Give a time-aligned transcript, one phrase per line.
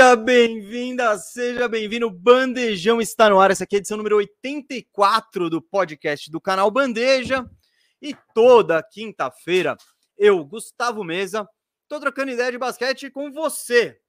[0.00, 2.10] Seja bem-vinda, seja bem-vindo.
[2.10, 3.50] Bandejão está no ar.
[3.50, 7.44] Essa aqui é a edição número 84 do podcast do canal Bandeja.
[8.00, 9.76] E toda quinta-feira,
[10.16, 11.46] eu, Gustavo Mesa,
[11.86, 14.00] tô trocando ideia de basquete com você.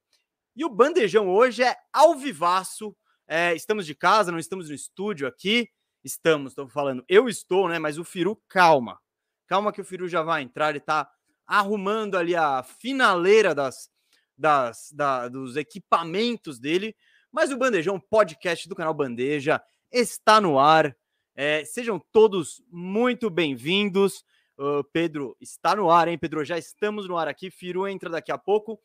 [0.56, 2.96] E o Bandejão hoje é ao vivaço.
[3.28, 5.68] É, estamos de casa, não estamos no estúdio aqui.
[6.02, 7.78] Estamos, estou falando, eu estou, né?
[7.78, 8.98] Mas o Firu, calma.
[9.46, 11.06] Calma que o Firu já vai entrar, ele tá
[11.46, 13.91] arrumando ali a finaleira das,
[14.36, 16.94] das, da, dos equipamentos dele.
[17.30, 20.96] Mas o Bandejão, podcast do canal Bandeja, está no ar.
[21.34, 24.24] É, sejam todos muito bem-vindos.
[24.58, 26.44] Uh, Pedro está no ar, hein, Pedro?
[26.44, 27.50] Já estamos no ar aqui.
[27.50, 28.78] Firu entra daqui a pouco.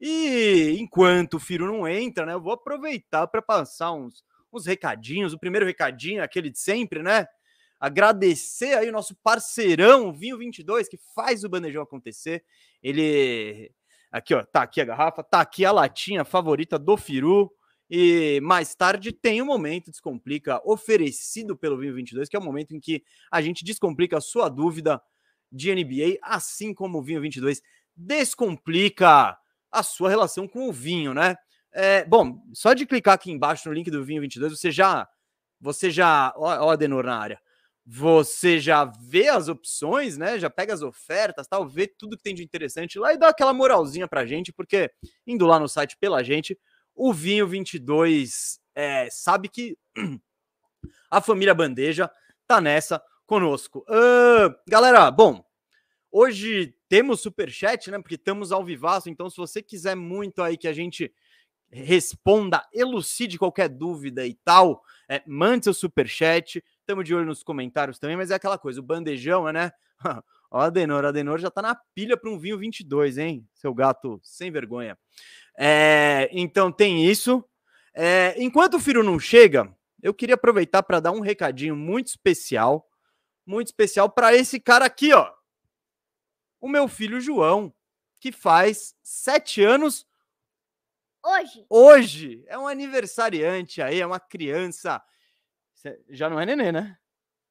[0.00, 5.32] E enquanto o Firo não entra, né, eu vou aproveitar para passar uns, uns recadinhos.
[5.32, 7.26] O primeiro recadinho é aquele de sempre, né?
[7.80, 12.44] Agradecer aí o nosso parceirão, Vinho 22, que faz o bandejão acontecer.
[12.82, 13.70] Ele.
[14.14, 17.50] Aqui, ó, tá aqui a garrafa, tá aqui a latinha favorita do Firu.
[17.90, 22.42] E mais tarde tem o um momento Descomplica oferecido pelo Vinho 22, que é o
[22.42, 25.02] momento em que a gente descomplica a sua dúvida
[25.50, 27.60] de NBA, assim como o Vinho 22
[27.96, 29.36] descomplica
[29.70, 31.34] a sua relação com o vinho, né?
[31.72, 35.08] É, bom, só de clicar aqui embaixo no link do Vinho 22, você já.
[35.60, 36.32] Você já.
[36.36, 37.40] Ó, ó Adenor na área.
[37.86, 40.38] Você já vê as opções, né?
[40.38, 43.52] Já pega as ofertas, tal, vê tudo que tem de interessante lá e dá aquela
[43.52, 44.90] moralzinha pra gente, porque
[45.26, 46.58] indo lá no site pela gente,
[46.94, 49.76] o Vinho 22 é, sabe que
[51.10, 52.10] a família Bandeja
[52.46, 53.84] tá nessa conosco.
[53.88, 55.44] Uh, galera, bom,
[56.10, 57.98] hoje temos super chat, né?
[57.98, 61.12] Porque estamos ao vivaço, então se você quiser muito aí que a gente
[61.70, 66.62] responda, elucide qualquer dúvida e tal, é, mande seu super chat.
[66.84, 69.72] Estamos de olho nos comentários também, mas é aquela coisa, o bandejão, né?
[70.50, 73.48] Ó, Adenor, Adenor já tá na pilha para um vinho 22, hein?
[73.54, 74.96] Seu gato sem vergonha.
[75.58, 77.44] É, então tem isso.
[77.94, 82.86] É, enquanto o filho não chega, eu queria aproveitar para dar um recadinho muito especial,
[83.46, 85.32] muito especial para esse cara aqui, ó
[86.64, 87.74] o meu filho João,
[88.18, 90.06] que faz sete anos.
[91.22, 91.66] Hoje.
[91.68, 92.44] Hoje.
[92.46, 95.02] É um aniversariante aí, é uma criança.
[96.08, 96.98] Já não é nenê, né?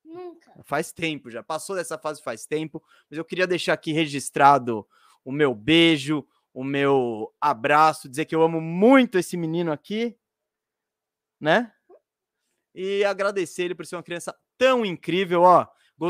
[0.04, 0.52] Nunca.
[0.64, 2.84] Faz tempo, já passou dessa fase faz tempo.
[3.10, 4.88] Mas eu queria deixar aqui registrado
[5.24, 10.18] o meu beijo, o meu abraço, dizer que eu amo muito esse menino aqui,
[11.40, 11.72] né?
[12.76, 15.68] E agradecer ele por ser uma criança tão incrível, ó.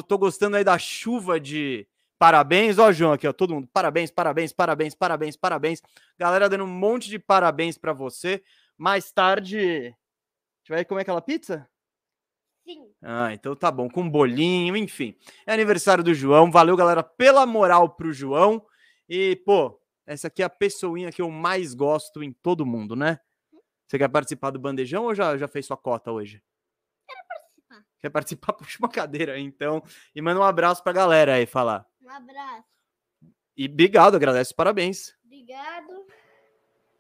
[0.08, 1.88] Tô gostando aí da chuva de
[2.24, 3.68] Parabéns, ó, João, aqui, ó, todo mundo.
[3.74, 5.82] Parabéns, parabéns, parabéns, parabéns, parabéns.
[6.18, 8.42] Galera dando um monte de parabéns para você.
[8.78, 11.70] Mais tarde, a gente vai comer aquela pizza?
[12.64, 12.90] Sim.
[13.02, 15.16] Ah, então tá bom, com bolinho, enfim.
[15.46, 16.50] É aniversário do João.
[16.50, 18.66] Valeu, galera, pela moral pro João.
[19.08, 23.20] E, pô, essa aqui é a pessoinha que eu mais gosto em todo mundo, né?
[23.88, 26.42] Você quer participar do bandejão ou já, já fez sua cota hoje?
[28.00, 28.52] Quer participar?
[28.54, 29.82] Puxa uma cadeira aí, então.
[30.16, 31.86] E manda um abraço pra galera aí falar.
[32.02, 32.66] Um abraço.
[33.56, 35.14] E obrigado, agradece, parabéns.
[35.26, 36.06] Obrigado.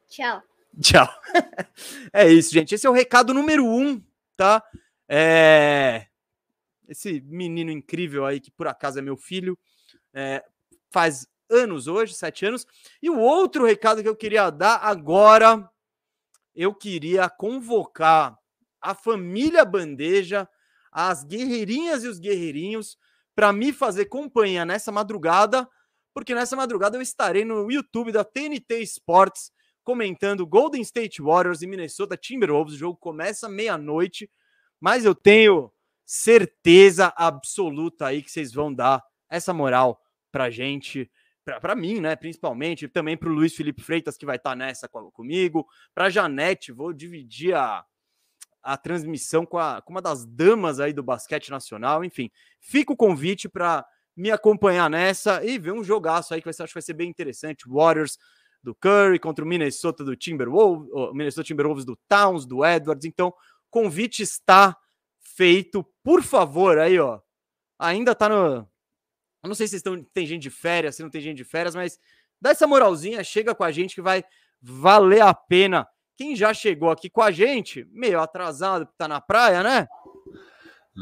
[0.07, 0.43] Tchau.
[0.79, 1.07] Tchau.
[2.13, 2.75] é isso, gente.
[2.75, 4.01] Esse é o recado número um,
[4.37, 4.63] tá?
[5.07, 6.07] É...
[6.87, 9.57] Esse menino incrível aí, que por acaso é meu filho,
[10.13, 10.43] é...
[10.91, 12.65] faz anos hoje, sete anos.
[13.01, 15.69] E o outro recado que eu queria dar agora,
[16.55, 18.37] eu queria convocar
[18.81, 20.47] a família Bandeja,
[20.91, 22.97] as guerreirinhas e os guerreirinhos,
[23.35, 25.67] para me fazer companhia nessa madrugada,
[26.13, 29.51] porque nessa madrugada eu estarei no YouTube da TNT Sports
[29.83, 32.75] comentando Golden State Warriors e Minnesota Timberwolves.
[32.75, 34.29] O jogo começa meia-noite,
[34.83, 35.71] mas eu tenho
[36.05, 39.97] certeza absoluta aí que vocês vão dar essa moral
[40.29, 41.09] pra gente,
[41.45, 44.89] pra, pra mim, né, principalmente, também pro Luiz Felipe Freitas que vai estar tá nessa
[44.89, 45.65] comigo,
[45.95, 47.85] pra Janete, vou dividir a
[48.61, 52.03] a transmissão com, a, com uma das damas aí do basquete nacional.
[52.03, 52.31] Enfim,
[52.61, 56.63] fica o convite para me acompanhar nessa e ver um jogaço aí que vai ser,
[56.63, 57.67] acho que vai ser bem interessante.
[57.67, 58.17] Warriors
[58.63, 63.05] do Curry contra o Minnesota do Timberwolves, Minnesota Timberwolves do Towns, do Edwards.
[63.05, 63.33] Então,
[63.73, 64.77] convite está
[65.19, 65.83] feito.
[66.03, 67.19] Por favor, aí, ó.
[67.79, 68.67] Ainda tá no.
[69.43, 71.75] Eu não sei se estão, tem gente de férias, se não tem gente de férias,
[71.75, 71.99] mas
[72.39, 74.23] dá essa moralzinha, chega com a gente que vai
[74.61, 79.19] valer a pena quem já chegou aqui com a gente, meio atrasado, porque tá na
[79.19, 79.87] praia, né?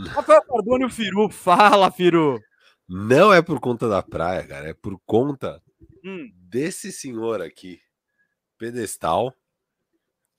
[0.09, 1.29] Rafael Cardone e o Firu.
[1.29, 2.39] Fala, Firu.
[2.87, 4.69] Não é por conta da praia, cara.
[4.69, 5.61] É por conta
[6.03, 6.31] hum.
[6.33, 7.79] desse senhor aqui,
[8.57, 9.33] pedestal,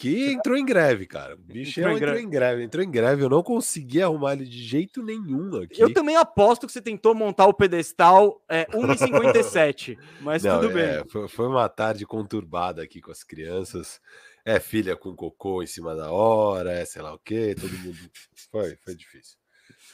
[0.02, 1.34] que entrou em greve, cara.
[1.34, 2.26] O bicho entrou, em, entrou greve.
[2.26, 3.22] em greve, entrou em greve.
[3.22, 5.80] Eu não consegui arrumar ele de jeito nenhum aqui.
[5.80, 10.82] Eu também aposto que você tentou montar o pedestal é, 1,57, mas não, tudo bem.
[10.82, 14.00] É, foi, foi uma tarde conturbada aqui com as crianças.
[14.44, 17.98] é filha com cocô em cima da hora, é sei lá o quê, todo mundo.
[18.50, 19.38] Foi, foi difícil.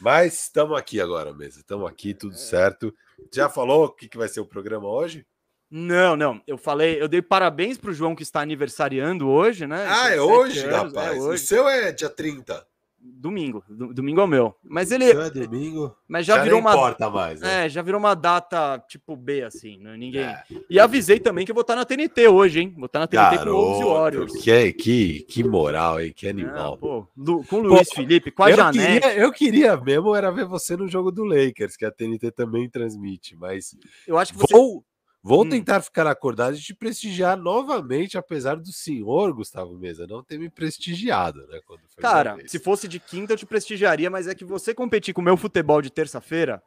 [0.01, 2.39] Mas estamos aqui agora mesmo, estamos aqui, tudo é.
[2.39, 2.93] certo.
[3.33, 5.25] Já falou o que, que vai ser o programa hoje?
[5.71, 6.41] Não, não.
[6.47, 9.87] Eu falei, eu dei parabéns pro João que está aniversariando hoje, né?
[9.89, 11.17] Ah, é hoje, anos, é rapaz.
[11.17, 11.43] É hoje.
[11.43, 12.67] O seu é dia 30
[13.01, 13.65] domingo.
[13.69, 14.55] Domingo é o meu.
[14.63, 15.11] Mas ele.
[15.11, 15.95] é domingo.
[16.07, 16.73] Mas já, já virou uma.
[16.73, 17.41] importa mais.
[17.41, 17.67] Né?
[17.67, 19.79] É, já virou uma data tipo B, assim.
[19.79, 19.97] Né?
[19.97, 20.23] Ninguém.
[20.23, 20.43] É.
[20.69, 22.75] E avisei também que eu vou estar na TNT hoje, hein?
[22.77, 24.33] Vou estar na TNT Garoto, com o Wolves Warriors.
[24.43, 26.13] Que, que, que moral, hein?
[26.15, 26.75] Que animal.
[26.75, 27.09] É, pô,
[27.49, 29.01] com o Luiz pô, Felipe, com a eu Janete.
[29.01, 32.69] Queria, eu queria mesmo era ver você no jogo do Lakers, que a TNT também
[32.69, 33.77] transmite, mas.
[34.07, 34.53] Eu acho que você.
[34.53, 34.85] Vou...
[35.23, 35.49] Vou hum.
[35.49, 40.49] tentar ficar acordado e te prestigiar novamente, apesar do senhor Gustavo Mesa não ter me
[40.49, 41.61] prestigiado, né?
[41.97, 45.25] Cara, se fosse de quinta eu te prestigiaria, mas é que você competir com o
[45.25, 46.63] meu futebol de terça-feira,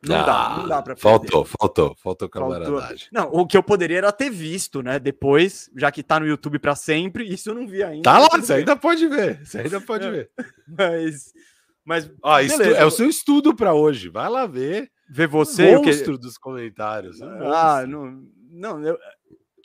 [0.00, 3.08] não ah, dá, não dá pra Faltou, faltou, faltou camaradagem.
[3.10, 5.00] Não, o que eu poderia era ter visto, né?
[5.00, 8.04] Depois, já que tá no YouTube para sempre, isso eu não vi ainda.
[8.04, 10.30] Tá lá, você ainda pode ver, você ainda pode é, ver.
[10.68, 11.32] Mas,
[11.84, 15.76] mas Ó, beleza, é o seu estudo para hoje, vai lá ver ver você.
[15.76, 16.22] O monstro que...
[16.22, 17.20] dos comentários.
[17.20, 18.26] Um ah, não.
[18.50, 18.98] Não, eu...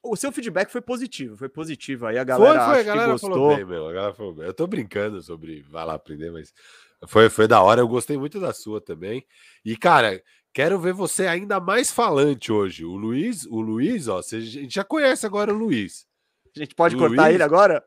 [0.04, 2.06] o seu feedback foi positivo, foi positivo.
[2.06, 3.31] Aí a galera, foi, foi, a galera gostou.
[3.31, 3.88] falou bem, meu.
[3.88, 4.45] A galera falou bem.
[4.45, 6.54] Eu tô brincando sobre vai lá aprender, mas
[7.07, 7.81] foi, foi da hora.
[7.81, 9.25] Eu gostei muito da sua também.
[9.63, 10.22] E, cara,
[10.54, 12.86] quero ver você ainda mais falante hoje.
[12.86, 16.06] O Luiz, o Luiz, ó, você, a gente já conhece agora o Luiz.
[16.56, 17.84] A gente pode o cortar Luiz, ele agora?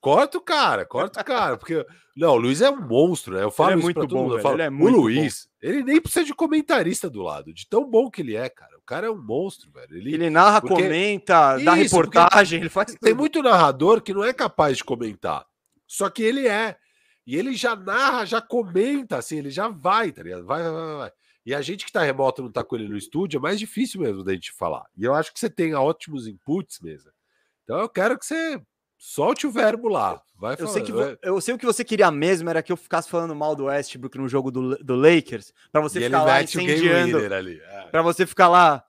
[0.00, 1.84] Corta o cara, corta o cara, porque
[2.16, 3.42] não, o Luiz é um monstro, né?
[3.42, 5.68] Eu falo ele é muito bom, mundo, falo, é o Luiz, bom.
[5.68, 8.78] ele nem precisa de comentarista do lado, de tão bom que ele é, cara.
[8.78, 9.96] O cara é um monstro, velho.
[9.96, 10.82] Ele, ele narra, porque...
[10.82, 15.44] comenta, Isso, dá reportagem, ele faz Tem muito narrador que não é capaz de comentar.
[15.86, 16.76] Só que ele é.
[17.26, 20.44] E ele já narra, já comenta, assim, ele já vai, tá ligado?
[20.44, 21.12] Vai, vai, vai, vai.
[21.44, 24.00] E a gente que tá remoto não tá com ele no estúdio, é mais difícil
[24.00, 24.86] mesmo da gente falar.
[24.96, 27.10] E eu acho que você tem ótimos inputs mesmo.
[27.64, 28.60] Então eu quero que você
[29.04, 30.22] Solte o verbo lá.
[30.38, 33.10] Vai eu, sei que eu sei o que você queria mesmo era que eu ficasse
[33.10, 37.18] falando mal do Westbrook no jogo do, do Lakers, para você e ficar lá incendiando.
[37.18, 37.88] É.
[37.90, 38.84] Para você ficar lá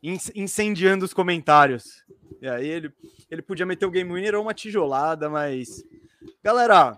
[0.00, 2.04] incendiando os comentários.
[2.40, 2.92] E aí ele,
[3.28, 5.82] ele podia meter o game winner ou uma tijolada, mas.
[6.40, 6.96] Galera,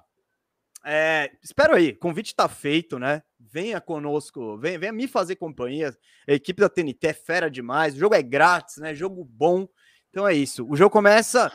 [0.85, 3.23] é, espero aí, convite tá feito, né?
[3.39, 5.97] Venha conosco, venha, venha me fazer companhia.
[6.29, 8.95] A equipe da TNT é fera demais, o jogo é grátis, né?
[8.95, 9.67] Jogo bom.
[10.11, 10.67] Então é isso.
[10.69, 11.51] O jogo começa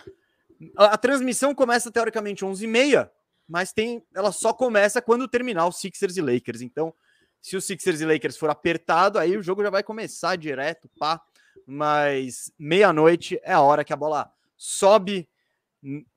[0.78, 3.10] a, a transmissão começa teoricamente 11h30,
[3.48, 6.62] mas tem, ela só começa quando terminar o Sixers e Lakers.
[6.62, 6.94] Então,
[7.42, 11.22] se o Sixers e Lakers for apertado, aí o jogo já vai começar direto, pá.
[11.66, 15.28] Mas meia-noite é a hora que a bola sobe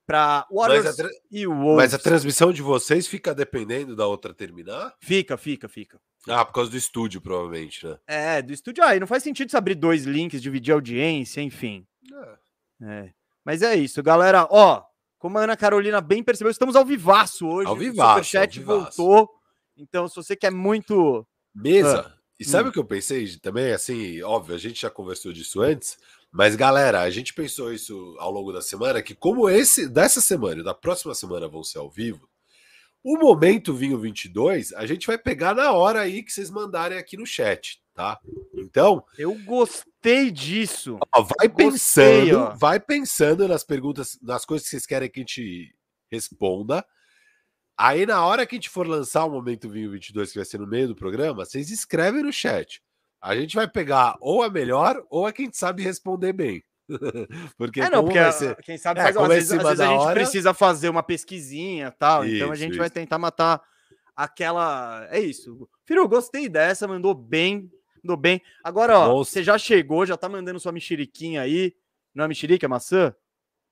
[0.06, 1.08] para Warriors tra...
[1.31, 1.76] e o Wolves.
[1.76, 4.94] Mas a transmissão de vocês fica dependendo da outra terminar?
[5.00, 6.00] Fica, fica, fica.
[6.26, 7.99] Ah, por causa do estúdio, provavelmente, né?
[8.06, 8.82] É, do estúdio.
[8.85, 11.87] Aí ah, não faz sentido abrir dois links, dividir audiência, enfim.
[12.82, 12.85] É.
[12.85, 13.11] é.
[13.48, 14.46] Mas é isso, galera.
[14.50, 14.82] Ó,
[15.18, 17.66] como a Ana Carolina bem percebeu, estamos ao vivaço hoje.
[17.66, 18.20] Ao vivaço.
[18.20, 19.30] O Superchat voltou.
[19.74, 21.26] Então, se você quer muito.
[21.54, 22.00] Mesa.
[22.06, 22.68] Ah, e sabe hum.
[22.68, 23.72] o que eu pensei também?
[23.72, 25.96] Assim, óbvio, a gente já conversou disso antes.
[26.30, 30.61] Mas, galera, a gente pensou isso ao longo da semana, que como esse dessa semana
[30.61, 32.28] e da próxima semana vão ser ao vivo,
[33.02, 37.16] o momento vinho 22, a gente vai pegar na hora aí que vocês mandarem aqui
[37.16, 38.17] no chat, tá?
[38.55, 41.00] Então, eu gostei disso.
[41.12, 42.55] Ó, vai gostei, pensando, ó.
[42.55, 45.75] vai pensando nas perguntas, nas coisas que vocês querem que a gente
[46.09, 46.87] responda.
[47.76, 50.61] Aí na hora que a gente for lançar o momento vinho 22, que vai ser
[50.61, 52.81] no meio do programa, vocês escrevem no chat.
[53.21, 56.62] A gente vai pegar ou a melhor ou a quem sabe responder bem.
[57.59, 58.55] porque é, não, porque ser...
[58.62, 60.14] quem sabe é, faz, às, vezes, às vezes a gente hora...
[60.14, 62.78] precisa fazer uma pesquisinha tal, isso, então a gente isso.
[62.78, 63.61] vai tentar matar
[64.14, 65.05] aquela.
[65.11, 65.69] É isso.
[65.85, 67.71] Firu, gostei dessa, mandou bem,
[68.02, 68.43] mandou bem.
[68.62, 69.31] Agora, ó, Nossa.
[69.31, 71.75] você já chegou, já tá mandando sua mexeriquinha aí.
[72.14, 73.14] Não é mexerica, é maçã?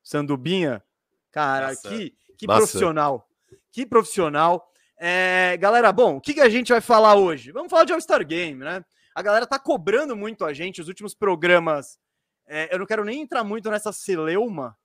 [0.02, 0.83] Sandubinha?
[1.30, 1.88] Cara, maçã.
[1.88, 2.59] que, que maçã.
[2.59, 3.28] profissional.
[3.73, 4.71] Que profissional.
[4.99, 7.52] É, galera, bom, o que, que a gente vai falar hoje?
[7.52, 8.85] Vamos falar de All-Star Game, né?
[9.14, 11.99] A galera tá cobrando muito a gente, os últimos programas
[12.47, 14.76] é, eu não quero nem entrar muito nessa celeuma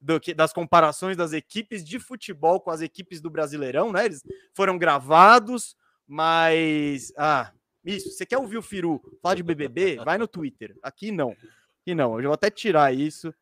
[0.00, 4.04] do, das comparações das equipes de futebol com as equipes do Brasileirão, né?
[4.04, 4.22] Eles
[4.54, 5.74] foram gravados,
[6.06, 7.12] mas.
[7.16, 7.50] Ah,
[7.84, 8.10] isso.
[8.10, 9.96] Você quer ouvir o Firu falar de BBB?
[10.04, 10.76] Vai no Twitter.
[10.82, 11.36] Aqui não.
[11.80, 12.18] Aqui não.
[12.18, 13.34] Eu vou até tirar isso,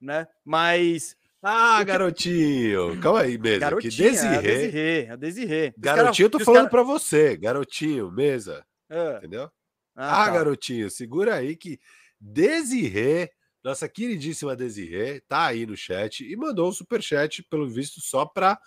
[0.00, 0.26] né?
[0.44, 1.16] Mas.
[1.42, 3.00] Ah, garotinho.
[3.00, 3.36] Calma aí.
[3.36, 5.04] Garotinho, que Desirê.
[5.04, 5.16] É a Desirê.
[5.16, 5.74] Desirê.
[5.76, 6.70] Garotinho, eu tô falando cara...
[6.70, 7.36] pra você.
[7.36, 8.64] Garotinho, mesa.
[8.88, 9.18] É.
[9.18, 9.50] Entendeu?
[9.94, 10.32] Ah, ah tá.
[10.32, 11.80] garotinho, segura aí que
[12.20, 13.30] Desirê,
[13.64, 18.26] nossa queridíssima Desirê, tá aí no chat e mandou um super chat, pelo visto, só
[18.26, 18.58] para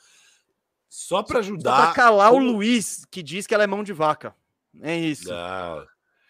[0.89, 1.77] só para ajudar.
[1.77, 2.37] Só pra calar o...
[2.37, 4.35] o Luiz, que diz que ela é mão de vaca.
[4.81, 5.29] É isso.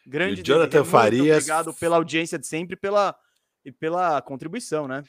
[0.06, 1.38] Grande e Jonathan Farias.
[1.38, 3.15] Obrigado pela audiência de sempre pela,
[3.63, 5.03] e pela contribuição, né?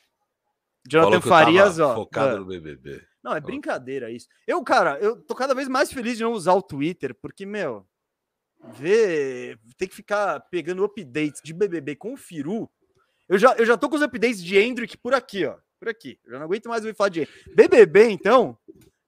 [0.88, 1.94] Jonathan Farias, ó.
[1.94, 3.02] Focado no BBB.
[3.22, 4.28] Não, é brincadeira isso.
[4.46, 7.86] Eu, cara, eu tô cada vez mais feliz de não usar o Twitter, porque, meu,
[8.72, 12.70] ver, tem que ficar pegando updates de BBB com o Firu.
[13.28, 15.56] Eu já, eu já tô com os updates de Hendrick por aqui, ó.
[15.78, 16.18] Por aqui.
[16.24, 18.58] Eu já não aguento mais ouvir falar de BBB, então.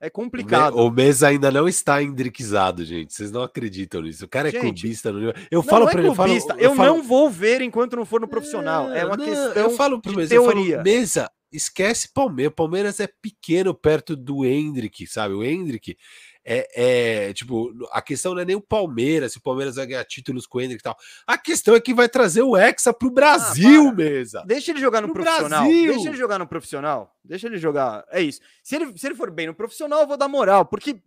[0.03, 0.75] É complicado.
[0.79, 3.15] O mês ainda não está endriquizado, gente.
[3.15, 4.25] Vocês não acreditam nisso.
[4.25, 5.13] O cara é gente, clubista.
[5.13, 5.33] No...
[5.49, 6.97] Eu falo para é ele, eu, falo, eu, eu falo...
[6.97, 8.91] não vou ver enquanto não for no profissional.
[8.91, 10.79] É, é uma não, questão eu falo pro de teoria.
[10.79, 12.53] Falo, mesa, esquece Palmeiras.
[12.53, 15.35] Palmeiras é pequeno perto do Hendrick, sabe?
[15.35, 15.97] O Hendrick
[16.45, 20.05] é, é, tipo, a questão não é nem o Palmeiras, se o Palmeiras vai ganhar
[20.05, 20.97] títulos com o Hendrick e tal.
[21.27, 24.45] A questão é que vai trazer o Hexa pro Brasil, ah, mesa.
[24.47, 25.65] Deixa ele jogar no pro profissional.
[25.65, 25.93] Brasil.
[25.93, 27.17] Deixa ele jogar no profissional.
[27.25, 28.05] Deixa ele jogar.
[28.11, 28.41] É isso.
[28.63, 31.01] Se ele, se ele for bem no profissional, eu vou dar moral, porque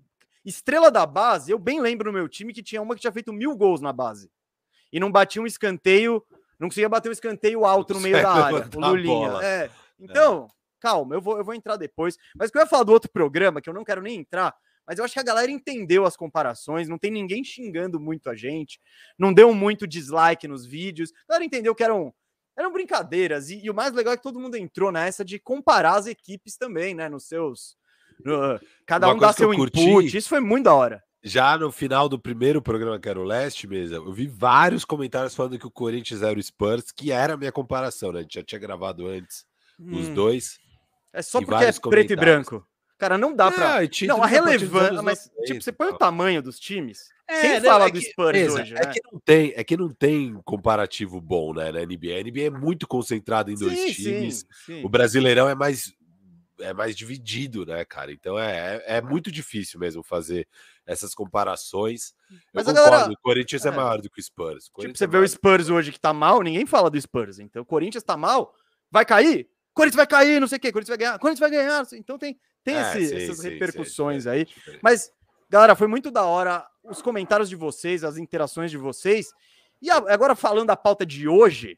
[0.45, 3.33] estrela da base, eu bem lembro no meu time que tinha uma que tinha feito
[3.33, 4.29] mil gols na base
[4.93, 6.23] e não batia um escanteio,
[6.57, 8.69] não conseguia bater um escanteio alto no meio da área.
[8.73, 9.39] O Lulinha.
[9.43, 9.69] É.
[9.99, 10.53] Então, é.
[10.79, 12.17] calma, eu vou, eu vou entrar depois.
[12.33, 14.55] Mas que eu ia falar do outro programa, que eu não quero nem entrar,
[14.87, 18.35] mas eu acho que a galera entendeu as comparações, não tem ninguém xingando muito a
[18.35, 18.79] gente,
[19.17, 22.13] não deu muito dislike nos vídeos, a galera entendeu que eram,
[22.57, 25.95] eram brincadeiras, e, e o mais legal é que todo mundo entrou nessa de comparar
[25.95, 27.77] as equipes também, né, nos seus...
[28.23, 31.03] No, cada Uma um dá seu input, isso foi muito da hora.
[31.27, 35.33] Já no final do primeiro programa, que era o Leste mesmo, eu vi vários comentários
[35.33, 38.19] falando que o Corinthians era o Spurs, que era a minha comparação, né?
[38.19, 39.43] A gente já tinha gravado antes
[39.79, 39.99] hum.
[39.99, 40.59] os dois.
[41.11, 42.63] É só porque é preto e branco.
[42.97, 43.83] Cara, não dá pra.
[43.83, 45.01] É, não, a relevância.
[45.01, 47.09] Mas, tipo, você põe o tamanho dos times.
[47.27, 48.93] É, Quem não, fala é do Spurs hoje, é né?
[48.93, 52.19] que não tem, é que não tem comparativo bom, né, na NBA.
[52.19, 54.39] A NBA é muito concentrado em dois sim, times.
[54.39, 54.85] Sim, sim.
[54.85, 55.91] O Brasileirão é mais
[56.59, 58.11] é mais dividido, né, cara?
[58.11, 60.47] Então é, é, é muito difícil mesmo fazer
[60.85, 62.13] essas comparações.
[62.53, 64.69] Mas Eu concordo, galera, o Corinthians é, é, maior do que o Spurs.
[64.73, 67.39] O tipo, você é vê o Spurs hoje que tá mal, ninguém fala do Spurs.
[67.39, 68.53] Então o Corinthians tá mal,
[68.89, 69.49] vai cair?
[69.73, 71.85] Corinthians vai cair, não sei o quê, Corinthians vai ganhar, Corinthians vai ganhar.
[71.93, 74.47] Então tem, tem é, esse, sim, essas sim, repercussões sim, aí.
[74.81, 75.11] Mas,
[75.47, 79.31] galera, foi muito da hora os comentários de vocês, as interações de vocês.
[79.81, 81.77] E agora falando da pauta de hoje,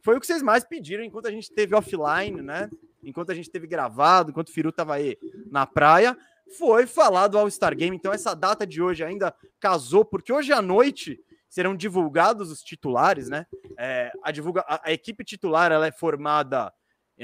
[0.00, 2.70] foi o que vocês mais pediram enquanto a gente teve offline, né?
[3.04, 5.18] Enquanto a gente teve gravado, enquanto o Firu tava aí
[5.50, 6.16] na praia,
[6.56, 7.94] foi falar do All-Star Game.
[7.94, 13.28] Então, essa data de hoje ainda casou, porque hoje à noite serão divulgados os titulares,
[13.28, 13.46] né?
[13.76, 16.72] É, a, divulga a, a equipe titular ela é formada é,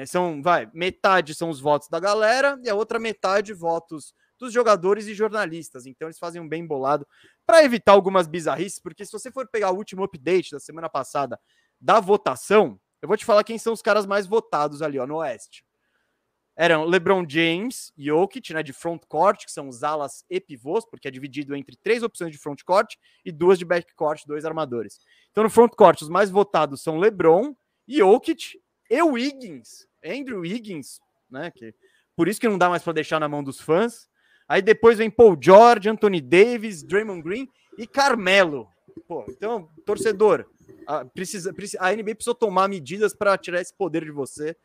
[0.06, 5.06] são, vai, metade são os votos da galera e a outra metade votos dos jogadores
[5.06, 5.86] e jornalistas.
[5.86, 7.06] Então eles fazem um bem bolado
[7.46, 11.38] para evitar algumas bizarrices, porque se você for pegar o último update da semana passada
[11.80, 15.16] da votação, eu vou te falar quem são os caras mais votados ali, ó, no
[15.16, 15.64] Oeste.
[16.56, 21.06] Eram LeBron James, Jokic, né, de front court, que são os alas e pivôs, porque
[21.06, 24.98] é dividido entre três opções de front court e duas de back court, dois armadores.
[25.30, 27.54] Então no front court os mais votados são LeBron,
[27.86, 31.50] Jokic e Wiggins, Andrew Wiggins, né?
[31.50, 31.74] Que,
[32.16, 34.08] por isso que não dá mais para deixar na mão dos fãs.
[34.48, 38.68] Aí depois vem Paul George, Anthony Davis, Draymond Green e Carmelo.
[39.06, 40.46] Pô, então, torcedor,
[40.86, 44.56] a, precisa, a NBA precisou tomar medidas para tirar esse poder de você,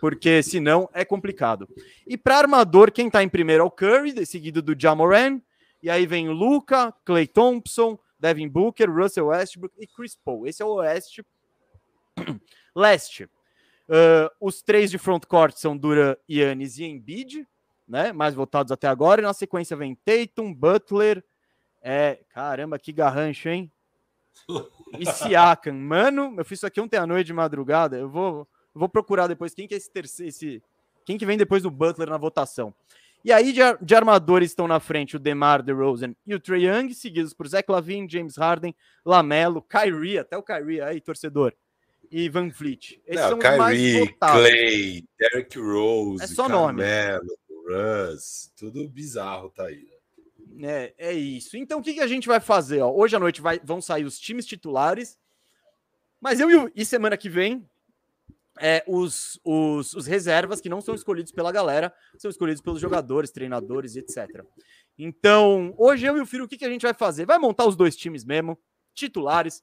[0.00, 1.68] porque senão é complicado.
[2.06, 5.40] E para armador, quem está em primeiro é o Curry, seguido do Jamoran,
[5.82, 10.46] e aí vem Luca, Clay Thompson, Devin Booker, Russell Westbrook e Chris Paul.
[10.46, 11.24] Esse é o Oeste.
[12.74, 13.28] Leste.
[13.88, 17.46] Uh, os três de front court são Duran, Yannis e Embiid,
[17.86, 18.12] né?
[18.12, 19.22] Mais votados até agora.
[19.22, 21.24] E na sequência vem Tatum, Butler.
[21.80, 23.72] É, caramba, que garrancho, hein?
[24.98, 25.72] E Siakam.
[25.72, 27.96] Mano, eu fiz isso aqui ontem à noite de madrugada.
[27.96, 30.28] Eu vou, eu vou procurar depois quem que é esse terceiro.
[30.28, 30.62] Esse,
[31.06, 32.74] quem que vem depois do Butler na votação.
[33.24, 36.92] E aí, de, de armadores estão na frente o DeMar DeRozan e o Trae Young,
[36.94, 41.54] seguidos por Zach Lavine, James Harden, Lamelo, Kyrie, até o Kyrie aí, torcedor
[42.10, 43.00] e Van Vliet.
[43.06, 44.40] Esses Não, são Kyrie, os mais votados.
[44.40, 48.12] Clay, Derrick Rose, é só Carmelo, nome.
[48.12, 49.86] Russ, tudo bizarro tá aí.
[50.58, 50.84] Né?
[50.84, 51.56] É, é isso.
[51.56, 52.80] Então o que, que a gente vai fazer?
[52.80, 52.90] Ó?
[52.90, 55.18] Hoje à noite vai, vão sair os times titulares,
[56.20, 57.68] mas eu e, e semana que vem
[58.60, 63.30] é, os, os, os, reservas que não são escolhidos pela galera, são escolhidos pelos jogadores,
[63.30, 64.44] treinadores, etc.
[64.98, 67.24] Então, hoje eu e o Firo, o que, que a gente vai fazer?
[67.24, 68.58] Vai montar os dois times mesmo,
[68.94, 69.62] titulares,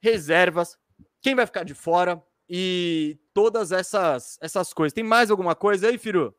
[0.00, 0.76] reservas,
[1.20, 4.92] quem vai ficar de fora e todas essas, essas coisas.
[4.92, 6.34] Tem mais alguma coisa aí, Firu?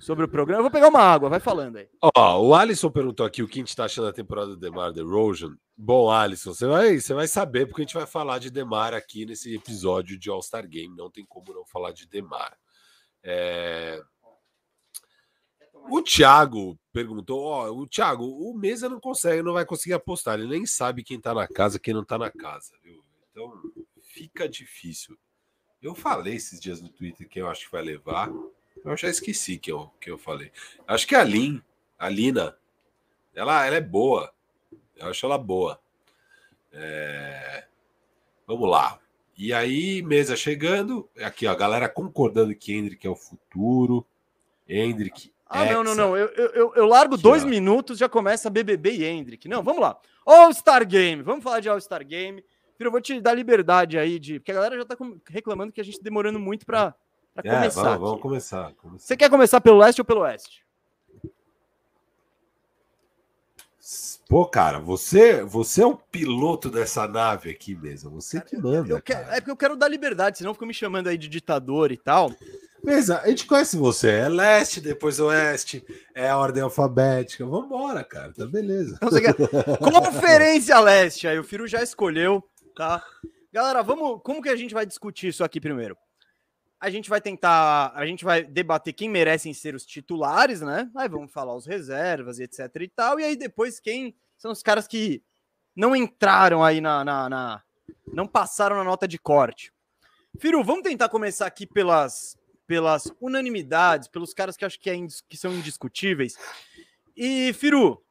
[0.00, 0.58] Sobre o programa?
[0.58, 1.88] Eu vou pegar uma água, vai falando aí.
[2.16, 4.92] Ó, o Alisson perguntou aqui o que a gente tá achando da temporada do Demar
[4.92, 5.56] DeRozan.
[5.76, 9.24] Bom, Alisson, você vai, você vai saber porque a gente vai falar de Demar aqui
[9.24, 10.96] nesse episódio de All-Star Game.
[10.96, 12.56] Não tem como não falar de Demar.
[13.22, 14.02] É...
[15.88, 20.38] O Thiago perguntou: Ó, o Thiago, o Mesa não consegue, não vai conseguir apostar.
[20.38, 23.01] Ele nem sabe quem tá na casa, quem não tá na casa, viu?
[23.32, 23.60] Então
[24.00, 25.18] fica difícil.
[25.82, 28.30] Eu falei esses dias no Twitter quem eu acho que vai levar.
[28.84, 30.52] Eu já esqueci que eu, que eu falei.
[30.86, 31.60] Acho que a Lin,
[31.98, 32.56] a Lina.
[33.34, 34.32] Ela, ela é boa.
[34.96, 35.80] Eu acho ela boa.
[36.72, 37.64] É...
[38.46, 39.00] Vamos lá.
[39.36, 41.08] E aí, mesa chegando.
[41.18, 44.06] Aqui, ó, a galera concordando que Hendrick é o futuro.
[44.68, 45.32] Hendrick.
[45.46, 46.16] Ah, não, não, não.
[46.16, 47.46] Eu, eu, eu largo aqui, dois ó.
[47.46, 49.48] minutos, já começa BBB e Hendrick.
[49.48, 49.98] Não, vamos lá.
[50.24, 51.22] All-Star Game.
[51.22, 52.42] Vamos falar de All-Star Game.
[52.88, 54.38] Eu vou te dar liberdade aí de.
[54.38, 54.96] Porque a galera já tá
[55.28, 56.94] reclamando que a gente demorando muito para
[57.36, 57.82] é, começar.
[57.82, 59.06] Vamos, vamos começar, começar.
[59.06, 60.62] Você quer começar pelo leste ou pelo oeste?
[64.28, 68.10] Pô, cara, você, você é o piloto dessa nave aqui mesmo.
[68.12, 68.88] Você que manda.
[68.88, 71.28] Eu, eu quero, é porque eu quero dar liberdade, senão ficam me chamando aí de
[71.28, 72.32] ditador e tal.
[72.82, 74.10] Mesa, a gente conhece você.
[74.10, 75.84] É leste, depois oeste,
[76.14, 77.44] é a ordem alfabética.
[77.46, 78.32] Vambora, cara.
[78.32, 78.98] Tá beleza.
[79.02, 79.34] Então, quer...
[79.78, 81.28] Conferência Leste.
[81.28, 82.42] Aí o Firo já escolheu,
[82.74, 83.04] tá?
[83.52, 84.20] Galera, vamos.
[84.22, 85.96] Como que a gente vai discutir isso aqui primeiro?
[86.80, 90.90] A gente vai tentar, a gente vai debater quem merecem ser os titulares, né?
[90.96, 93.20] Aí vamos falar os reservas e etc e tal.
[93.20, 95.22] E aí depois quem são os caras que
[95.76, 97.62] não entraram aí na, na, na
[98.12, 99.72] não passaram na nota de corte.
[100.38, 104.96] Firu, vamos tentar começar aqui pelas, pelas unanimidades, pelos caras que acho que, é,
[105.28, 106.36] que são indiscutíveis.
[107.16, 108.02] E, Firu,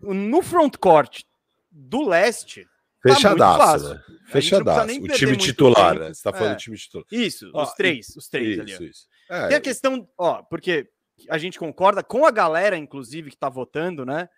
[0.00, 1.22] no frontcourt
[1.70, 2.66] do leste,
[3.02, 4.02] Fechadaço, tá né?
[4.26, 5.00] Fechadaço.
[5.00, 6.14] O time titular, né?
[6.14, 6.54] Você tá falando é.
[6.54, 7.06] do time titular.
[7.10, 8.90] Isso, ó, os três, os três isso, ali.
[8.90, 9.06] Isso.
[9.28, 10.88] É, Tem a questão, ó, porque
[11.28, 14.28] a gente concorda com a galera, inclusive, que tá votando, né?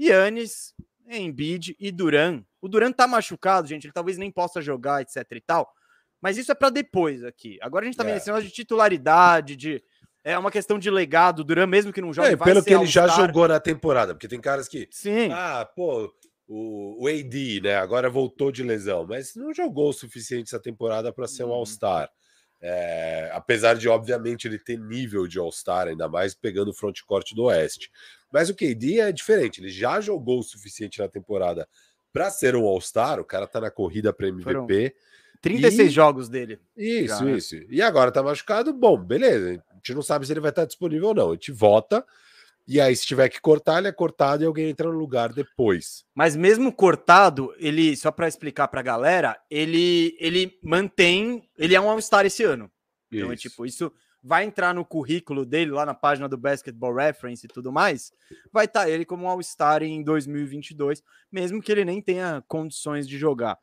[0.00, 0.74] Yannis,
[1.08, 2.42] Embiid e Duran.
[2.60, 5.72] O Duran tá machucado, gente, ele talvez nem possa jogar, etc e tal.
[6.20, 7.58] Mas isso é para depois aqui.
[7.60, 8.16] Agora a gente tá vendo é.
[8.18, 9.82] esse negócio de titularidade, de
[10.24, 11.40] é uma questão de legado.
[11.40, 14.28] O Duran, mesmo que não jogue, é, pelo que ele já jogou na temporada, porque
[14.28, 14.88] tem caras que.
[14.90, 15.30] Sim.
[15.32, 16.12] Ah, pô,
[16.48, 17.76] o, o AD, né?
[17.76, 21.54] Agora voltou de lesão, mas não jogou o suficiente essa temporada para ser um uhum.
[21.54, 22.10] All-Star.
[22.60, 27.44] É, apesar de, obviamente, ele ter nível de All-Star, ainda mais pegando o frontcourt do
[27.44, 27.90] Oeste.
[28.30, 31.68] Mas o KD é diferente, ele já jogou o suficiente na temporada
[32.12, 34.44] para ser um All-Star, o cara tá na corrida para MVP.
[34.44, 34.66] Foram
[35.40, 35.90] 36 e...
[35.90, 36.60] jogos dele.
[36.76, 37.32] Isso, já, né?
[37.32, 37.56] isso.
[37.68, 39.62] E agora tá machucado, bom, beleza.
[39.70, 41.30] A gente não sabe se ele vai estar disponível ou não.
[41.30, 42.04] A gente vota
[42.66, 46.04] e aí, se tiver que cortar, ele é cortado e alguém entra no lugar depois.
[46.14, 51.42] Mas mesmo cortado, ele, só para explicar para a galera, ele, ele mantém.
[51.58, 52.70] Ele é um All-Star esse ano.
[53.10, 53.20] Isso.
[53.20, 57.44] Então, é tipo, isso vai entrar no currículo dele, lá na página do Basketball Reference
[57.44, 58.12] e tudo mais.
[58.52, 63.18] Vai estar tá ele como All-Star em 2022, mesmo que ele nem tenha condições de
[63.18, 63.58] jogar.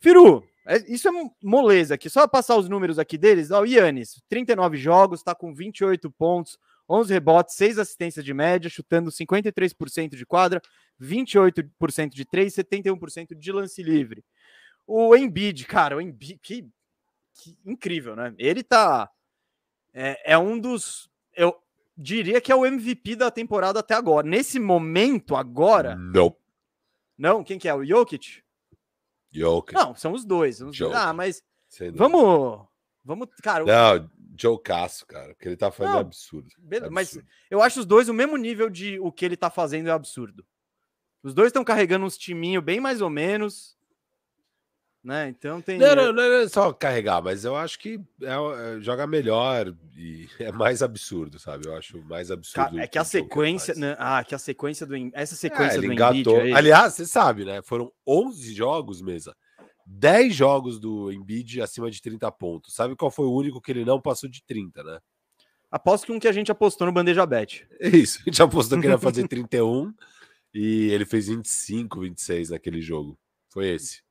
[0.00, 1.12] Firu, é, isso é
[1.42, 2.10] moleza aqui.
[2.10, 3.50] Só passar os números aqui deles.
[3.50, 8.70] Ó, o Yannis, 39 jogos, está com 28 pontos, 11 rebotes, 6 assistências de média,
[8.70, 10.62] chutando 53% de quadra,
[11.00, 14.24] 28% de 3, 71% de lance livre.
[14.86, 16.66] O Embiid, cara, o Embiid, que,
[17.34, 18.34] que incrível, né?
[18.38, 19.10] Ele tá.
[19.92, 21.10] É, é, um dos.
[21.36, 21.54] Eu
[21.96, 24.26] diria que é o MVP da temporada até agora.
[24.26, 25.94] Nesse momento, agora.
[25.94, 26.34] Não.
[27.18, 27.44] Não?
[27.44, 27.74] Quem que é?
[27.74, 28.42] O Jokic?
[29.30, 29.74] Jokic.
[29.74, 30.56] Não, são os dois.
[30.56, 30.94] São os dois.
[30.94, 31.42] Ah, mas.
[31.94, 32.66] Vamos.
[33.04, 33.28] Vamos.
[33.42, 33.64] Cara.
[33.64, 36.48] Não, Joe Casso, cara, que ele tá fazendo é Não, é absurdo.
[36.58, 37.18] Beleza, Mas
[37.50, 40.44] eu acho os dois o mesmo nível de o que ele tá fazendo é absurdo.
[41.22, 43.76] Os dois estão carregando uns timinho bem mais ou menos.
[45.02, 45.28] Né?
[45.28, 45.78] Então tem.
[45.78, 50.28] Não, não, não é só carregar, mas eu acho que é, é, joga melhor e
[50.38, 51.66] é mais absurdo, sabe?
[51.66, 52.78] Eu acho mais absurdo.
[52.78, 53.74] é que a sequência.
[53.74, 53.96] Né?
[53.98, 54.94] Ah, que a sequência do.
[55.12, 56.40] Essa é, sequência é, do engatou.
[56.40, 56.52] Aí...
[56.52, 57.62] Aliás, você sabe, né?
[57.62, 59.34] Foram 11 jogos, mesa
[59.90, 62.74] 10 jogos do Embiid acima de 30 pontos.
[62.74, 64.98] Sabe qual foi o único que ele não passou de 30, né?
[65.70, 67.66] Aposto que um que a gente apostou no Bandeja Bet.
[67.80, 69.92] Isso, a gente apostou que ele ia fazer 31
[70.52, 73.18] e ele fez 25, 26 naquele jogo.
[73.48, 74.02] Foi esse.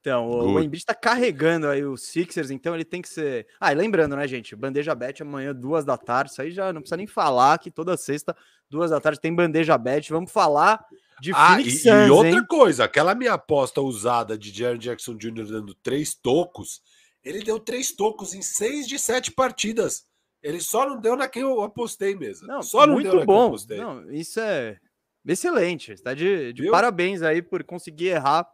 [0.00, 3.46] Então, o, o Embiid tá carregando aí os Sixers, então ele tem que ser.
[3.60, 4.54] Ah, e lembrando, né, gente?
[4.54, 6.30] Bandeja Bet amanhã, duas da tarde.
[6.30, 8.36] Isso aí já não precisa nem falar que toda sexta,
[8.70, 10.10] duas da tarde, tem Bandeja Bet.
[10.10, 10.84] Vamos falar
[11.20, 12.46] de ah, Phoenix e, Suns, e outra hein?
[12.48, 15.46] coisa, aquela minha aposta usada de Jaron Jackson Jr.
[15.46, 16.80] dando três tocos,
[17.24, 20.06] ele deu três tocos em seis de sete partidas.
[20.42, 22.46] Ele só não deu na que eu apostei mesmo.
[22.46, 23.54] Não, só não muito deu bom.
[23.70, 24.78] Não, isso é
[25.26, 25.92] excelente.
[25.92, 28.48] Está de, de parabéns aí por conseguir errar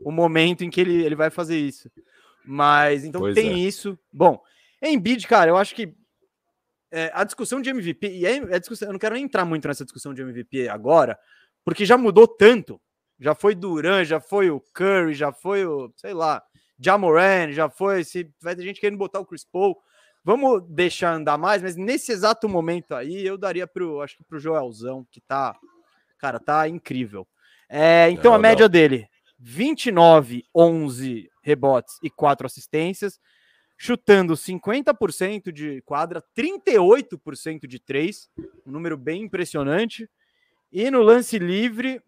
[0.00, 1.90] o momento em que ele, ele vai fazer isso.
[2.44, 3.58] Mas então pois tem é.
[3.58, 3.98] isso.
[4.10, 4.42] Bom,
[4.82, 5.94] Embiid, cara, eu acho que
[6.92, 9.84] é, a discussão de MVP, e é, é discussão, eu não quero entrar muito nessa
[9.84, 11.18] discussão de MVP agora,
[11.64, 12.80] porque já mudou tanto.
[13.18, 16.42] Já foi Duran, já foi o Curry, já foi o, sei lá,
[16.78, 18.04] Jamoran, já foi.
[18.04, 19.76] Se vai ter gente querendo botar o Chris Paul.
[20.24, 24.38] Vamos deixar andar mais, mas nesse exato momento aí eu daria pro, acho que pro
[24.38, 25.56] Joelzão, que tá,
[26.18, 27.26] cara, tá incrível.
[27.68, 28.70] É, então não, a média não.
[28.70, 33.18] dele, 29, 11 rebotes e 4 assistências.
[33.82, 38.30] Chutando 50% de quadra, 38% de três,
[38.64, 40.08] um número bem impressionante.
[40.70, 42.00] E no lance livre,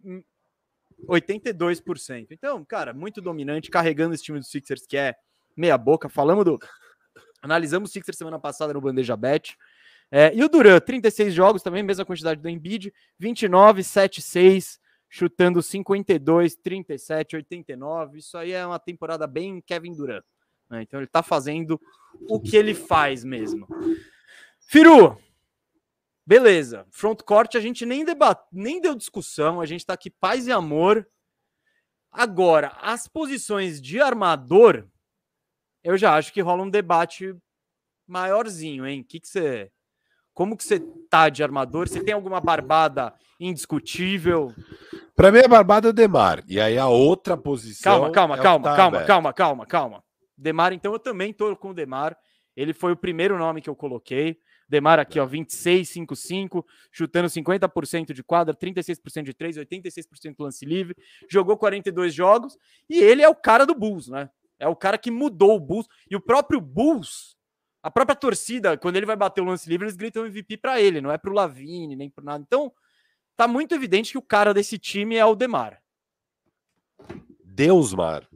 [1.09, 2.29] 82%.
[2.31, 5.17] Então, cara, muito dominante, carregando esse time do Sixers, que é
[5.57, 6.09] meia boca.
[6.09, 6.61] Falamos do.
[7.43, 9.57] Analisamos o Sixers semana passada no Bandeja Bet.
[10.13, 15.61] É, e o Duran, 36 jogos também, mesma quantidade do Embiid, 29, 7, 6, chutando
[15.61, 18.19] 52, 37, 89.
[18.19, 20.25] Isso aí é uma temporada bem Kevin Durant.
[20.71, 20.83] Né?
[20.83, 21.81] Então ele tá fazendo
[22.29, 23.67] o que ele faz mesmo.
[24.67, 25.19] Firu,
[26.27, 26.87] beleza.
[26.91, 30.53] Front court a gente nem debate, nem deu discussão, a gente tá aqui paz e
[30.53, 31.07] amor.
[32.11, 34.87] Agora, as posições de armador,
[35.83, 37.37] eu já acho que rola um debate
[38.07, 39.03] maiorzinho, hein?
[39.03, 39.71] Que que você
[40.35, 41.89] como que você tá de armador?
[41.89, 44.53] Você tem alguma barbada indiscutível?
[45.15, 46.43] Para mim, a barbada é o Demar.
[46.49, 47.93] E aí a outra posição.
[47.93, 50.04] Calma, calma, é calma, tá calma, calma, calma, calma.
[50.37, 52.17] Demar, então eu também tô com o Demar.
[52.57, 54.39] Ele foi o primeiro nome que eu coloquei.
[54.69, 60.65] Demar aqui, ó, 26, 5, 5, chutando 50% de quadra, 36% de 3, 86% lance
[60.65, 60.97] livre,
[61.29, 62.57] jogou 42 jogos
[62.89, 64.31] e ele é o cara do Bulls, né?
[64.59, 67.35] É o cara que mudou o Bulls e o próprio Bulls
[67.85, 71.03] a própria torcida, quando ele vai bater o lance livre, eles gritam MVP para ele,
[71.03, 72.43] não é para o Lavine, nem para nada.
[72.43, 72.73] Então,
[73.37, 75.83] tá muito evidente que o cara desse time é o Demar.
[77.45, 78.27] Deusmar.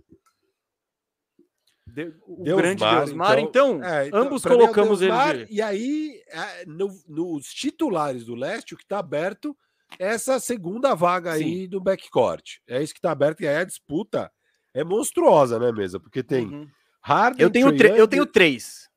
[1.92, 3.38] De, o Deus grande Mar, Deusmar.
[3.38, 5.46] Então, então, é, então ambos é colocamos é ele.
[5.46, 5.55] De...
[5.55, 9.57] E aí, é, no, nos titulares do leste, o que está aberto
[9.98, 11.44] é essa segunda vaga Sim.
[11.44, 12.59] aí do backcourt.
[12.66, 13.42] É isso que está aberto.
[13.42, 14.31] E aí a disputa
[14.74, 15.98] é monstruosa, né, mesa?
[15.98, 16.68] Porque tem uhum.
[17.01, 18.88] Harden, eu tenho, eu tenho três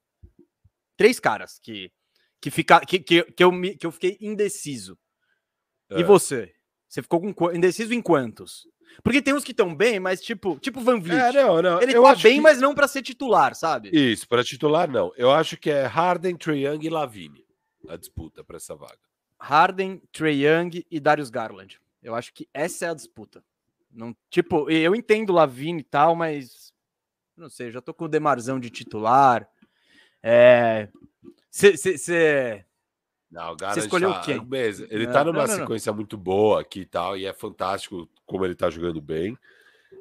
[0.97, 1.91] três caras que
[2.41, 4.97] que, fica, que, que, que, eu, me, que eu fiquei indeciso.
[5.91, 5.99] É.
[5.99, 6.51] E você?
[6.91, 8.67] Você ficou com indeciso em quantos?
[9.01, 11.37] Porque tem uns que estão bem, mas tipo, tipo Van Vliet.
[11.37, 11.81] É, não, não.
[11.81, 12.41] Ele eu tá bem, que...
[12.41, 13.89] mas não para ser titular, sabe?
[13.93, 15.13] Isso, para titular não.
[15.15, 17.45] Eu acho que é Harden, Trae Young e Lavine
[17.87, 18.99] a disputa para essa vaga.
[19.39, 21.79] Harden, Trae Young e Darius Garland.
[22.03, 23.41] Eu acho que essa é a disputa.
[23.89, 26.73] Não, tipo, eu entendo Lavine e tal, mas
[27.37, 29.47] não sei, já tô com o Demarzão de titular.
[30.21, 30.89] É.
[31.49, 32.65] Você.
[33.31, 34.45] Não, o escolheu tá, quem?
[34.89, 38.09] Ele não, tá numa não, não, sequência muito boa aqui e tal, e é fantástico
[38.25, 39.37] como ele tá jogando bem.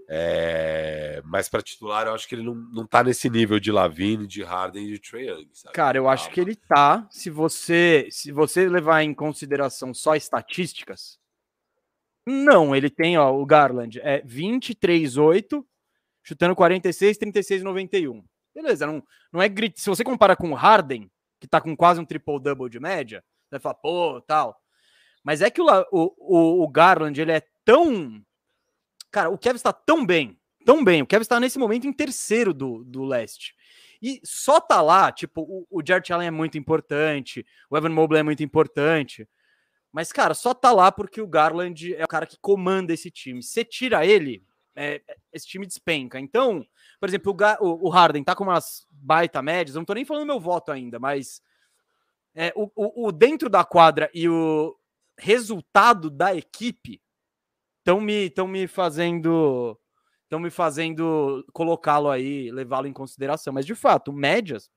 [0.08, 1.22] É...
[1.24, 4.42] Mas para titular, eu acho que ele não, não tá nesse nível de Lavine, de
[4.42, 5.48] Harden e de Trae Young.
[5.52, 5.74] Sabe?
[5.74, 7.06] Cara, eu acho que ele tá.
[7.08, 11.20] Se você, se você levar em consideração só estatísticas,
[12.26, 15.64] não, ele tem, ó, o Garland é 23-8,
[16.24, 18.24] chutando 46, 36, 91.
[18.52, 19.80] Beleza, não, não é grit.
[19.80, 21.08] Se você compara com o Harden,
[21.40, 24.60] que tá com quase um triple-double de média, você vai falar, pô, tal.
[25.24, 28.22] Mas é que o, o, o Garland, ele é tão.
[29.10, 31.02] Cara, o Kevin está tão bem, tão bem.
[31.02, 33.54] O Kevin está nesse momento em terceiro do, do leste.
[34.02, 38.20] E só tá lá, tipo, o, o Jared Allen é muito importante, o Evan Mobley
[38.20, 39.28] é muito importante.
[39.92, 43.42] Mas, cara, só tá lá porque o Garland é o cara que comanda esse time.
[43.42, 44.42] Você tira ele,
[44.76, 45.02] é,
[45.32, 46.18] esse time despenca.
[46.18, 46.64] Então,
[46.98, 50.40] por exemplo, o, o, Harden tá com umas baita médias, não tô nem falando meu
[50.40, 51.42] voto ainda, mas
[52.34, 54.76] é, o, o, o dentro da quadra e o
[55.18, 57.00] resultado da equipe
[57.78, 59.78] estão me, me fazendo
[60.24, 63.52] estão me fazendo colocá-lo aí, levá-lo em consideração.
[63.52, 64.70] Mas de fato, médias,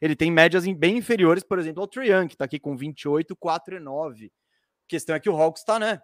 [0.00, 3.76] ele tem médias bem inferiores, por exemplo, ao Trian, que está aqui com 28, 4
[3.76, 4.26] e 9.
[4.26, 4.30] A
[4.86, 6.00] questão é que o Hawks está, né?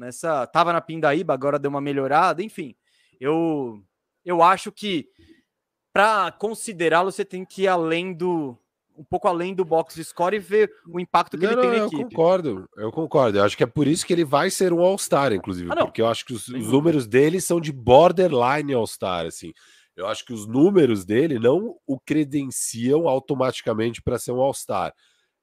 [0.00, 0.46] Nessa.
[0.46, 2.74] Tava na Pindaíba, agora deu uma melhorada, enfim.
[3.20, 3.82] Eu
[4.24, 5.08] eu acho que
[5.92, 8.56] para considerá-lo você tem que ir além do
[8.96, 11.76] um pouco além do box score e ver o impacto que não, ele tem na
[11.76, 12.02] eu equipe.
[12.02, 13.38] Eu concordo, eu concordo.
[13.38, 16.02] Eu acho que é por isso que ele vai ser um All-Star, inclusive, ah, porque
[16.02, 19.52] eu acho que os, os números dele são de borderline All-Star, assim.
[19.96, 24.92] Eu acho que os números dele não o credenciam automaticamente para ser um All-Star.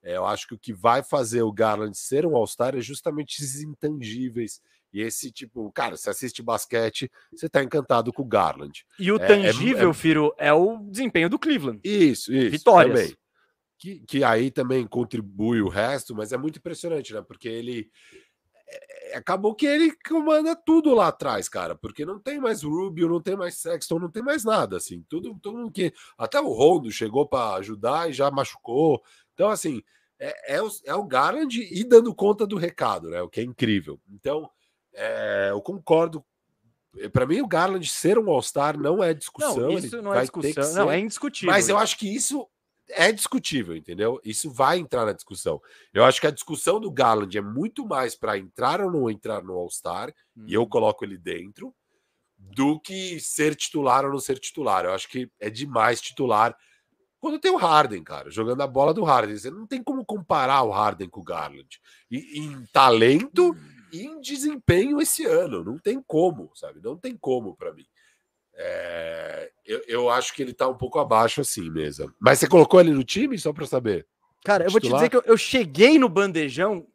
[0.02, 3.42] É, eu acho que o que vai fazer o Garland ser um All-Star é justamente
[3.42, 4.60] esses intangíveis
[4.92, 8.84] e esse tipo, cara, você assiste basquete, você tá encantado com o Garland.
[8.98, 11.80] E o é, é tangível, é, é, Firo, é o desempenho do Cleveland.
[11.84, 12.50] Isso, isso.
[12.50, 13.00] Vitórias.
[13.00, 13.16] Também.
[13.78, 17.22] Que, que aí também contribui o resto, mas é muito impressionante, né?
[17.22, 17.90] Porque ele.
[18.68, 23.20] É, acabou que ele comanda tudo lá atrás, cara, porque não tem mais Rubio, não
[23.20, 27.26] tem mais Sexton, não tem mais nada, assim, tudo, tudo que até o Rondo chegou
[27.26, 29.02] para ajudar e já machucou,
[29.38, 29.80] então assim
[30.18, 33.22] é, é, o, é o Garland e dando conta do recado, né?
[33.22, 34.00] O que é incrível.
[34.10, 34.50] Então
[34.92, 36.24] é, eu concordo.
[37.12, 39.56] Para mim, o Garland ser um All-Star não é discussão.
[39.56, 40.64] Não, isso não é discussão.
[40.64, 41.52] Ser, não, é indiscutível.
[41.52, 42.48] Mas eu acho que isso
[42.88, 44.20] é discutível, entendeu?
[44.24, 45.60] Isso vai entrar na discussão.
[45.94, 49.44] Eu acho que a discussão do Garland é muito mais para entrar ou não entrar
[49.44, 50.46] no All-Star, hum.
[50.48, 50.68] e eu uhum.
[50.68, 51.72] coloco ele dentro,
[52.36, 54.84] do que ser titular ou não ser titular.
[54.84, 56.56] Eu acho que é demais titular
[57.20, 59.36] quando tem o Harden, cara, jogando a bola do Harden.
[59.36, 61.80] Você não tem como comparar o Harden com o Garland.
[62.10, 63.56] E, em talento
[63.92, 65.64] e em desempenho esse ano.
[65.64, 66.80] Não tem como, sabe?
[66.82, 67.86] Não tem como para mim.
[68.54, 72.12] É, eu, eu, acho que ele tá um pouco abaixo assim mesmo.
[72.18, 74.06] Mas você colocou ele no time, só para saber?
[74.44, 76.86] Cara, eu vou te dizer que eu, eu, cheguei no bandejão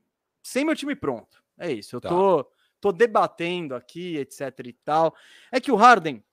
[0.41, 1.41] sem meu time pronto.
[1.57, 1.95] É isso.
[1.95, 2.09] Eu tá.
[2.09, 2.45] tô,
[2.81, 5.15] tô debatendo aqui, etc e tal.
[5.51, 6.23] É que o Harden,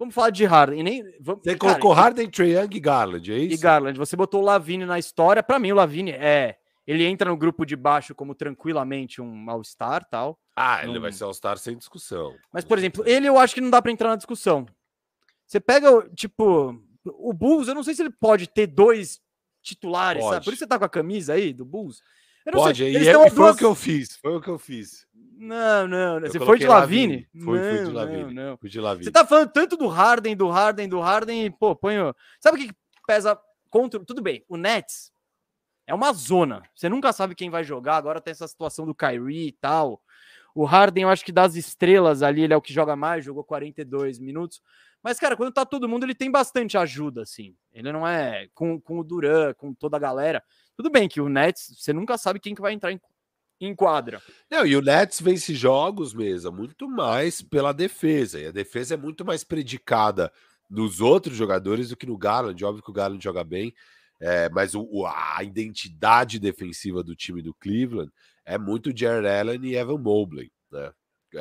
[0.00, 0.82] Vamos falar de Harden.
[0.82, 3.54] Nem, vamos, você cara, colocou Harden, Trae Young e Garland, é isso?
[3.54, 3.98] E Garland.
[3.98, 5.42] Você botou o Lavine na história.
[5.42, 6.56] Para mim, o Lavine é.
[6.86, 10.40] Ele entra no grupo de baixo como tranquilamente um All-Star tal.
[10.56, 12.34] Ah, ele vai ser All-Star sem discussão.
[12.50, 14.64] Mas, por exemplo, ele eu acho que não dá para entrar na discussão.
[15.46, 19.20] Você pega, tipo, o Bulls, eu não sei se ele pode ter dois
[19.62, 20.34] titulares, pode.
[20.34, 20.44] sabe?
[20.46, 22.02] Por isso você tá com a camisa aí do Bulls.
[22.50, 22.92] Pode, sei.
[22.94, 24.16] e, é, e foi o que eu fiz.
[24.16, 25.06] Foi o que eu fiz.
[25.42, 27.26] Não, não, Você foi de Lavine?
[27.42, 28.34] Foi, não, de Lavine.
[28.34, 28.56] Não, não.
[28.58, 29.04] Fui de Lavine.
[29.04, 31.94] Você tá falando tanto do Harden, do Harden, do Harden, e, pô, põe.
[32.38, 32.74] Sabe o que
[33.06, 34.04] pesa contra.
[34.04, 35.10] Tudo bem, o Nets
[35.86, 36.62] é uma zona.
[36.74, 37.96] Você nunca sabe quem vai jogar.
[37.96, 40.02] Agora tem essa situação do Kyrie e tal.
[40.54, 43.42] O Harden, eu acho que das estrelas ali, ele é o que joga mais, jogou
[43.42, 44.60] 42 minutos.
[45.02, 47.56] Mas, cara, quando tá todo mundo, ele tem bastante ajuda, assim.
[47.72, 50.44] Ele não é com, com o Duran, com toda a galera.
[50.76, 53.00] Tudo bem que o Nets, você nunca sabe quem que vai entrar em
[53.60, 54.22] em quadra.
[54.50, 58.40] Não, e o Nets vence jogos mesmo, muito mais pela defesa.
[58.40, 60.32] E a defesa é muito mais predicada
[60.68, 62.64] nos outros jogadores do que no Garland.
[62.64, 63.74] Óbvio que o Garland joga bem,
[64.18, 68.10] é, mas o, a identidade defensiva do time do Cleveland
[68.44, 70.92] é muito Jared Allen e Evan Mobley, né?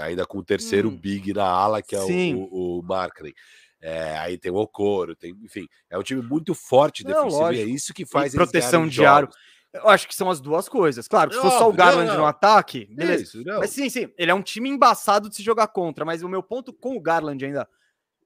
[0.02, 2.36] Ainda com o terceiro hum, big na ala, que é sim.
[2.36, 3.34] o, o, Markkinen.
[3.82, 7.64] É, aí tem o Okoro, tem, enfim, é um time muito forte defensivo e é
[7.64, 9.30] isso que faz e proteção de aro.
[9.72, 11.08] Eu acho que são as duas coisas.
[11.08, 13.24] Claro, se for só o Garland no ataque, beleza.
[13.24, 16.04] Isso, mas sim, sim, ele é um time embaçado de se jogar contra.
[16.04, 17.70] Mas o meu ponto com o Garland ainda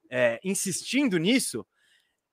[0.10, 1.66] é, insistindo nisso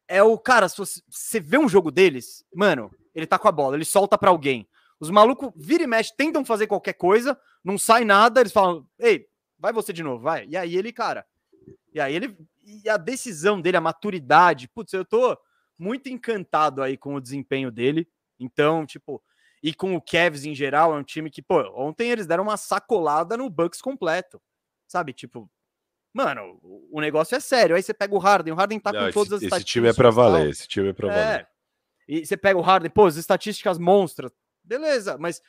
[0.07, 3.77] é o cara, se você vê um jogo deles, mano, ele tá com a bola,
[3.77, 4.69] ele solta para alguém.
[4.99, 9.27] Os malucos vira e mexe, tentam fazer qualquer coisa, não sai nada, eles falam, ei,
[9.59, 10.47] vai você de novo, vai.
[10.49, 11.25] E aí ele, cara,
[11.95, 15.39] e aí ele, e a decisão dele, a maturidade, putz, eu tô
[15.79, 18.07] muito encantado aí com o desempenho dele.
[18.41, 19.23] Então, tipo,
[19.63, 22.57] e com o Cavs em geral, é um time que, pô, ontem eles deram uma
[22.57, 24.41] sacolada no Bucks completo.
[24.89, 25.49] Sabe, tipo,
[26.13, 26.59] mano,
[26.91, 27.77] o negócio é sério.
[27.77, 29.89] Aí você pega o Harden, o Harden tá Não, com esse, todas as esse time
[29.89, 31.25] é para valer, esse time é para é.
[31.25, 31.49] valer.
[32.09, 34.33] E você pega o Harden, pô, as estatísticas monstras.
[34.65, 35.41] Beleza, mas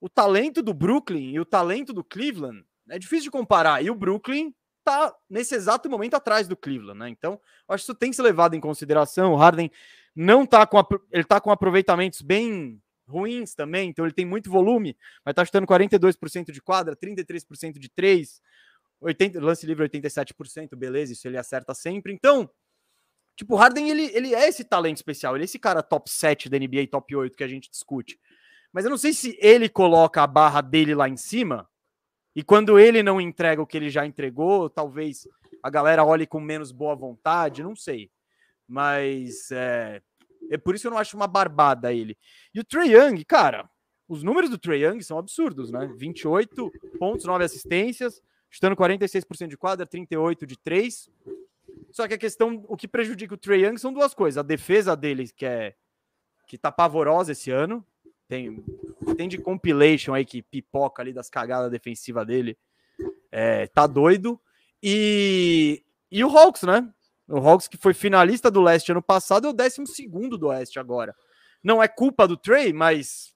[0.00, 3.84] o talento do Brooklyn e o talento do Cleveland é difícil de comparar.
[3.84, 7.08] E o Brooklyn tá nesse exato momento atrás do Cleveland, né?
[7.10, 9.32] Então, acho que isso tem que ser levado em consideração.
[9.32, 9.70] O Harden
[10.20, 14.96] não tá com ele tá com aproveitamentos bem ruins também, então ele tem muito volume,
[15.24, 18.42] mas tá chutando 42% de quadra, 33% de 3,
[19.00, 22.12] 80, lance livre 87%, beleza, isso ele acerta sempre.
[22.12, 22.50] Então,
[23.36, 26.48] tipo, o Harden ele, ele é esse talento especial, ele é esse cara top 7
[26.48, 28.18] da NBA, top 8 que a gente discute.
[28.72, 31.66] Mas eu não sei se ele coloca a barra dele lá em cima,
[32.34, 35.28] e quando ele não entrega o que ele já entregou, talvez
[35.62, 38.10] a galera olhe com menos boa vontade, não sei.
[38.66, 40.02] Mas é,
[40.50, 42.16] é por isso que eu não acho uma barbada ele.
[42.54, 43.68] E o Trey Young, cara,
[44.08, 45.92] os números do Trey Young são absurdos, né?
[45.96, 51.10] 28 pontos, 9 assistências, chutando 46% de quadra, 38 de 3.
[51.90, 54.38] Só que a questão, o que prejudica o Trey Young são duas coisas.
[54.38, 55.74] A defesa dele, que é
[56.46, 57.84] que tá pavorosa esse ano.
[58.26, 58.64] Tem,
[59.16, 62.58] tem de compilation aí que pipoca ali das cagadas defensivas dele.
[63.30, 64.40] É, tá doido.
[64.82, 66.92] E, e o Hawks, né?
[67.28, 71.14] O Hawks, que foi finalista do leste ano passado, é o 12 do oeste agora.
[71.62, 73.34] Não é culpa do Trey, mas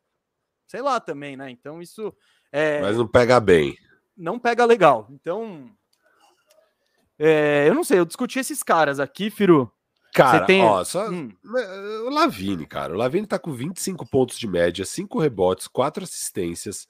[0.67, 1.51] sei lá também, né?
[1.51, 2.15] Então isso.
[2.51, 2.81] É...
[2.81, 3.77] Mas não pega bem.
[4.17, 5.07] Não pega legal.
[5.11, 5.71] Então.
[7.19, 9.71] É, eu não sei, eu discuti esses caras aqui, Firu.
[10.15, 10.63] Cara, tem...
[10.63, 11.09] ó, só...
[11.09, 11.31] Hum.
[12.07, 12.93] o Lavine, cara.
[12.93, 16.87] O Lavine tá com 25 pontos de média, 5 rebotes, 4 assistências,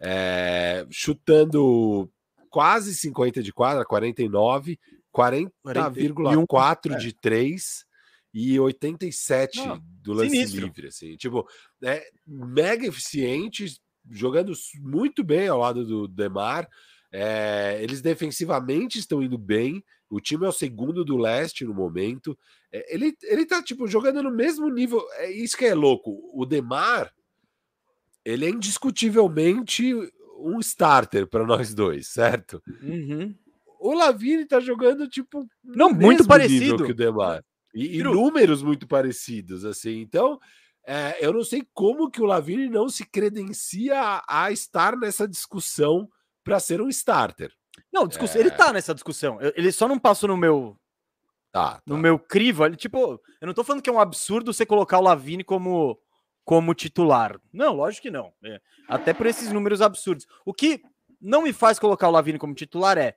[0.00, 0.86] é...
[0.90, 2.10] chutando
[2.50, 4.78] quase 50 de quadra, 49,
[5.16, 7.86] 40,4 de 3
[8.34, 10.66] e 87 Não, do lance sinistro.
[10.66, 11.16] livre, assim.
[11.16, 11.48] Tipo,
[11.82, 16.68] é mega eficiente, jogando muito bem ao lado do Demar.
[17.10, 19.82] É, eles defensivamente estão indo bem.
[20.10, 22.38] O time é o segundo do leste no momento.
[22.70, 25.02] É, ele, ele tá, tipo, jogando no mesmo nível.
[25.12, 26.30] É isso que é louco.
[26.34, 27.10] O Demar,
[28.22, 29.94] ele é indiscutivelmente
[30.38, 32.62] um starter para nós dois, certo?
[32.82, 33.34] Uhum
[33.80, 37.44] o Lavini tá jogando, tipo, não muito parecido que o Demar.
[37.74, 40.00] E, e números muito parecidos, assim.
[40.00, 40.40] Então,
[40.86, 45.26] é, eu não sei como que o Lavini não se credencia a, a estar nessa
[45.26, 46.08] discussão
[46.44, 47.52] para ser um starter.
[47.92, 48.36] Não, discuss...
[48.36, 48.40] é...
[48.40, 49.38] ele tá nessa discussão.
[49.54, 50.78] Ele só não passou no meu.
[51.52, 51.82] Tá, tá.
[51.86, 52.64] No meu crivo.
[52.64, 55.98] Ele, tipo, eu não tô falando que é um absurdo você colocar o Lavine como,
[56.44, 57.38] como titular.
[57.52, 58.32] Não, lógico que não.
[58.44, 58.60] É.
[58.88, 60.26] Até por esses números absurdos.
[60.44, 60.82] O que
[61.20, 63.16] não me faz colocar o Lavine como titular é.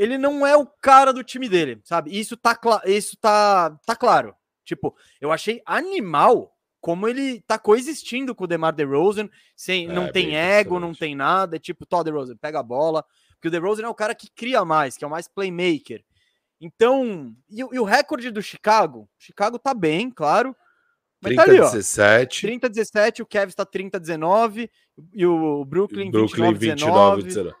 [0.00, 2.18] Ele não é o cara do time dele, sabe?
[2.18, 4.34] Isso tá, isso tá, tá claro.
[4.64, 10.10] Tipo, eu achei animal como ele tá coexistindo com o DeMar DeRozan, sem, é, não
[10.10, 13.84] tem ego, não tem nada, é tipo, Todd DeRozan, pega a bola, porque o DeRozan
[13.84, 16.02] é o cara que cria mais, que é o mais playmaker.
[16.58, 19.06] Então, e, e o recorde do Chicago?
[19.18, 20.56] Chicago tá bem, claro,
[21.20, 21.64] mas 30 tá ali, ó.
[21.70, 22.40] 17.
[22.40, 24.70] 30 17, o Kevin está 30 19
[25.12, 27.54] e o Brooklyn, Brooklyn 29 19.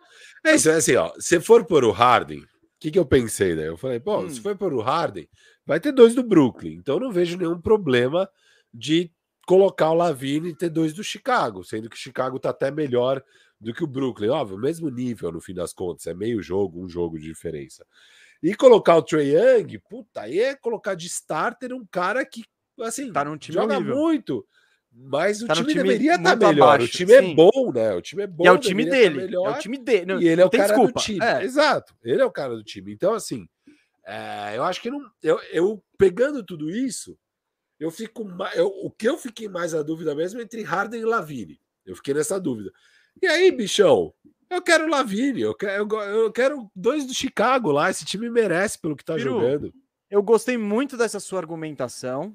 [0.44, 1.12] É isso, é assim, ó.
[1.18, 2.46] Se for por o Harden, o
[2.78, 3.68] que, que eu pensei, né?
[3.68, 4.30] Eu falei, pô, hum.
[4.30, 5.28] se for por o Harden,
[5.66, 6.74] vai ter dois do Brooklyn.
[6.74, 8.28] Então não vejo nenhum problema
[8.72, 9.10] de
[9.46, 13.22] colocar o Lavine e ter dois do Chicago, sendo que o Chicago tá até melhor
[13.60, 14.30] do que o Brooklyn.
[14.30, 17.84] Óbvio, mesmo nível no fim das contas, é meio jogo, um jogo de diferença.
[18.42, 22.42] E colocar o Trae Young, puta, aí é colocar de starter um cara que,
[22.80, 23.94] assim, tá num time joga nível.
[23.94, 24.46] muito.
[24.92, 26.74] Mas o tá time, time, deveria estar tá melhor.
[26.74, 27.32] Abaixo, o time é sim.
[27.32, 27.94] é bom, né?
[27.94, 28.44] O time é bom.
[28.44, 29.14] E é o time tá dele.
[29.14, 30.06] Tá melhor, é o time dele.
[30.06, 31.00] Não, e ele é o cara desculpa.
[31.00, 31.24] do time.
[31.24, 31.44] É.
[31.44, 31.94] Exato.
[32.02, 32.92] Ele é o cara do time.
[32.92, 33.48] Então, assim,
[34.04, 35.00] é, eu acho que não.
[35.22, 37.16] Eu, eu pegando tudo isso,
[37.78, 41.04] eu fico eu, o que eu fiquei mais a dúvida mesmo é entre Harden e
[41.04, 41.60] Lavine.
[41.86, 42.72] Eu fiquei nessa dúvida.
[43.22, 44.12] E aí, bichão?
[44.50, 47.88] Eu quero Lavine, eu quero, eu quero dois do Chicago lá.
[47.88, 49.72] Esse time merece pelo que tá Piru, jogando.
[50.10, 52.34] Eu gostei muito dessa sua argumentação.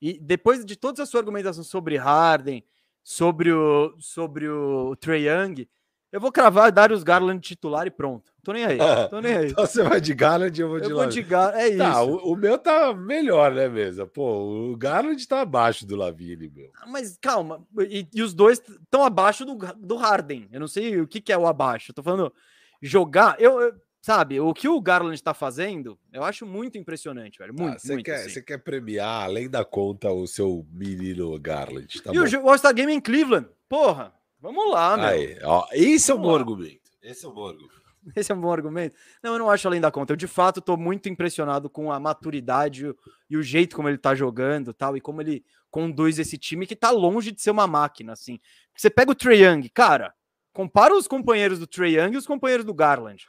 [0.00, 2.64] E depois de toda a sua argumentação sobre Harden,
[3.02, 5.68] sobre o, sobre o Trey Young,
[6.12, 8.32] eu vou cravar Darius Garland titular e pronto.
[8.42, 8.78] Tô nem aí.
[9.10, 9.50] Tô nem aí.
[9.50, 11.60] então você vai de Garland e eu vou de Eu vou de Garland.
[11.60, 12.10] É tá, isso.
[12.10, 14.06] O, o, meu tá melhor, né, mesa?
[14.06, 16.70] Pô, o Garland tá abaixo do Lavine, meu.
[16.80, 17.66] Ah, mas calma.
[17.80, 20.48] E, e os dois estão abaixo do, do Harden.
[20.52, 21.90] Eu não sei o que, que é o abaixo.
[21.90, 22.32] Eu tô falando
[22.80, 23.36] jogar.
[23.40, 23.74] Eu, eu,
[24.06, 27.52] sabe, o que o Garland tá fazendo, eu acho muito impressionante, velho.
[27.52, 28.04] Muito, ah, você muito.
[28.06, 28.28] Quer, assim.
[28.30, 31.88] Você quer premiar, além da conta, o seu menino Garland.
[32.02, 32.44] Tá e bom.
[32.44, 33.48] o All-Star Game em Cleveland.
[33.68, 34.14] Porra.
[34.40, 35.06] Vamos lá, meu.
[35.06, 36.88] Aí, ó, esse é um bom argumento.
[37.02, 37.74] Esse é um bom argumento.
[38.14, 38.94] Esse é um bom argumento.
[39.20, 40.12] Não, eu não acho além da conta.
[40.12, 42.94] Eu, de fato, estou muito impressionado com a maturidade
[43.28, 46.74] e o jeito como ele está jogando tal, e como ele conduz esse time que
[46.74, 48.38] está longe de ser uma máquina, assim.
[48.76, 50.14] Você pega o Trae Young, cara,
[50.52, 53.26] compara os companheiros do Trae Young e os companheiros do Garland.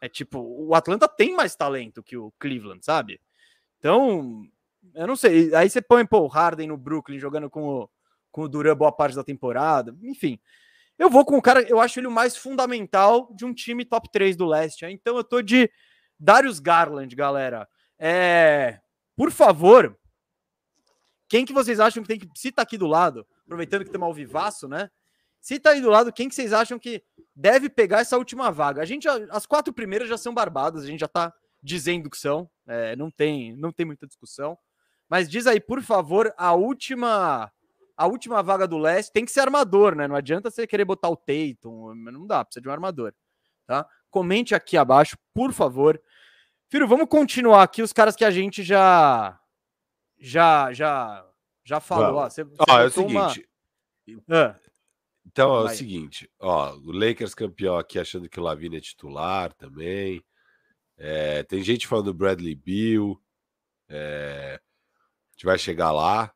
[0.00, 3.20] É tipo, o Atlanta tem mais talento que o Cleveland, sabe?
[3.78, 4.42] Então,
[4.94, 5.54] eu não sei.
[5.54, 7.90] Aí você põe, pô, o Harden no Brooklyn jogando com o,
[8.30, 9.96] com o Duran boa parte da temporada.
[10.02, 10.38] Enfim,
[10.98, 14.10] eu vou com o cara, eu acho ele o mais fundamental de um time top
[14.10, 14.84] 3 do leste.
[14.86, 15.70] Então eu tô de
[16.18, 17.68] Darius Garland, galera.
[17.98, 18.80] É,
[19.16, 19.98] por favor,
[21.28, 22.28] quem que vocês acham que tem que.
[22.34, 24.90] Se tá aqui do lado, aproveitando que tem um alvivaço, né?
[25.44, 27.02] Se tá aí do lado, quem que vocês acham que
[27.36, 28.80] deve pegar essa última vaga?
[28.80, 32.48] A gente, as quatro primeiras já são barbadas, a gente já tá dizendo que são,
[32.66, 34.56] é, não tem, não tem muita discussão.
[35.06, 37.52] Mas diz aí, por favor, a última
[37.94, 40.08] a última vaga do leste tem que ser armador, né?
[40.08, 43.12] Não adianta você querer botar o Tatum, não dá, precisa de um armador,
[43.66, 43.86] tá?
[44.10, 46.00] Comente aqui abaixo, por favor.
[46.70, 49.38] Filho, vamos continuar aqui os caras que a gente já
[50.18, 51.22] já já
[51.62, 52.22] já falou.
[52.22, 53.46] Ó, você, você ó é o seguinte.
[54.26, 54.63] Uma...
[55.34, 59.52] Então é o seguinte, ó, o Lakers campeão aqui achando que o Lavine é titular
[59.52, 60.24] também.
[60.96, 63.20] É, tem gente falando do Bradley Bill.
[63.88, 66.32] É, a gente vai chegar lá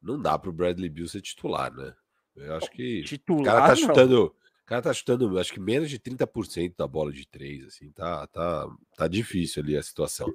[0.00, 1.94] não dá para o Bradley Bill ser titular, né?
[2.36, 5.90] Eu acho que titular, o cara tá chutando, o cara tá chutando, acho que menos
[5.90, 10.32] de 30% da bola de três, assim, tá, tá, tá difícil ali a situação.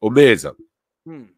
[0.00, 0.56] Ô Mesa,
[1.06, 1.28] hum.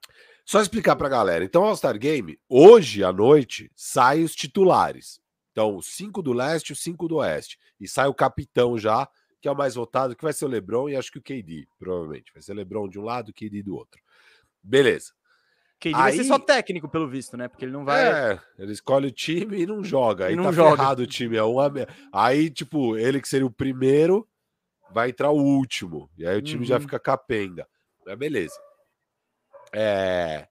[0.46, 1.44] só explicar para a galera.
[1.44, 5.20] Então, All-Star Game, hoje à noite, sai os titulares.
[5.58, 7.58] Então, cinco do leste e cinco do oeste.
[7.80, 9.08] E sai o capitão já,
[9.40, 11.66] que é o mais votado, que vai ser o LeBron e acho que o KD,
[11.76, 12.32] provavelmente.
[12.32, 14.00] Vai ser o LeBron de um lado o KD do outro.
[14.62, 15.12] Beleza.
[15.84, 16.00] Ele aí...
[16.00, 17.48] vai ser só técnico, pelo visto, né?
[17.48, 18.06] Porque ele não vai.
[18.06, 20.26] É, ele escolhe o time e não joga.
[20.26, 20.76] Aí e não tá joga.
[20.76, 21.36] ferrado o time.
[21.36, 21.72] É uma...
[22.12, 24.28] Aí, tipo, ele que seria o primeiro,
[24.92, 26.08] vai entrar o último.
[26.16, 26.68] E aí o time uhum.
[26.68, 27.66] já fica capenga.
[28.06, 28.56] Mas beleza.
[29.72, 30.46] É.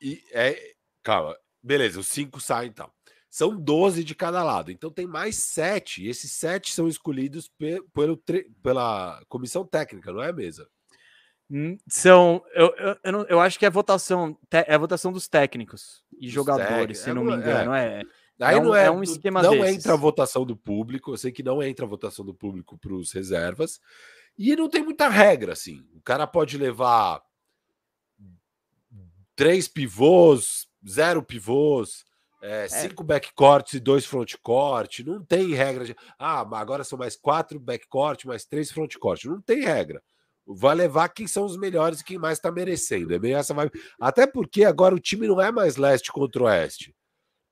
[0.00, 0.72] E é.
[1.02, 1.36] Calma.
[1.62, 2.90] Beleza, os cinco saem então.
[3.30, 4.70] São 12 de cada lado.
[4.70, 6.02] Então tem mais sete.
[6.02, 8.22] E esses sete são escolhidos pe pelo,
[8.62, 10.68] pela comissão técnica, não é mesa?
[11.50, 12.42] Hum, são.
[12.54, 16.26] Eu, eu, eu, não, eu, acho que é votação, é a votação dos técnicos e
[16.26, 17.72] dos jogadores, se é, não me engano.
[17.74, 18.00] É.
[18.00, 18.02] é.
[18.40, 19.76] Aí é um, não é, é um esquema Não desses.
[19.76, 21.12] entra a votação do público.
[21.12, 23.80] Eu sei que não entra a votação do público para os reservas.
[24.36, 25.84] E não tem muita regra, assim.
[25.94, 27.20] O cara pode levar
[29.34, 32.04] três pivôs, zero pivôs.
[32.40, 32.68] É, é.
[32.68, 35.00] cinco backcourts e dois frontcourt.
[35.00, 35.96] Não tem regra de.
[36.18, 39.24] Ah, agora são mais quatro backcourt, mais três frontcourt.
[39.24, 40.02] Não tem regra.
[40.46, 43.14] Vai levar quem são os melhores e quem mais está merecendo.
[43.14, 43.72] É meio essa vibe.
[44.00, 46.94] Até porque agora o time não é mais leste contra oeste.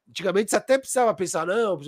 [0.09, 1.79] Antigamente você até precisava pensar, não.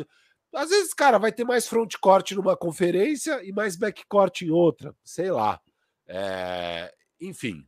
[0.54, 4.94] Às vezes, cara, vai ter mais frontcourt numa conferência e mais backcourt em outra.
[5.04, 5.60] Sei lá.
[6.06, 6.92] É...
[7.20, 7.66] Enfim,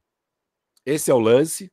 [0.84, 1.72] esse é o lance.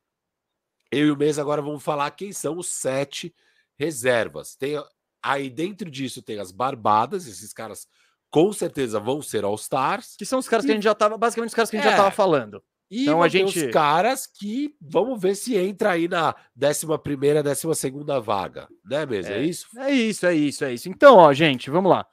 [0.91, 3.33] Eu e o Mês agora vamos falar quem são os sete
[3.77, 4.55] reservas.
[4.55, 4.81] Tem
[5.21, 7.87] aí dentro disso tem as barbadas, esses caras
[8.29, 10.15] com certeza vão ser All-Stars.
[10.17, 10.67] Que são os caras e...
[10.67, 11.91] que a gente já tava, basicamente os caras que a gente é.
[11.91, 12.61] já tava falando.
[12.89, 17.43] E então a gente os caras que vamos ver se entra aí na 11 primeira,
[17.43, 19.33] 12 segunda vaga, né mesmo?
[19.33, 19.67] É, é, isso?
[19.77, 20.89] É isso, é isso, é isso.
[20.89, 22.05] Então, ó, gente, vamos lá.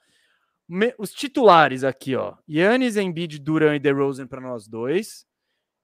[0.67, 0.93] Me...
[0.97, 2.35] os titulares aqui, ó.
[2.49, 5.25] Yannis, Embiid, Duran e DeRozan para nós dois.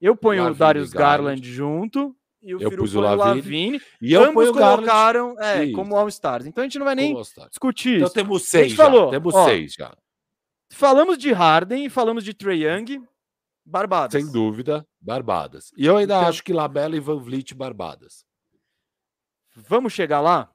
[0.02, 3.80] Eu ponho Lavine, o Darius Garland, Garland junto e o eu Firu pus o Lavine,
[4.02, 6.48] e eu Ambos colocaram é, como All-Stars.
[6.48, 8.12] Então a gente não vai nem discutir então, isso.
[8.12, 8.84] Então temos seis já.
[8.84, 9.96] Falou, temos ó, seis já.
[10.72, 13.04] Falamos de Harden, falamos de Trae Young,
[13.64, 14.20] Barbadas.
[14.20, 15.72] Sem dúvida, Barbadas.
[15.78, 18.26] E eu ainda então, acho que Lamela e Van Vliet Barbadas.
[19.56, 20.50] Vamos chegar lá?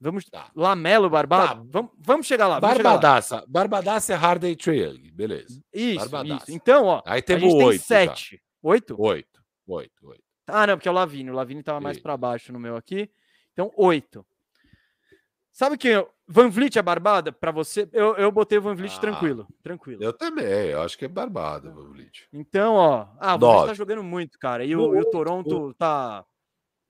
[0.00, 0.50] Vamos tá.
[0.54, 1.56] Lamelo Barbada?
[1.56, 1.62] Tá.
[1.66, 2.60] Vamos, vamos chegar lá.
[2.60, 3.36] Barbadaça.
[3.36, 3.44] Lá.
[3.48, 5.10] Barbadaça é Harden e Trae Young.
[5.10, 5.60] Beleza.
[5.72, 6.44] Isso, isso.
[6.48, 7.02] Então, ó.
[7.06, 7.82] Aí temos oito.
[7.82, 8.40] sete.
[8.62, 8.94] Oito?
[9.00, 9.40] Oito.
[9.66, 10.24] Oito, oito.
[10.46, 11.30] Ah, não, porque é o Lavini.
[11.30, 13.10] O Lavini estava mais para baixo no meu aqui.
[13.52, 14.26] Então, oito.
[15.52, 17.88] Sabe que Van Vliet é barbada para você?
[17.92, 20.02] Eu, eu botei o Van Vliet ah, tranquilo, tranquilo.
[20.02, 22.26] Eu também, eu acho que é barbada Van Vliet.
[22.32, 24.64] Então, ó, ah, o Van Vliet tá jogando muito, cara.
[24.64, 26.24] E o, e o Toronto tá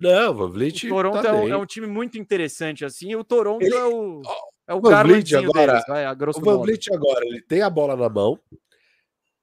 [0.01, 3.11] Não, o Van Vliet O Toronto tá é, um, é, um, time muito interessante assim,
[3.11, 3.75] e o Toronto ele...
[3.75, 4.23] é o
[4.67, 7.43] é o, o Van Vliet agora, deles, vai, a grosso o Van Vliet agora, ele
[7.43, 8.41] tem a bola na mão.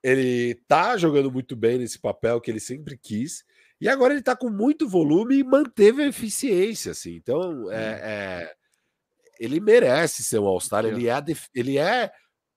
[0.04, 3.46] Ele tá jogando muito bem nesse papel que ele sempre quis.
[3.82, 7.16] E agora ele tá com muito volume e manteve a eficiência, assim.
[7.16, 8.54] Então, é, é
[9.40, 10.86] ele merece ser um All-Star.
[10.86, 11.24] Ele é,
[11.56, 12.12] ele é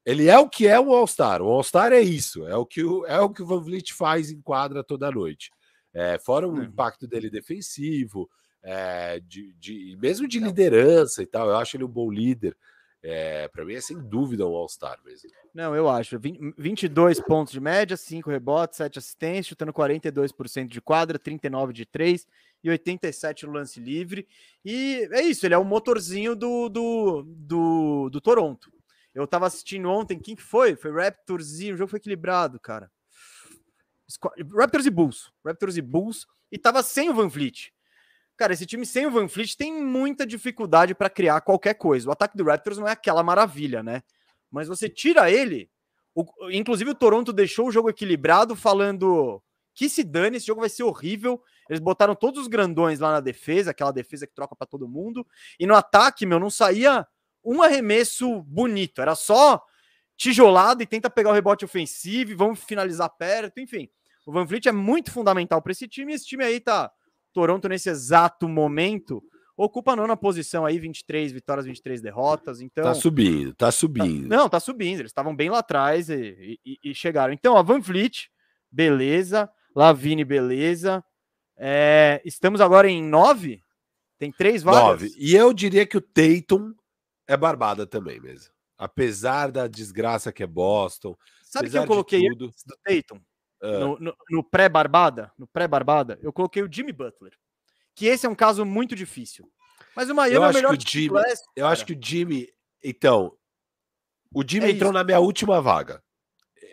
[0.05, 1.41] ele é o que é um All-Star.
[1.41, 4.31] O All-Star é isso, é o que o, é o que o Van Vliet faz
[4.31, 5.51] em quadra toda noite.
[5.95, 8.29] É, fora o impacto dele defensivo,
[8.63, 12.55] é, de, de, mesmo de liderança e tal, eu acho ele um bom líder.
[13.03, 15.31] É, para mim é sem dúvida um All-Star mesmo.
[15.55, 16.19] Não, eu acho.
[16.59, 22.27] 22 pontos de média, 5 rebotes, 7 assistências, chutando 42% de quadra, 39 de 3
[22.65, 24.27] e 87 no lance livre.
[24.65, 28.73] E é isso, ele é o motorzinho do, do, do, do Toronto.
[29.15, 30.75] Eu tava assistindo ontem, quem que foi?
[30.75, 32.91] Foi Raptors e o jogo foi equilibrado, cara.
[34.59, 35.33] Raptors e Bulls.
[35.47, 36.27] Raptors e Bulls.
[36.51, 37.73] E tava sem o Van Vliet.
[38.37, 42.09] Cara, esse time sem o Van Fleet tem muita dificuldade para criar qualquer coisa.
[42.09, 44.03] O ataque do Raptors não é aquela maravilha, né?
[44.55, 45.69] Mas você tira ele.
[46.15, 49.43] O, inclusive, o Toronto deixou o jogo equilibrado, falando
[49.75, 51.43] que se dane, esse jogo vai ser horrível.
[51.69, 55.27] Eles botaram todos os grandões lá na defesa, aquela defesa que troca para todo mundo.
[55.59, 57.07] E no ataque, meu, não saía
[57.45, 59.03] um arremesso bonito.
[59.03, 59.61] Era só
[60.17, 63.59] tijolado e tenta pegar o rebote ofensivo e vamos finalizar perto.
[63.59, 63.89] Enfim,
[64.25, 66.15] o Van Fleet é muito fundamental para esse time.
[66.15, 66.93] Esse time aí tá
[67.33, 69.21] Toronto, nesse exato momento,
[69.57, 72.61] ocupa a nona posição aí, 23 vitórias, 23 derrotas.
[72.61, 72.85] Então.
[72.85, 74.29] Tá subindo, tá subindo.
[74.29, 75.01] Tá, não, tá subindo.
[75.01, 77.33] Eles estavam bem lá atrás e, e, e, chegaram.
[77.33, 78.29] Então, a Van Fleet,
[78.71, 79.51] beleza.
[79.75, 81.05] Lavine, beleza.
[81.57, 83.63] É, estamos agora em nove?
[84.19, 84.83] Tem três vagas?
[84.83, 85.15] Nove.
[85.19, 86.73] E eu diria que o Tatum
[87.27, 88.53] é barbada também mesmo.
[88.77, 91.17] Apesar da desgraça que é Boston.
[91.43, 92.49] Sabe que eu coloquei tudo...
[92.49, 93.21] do Tatum?
[93.65, 93.79] Ah.
[93.79, 97.33] no, no, no pré-Barbada, no pré-Barbada, eu coloquei o Jimmy Butler.
[97.95, 99.51] Que esse é um caso muito difícil.
[99.95, 101.99] Mas o Miami eu é o melhor que o Jimmy, West, Eu acho que o
[102.01, 102.49] Jimmy.
[102.83, 103.33] Então,
[104.35, 104.99] o Jimmy é entrou isso.
[104.99, 106.03] na minha última vaga.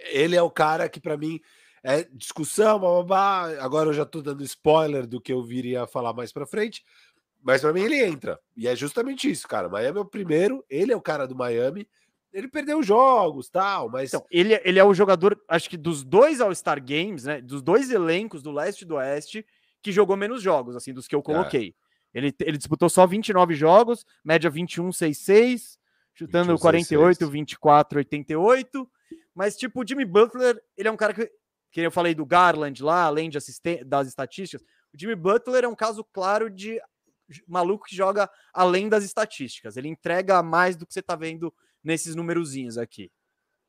[0.10, 1.40] Ele é o cara que, para mim,
[1.84, 3.64] é discussão, blá, blá, blá.
[3.64, 6.84] agora eu já tô dando spoiler do que eu viria a falar mais para frente,
[7.42, 8.40] mas para mim ele entra.
[8.56, 9.70] E é justamente isso, cara.
[9.70, 11.88] Miami é o primeiro, ele é o cara do Miami,
[12.32, 14.14] ele perdeu jogos, tal, mas.
[14.14, 17.42] Então, ele, ele é o jogador, acho que dos dois All-Star Games, né?
[17.42, 19.46] Dos dois elencos do leste e do oeste,
[19.82, 21.24] que jogou menos jogos, assim, dos que eu é.
[21.24, 21.76] coloquei.
[22.14, 22.18] É.
[22.18, 25.80] Ele, ele disputou só 29 jogos, média 21, 6, 6,
[26.14, 28.92] chutando 21, 48, 6, 24, 88.
[29.34, 31.32] Mas, tipo, o Jimmy Butler, ele é um cara que,
[31.72, 34.62] que eu falei do Garland lá, além de assisten das estatísticas.
[34.94, 36.82] O Jimmy Butler é um caso claro de
[37.48, 39.78] maluco que joga além das estatísticas.
[39.78, 43.10] Ele entrega mais do que você tá vendo nesses numerozinhos aqui.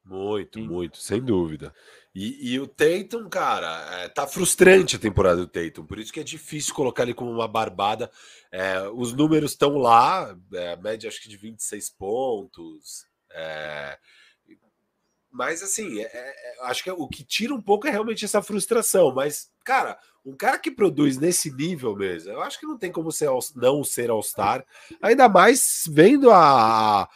[0.04, 0.66] Muito, Sim.
[0.66, 1.72] muito, sem dúvida.
[2.14, 6.20] E, e, o Tatum, cara, é, tá frustrante a temporada do Tatum, por isso que
[6.20, 8.10] é difícil colocar ele como uma barbada.
[8.50, 13.06] É, os números estão lá, é, média acho que de 26 pontos.
[13.30, 13.98] É,
[15.30, 16.34] mas assim, é, é,
[16.64, 19.14] acho que é, o que tira um pouco é realmente essa frustração.
[19.14, 23.10] Mas, cara, um cara que produz nesse nível mesmo, eu acho que não tem como
[23.10, 24.64] ser não ser All-Star,
[25.00, 27.08] ainda mais vendo a,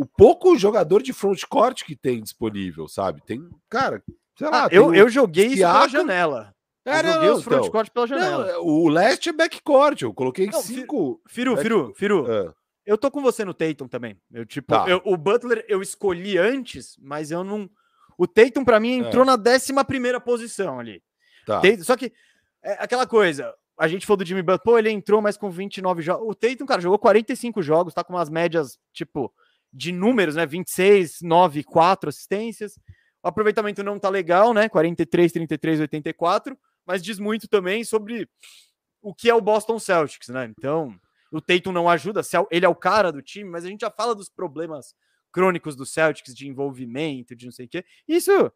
[0.00, 3.20] o pouco jogador de frontcourt que tem disponível, sabe?
[3.22, 4.02] Tem, cara,
[4.34, 4.64] sei lá.
[4.64, 6.54] Ah, eu, eu joguei isso pela janela.
[6.86, 8.52] É, eu joguei não, os então, frontcourt pela janela.
[8.52, 11.20] Não, o leste é backcourt, eu coloquei não, cinco.
[11.28, 12.32] Firu, Firu, Firu.
[12.32, 12.50] É.
[12.86, 14.18] Eu tô com você no Tatum também.
[14.32, 14.88] Eu, tipo, tá.
[14.88, 17.68] eu, o Butler eu escolhi antes, mas eu não.
[18.16, 19.26] O Tatum, para mim, entrou é.
[19.26, 21.02] na 11 posição ali.
[21.44, 21.60] Tá.
[21.60, 22.10] Tatum, só que
[22.62, 23.54] é aquela coisa.
[23.78, 26.26] A gente falou do Jimmy Butler, pô, ele entrou mais com 29 jogos.
[26.26, 29.30] O Tatum, cara, jogou 45 jogos, tá com umas médias, tipo,
[29.72, 30.46] de números, né?
[30.46, 32.78] 26, 9, 4 assistências.
[33.22, 34.68] O aproveitamento não tá legal, né?
[34.68, 38.28] 43, 33, 84, mas diz muito também sobre
[39.02, 40.52] o que é o Boston Celtics, né?
[40.56, 40.94] Então,
[41.30, 43.90] o Tatum não ajuda, é ele é o cara do time, mas a gente já
[43.90, 44.94] fala dos problemas
[45.32, 47.84] crônicos do Celtics de envolvimento, de não sei o quê.
[48.08, 48.52] Isso,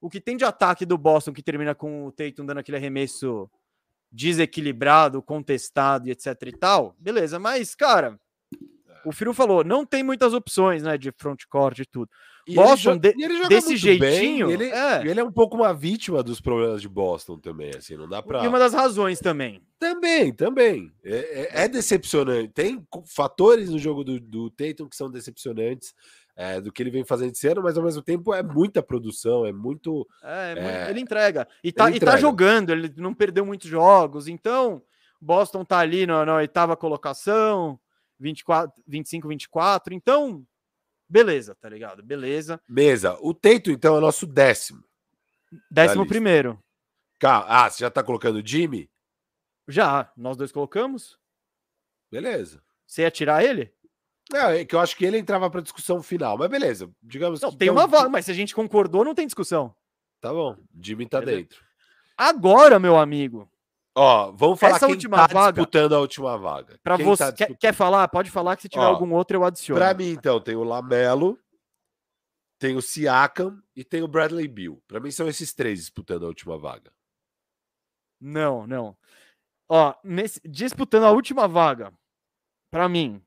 [0.00, 3.50] o que tem de ataque do Boston que termina com o Tatum dando aquele arremesso
[4.12, 8.20] desequilibrado, contestado e etc e tal, beleza, mas cara,
[9.04, 12.10] o Firu falou, não tem muitas opções, né, de frontcourt e tudo.
[12.46, 15.06] E Boston, ele, de, ele desse jeitinho, bem, ele, é.
[15.06, 18.44] ele é um pouco uma vítima dos problemas de Boston também, assim, não dá para.
[18.44, 19.62] E uma das razões também.
[19.78, 20.92] Também, também.
[21.04, 22.48] É, é, é decepcionante.
[22.48, 25.94] Tem fatores no jogo do, do Tatum que são decepcionantes.
[26.36, 29.44] É, do que ele vem fazendo esse ano, mas ao mesmo tempo é muita produção,
[29.44, 30.08] é muito.
[30.22, 31.46] É, é ele entrega.
[31.62, 32.12] E tá, entrega.
[32.12, 34.80] e tá jogando, ele não perdeu muitos jogos, então
[35.20, 37.78] Boston tá ali na, na oitava colocação,
[38.20, 39.94] 24, 25, 24.
[39.94, 40.46] Então,
[41.08, 42.02] beleza, tá ligado?
[42.02, 42.60] Beleza.
[42.68, 43.16] Mesa.
[43.20, 44.84] O Teito, então, é nosso décimo.
[45.70, 46.58] Décimo primeiro.
[47.22, 48.88] Ah, você já tá colocando Jimmy?
[49.66, 51.18] Já, nós dois colocamos.
[52.10, 52.62] Beleza.
[52.86, 53.72] Você ia tirar ele?
[54.32, 56.90] Não, é que eu acho que ele entrava para discussão final, mas beleza.
[57.02, 59.74] Digamos não, que tem então, uma vaga, mas se a gente concordou, não tem discussão.
[60.20, 61.38] Tá bom, Jimmy tá beleza.
[61.38, 61.64] dentro.
[62.16, 63.50] Agora, meu amigo,
[64.02, 66.80] Ó, vamos falar Essa quem última tá vaga, disputando a última vaga.
[66.82, 68.08] Para você, tá quer, quer, falar?
[68.08, 69.78] Pode falar que se tiver Ó, algum outro eu adiciono.
[69.78, 71.38] Para mim, então, tem o Lamelo,
[72.58, 74.82] tem o Siakam e tem o Bradley Bill.
[74.88, 76.90] Para mim são esses três disputando a última vaga.
[78.18, 78.96] Não, não.
[79.68, 81.92] Ó, nesse, disputando a última vaga,
[82.70, 83.22] para mim,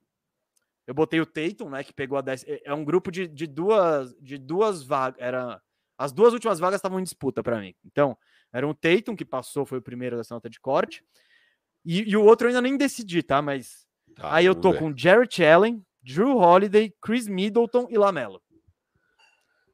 [0.88, 2.46] eu botei o Tatum, né, que pegou a 10.
[2.48, 5.62] É, é um grupo de, de duas de duas vagas, era
[6.00, 7.76] as duas últimas vagas estavam em disputa para mim.
[7.86, 8.18] Então,
[8.54, 11.04] era um Tatum que passou, foi o primeiro dessa nota de corte.
[11.84, 13.42] E, e o outro eu ainda nem decidi, tá?
[13.42, 14.80] Mas tá, aí eu tô ver.
[14.80, 18.42] com Jarrett Allen, Drew Holiday, Chris Middleton e Lamelo.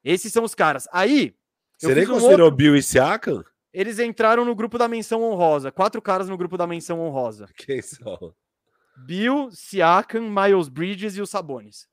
[0.04, 0.88] Esses são os caras.
[0.94, 1.36] Aí.
[1.78, 2.56] Você nem um considerou outro...
[2.56, 3.44] Bill e Siakam?
[3.72, 5.72] Eles entraram no grupo da menção honrosa.
[5.72, 7.48] Quatro caras no grupo da menção honrosa.
[7.56, 8.34] Quem são?
[9.06, 11.88] Bill, Siakam, Miles Bridges e os Sabonis.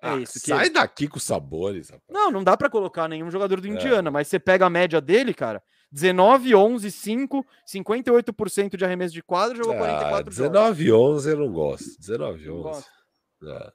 [0.00, 0.38] É ah, isso.
[0.38, 1.90] sai daqui com os Sabonis.
[1.90, 2.04] Rapaz.
[2.08, 3.70] Não, não dá para colocar nenhum jogador do é.
[3.70, 5.62] Indiana, mas você pega a média dele, cara.
[5.90, 11.16] 19, 11, 5, 58% de arremesso de quadro, jogou ah, 44 19, jogos.
[11.16, 11.98] 11 eu não gosto.
[12.00, 12.84] 19, 11.
[13.40, 13.72] Não,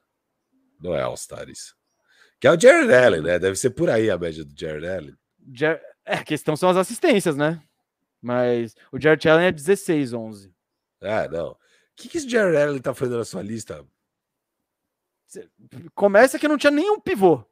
[0.82, 1.76] não é All-Star isso.
[2.39, 3.39] Que é o Jared Allen, né?
[3.39, 5.16] Deve ser por aí a média do Jared Allen.
[5.53, 5.82] Jer...
[6.05, 7.62] É, a questão são as assistências, né?
[8.22, 10.53] Mas o Jared Allen é 16, 11.
[11.01, 11.51] É, não.
[11.51, 11.57] O
[11.95, 13.86] que, que esse Jared Allen tá fazendo na sua lista?
[15.93, 17.43] Começa que não tinha nenhum pivô.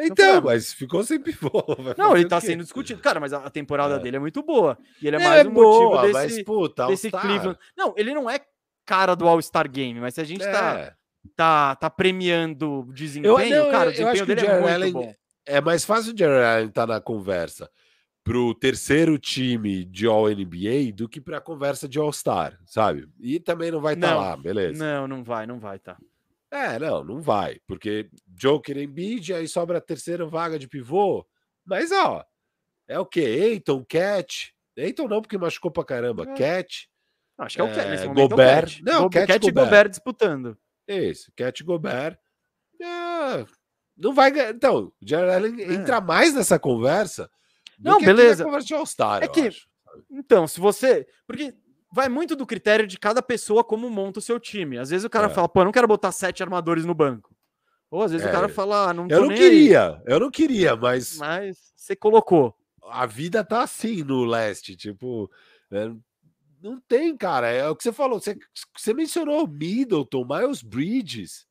[0.00, 1.50] Então, mas ficou sem pivô.
[1.98, 3.00] Não, ele tá sendo discutido.
[3.00, 3.98] Cara, mas a temporada é.
[3.98, 4.78] dele é muito boa.
[5.02, 7.58] E ele é, é mais um boa, motivo desse, mas, puta, desse Cleveland.
[7.76, 8.40] Não, ele não é
[8.86, 10.84] cara do All-Star Game, mas se a gente tá, é.
[10.86, 10.94] tá,
[11.36, 15.14] tá, tá premiando desempenho, eu, não, cara, o desempenho dele é muito Allen, bom.
[15.44, 17.68] É mais fácil o Jerry Allen estar tá na conversa
[18.22, 23.08] pro terceiro time de All-NBA do que pra conversa de All-Star, sabe?
[23.18, 24.78] E também não vai estar tá lá, beleza?
[24.78, 25.96] Não, não vai, não vai, tá.
[26.50, 31.26] É, não, não vai, porque Joker Embiid, aí sobra a terceira vaga de pivô.
[31.64, 32.24] Mas, ó,
[32.86, 33.20] é o quê?
[33.20, 34.54] Eiton, Cat.
[34.74, 36.24] Eiton não, porque machucou pra caramba.
[36.24, 36.34] É.
[36.34, 36.88] Cat.
[37.36, 37.80] Acho que é o Cat.
[37.80, 38.78] É, Gobert.
[38.78, 39.64] É Não, Go Cat, Cat e Gobert.
[39.66, 40.58] Gobert disputando.
[40.86, 42.18] Isso, Cat e Gobert.
[42.80, 43.46] É,
[43.96, 44.50] não vai ganhar.
[44.50, 45.74] Então, o Jared Allen é.
[45.74, 47.30] entra mais nessa conversa.
[47.78, 48.44] Não, beleza.
[48.44, 49.68] Conversa de All-Star, é que, acho.
[50.10, 51.06] Então, se você.
[51.26, 51.54] Porque
[51.90, 54.78] vai muito do critério de cada pessoa como monta o seu time.
[54.78, 55.30] Às vezes o cara é.
[55.30, 57.34] fala, pô, eu não quero botar sete armadores no banco.
[57.90, 58.30] Ou às vezes é.
[58.30, 60.02] o cara fala, ah, não Eu não queria, aí.
[60.06, 61.16] eu não queria, mas.
[61.16, 62.54] Mas você colocou.
[62.90, 65.30] A vida tá assim no leste, tipo.
[65.70, 65.90] É,
[66.62, 67.48] não tem, cara.
[67.48, 68.20] É o que você falou.
[68.20, 68.36] Você,
[68.76, 71.46] você mencionou Middleton, Miles Bridges.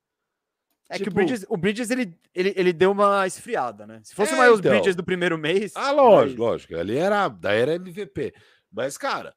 [0.90, 1.04] É tipo...
[1.04, 4.00] que o tipo Bridges, o Bridges ele, ele, ele deu uma esfriada, né?
[4.04, 4.72] Se fosse é, o Miles então...
[4.72, 5.74] Bridges do primeiro mês.
[5.76, 6.50] Ah, lógico, mas...
[6.50, 6.76] lógico.
[6.76, 8.34] Ali era, daí era MVP.
[8.72, 9.36] Mas, cara,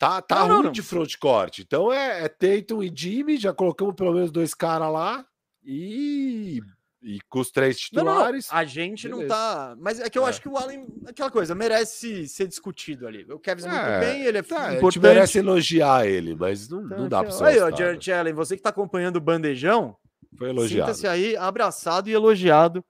[0.00, 0.72] Tá, tá não, ruim não, não.
[0.72, 1.58] de frontcourt.
[1.58, 5.26] Então é, é Tatum e Jimmy, já colocamos pelo menos dois caras lá.
[5.62, 6.62] E
[7.02, 8.48] e com os três titulares.
[8.50, 9.22] A gente beleza.
[9.22, 9.76] não tá.
[9.78, 10.30] Mas é que eu é.
[10.30, 13.26] acho que o Allen, aquela coisa, merece ser discutido ali.
[13.30, 14.78] O Kevin é, muito bem, ele é tá, importante.
[14.78, 17.44] A gente merece elogiar ele, mas não, então, não dá pra ser.
[17.44, 19.94] Aí, ó, Jared Allen, você que tá acompanhando o bandejão,
[20.38, 20.94] foi elogiado.
[20.94, 22.82] Sinta-se aí abraçado e elogiado.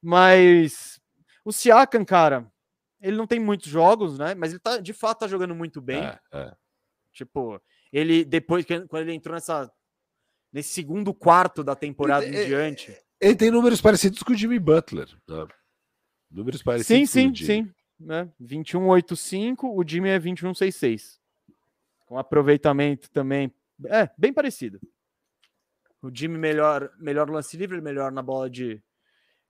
[0.00, 1.00] Mas
[1.44, 2.46] o Siakam, cara,
[3.00, 4.34] ele não tem muitos jogos, né?
[4.34, 6.02] Mas ele tá, de fato tá jogando muito bem.
[6.02, 6.56] É, é.
[7.12, 7.60] Tipo,
[7.92, 9.70] ele depois quando ele entrou nessa
[10.52, 12.96] nesse segundo quarto da temporada ele, em é, diante.
[13.20, 15.08] Ele tem números parecidos com o Jimmy Butler.
[15.28, 15.46] Né?
[16.30, 17.10] Números parecidos.
[17.10, 17.72] Sim, sim, sim.
[17.98, 18.30] Né?
[18.40, 21.18] 21,85, o Jimmy é 21,66.
[22.06, 23.52] Com aproveitamento também.
[23.86, 24.80] É, bem parecido.
[26.02, 28.82] O Jimmy melhor, melhor lance livre, melhor na bola de,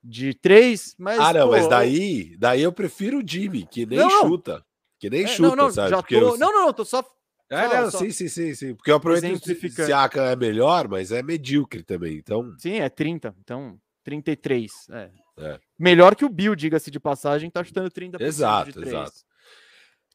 [0.06, 1.18] de três, mas.
[1.18, 4.64] Ah, não, pô, mas daí, daí eu prefiro o Jimmy, que nem não, chuta.
[4.98, 5.90] Que nem é, chuta, não, não, sabe?
[5.90, 6.38] Já tô, eu...
[6.38, 7.04] Não, não, tô só.
[7.50, 7.98] É, só, não, só...
[7.98, 8.74] sim, sim, sim, sim.
[8.74, 12.16] Porque eu aproveito que o Siaka é melhor, mas é medíocre também.
[12.16, 12.54] Então...
[12.58, 13.34] Sim, é 30.
[13.40, 14.72] Então, 33.
[14.90, 15.10] É.
[15.38, 15.60] é.
[15.78, 18.20] Melhor que o Bill, diga-se de passagem, tá chutando 30%.
[18.20, 19.12] Exato, exato.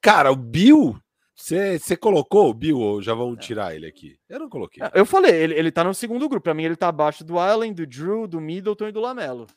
[0.02, 1.00] Cara, o Bill
[1.42, 3.36] você colocou o Bill ou já vão é.
[3.36, 4.20] tirar ele aqui?
[4.30, 4.84] Eu não coloquei.
[4.94, 6.44] Eu falei, ele, ele tá no segundo grupo.
[6.44, 9.48] Pra mim, ele tá abaixo do Allen, do Drew, do Middleton e do Lamelo.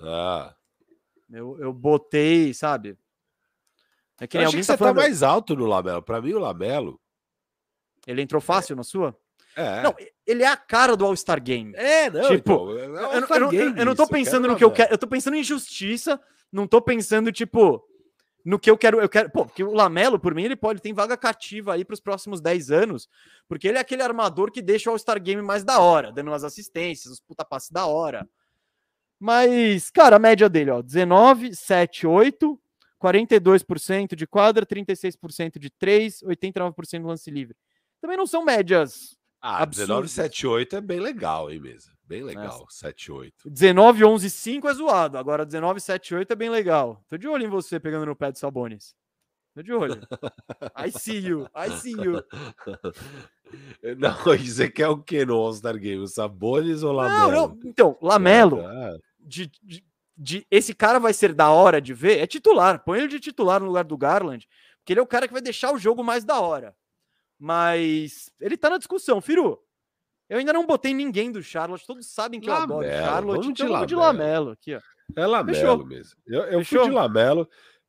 [0.00, 0.54] Ah.
[1.30, 2.96] Eu, eu botei, sabe?
[4.20, 6.02] É que nem alguém que tá você tá tá mais alto no Lamelo.
[6.02, 7.00] Pra mim, o Lamelo.
[8.06, 8.76] Ele entrou fácil é.
[8.76, 9.16] na sua?
[9.56, 9.82] É.
[9.82, 9.94] Não,
[10.26, 11.74] ele é a cara do All-Star Game.
[11.74, 12.28] É, não.
[12.28, 14.92] Tipo, então, é eu, eu, eu, eu, não tô pensando no que eu quero.
[14.92, 16.20] Eu tô pensando em justiça.
[16.52, 17.84] Não tô pensando, tipo
[18.46, 19.00] no que eu quero.
[19.00, 21.94] Eu quero, pô, porque o Lamelo, por mim, ele pode tem vaga cativa aí para
[21.94, 23.08] os próximos 10 anos,
[23.48, 26.44] porque ele é aquele armador que deixa o All-Star Game mais da hora, dando umas
[26.44, 28.26] assistências, os puta passes da hora.
[29.18, 32.58] Mas, cara, a média dele, ó, 19, 7, 8,
[33.02, 37.56] 42% de quadra, 36% de 3, 89% do lance livre.
[38.00, 39.16] Também não são médias.
[39.40, 39.88] Ah, absurdas.
[39.88, 41.92] 19, 7, 8 é bem legal aí mesmo.
[42.04, 42.88] Bem legal, Essa.
[42.88, 43.50] 7, 8.
[43.50, 45.18] 19, 11, 5 é zoado.
[45.18, 47.02] Agora 19, 7, 8 é bem legal.
[47.08, 48.94] Tô de olho em você pegando no pé de Sabonis.
[49.56, 49.98] Tô de olho.
[50.76, 51.48] I see you.
[51.56, 52.22] I see you.
[53.96, 56.02] Não, você quer o que no All-Star Game?
[56.02, 57.32] O Sabonis ou Lamelo?
[57.32, 57.58] Não, não.
[57.64, 58.66] Então, Lamelo.
[58.66, 59.84] Ah, de, de,
[60.14, 62.18] de, esse cara vai ser da hora de ver.
[62.18, 62.84] É titular.
[62.84, 64.46] Põe ele de titular no lugar do Garland.
[64.80, 66.76] Porque ele é o cara que vai deixar o jogo mais da hora.
[67.38, 69.58] Mas ele tá na discussão, Firu.
[70.28, 71.86] Eu ainda não botei ninguém do Charlotte.
[71.86, 73.40] Todos sabem que Lamelo, eu adoro Charlotte.
[73.40, 73.86] Vamos de, então Lamelo.
[73.86, 74.80] de Lamelo aqui, ó.
[75.16, 75.86] É Lamelo Fechou.
[75.86, 76.20] mesmo.
[76.26, 77.48] Eu, eu fui de Lamelo.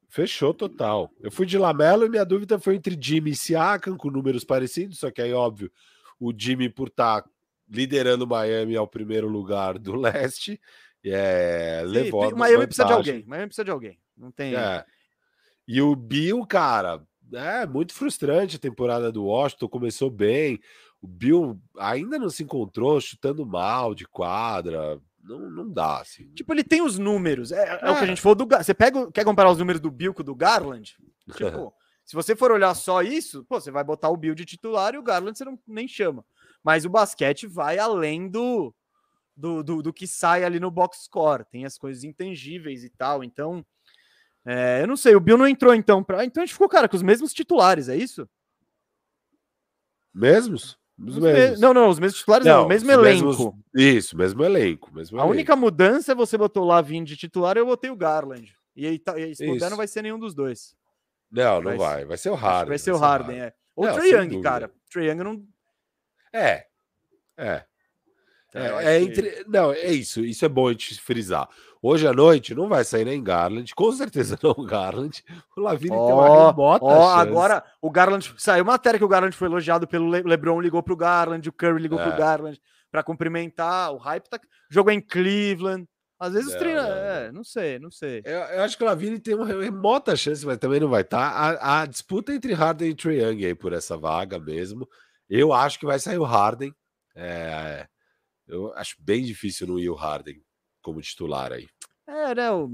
[0.09, 1.11] Fechou total.
[1.19, 4.99] Eu fui de Lamelo e minha dúvida foi entre Jimmy e Siakam, com números parecidos,
[4.99, 5.71] só que aí, óbvio,
[6.19, 7.29] o Jimmy, por estar tá
[7.69, 10.59] liderando Miami ao primeiro lugar do leste,
[11.03, 12.65] é, Sim, levou Miami vantagem.
[12.65, 13.25] precisa de alguém.
[13.25, 13.99] Miami precisa de alguém.
[14.15, 14.55] Não tem.
[14.55, 14.85] É.
[15.67, 19.67] E o Bill, cara, é muito frustrante a temporada do Washington.
[19.67, 20.59] Começou bem,
[21.01, 24.99] o Bill ainda não se encontrou chutando mal de quadra.
[25.27, 26.29] Não, não dá, assim.
[26.33, 27.51] Tipo, ele tem os números.
[27.51, 27.75] É, é.
[27.75, 28.07] o que a é.
[28.07, 30.97] gente falou do Você pega, quer comparar os números do Bill com do Garland?
[31.35, 31.73] Tipo,
[32.05, 34.97] se você for olhar só isso, pô, você vai botar o Bill de titular e
[34.97, 36.25] o Garland você não, nem chama.
[36.63, 38.73] Mas o basquete vai além do,
[39.35, 41.43] do, do, do que sai ali no box score.
[41.51, 43.25] Tem as coisas intangíveis e tal.
[43.25, 43.65] Então,
[44.45, 45.15] é, eu não sei.
[45.15, 46.01] O Bill não entrou então.
[46.01, 46.23] Pra...
[46.23, 48.25] Então a gente ficou, cara, com os mesmos titulares, é isso?
[50.13, 50.79] Mesmos?
[50.99, 51.59] Os os mesmos.
[51.59, 51.61] Me...
[51.61, 53.25] Não, não, os mesmos titulares não, não o mesmo elenco.
[53.25, 53.53] Mesmos...
[53.75, 54.93] Isso, mesmo elenco.
[54.93, 55.31] Mesmo a elenco.
[55.31, 58.55] única mudança é você botou o Lavin de titular e eu botei o Garland.
[58.75, 59.35] E aí, tá, e
[59.69, 60.75] não vai ser nenhum dos dois.
[61.31, 61.77] Não, não vai.
[61.77, 62.69] Vai, vai ser o Harden.
[62.69, 63.53] Vai ser o Harden, é.
[63.75, 64.71] Ou o Trae Young, cara.
[64.91, 65.43] Trae Young não.
[66.33, 66.65] É.
[67.37, 67.63] É.
[68.53, 69.29] É, é entre...
[69.29, 69.49] que...
[69.49, 70.21] Não, é isso.
[70.21, 71.47] Isso é bom a gente frisar.
[71.81, 75.23] Hoje à noite não vai sair nem Garland, com certeza não Garland.
[75.55, 79.35] O Lavini oh, tem uma remota oh, Agora, o Garland saiu matéria que o Garland
[79.35, 82.03] foi elogiado pelo Le LeBron, ligou pro Garland, o Curry ligou é.
[82.03, 82.59] pro Garland
[82.91, 83.93] para cumprimentar.
[83.93, 84.39] O hype tá.
[84.69, 85.87] Jogou em Cleveland.
[86.19, 86.81] Às vezes não, treina.
[86.81, 88.23] É, não sei, não sei.
[88.25, 91.31] Eu, eu, acho que o Lavini tem uma remota chance, mas também não vai estar.
[91.31, 91.59] Tá.
[91.61, 94.89] A, a, disputa entre Harden e Trae Young aí por essa vaga mesmo.
[95.29, 96.73] Eu acho que vai sair o Harden.
[97.15, 97.87] É,
[98.47, 100.41] eu acho bem difícil não ir o Harden
[100.81, 101.67] como titular aí.
[102.07, 102.47] É, né?
[102.47, 102.69] Eu,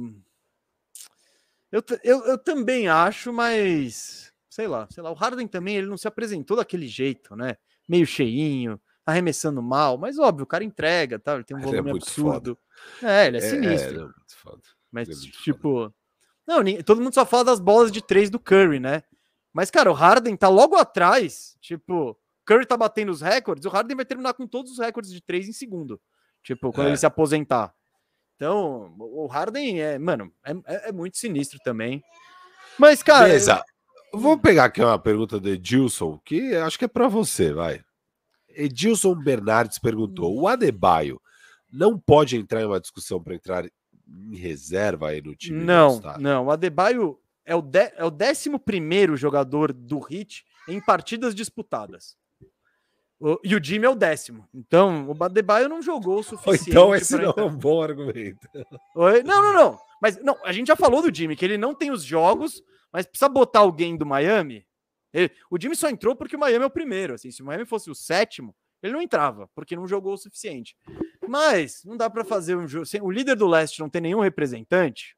[1.71, 5.11] eu, eu, eu também acho, mas sei lá, sei lá.
[5.11, 7.57] O Harden também ele não se apresentou daquele jeito, né?
[7.88, 11.34] Meio cheinho, arremessando mal, mas óbvio, o cara entrega, tá?
[11.34, 12.59] Ele tem um é volume é absurdo.
[12.99, 13.11] Foda.
[13.11, 14.01] É, ele é, é sinistro.
[14.01, 14.61] É, é foda.
[14.91, 15.93] Mas, é tipo, foda.
[16.47, 19.03] não, todo mundo só fala das bolas de três do Curry, né?
[19.51, 23.96] Mas, cara, o Harden tá logo atrás, tipo, Curry tá batendo os recordes, o Harden
[23.96, 26.00] vai terminar com todos os recordes de três em segundo.
[26.44, 26.89] Tipo, quando é.
[26.91, 27.74] ele se aposentar.
[28.36, 32.04] Então, o Harden é, mano, é, é, é muito sinistro também.
[32.78, 33.26] Mas, cara.
[33.26, 33.64] Beleza.
[34.12, 34.20] Eu...
[34.20, 37.82] Vou pegar aqui uma pergunta do Edilson, que acho que é para você, vai.
[38.50, 41.20] Edilson Bernardes perguntou: o Adebayo
[41.72, 45.64] não pode entrar em uma discussão para entrar em reserva aí no time?
[45.64, 46.46] Não, não.
[46.46, 52.16] O Adebayo é o, de, é o décimo primeiro jogador do Hit em partidas disputadas.
[53.24, 54.45] O, e o Jimmy é o décimo.
[54.53, 56.71] Então, o Adebayo não jogou o suficiente.
[56.71, 57.43] Então, esse não entrar.
[57.43, 58.49] é um bom argumento.
[58.95, 59.24] Oi?
[59.24, 59.80] Não, não, não.
[60.01, 62.61] Mas não, a gente já falou do Jimmy, que ele não tem os jogos,
[62.91, 64.67] mas precisa botar alguém do Miami.
[65.13, 67.13] Ele, o Jimmy só entrou porque o Miami é o primeiro.
[67.13, 70.76] Assim, se o Miami fosse o sétimo, ele não entrava, porque não jogou o suficiente.
[71.26, 72.86] Mas não dá para fazer um jogo.
[73.03, 75.15] O líder do leste não tem nenhum representante.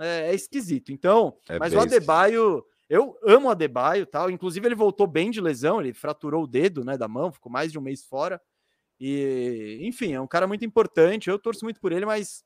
[0.00, 0.90] É, é esquisito.
[0.90, 4.30] Então, é mas o Adebayo, eu amo o Adebayo, tal.
[4.30, 7.72] Inclusive, ele voltou bem de lesão, ele fraturou o dedo né, da mão, ficou mais
[7.72, 8.40] de um mês fora.
[9.00, 11.28] E, enfim, é um cara muito importante.
[11.28, 12.44] Eu torço muito por ele, mas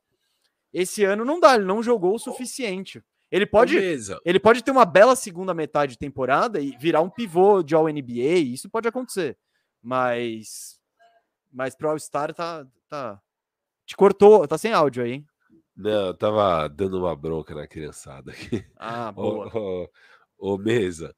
[0.72, 3.02] esse ano não dá, ele não jogou o suficiente.
[3.30, 3.76] Ele pode,
[4.24, 7.88] ele pode ter uma bela segunda metade de temporada e virar um pivô de All
[7.88, 9.36] NBA, isso pode acontecer.
[9.82, 10.78] Mas
[11.52, 13.20] mas pro All-Star tá, tá
[13.86, 15.26] te cortou, tá sem áudio aí, hein?
[15.76, 18.64] Não, eu tava dando uma bronca na criançada aqui.
[18.76, 19.88] Ah, boa.
[20.38, 21.14] Ô Mesa,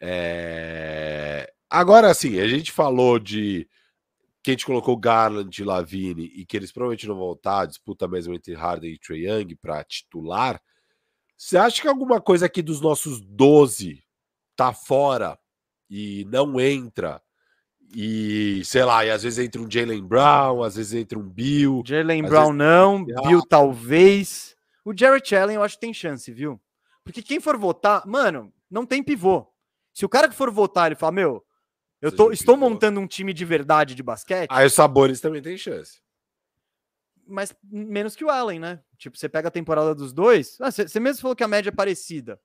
[0.00, 1.52] é...
[1.70, 3.68] agora sim, a gente falou de
[4.42, 8.06] que a gente colocou Garland e Lavine e que eles provavelmente não vão voltar, disputa
[8.06, 10.60] mesmo entre Harden e Trae Young para titular.
[11.36, 14.04] Você acha que alguma coisa aqui dos nossos 12
[14.54, 15.38] tá fora
[15.88, 17.22] e não entra?
[17.96, 21.82] E sei lá, e às vezes entra um Jalen Brown, às vezes entra um Bill.
[21.86, 22.58] Jalen Brown vezes...
[22.58, 24.54] não, Bill talvez.
[24.84, 26.60] O Jarrett Allen eu acho que tem chance, viu?
[27.02, 29.46] Porque quem for votar, mano, não tem pivô.
[29.92, 31.44] Se o cara que for votar, ele fala, meu,
[32.00, 34.50] eu tô, estou montando um time de verdade de basquete.
[34.50, 36.02] Aí os sabores também tem chance.
[37.26, 38.82] Mas menos que o Allen, né?
[38.98, 40.58] Tipo, você pega a temporada dos dois.
[40.60, 42.38] Ah, você, mesmo falou que a média é parecida.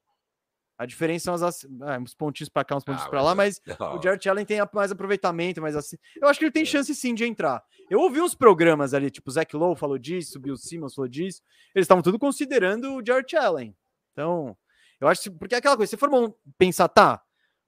[0.78, 3.62] A diferença são as, ah, uns pontinhos para cá, uns pontinhos ah, para lá, mas
[3.78, 3.98] não.
[3.98, 5.98] o Jared Allen tem mais aproveitamento, mas assim.
[6.22, 6.66] Eu acho que ele tem é.
[6.66, 7.62] chance sim de entrar.
[7.90, 11.10] Eu ouvi uns programas ali, tipo, o Zach Lowe falou disso, o Bill Simmons falou
[11.10, 11.42] disso.
[11.76, 13.76] Eles estavam tudo considerando o Jared Allen.
[14.14, 14.56] Então,
[15.00, 15.32] eu acho que.
[15.32, 16.10] Porque é aquela coisa, se for
[16.58, 17.24] pensar, tá,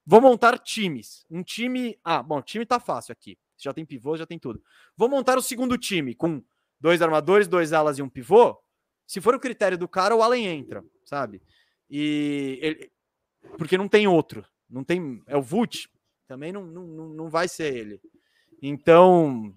[0.06, 1.26] Vou montar times.
[1.30, 1.98] Um time.
[2.04, 3.38] Ah, bom, time tá fácil aqui.
[3.58, 4.62] Já tem pivô, já tem tudo.
[4.98, 6.44] Vou montar o segundo time com
[6.80, 8.58] dois armadores, dois alas e um pivô.
[9.06, 11.42] Se for o critério do cara, o Allen entra, sabe?
[11.90, 12.92] E ele,
[13.58, 14.46] porque não tem outro.
[14.70, 15.22] Não tem.
[15.28, 15.88] É o Vult.
[16.28, 18.02] Também não, não, não vai ser ele.
[18.62, 19.56] Então,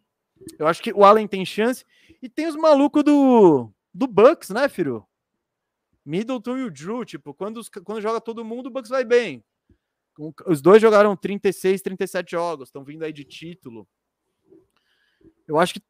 [0.59, 1.85] eu acho que o Allen tem chance.
[2.21, 5.07] E tem os malucos do, do Bucks, né, Firo?
[6.05, 7.05] Middleton e o Drew.
[7.05, 9.45] Tipo, quando, quando joga todo mundo, o Bucks vai bem.
[10.47, 13.89] Os dois jogaram 36, 37 jogos, estão vindo aí de título.
[15.47, 15.83] Eu acho que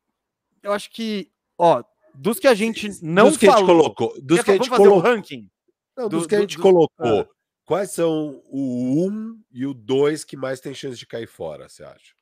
[0.62, 1.84] eu acho que, ó,
[2.14, 4.70] dos que a gente não dos que falou, a gente colocou, dos que a gente
[4.70, 5.50] colocou, ranking.
[5.94, 7.28] Não, dos do, que a gente do, colocou, ah.
[7.66, 11.68] quais são o 1 um e o 2 que mais tem chance de cair fora,
[11.68, 12.14] você acha?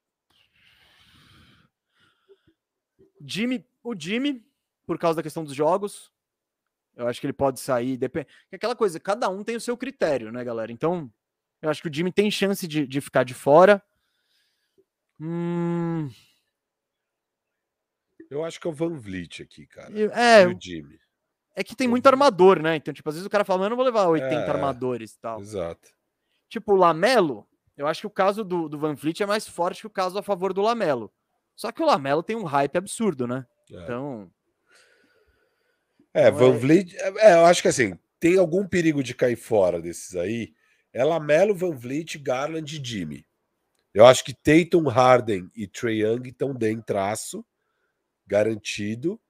[3.24, 4.44] Jimmy, o Jimmy,
[4.84, 6.11] por causa da questão dos jogos,
[6.96, 8.26] eu acho que ele pode sair, depende.
[8.52, 10.70] Aquela coisa, cada um tem o seu critério, né, galera?
[10.70, 11.10] Então,
[11.60, 13.82] eu acho que o Jimmy tem chance de, de ficar de fora.
[15.20, 16.10] Hum...
[18.30, 19.92] Eu acho que é o Van Vliet aqui, cara.
[20.14, 20.98] É, o Jimmy.
[21.54, 22.76] É que tem muito armador, né?
[22.76, 25.18] Então, tipo, às vezes o cara fala, eu não vou levar 80 é, armadores e
[25.18, 25.38] tal.
[25.38, 25.90] Exato.
[26.48, 29.82] Tipo, o Lamelo, eu acho que o caso do, do Van Vliet é mais forte
[29.82, 31.12] que o caso a favor do Lamelo.
[31.54, 33.46] Só que o Lamelo tem um hype absurdo, né?
[33.70, 33.82] É.
[33.82, 34.30] Então.
[36.14, 36.58] É, então Van é...
[36.58, 36.96] Vliet.
[36.96, 40.52] É, eu acho que assim, tem algum perigo de cair fora desses aí,
[40.92, 43.26] é Lamelo, Van Vliet, Garland e Jimmy.
[43.94, 47.44] Eu acho que Tatum, Harden e Trey Young estão dentraço,
[48.26, 49.20] garantido,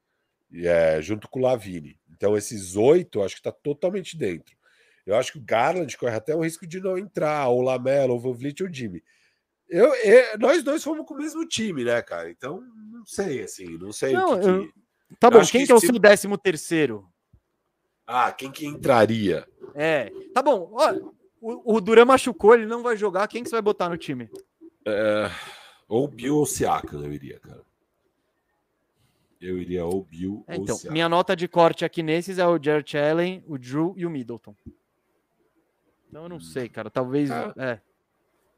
[0.52, 1.98] é, junto com o Lavine.
[2.10, 4.56] Então, esses oito, eu acho que está totalmente dentro.
[5.04, 8.20] Eu acho que o Garland corre até o risco de não entrar, ou Lamelo, ou
[8.20, 9.02] Van Vliet ou Jimmy.
[9.68, 12.30] Eu, eu, nós dois fomos com o mesmo time, né, cara?
[12.30, 12.60] Então,
[12.90, 14.72] não sei, assim, não sei não, que, eu...
[15.18, 17.08] Tá bom, quem que, que é o seu décimo terceiro?
[18.06, 19.46] Ah, quem que entraria?
[19.74, 20.70] É, tá bom.
[20.72, 21.02] Olha,
[21.40, 23.26] o, o Duran machucou, ele não vai jogar.
[23.28, 24.30] Quem que você vai botar no time?
[24.86, 25.30] É,
[25.88, 27.62] ou Bill ou Siakam, eu iria, cara.
[29.40, 30.92] Eu iria ou Bill é, ou então, Siakam.
[30.92, 34.54] Minha nota de corte aqui nesses é o Jared Allen, o Drew e o Middleton.
[36.08, 36.90] Então eu não sei, cara.
[36.90, 37.30] Talvez.
[37.30, 37.52] Ah.
[37.56, 37.80] É.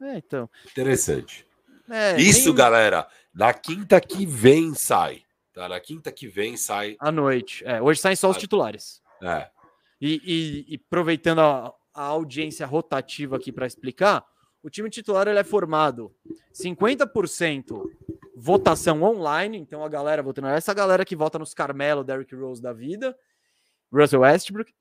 [0.01, 0.17] é.
[0.17, 0.49] então.
[0.69, 1.45] Interessante.
[1.89, 3.07] É, Isso, galera.
[3.33, 5.24] Na quinta que vem sai.
[5.55, 5.69] Tá?
[5.69, 6.97] Na quinta que vem sai.
[6.99, 7.63] À noite.
[7.65, 9.01] É, hoje saem só os titulares.
[9.23, 9.49] É.
[10.01, 14.25] E, e, e aproveitando a, a audiência rotativa aqui para explicar,
[14.61, 16.13] o time titular ele é formado
[16.53, 17.89] 50%
[18.35, 22.73] votação online, então a galera votando, essa galera que vota nos Carmelo, Derrick Rose da
[22.73, 23.17] vida,
[23.89, 24.73] Russell Westbrook,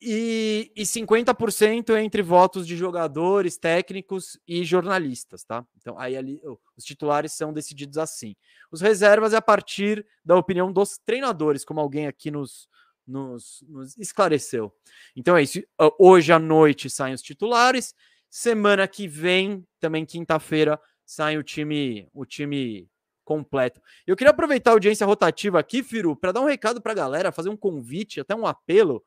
[0.00, 5.66] e, e 50% entre votos de jogadores, técnicos e jornalistas, tá?
[5.78, 6.40] Então, aí ali
[6.76, 8.36] os titulares são decididos assim.
[8.70, 12.68] Os reservas é a partir da opinião dos treinadores, como alguém aqui nos,
[13.06, 14.72] nos, nos esclareceu.
[15.14, 15.62] Então é isso.
[15.98, 17.94] Hoje à noite saem os titulares.
[18.28, 22.86] Semana que vem, também quinta-feira, sai o time, o time
[23.24, 23.80] completo.
[24.06, 27.32] Eu queria aproveitar a audiência rotativa aqui, Firu, para dar um recado para a galera,
[27.32, 29.02] fazer um convite, até um apelo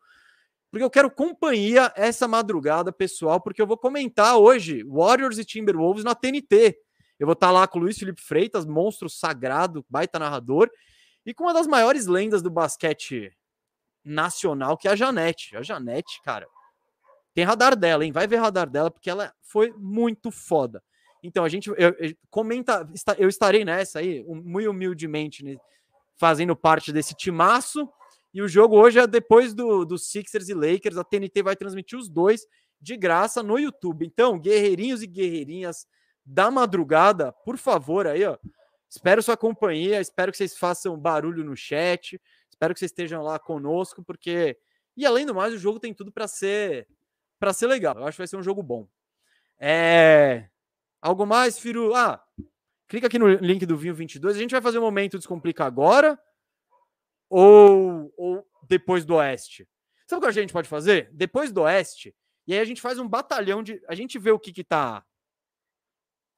[0.71, 6.03] porque eu quero companhia essa madrugada, pessoal, porque eu vou comentar hoje Warriors e Timberwolves
[6.03, 6.77] na TNT.
[7.19, 10.69] Eu vou estar lá com o Luiz Felipe Freitas, monstro sagrado, baita narrador,
[11.25, 13.31] e com uma das maiores lendas do basquete
[14.05, 15.57] nacional, que é a Janete.
[15.57, 16.47] A Janete, cara,
[17.33, 18.11] tem radar dela, hein?
[18.11, 20.81] Vai ver radar dela, porque ela foi muito foda.
[21.21, 25.57] Então, a gente eu, eu, comenta, eu estarei nessa aí, muito humildemente, né,
[26.17, 27.89] fazendo parte desse timaço
[28.33, 30.97] e o jogo hoje é depois do, do Sixers e Lakers.
[30.97, 32.45] A TNT vai transmitir os dois
[32.79, 34.05] de graça no YouTube.
[34.05, 35.87] Então, guerreirinhos e guerreirinhas
[36.25, 38.37] da madrugada, por favor, aí, ó.
[38.87, 42.19] Espero sua companhia, espero que vocês façam barulho no chat,
[42.49, 44.57] espero que vocês estejam lá conosco, porque
[44.97, 46.87] e além do mais, o jogo tem tudo para ser
[47.39, 47.95] para ser legal.
[47.97, 48.87] Eu acho que vai ser um jogo bom.
[49.59, 50.49] É
[51.01, 51.95] algo mais, Firu?
[51.95, 52.21] Ah,
[52.87, 54.35] clica aqui no link do Vinho 22.
[54.35, 56.19] A gente vai fazer um momento descomplica agora
[57.29, 59.67] ou, ou depois do Oeste?
[60.07, 61.09] Sabe o que a gente pode fazer?
[61.13, 62.15] Depois do Oeste,
[62.47, 63.81] e aí a gente faz um batalhão de.
[63.87, 65.05] A gente vê o que que tá.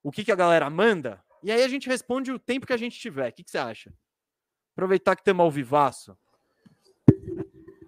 [0.03, 2.77] O que que a galera manda, e aí a gente responde o tempo que a
[2.77, 3.29] gente tiver.
[3.29, 3.93] O que, que você acha?
[4.73, 6.17] Aproveitar que temos ao vivaço.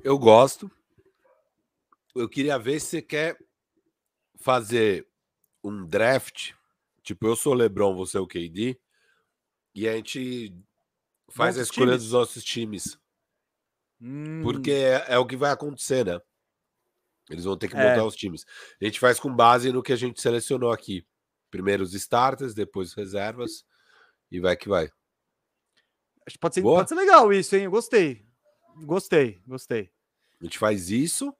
[0.03, 0.71] Eu gosto.
[2.15, 3.37] Eu queria ver se você quer
[4.35, 5.07] fazer
[5.63, 6.53] um draft.
[7.03, 8.79] Tipo, eu sou o Lebron, você é o KD.
[9.75, 10.55] E a gente
[11.33, 12.03] Faz a escolha times.
[12.03, 12.97] dos nossos times.
[13.99, 14.41] Hum.
[14.43, 16.19] Porque é, é, o que vai acontecer, né?
[17.29, 18.03] Eles vão ter que montar é.
[18.03, 18.45] os times.
[18.81, 21.05] A gente faz com base no que a gente selecionou aqui.
[21.49, 23.65] Primeiro os starters, depois reservas.
[24.29, 24.91] E vai que vai.
[26.25, 27.63] Acho que pode ser, pode ser legal isso, hein?
[27.63, 28.25] Eu gostei.
[28.83, 29.91] Gostei, gostei.
[30.39, 31.33] A gente faz isso.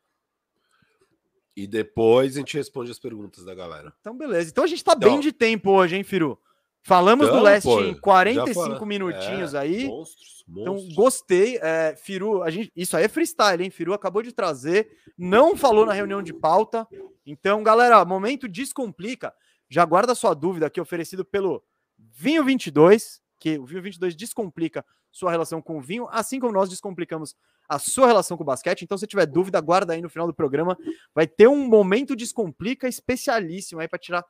[1.56, 3.94] E depois a gente responde as perguntas da galera.
[4.00, 4.50] Então, beleza.
[4.50, 6.42] Então a gente tá então, bem de tempo hoje, hein, Firu?
[6.86, 9.88] Falamos então, do leste pô, em 45 minutinhos é, aí.
[9.88, 10.86] Monstros, monstros.
[10.86, 11.58] Então, gostei.
[11.62, 13.70] É, Firu, a gente, isso aí é freestyle, hein?
[13.70, 16.86] Firu acabou de trazer, não falou na reunião de pauta.
[17.26, 19.34] Então, galera, momento descomplica.
[19.70, 21.64] Já guarda sua dúvida aqui, oferecido pelo
[21.98, 26.70] Vinho 22, que o Vinho 22 descomplica sua relação com o vinho, assim como nós
[26.70, 27.36] descomplicamos
[27.70, 28.82] a sua relação com o basquete.
[28.82, 30.78] Então, se tiver dúvida, guarda aí no final do programa.
[31.16, 34.26] Vai ter um momento descomplica especialíssimo aí para tirar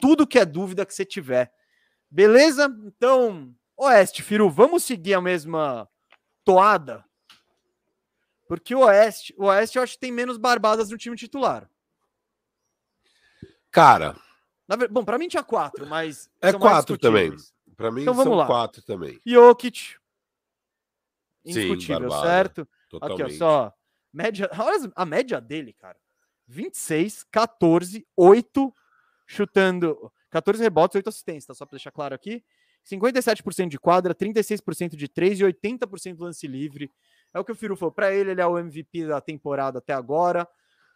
[0.00, 1.52] tudo que é dúvida que você tiver.
[2.10, 2.74] Beleza?
[2.84, 5.88] Então, Oeste, Firu, vamos seguir a mesma
[6.44, 7.04] toada?
[8.46, 11.70] Porque o Oeste, o Oeste eu acho que tem menos barbadas no time titular.
[13.70, 14.16] Cara.
[14.66, 16.30] Na, bom, para mim tinha quatro, mas.
[16.40, 17.34] É quatro também.
[17.76, 18.46] Para mim então, vamos são lá.
[18.46, 19.20] quatro também.
[19.24, 19.96] Jokic.
[21.44, 22.68] Indiscutível, Sim, certo?
[22.88, 23.22] Totalmente.
[23.22, 23.74] Aqui, ó, só.
[24.12, 25.98] Média, olha a média dele, cara.
[26.46, 28.74] 26, 14, 8,
[29.26, 30.12] chutando.
[30.30, 31.54] 14 rebotes, 8 assistências, tá?
[31.54, 32.42] Só para deixar claro aqui.
[32.86, 36.90] 57% de quadra, 36% de 3 e 80% lance livre.
[37.34, 37.92] É o que o Firu falou.
[37.92, 40.48] Para ele, ele é o MVP da temporada até agora.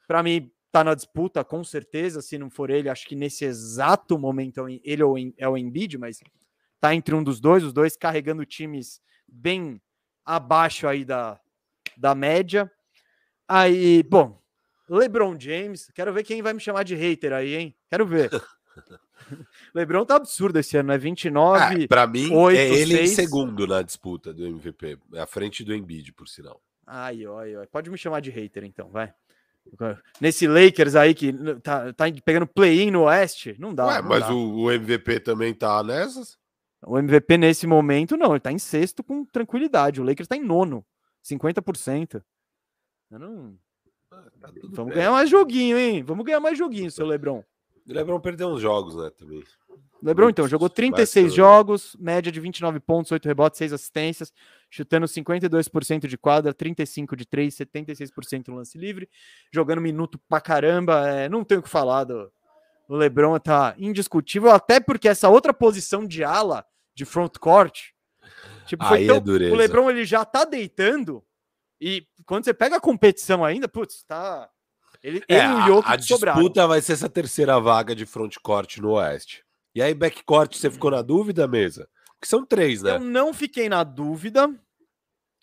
[0.06, 2.22] Para mim, tá na disputa, com certeza.
[2.22, 5.02] Se não for ele, acho que nesse exato momento é ele
[5.36, 6.20] é o Embiid, mas
[6.80, 9.80] tá entre um dos dois, os dois carregando times bem
[10.24, 11.38] abaixo aí da,
[11.96, 12.70] da média.
[13.46, 14.40] Aí, bom,
[14.88, 17.76] LeBron James, quero ver quem vai me chamar de hater aí, hein?
[17.88, 18.30] Quero ver.
[19.74, 21.84] Lebron tá absurdo esse ano, é 29.
[21.84, 23.10] Ah, para mim, 8, é ele 6.
[23.10, 26.60] em segundo na disputa do MVP, é à frente do Embiid, por sinal.
[26.86, 27.66] Ai, ai, ai.
[27.66, 29.12] Pode me chamar de hater, então, vai.
[30.20, 33.86] Nesse Lakers aí que tá, tá pegando play-in no Oeste, não dá.
[33.86, 34.34] Ué, não mas dá.
[34.34, 36.36] O, o, MVP também tá nessas?
[36.84, 40.00] O MVP nesse momento, não, ele tá em sexto com tranquilidade.
[40.00, 40.84] O Lakers tá em nono,
[41.24, 42.22] 50%.
[43.10, 43.56] Eu não.
[44.10, 44.94] Ah, tá Vamos bem.
[44.94, 46.02] ganhar mais joguinho, hein?
[46.02, 47.44] Vamos ganhar mais joguinho, seu Lebron.
[47.88, 49.42] O Lebron perdeu uns jogos, né, também.
[50.02, 54.32] Lebron, então, jogou 36 jogos, média de 29 pontos, 8 rebotes, 6 assistências,
[54.68, 59.08] chutando 52% de quadra, 35% de 3, 76% no lance livre,
[59.52, 61.08] jogando minuto pra caramba.
[61.08, 62.32] É, não tenho o que falar do,
[62.88, 67.90] do Lebron, tá indiscutível, até porque essa outra posição de ala, de front court,
[68.66, 71.22] tipo, foi tão, é o Lebron ele já tá deitando,
[71.80, 74.50] e quando você pega a competição ainda, putz, tá
[75.03, 78.07] ele, é, ele e o Jokic A, a disputa vai ser essa terceira vaga de
[78.07, 79.44] frontcourt no Oeste.
[79.74, 81.88] E aí, backcourt, você ficou na dúvida, mesa?
[82.14, 82.92] Porque são três, né?
[82.92, 84.48] Eu não fiquei na dúvida.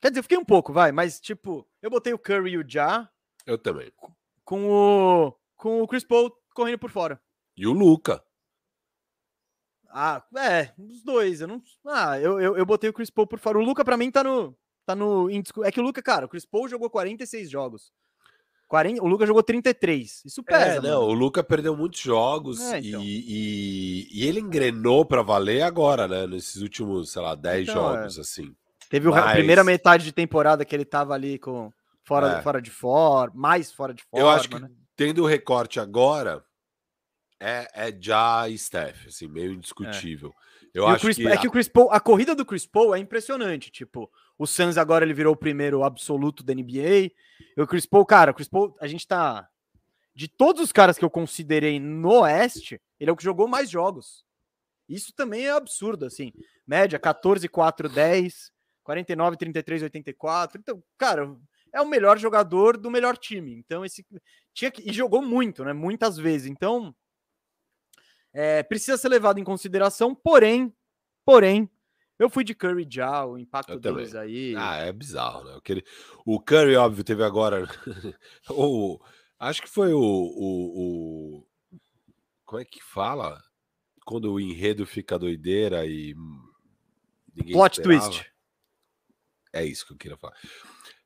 [0.01, 2.64] Quer dizer, eu fiquei um pouco, vai, mas tipo, eu botei o Curry e o
[2.66, 3.10] Ja.
[3.45, 3.91] Eu também.
[4.45, 7.22] Com o, com o Chris Paul correndo por fora.
[7.57, 8.24] E o Luca.
[9.89, 11.41] Ah, é, os dois.
[11.41, 11.62] Eu não.
[11.86, 13.57] Ah, eu, eu, eu botei o Chris Paul por fora.
[13.57, 14.55] O Luca, pra mim, tá no.
[14.86, 15.30] Tá no.
[15.66, 17.91] É que o Luca, cara, o Chris Paul jogou 46 jogos.
[18.70, 20.24] 40, o Luca jogou 33.
[20.26, 20.63] Isso pesa.
[20.63, 23.01] É, não, o Luca perdeu muitos jogos é, então.
[23.01, 26.28] e, e, e, ele engrenou para valer agora, né?
[26.28, 28.22] Nesses últimos, sei lá, 10 então, jogos, é.
[28.22, 28.55] assim.
[28.88, 29.26] Teve Mas...
[29.26, 32.41] a primeira metade de temporada que ele tava ali com fora, é.
[32.43, 34.24] fora de forma, mais fora de forma.
[34.24, 34.70] Eu acho que né?
[34.95, 36.43] tendo o recorte agora,
[37.39, 40.32] é, é já Steph, assim, meio indiscutível.
[40.72, 42.99] Eu acho Chris, que é que o Chris Paul, a corrida do Chris Paul é
[42.99, 47.11] impressionante, tipo, o Suns agora ele virou o primeiro absoluto da NBA.
[47.57, 49.49] E o Chris Paul, cara, o Chris Paul, a gente tá
[50.15, 53.69] de todos os caras que eu considerei no Oeste, ele é o que jogou mais
[53.69, 54.25] jogos.
[54.87, 56.31] Isso também é absurdo, assim.
[56.65, 60.59] Média 14, 4, 10, 49, 33, 84.
[60.59, 61.35] Então, cara,
[61.73, 63.53] é o melhor jogador do melhor time.
[63.53, 64.05] Então, esse
[64.53, 65.73] tinha que, e jogou muito, né?
[65.73, 66.49] Muitas vezes.
[66.49, 66.95] Então,
[68.33, 70.73] é, precisa ser levado em consideração, porém,
[71.25, 71.69] porém,
[72.20, 74.28] eu fui de Curry já, o impacto eu deles também.
[74.28, 74.55] aí.
[74.57, 75.55] Ah, é bizarro, né?
[75.55, 75.84] Aquele,
[76.26, 77.65] o Curry, óbvio, teve agora.
[78.49, 78.99] o,
[79.39, 81.47] acho que foi o, o, o,
[82.45, 83.41] Como é que fala?
[84.05, 86.13] Quando o enredo fica doideira e.
[87.51, 88.09] Plot esperava.
[88.09, 88.32] twist.
[89.53, 90.36] É isso que eu queria falar.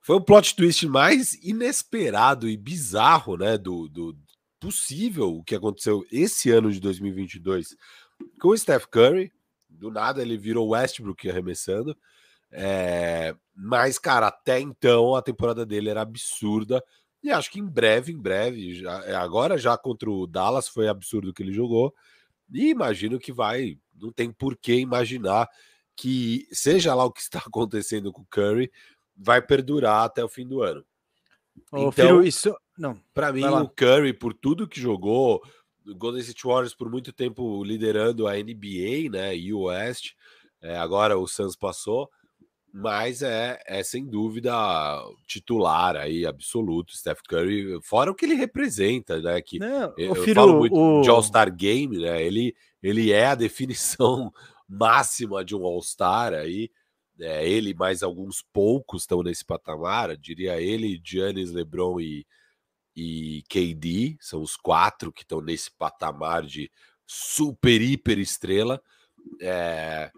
[0.01, 3.57] Foi o plot twist mais inesperado e bizarro, né?
[3.57, 4.17] Do, do,
[4.59, 7.75] possível o que aconteceu esse ano de 2022
[8.39, 9.31] com o Steph Curry.
[9.73, 11.97] Do nada ele virou Westbrook arremessando.
[12.51, 16.83] É, mas, cara, até então a temporada dele era absurda.
[17.23, 20.87] E acho que em breve, em breve, já, é, agora já contra o Dallas foi
[20.87, 21.93] absurdo que ele jogou.
[22.51, 25.49] E imagino que vai, não tem por que imaginar
[25.95, 28.71] que, seja lá o que está acontecendo com o Curry,
[29.15, 30.85] vai perdurar até o fim do ano.
[31.71, 32.99] Ô, então, filho, isso não.
[33.13, 35.62] Para mim, o Curry, por tudo que jogou, o
[35.97, 39.35] Golden State Warriors por muito tempo liderando a NBA, né?
[39.35, 40.11] E o West.
[40.61, 42.09] É, agora o Suns passou,
[42.73, 44.53] mas é, é sem dúvida
[45.27, 49.41] titular aí, absoluto, Steph Curry, fora o que ele representa, né?
[49.41, 51.01] Que Não, eu, filho, falo muito o...
[51.01, 52.23] de All-Star Game, né?
[52.23, 54.31] Ele, ele é a definição
[54.67, 56.71] máxima de um All-Star aí.
[57.19, 62.25] É, ele mais alguns poucos estão nesse patamar, diria ele, Giannis, LeBron e,
[62.95, 66.71] e KD, são os quatro que estão nesse patamar de
[67.05, 68.81] super, hiper estrela.
[69.41, 70.11] É...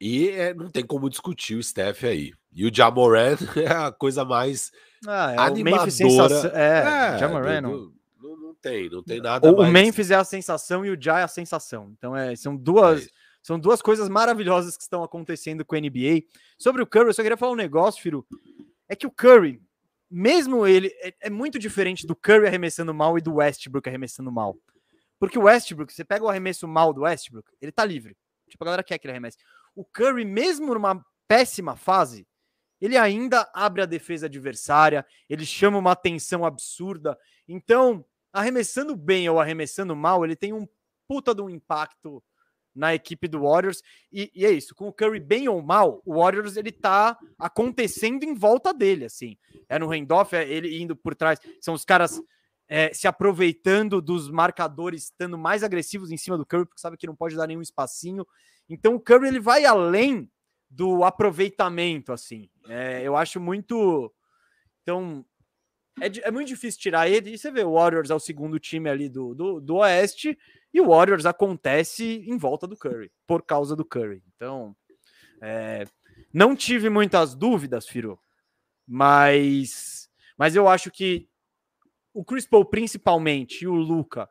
[0.00, 2.32] E é, não tem como discutir o Steph aí.
[2.52, 4.70] E o Jamoran é a coisa mais
[5.06, 6.52] ah, é animadora.
[6.54, 7.92] É, é Jamoran não...
[8.20, 8.36] não...
[8.36, 8.54] não...
[8.54, 9.72] tem, não tem nada o, mais...
[9.72, 11.92] Memphis é a sensação e o Ja é a sensação.
[11.96, 13.06] Então é, são duas...
[13.06, 16.24] É são duas coisas maravilhosas que estão acontecendo com a NBA.
[16.58, 18.24] Sobre o Curry, eu só queria falar um negócio, filho.
[18.88, 19.60] É que o Curry,
[20.10, 24.56] mesmo ele, é, é, muito diferente do Curry arremessando mal e do Westbrook arremessando mal.
[25.18, 28.16] Porque o Westbrook, você pega o arremesso mal do Westbrook, ele tá livre.
[28.48, 29.38] Tipo, a galera quer que ele arremesse.
[29.74, 32.26] O Curry, mesmo numa péssima fase,
[32.80, 37.16] ele ainda abre a defesa adversária, ele chama uma atenção absurda.
[37.46, 40.66] Então, arremessando bem ou arremessando mal, ele tem um
[41.06, 42.22] puta de um impacto
[42.74, 43.82] na equipe do Warriors.
[44.12, 48.24] E, e, é isso, com o Curry bem ou mal, o Warriors ele tá acontecendo
[48.24, 49.36] em volta dele, assim.
[49.68, 52.20] É no handoff, é ele indo por trás, são os caras
[52.68, 57.06] é, se aproveitando dos marcadores, estando mais agressivos em cima do Curry, porque sabe que
[57.06, 58.26] não pode dar nenhum espacinho.
[58.68, 60.30] Então o Curry ele vai além
[60.70, 62.48] do aproveitamento, assim.
[62.68, 64.12] É, eu acho muito.
[64.82, 65.24] Então,
[66.00, 67.30] é, é, muito difícil tirar ele.
[67.30, 70.38] E você vê, o Warriors é o segundo time ali do, do, do Oeste,
[70.72, 74.22] e o Warriors acontece em volta do Curry, por causa do Curry.
[74.34, 74.74] Então,
[75.42, 75.84] é,
[76.32, 78.18] não tive muitas dúvidas, Firo,
[78.86, 81.28] mas, mas eu acho que
[82.12, 84.28] o Chris Paul, principalmente, e o Luca,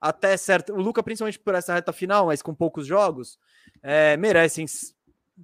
[0.00, 0.72] até certo.
[0.72, 3.38] O Luca, principalmente por essa reta final, mas com poucos jogos,
[3.82, 4.66] é, merecem.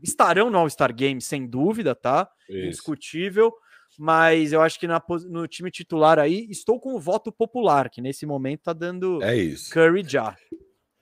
[0.02, 2.30] Estarão no All-Star Game, sem dúvida, tá?
[2.48, 2.58] Isso.
[2.58, 3.52] Indiscutível
[3.98, 8.00] mas eu acho que na, no time titular aí estou com o voto popular, que
[8.00, 9.72] nesse momento tá dando é isso.
[9.72, 10.36] Curry já.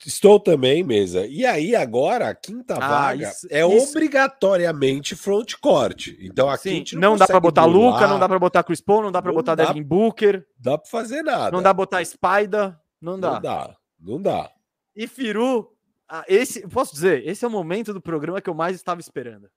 [0.05, 1.27] Estou também, mesa.
[1.27, 3.91] E aí, agora, a quinta ah, vaga isso, é isso.
[3.91, 6.09] obrigatoriamente front court.
[6.21, 8.81] Então aqui Sim, não, não dá para botar burlar, Luca, não dá para botar Chris
[8.81, 10.47] Paul, não dá para botar dá, Devin Booker.
[10.59, 11.51] Dá para fazer nada.
[11.51, 13.33] Não dá botar Spider, não dá.
[13.33, 14.51] Não dá, não dá.
[14.95, 15.71] E Firu,
[16.09, 19.49] ah, esse, posso dizer, esse é o momento do programa que eu mais estava esperando.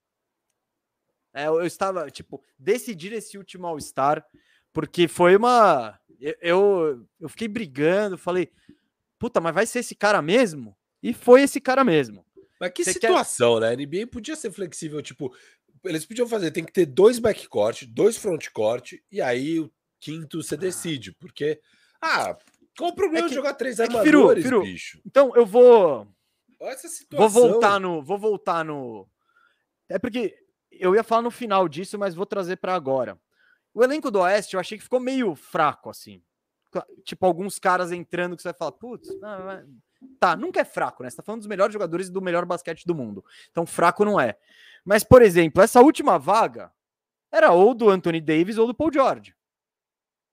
[1.33, 4.25] É, eu estava, tipo, decidir esse último All-Star,
[4.73, 5.99] porque foi uma.
[6.41, 8.51] Eu, eu fiquei brigando, falei,
[9.17, 10.75] puta, mas vai ser esse cara mesmo?
[11.01, 12.25] E foi esse cara mesmo.
[12.59, 13.61] Mas que Você situação, quer...
[13.61, 13.67] né?
[13.69, 15.33] A NBA podia ser flexível, tipo,
[15.83, 20.57] eles podiam fazer, tem que ter dois backcourt, dois frontcourt, e aí o quinto você
[20.57, 21.61] decide, porque.
[22.01, 22.37] Ah,
[22.77, 25.01] qual o problema é que, de jogar três é armadores, Firu, Firu, bicho?
[25.05, 26.07] Então eu vou.
[27.11, 28.01] Vou voltar no.
[28.01, 29.07] Vou voltar no.
[29.87, 30.37] É porque
[30.71, 33.19] eu ia falar no final disso, mas vou trazer para agora.
[33.73, 36.21] O elenco do Oeste eu achei que ficou meio fraco, assim.
[37.03, 39.09] Tipo, alguns caras entrando que você vai falar, putz,
[40.19, 41.09] tá, nunca é fraco, né?
[41.09, 43.23] Você tá falando dos melhores jogadores do melhor basquete do mundo.
[43.49, 44.37] Então, fraco não é.
[44.85, 46.71] Mas, por exemplo, essa última vaga
[47.31, 49.35] era ou do Anthony Davis ou do Paul George.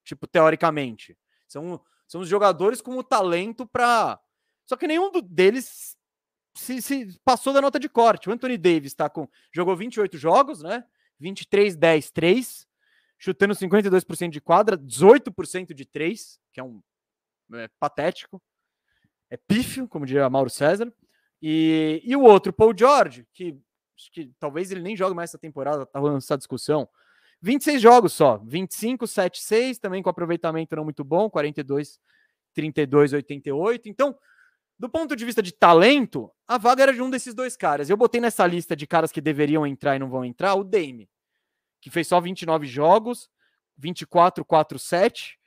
[0.05, 1.17] Tipo, teoricamente.
[1.47, 4.21] São, são os jogadores com o talento para.
[4.65, 5.96] Só que nenhum deles
[6.57, 8.29] se, se, passou da nota de corte.
[8.29, 9.29] O Anthony Davis tá com.
[9.53, 10.85] Jogou 28 jogos, né?
[11.19, 12.67] 23, 10, 3.
[13.19, 16.83] Chutando 52% de quadra, 18% de 3, que é um.
[17.55, 18.43] É, patético.
[19.31, 20.93] É pífio, como diria Mauro César.
[21.41, 23.61] E, e o outro, Paul George, que
[24.13, 26.89] que talvez ele nem jogue mais essa temporada, tá rolando essa discussão.
[27.43, 32.01] 26 jogos só, 25, 7, 6, também com aproveitamento não muito bom, 42,
[32.55, 33.89] 32, 88.
[33.89, 34.17] Então,
[34.79, 37.89] do ponto de vista de talento, a vaga era de um desses dois caras.
[37.89, 41.09] Eu botei nessa lista de caras que deveriam entrar e não vão entrar o Dame,
[41.81, 43.31] que fez só 29 jogos,
[43.79, 45.39] 24, 4, 7,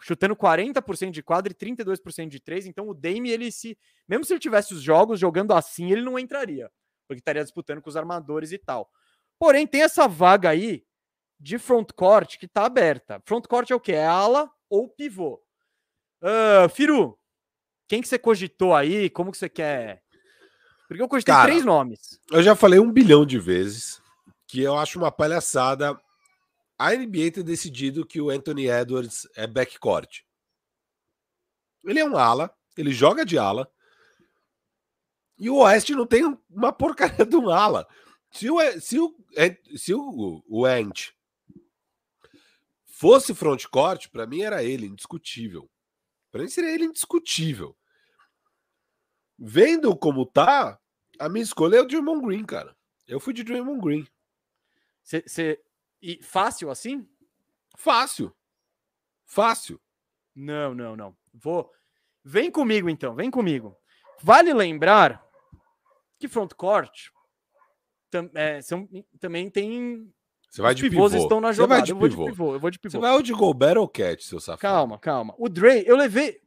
[0.00, 2.66] chutando 40% de quadra e 32% de 3.
[2.66, 3.78] Então o Dame, ele se.
[4.08, 6.70] Mesmo se ele tivesse os jogos jogando assim, ele não entraria
[7.12, 8.90] porque estaria disputando com os armadores e tal.
[9.38, 10.84] Porém, tem essa vaga aí
[11.38, 13.20] de frontcourt que está aberta.
[13.24, 13.92] Frontcourt é o quê?
[13.92, 15.42] É ala ou pivô.
[16.22, 17.18] Uh, Firu,
[17.92, 19.10] quem que você cogitou aí?
[19.10, 20.02] Como que você quer?
[20.88, 22.18] Porque eu cogitei Cara, três nomes.
[22.30, 24.00] Eu já falei um bilhão de vezes
[24.46, 26.00] que eu acho uma palhaçada
[26.78, 30.20] a NBA ter decidido que o Anthony Edwards é backcourt.
[31.84, 33.70] Ele é um ala, ele joga de ala,
[35.38, 37.86] e o Oeste não tem uma porcaria de um ala.
[38.30, 39.14] Se o, se o,
[39.76, 41.12] se o, o Ant
[42.86, 45.68] fosse frontcourt, para mim era ele, indiscutível.
[46.30, 47.76] Para mim seria ele indiscutível.
[49.44, 50.78] Vendo como tá,
[51.18, 52.76] a minha escolha é o Draymond Green, cara.
[53.08, 54.06] Eu fui de Draymond Green.
[55.02, 55.60] Cê, cê...
[56.00, 57.08] E fácil assim?
[57.76, 58.32] Fácil.
[59.24, 59.80] Fácil.
[60.32, 61.16] Não, não, não.
[61.34, 61.68] Vou.
[62.24, 63.76] Vem comigo então, vem comigo.
[64.22, 65.20] Vale lembrar
[66.20, 67.10] que frontcourt
[68.10, 68.88] tam, é, são,
[69.18, 70.08] também tem.
[70.48, 71.06] Você vai de pivô.
[71.08, 71.80] estão na jogada.
[71.80, 72.54] Vai de eu vou de pivô.
[72.54, 72.92] Eu vou de pivô.
[72.92, 74.60] Você vai o de Gobert ou Cat, seu safado?
[74.60, 75.34] Calma, calma.
[75.36, 76.40] O Dre, eu levei,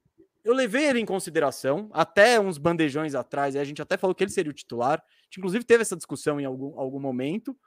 [0.46, 3.56] eu levei ele em consideração até uns bandejões atrás.
[3.56, 5.04] a gente até falou que ele seria o titular.
[5.36, 7.58] inclusive teve essa discussão em algum, algum momento.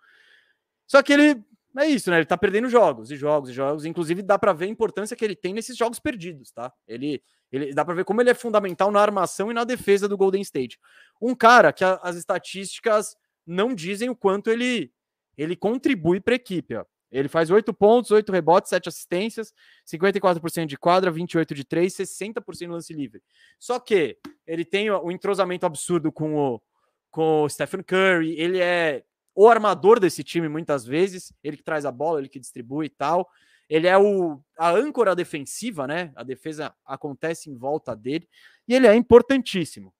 [0.86, 1.44] Só que ele
[1.76, 2.18] é isso, né?
[2.18, 3.84] Ele tá perdendo jogos e jogos e jogos.
[3.84, 6.72] Inclusive, dá para ver a importância que ele tem nesses jogos perdidos, tá?
[6.86, 7.20] Ele,
[7.50, 10.40] ele dá para ver como ele é fundamental na armação e na defesa do Golden
[10.40, 10.78] State.
[11.20, 14.92] Um cara que a, as estatísticas não dizem o quanto ele,
[15.36, 16.76] ele contribui para a equipe.
[16.76, 16.84] Ó.
[17.10, 19.52] Ele faz 8 pontos, 8 rebotes, 7 assistências,
[19.86, 23.22] 54% de quadra, 28 de 3, 60% no lance livre.
[23.58, 26.62] Só que ele tem o entrosamento absurdo com o,
[27.10, 29.04] com o Stephen Curry, ele é
[29.34, 32.90] o armador desse time muitas vezes, ele que traz a bola, ele que distribui e
[32.90, 33.28] tal.
[33.68, 36.10] Ele é o, a âncora defensiva, né?
[36.16, 38.28] A defesa acontece em volta dele
[38.66, 39.94] e ele é importantíssimo.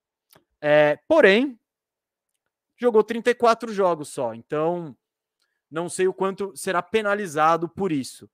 [0.59, 1.57] É, porém,
[2.75, 4.93] jogou 34 jogos só, então
[5.69, 8.29] não sei o quanto será penalizado por isso.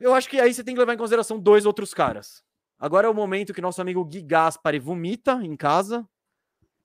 [0.00, 2.42] Eu acho que aí você tem que levar em consideração dois outros caras.
[2.78, 6.08] Agora é o momento que nosso amigo Gui Gaspari vomita em casa.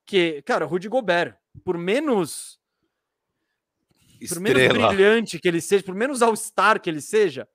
[0.06, 2.60] Que, cara, Rudy Gobert, por menos
[4.28, 7.48] por menos brilhante que ele seja, por menos all-star que ele seja,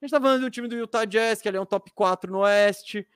[0.00, 2.32] a gente tá falando do time do Utah Jazz, que ele é um top 4
[2.32, 3.06] no Oeste.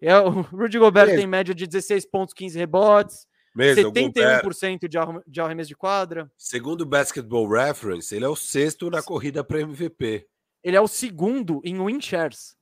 [0.00, 1.20] É, o Rudy Gobert Mesmo.
[1.20, 3.26] tem média de 16 pontos, 15 rebotes.
[3.54, 6.30] Mesmo, 71% de, de arremesso de quadra.
[6.36, 10.26] Segundo o Basketball Reference, ele é o sexto na corrida para MVP.
[10.62, 12.56] Ele é o segundo em win shares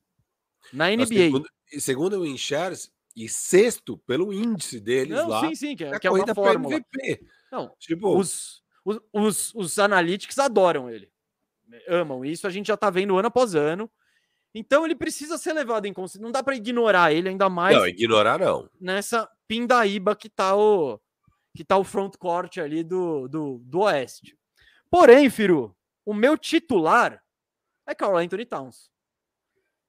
[0.72, 1.06] na NBA.
[1.06, 1.48] Segundo,
[1.78, 5.40] segundo o win shares e sexto pelo índice deles Não, lá.
[5.40, 6.76] Sim, sim, que, é, que é uma fórmula.
[6.76, 7.26] MVP.
[7.50, 11.10] Não, tipo, os, os, os, os analytics adoram ele.
[11.86, 13.90] Amam isso, a gente já tá vendo ano após ano.
[14.58, 16.26] Então ele precisa ser levado em consideração.
[16.26, 17.76] Não dá para ignorar ele, ainda mais.
[17.76, 18.68] Não, ignorar não.
[18.80, 21.00] Nessa pindaíba que tá o
[21.54, 24.36] que tá o front court ali do, do, do Oeste.
[24.90, 27.22] Porém, Firu, o meu titular
[27.86, 28.90] é Carl Anthony Towns.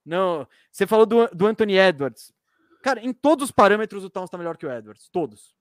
[0.06, 2.32] Não, você falou do, do Anthony Edwards.
[2.84, 5.56] Cara, em todos os parâmetros o Towns tá melhor que o Edwards, todos.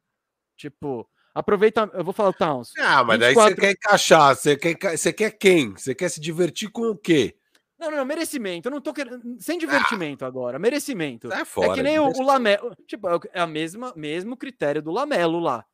[0.55, 2.72] Tipo, Aproveita, eu vou falar o Towns.
[2.78, 3.20] Ah, mas 24...
[3.20, 5.70] daí você quer encaixar, você quer, você quer quem?
[5.72, 7.38] Você quer se divertir com o quê?
[7.78, 8.68] Não, não, merecimento.
[8.68, 9.36] Eu não tô querendo.
[9.38, 10.59] Sem divertimento ah, agora.
[10.59, 11.32] Merecimento.
[11.32, 12.74] É, fora, é que nem o, o Lamelo.
[12.86, 15.64] Tipo, é a mesma mesmo critério do Lamelo lá.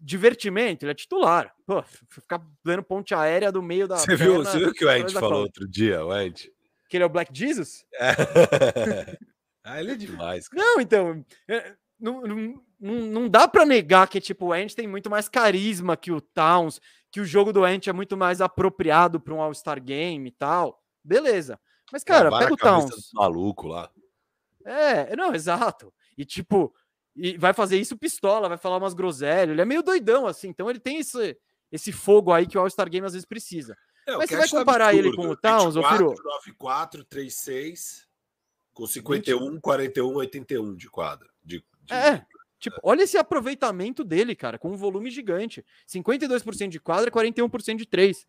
[0.00, 1.52] divertimento, ele é titular.
[1.66, 3.96] Pô, ficar dando ponte aérea do meio da.
[3.96, 6.48] Você viu, você viu que o Ant falou outro dia, o Ant?
[6.88, 7.84] Que ele é o Black Jesus?
[7.94, 8.10] É.
[9.64, 10.48] ah, ele é demais.
[10.48, 10.64] Cara.
[10.64, 11.24] Não, então.
[11.48, 15.96] É, não, não, não dá para negar que tipo, o Ant tem muito mais carisma
[15.96, 19.82] que o Towns, que o jogo do Ant é muito mais apropriado para um All-Star
[19.82, 20.79] Game e tal.
[21.02, 21.58] Beleza.
[21.92, 23.10] Mas, cara, pega o Towns.
[23.14, 23.90] Maluco lá.
[24.64, 25.92] É, não, exato.
[26.16, 26.72] E tipo,
[27.16, 29.50] e vai fazer isso pistola, vai falar umas groselhas.
[29.50, 30.48] Ele é meio doidão, assim.
[30.48, 31.36] Então ele tem esse,
[31.70, 33.76] esse fogo aí que o All-Star Game às vezes precisa.
[34.06, 38.06] É, Mas você vai comparar tá ele com o Towns, 24, ou 94, 36,
[38.72, 39.60] com 51, 20.
[39.60, 41.28] 41, 81 de quadra.
[41.44, 41.92] De, de...
[41.92, 42.24] É,
[42.58, 42.80] tipo, é.
[42.82, 45.64] olha esse aproveitamento dele, cara, com um volume gigante.
[45.88, 48.26] 52% de quadra, 41% de 3.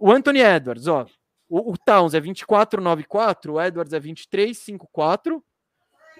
[0.00, 1.06] O Anthony Edwards, ó.
[1.50, 5.42] O, o Towns é 24,94, o Edwards é 23,54.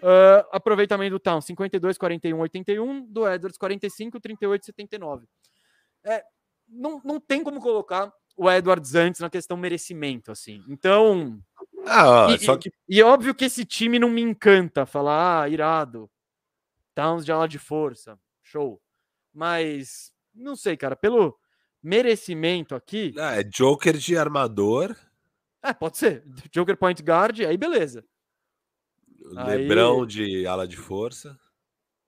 [0.02, 5.26] Uh, aproveitamento do Town 52, 41, 81, do Edwards 45, 38, 79.
[6.04, 6.24] É,
[6.66, 10.64] não, não tem como colocar o Edwards antes na questão merecimento, assim.
[10.68, 11.38] Então.
[11.86, 12.70] Ah, e, só que.
[12.88, 16.10] E, e, óbvio que esse time não me encanta falar, ah, irado.
[16.94, 18.80] Towns de ala de força, show.
[19.32, 21.38] Mas, não sei, cara, pelo
[21.82, 23.14] merecimento aqui.
[23.18, 24.96] Ah, é Joker de armador.
[25.62, 26.24] É, pode ser.
[26.50, 28.04] Joker point guard, aí beleza.
[29.22, 31.38] Lebrão de ala de força.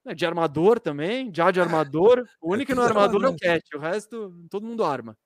[0.04, 2.26] É, de armador também, já de armador.
[2.40, 5.16] O único que não é armador é o Cat, o resto todo mundo arma.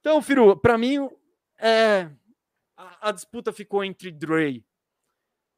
[0.00, 1.08] Então, Firu, para mim,
[1.58, 2.10] é,
[2.76, 4.64] a, a, disputa ficou entre Dre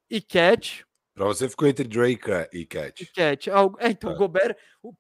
[0.08, 0.86] e Cat.
[1.20, 3.02] Para você ficou entre Drake e Cat.
[3.02, 3.51] E Cat.
[3.51, 4.16] É, então, o é.
[4.16, 4.56] Gobert,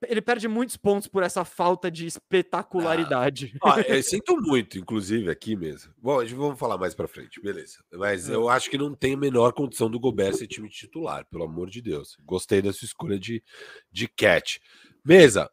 [0.06, 3.56] ele perde muitos pontos por essa falta de espetacularidade.
[3.64, 5.94] Ah, ah, eu sinto muito, inclusive, aqui mesmo.
[5.96, 7.82] Bom, a gente vamos falar mais para frente, beleza.
[7.94, 8.34] Mas é.
[8.34, 11.70] eu acho que não tem a menor condição do Gobert ser time titular, pelo amor
[11.70, 12.18] de Deus.
[12.22, 13.42] Gostei da sua escolha de,
[13.90, 14.60] de Cat.
[15.02, 15.50] Mesa,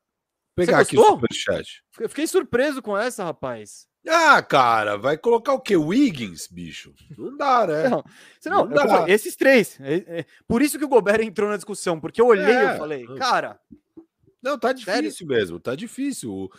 [0.54, 1.82] pegar aqui o superchat.
[1.98, 3.88] Eu fiquei surpreso com essa, rapaz.
[4.08, 5.76] Ah, cara, vai colocar o quê?
[5.76, 6.94] Wiggins, bicho?
[7.18, 7.90] Não dá, né?
[7.90, 8.04] Não,
[8.46, 8.88] não, não dá.
[8.88, 9.78] Falei, esses três.
[9.82, 12.78] É, é, por isso que o Gobert entrou na discussão, porque eu olhei e é.
[12.78, 13.60] falei, cara.
[14.42, 15.28] Não, tá difícil sério?
[15.28, 16.50] mesmo, tá difícil.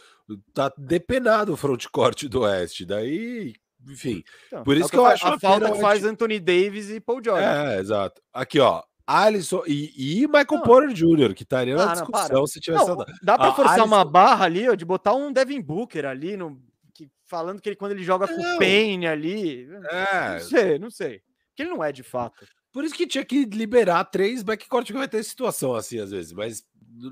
[0.52, 2.84] Tá depenado o frontcourt do Oeste.
[2.84, 3.54] Daí,
[3.88, 4.22] enfim.
[4.48, 7.22] Então, por é isso que eu acho a falta que faz Anthony Davis e Paul
[7.24, 7.44] George.
[7.44, 8.20] É, exato.
[8.34, 8.82] Aqui, ó.
[9.06, 10.60] Alisson e, e Michael não.
[10.60, 12.86] Porter Jr., que estaria na ah, discussão se tivesse.
[12.86, 13.86] Não, dá para forçar Alisson...
[13.86, 16.60] uma barra ali, ó, de botar um Devin Booker ali no,
[16.98, 18.34] que, falando que ele, quando ele joga não.
[18.34, 19.68] com o Payne ali.
[19.90, 20.32] É.
[20.32, 21.22] Não sei, não sei.
[21.48, 22.44] Porque ele não é de fato.
[22.72, 26.32] Por isso que tinha que liberar três backcourt que vai ter situação assim às vezes,
[26.32, 26.66] mas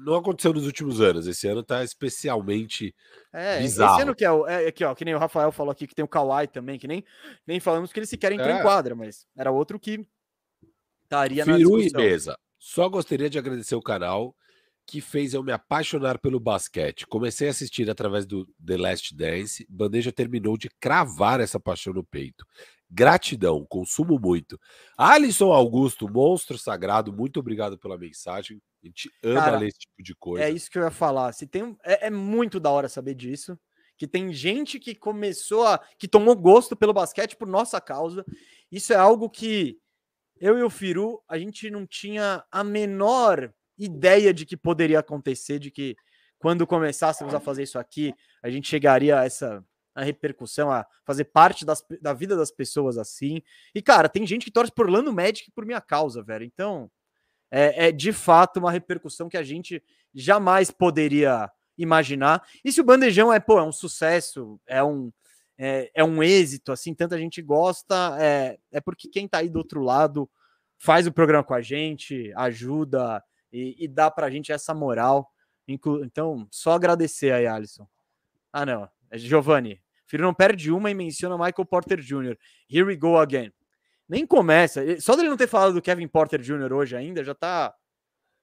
[0.05, 1.27] não aconteceu nos últimos anos.
[1.27, 2.95] Esse ano tá especialmente
[3.33, 3.95] é, bizarro.
[3.95, 5.95] Esse ano que é, o, é aqui, ó, que nem o Rafael falou aqui que
[5.95, 7.05] tem o Kawhi também, que nem,
[7.47, 8.59] nem falamos que eles sequer entram é.
[8.59, 10.07] em quadra, mas era outro que
[11.05, 12.01] estaria na discussão.
[12.01, 12.37] e mesa.
[12.59, 14.35] Só gostaria de agradecer o canal
[14.87, 17.07] que fez eu me apaixonar pelo basquete.
[17.07, 19.67] Comecei a assistir através do The Last Dance.
[19.69, 22.47] Bandeja terminou de cravar essa paixão no peito.
[22.89, 24.61] Gratidão, consumo muito.
[24.97, 28.63] Alisson Augusto, monstro sagrado, muito obrigado pela mensagem.
[28.83, 30.45] A gente ama Cara, ler esse tipo de coisa.
[30.45, 31.33] É isso que eu ia falar.
[31.33, 33.59] Se tem, é, é muito da hora saber disso.
[33.99, 35.81] Que tem gente que começou a.
[35.99, 38.25] que tomou gosto pelo basquete por nossa causa.
[38.71, 39.81] Isso é algo que
[40.39, 45.59] eu e o Firu, a gente não tinha a menor ideia de que poderia acontecer,
[45.59, 45.97] de que
[46.39, 51.25] quando começássemos a fazer isso aqui, a gente chegaria a essa a repercussão, a fazer
[51.25, 53.41] parte das, da vida das pessoas assim.
[53.75, 56.45] E, cara, tem gente que torce por Orlando Magic por minha causa, velho.
[56.45, 56.91] Então,
[57.51, 59.83] é, é de fato uma repercussão que a gente
[60.15, 62.47] jamais poderia imaginar.
[62.63, 65.11] E se o Bandejão é, pô, é um sucesso, é um,
[65.57, 69.59] é, é um êxito, assim, tanta gente gosta, é, é porque quem tá aí do
[69.59, 70.29] outro lado
[70.79, 75.31] faz o programa com a gente, ajuda, e, e dá pra gente essa moral.
[75.69, 77.87] Então, só agradecer aí, Alisson.
[78.53, 78.89] Ah, não.
[79.11, 79.81] É Giovanni.
[80.07, 82.37] Filho não perde uma e menciona Michael Porter Jr.
[82.71, 83.53] Here we go again.
[84.09, 85.01] Nem começa.
[85.01, 86.73] Só dele não ter falado do Kevin Porter Jr.
[86.73, 87.75] hoje ainda, já tá.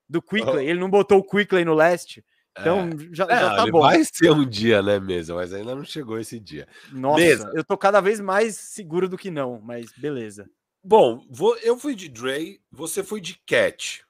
[0.09, 0.65] Do Quickley.
[0.65, 0.69] Oh.
[0.69, 2.23] Ele não botou o Quickley no leste.
[2.59, 3.15] Então é.
[3.15, 3.81] já, é, já tá bom.
[3.81, 5.35] Vai ser um dia, né, mesmo?
[5.35, 6.67] Mas ainda não chegou esse dia.
[6.91, 7.51] Nossa, Mesa.
[7.55, 10.49] eu tô cada vez mais seguro do que não, mas beleza.
[10.84, 14.05] Bom, vou, eu fui de Dre, você foi de Cat.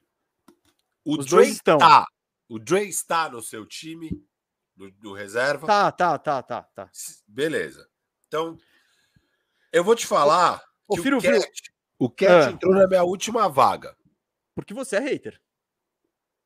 [1.05, 1.77] O Os Dre estão.
[1.77, 2.05] Tá,
[2.47, 4.09] o Dre está no seu time,
[4.75, 5.67] do, do, reserva?
[5.67, 6.89] Tá, tá, tá, tá, tá.
[7.27, 7.87] Beleza.
[8.27, 8.57] Então,
[9.71, 10.63] eu vou te falar.
[10.87, 12.51] Ô, Firo, o Cat, o Cat ah.
[12.51, 13.95] entrou na minha última vaga.
[14.55, 15.39] Porque você é hater.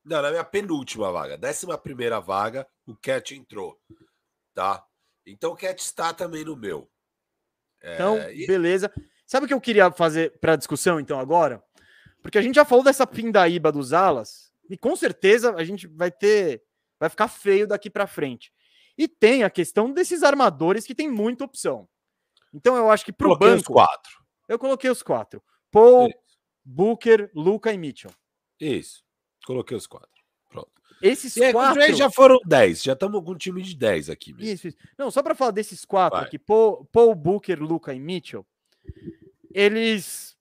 [0.04, 1.38] Não, na minha penúltima vaga.
[1.38, 3.78] Décima primeira vaga, o Cat entrou.
[4.54, 4.84] Tá?
[5.26, 6.90] Então o Cat está também no meu.
[7.82, 8.48] É, então, e...
[8.48, 8.92] beleza.
[9.26, 11.62] Sabe o que eu queria fazer para discussão, então, agora?
[12.22, 16.12] Porque a gente já falou dessa pindaíba dos alas, e com certeza a gente vai
[16.12, 16.64] ter
[17.00, 18.52] Vai ficar feio daqui para frente.
[18.98, 21.88] E tem a questão desses armadores que tem muita opção.
[22.52, 23.62] Então eu acho que pro Coloquei banco.
[23.62, 24.12] os quatro.
[24.48, 26.12] Eu coloquei os quatro: Paul,
[26.66, 28.10] Booker, Luca e Mitchell.
[28.60, 29.04] Isso.
[29.46, 30.10] Coloquei os quatro.
[30.50, 30.72] Pronto.
[31.02, 31.80] Esses E aí, quatro.
[31.80, 32.82] Dre já foram 10.
[32.82, 34.34] Já estamos com um time de 10 aqui.
[34.34, 34.52] mesmo.
[34.52, 34.78] Isso, isso.
[34.98, 36.28] Não, só para falar desses quatro Vai.
[36.28, 38.44] aqui: Paul, Paul, Booker, Luca e Mitchell.
[39.54, 40.36] Eles.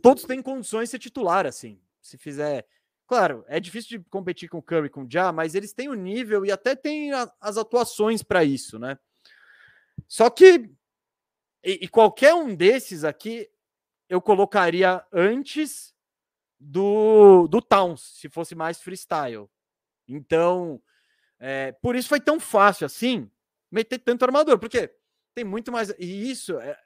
[0.00, 1.80] Todos têm condições de ser titular, assim.
[2.00, 2.64] Se fizer.
[3.08, 5.94] Claro, é difícil de competir com o Curry, com o Ja, mas eles têm o
[5.94, 8.98] nível e até têm a- as atuações para isso, né?
[10.06, 10.70] Só que.
[11.64, 13.48] E, e qualquer um desses aqui
[14.08, 15.94] eu colocaria antes
[16.60, 19.48] do, do Towns, se fosse mais freestyle.
[20.08, 20.80] Então,
[21.40, 23.30] é, por isso foi tão fácil assim
[23.70, 24.92] meter tanto armador, porque
[25.34, 25.90] tem muito mais.
[25.98, 26.76] E isso, é,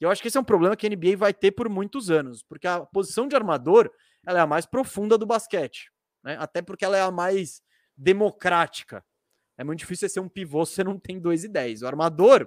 [0.00, 2.42] eu acho que esse é um problema que a NBA vai ter por muitos anos,
[2.42, 3.90] porque a posição de armador
[4.28, 5.90] ela é a mais profunda do basquete,
[6.22, 6.36] né?
[6.38, 7.62] até porque ela é a mais
[7.96, 9.02] democrática.
[9.56, 11.80] É muito difícil você ser um pivô se você não tem 2 e 10.
[11.80, 12.46] O armador,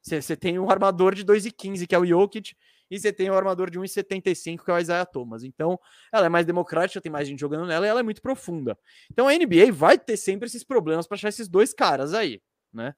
[0.00, 2.56] você, tem um armador de 2 e 15, que é o Jokic,
[2.90, 5.44] e você tem um armador de 1,75, que é o Isaiah Thomas.
[5.44, 5.78] Então,
[6.10, 8.78] ela é mais democrática, tem mais gente jogando nela e ela é muito profunda.
[9.10, 12.94] Então, a NBA vai ter sempre esses problemas para achar esses dois caras aí, né?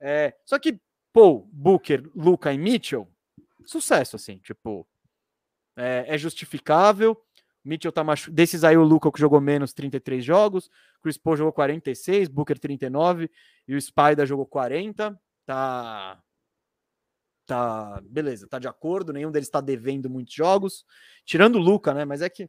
[0.00, 0.80] É, só que
[1.12, 3.06] Paul, Booker, Luca e Mitchell,
[3.66, 4.88] sucesso, assim, tipo,
[5.76, 7.20] é, é justificável.
[7.64, 8.30] Mitchell tá machu...
[8.30, 10.70] Desses aí, o Luca que jogou menos 33 jogos,
[11.02, 13.30] Chris Paul jogou 46, Booker 39
[13.68, 15.18] e o Spider jogou 40.
[15.46, 16.22] Tá.
[17.46, 18.00] Tá.
[18.04, 19.12] Beleza, tá de acordo.
[19.12, 20.84] Nenhum deles tá devendo muitos jogos.
[21.24, 22.04] Tirando o Luca, né?
[22.04, 22.48] Mas é que.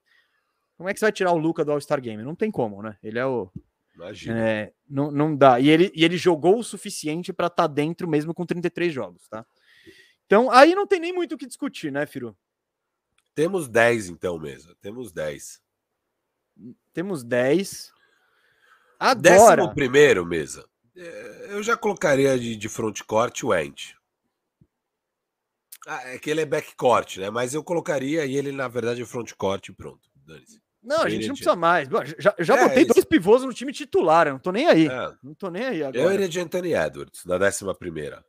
[0.78, 2.24] Como é que você vai tirar o Luca do All-Star Game?
[2.24, 2.98] Não tem como, né?
[3.04, 3.52] Ele é o.
[3.96, 4.40] Imagina.
[4.40, 5.60] É, não, não dá.
[5.60, 9.46] E ele, e ele jogou o suficiente para estar dentro mesmo com 33 jogos, tá?
[10.26, 12.36] Então, aí não tem nem muito o que discutir, né, Firu?
[13.34, 14.76] Temos 10 então, mesa.
[14.82, 15.62] Temos 10.
[16.94, 17.92] Temos 10.
[19.18, 20.68] Décimo Agora, primeiro, mesa.
[20.96, 23.94] É, Eu já colocaria de, de frontcourt o Ent.
[25.88, 27.30] Ah, é que ele é backcourt, né?
[27.32, 30.08] Mas eu colocaria e ele, na verdade, é frontcourt e pronto.
[30.84, 31.90] Não, a gente não de- precisa mais.
[32.20, 32.94] Já, já É, botei isso.
[32.94, 34.88] dois pivôs no time titular, eu não tô nem aí.
[34.88, 35.98] É, Não tô nem aí agora.
[36.00, 38.24] eu iria de Anthony Edwards, na décima primeira.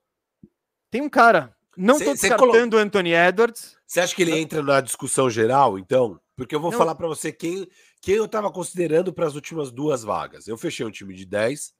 [0.91, 3.77] Tem um cara, não cê descartando o Anthony Edwards.
[3.87, 6.21] Você acha que ele entra na discussão geral, então?
[6.37, 6.79] Porque eu vou Não.
[6.79, 7.69] falar para você quem,
[8.01, 10.49] quem eu estava considerando para as últimas duas vagas.
[10.49, 11.73] Eu fechei um time de 10.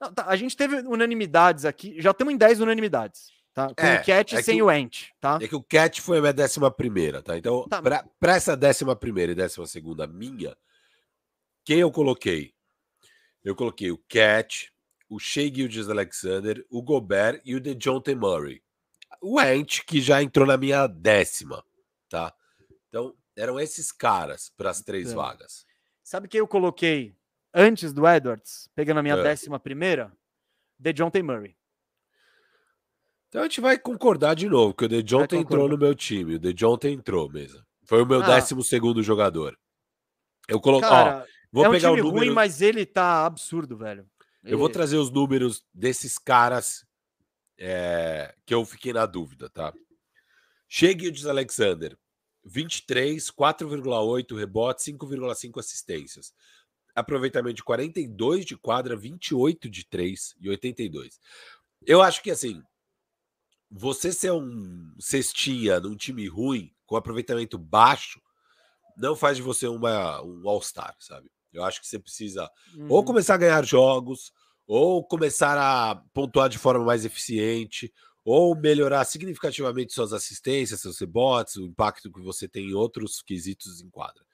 [0.00, 3.68] Não, tá, a gente teve unanimidades aqui, já estamos em 10 unanimidades, tá?
[3.74, 5.38] Com É, o Cat é sem o- o Ent, tá?
[5.40, 7.36] É que o Cat foi a minha décima primeira, tá?
[7.38, 7.80] Então, Tá.
[7.82, 10.56] para essa décima primeira e décima segunda minha,
[11.64, 12.52] quem eu coloquei?
[13.44, 14.72] Eu coloquei o Cat,
[15.08, 18.62] o Shea Gildas Alexander, o Gobert e o DeJounte Murray.
[19.20, 21.64] O Ant, que já entrou na minha décima,
[22.08, 22.34] tá?
[22.88, 25.14] Então, eram esses caras para as três É.
[25.14, 25.64] vagas.
[26.02, 27.14] Sabe quem eu coloquei
[27.54, 29.22] antes do Edwards, pegando a minha É.
[29.22, 30.12] décima primeira?
[30.82, 31.22] The John T.
[31.22, 31.56] Murray.
[33.28, 35.68] Então a gente vai concordar de novo, que o DeJounte entrou concordar.
[35.70, 36.34] no meu time.
[36.34, 37.62] O DeJounte entrou mesmo.
[37.84, 38.26] Foi o meu Ah.
[38.26, 39.58] décimo segundo jogador.
[40.48, 40.88] Eu coloquei.
[40.88, 42.26] Cara, Vou é um pegar time o número.
[42.26, 44.06] ruim, mas ele tá absurdo, velho.
[44.44, 46.84] Eu vou trazer os números desses caras
[47.64, 49.72] é, que eu fiquei na dúvida, tá?
[50.68, 50.96] Shea
[51.28, 51.96] Alexander,
[52.44, 56.34] 23, 4,8 rebotes, 5,5 assistências.
[56.92, 61.20] Aproveitamento de 42 de quadra, 28 de 3 e 82.
[61.86, 62.60] Eu acho que assim,
[63.70, 68.20] você ser um cestinha num time ruim, com aproveitamento baixo,
[68.96, 71.30] não faz de você uma, um All-Star, sabe?
[71.52, 72.50] Eu acho que você precisa
[72.88, 73.04] ou Uhum.
[73.04, 74.32] começar a ganhar jogos,
[74.66, 77.92] ou começar a pontuar de forma mais eficiente,
[78.24, 83.80] ou melhorar significativamente suas assistências, seus rebotes, o impacto que você tem em outros quesitos
[83.80, 84.24] em quadra.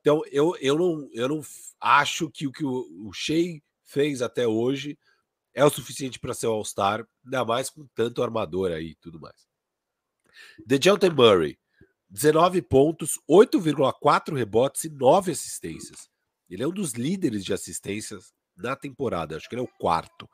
[0.00, 1.40] Então, eu, eu, não, eu não
[1.80, 4.98] acho que o que o, o Shea fez até hoje
[5.54, 9.46] é o suficiente para ser All-Star, ainda mais com tanto armador aí e tudo mais.
[10.66, 11.58] DeJounte Murray,
[12.10, 16.10] 19 pontos, 8,4 rebotes e 9 assistências.
[16.50, 20.28] Ele é um dos líderes de assistências na temporada, acho que ele é o quarto.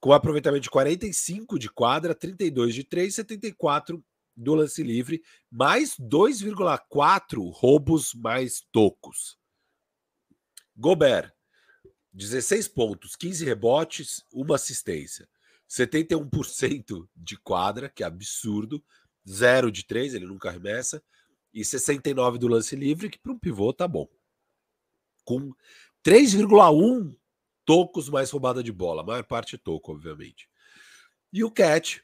[0.00, 4.04] Com aproveitamento de 45 de quadra, 32 de 3, 74
[4.36, 9.36] do lance livre, mais 2,4 roubos mais tocos.
[10.76, 11.32] Gobert,
[12.12, 15.28] 16 pontos, 15 rebotes, uma assistência.
[15.68, 18.82] 71% de quadra, que é absurdo.
[19.28, 21.02] 0 de 3, ele nunca arremessa.
[21.52, 24.08] E 69 do lance livre, que para um pivô tá bom.
[25.24, 25.52] Com
[26.08, 27.14] 3,1
[27.66, 29.02] tocos mais roubada de bola.
[29.02, 30.48] A maior parte é toco, obviamente.
[31.30, 32.02] E o Cat,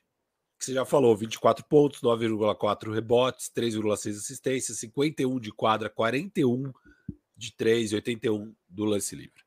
[0.59, 6.70] que você já falou, 24 pontos, 9,4 rebotes, 3,6 assistências, 51 de quadra, 41
[7.35, 9.43] de 3 e 81 do lance livre.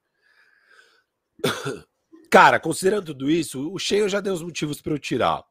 [2.32, 5.46] Cara, considerando tudo isso, o Shea já deu os motivos para eu tirar.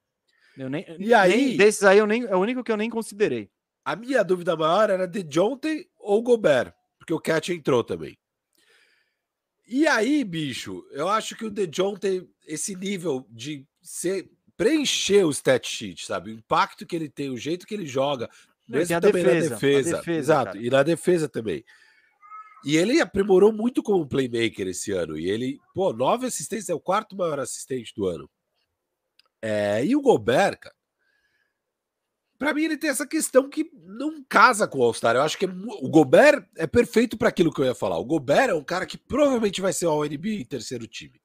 [0.59, 2.91] Eu nem, e aí, nem, desses aí eu nem, é o único que eu nem
[2.91, 3.49] considerei.
[3.85, 8.19] A minha dúvida maior era de Jonte ou Gobert, porque o Cat entrou também.
[9.67, 15.31] E aí, bicho, eu acho que o De Jonte, esse nível de ser, preencher o
[15.31, 16.31] stat sheet, sabe?
[16.31, 18.31] O impacto que ele tem, o jeito que ele joga,
[18.69, 19.97] mesmo também defesa, na defesa.
[19.99, 20.65] defesa exato, cara.
[20.65, 21.65] e na defesa também.
[22.65, 25.19] E ele aprimorou muito como playmaker esse ano.
[25.19, 28.29] E ele, pô, nove assistências, é o quarto maior assistente do ano.
[29.43, 30.76] É, e o Gobert, cara,
[32.39, 35.17] para mim ele tem essa questão que não casa com o All-Star.
[35.17, 37.99] Eu acho que é, o Gobert é perfeito para aquilo que eu ia falar.
[37.99, 41.21] O Gobert é um cara que provavelmente vai ser NBA em terceiro time.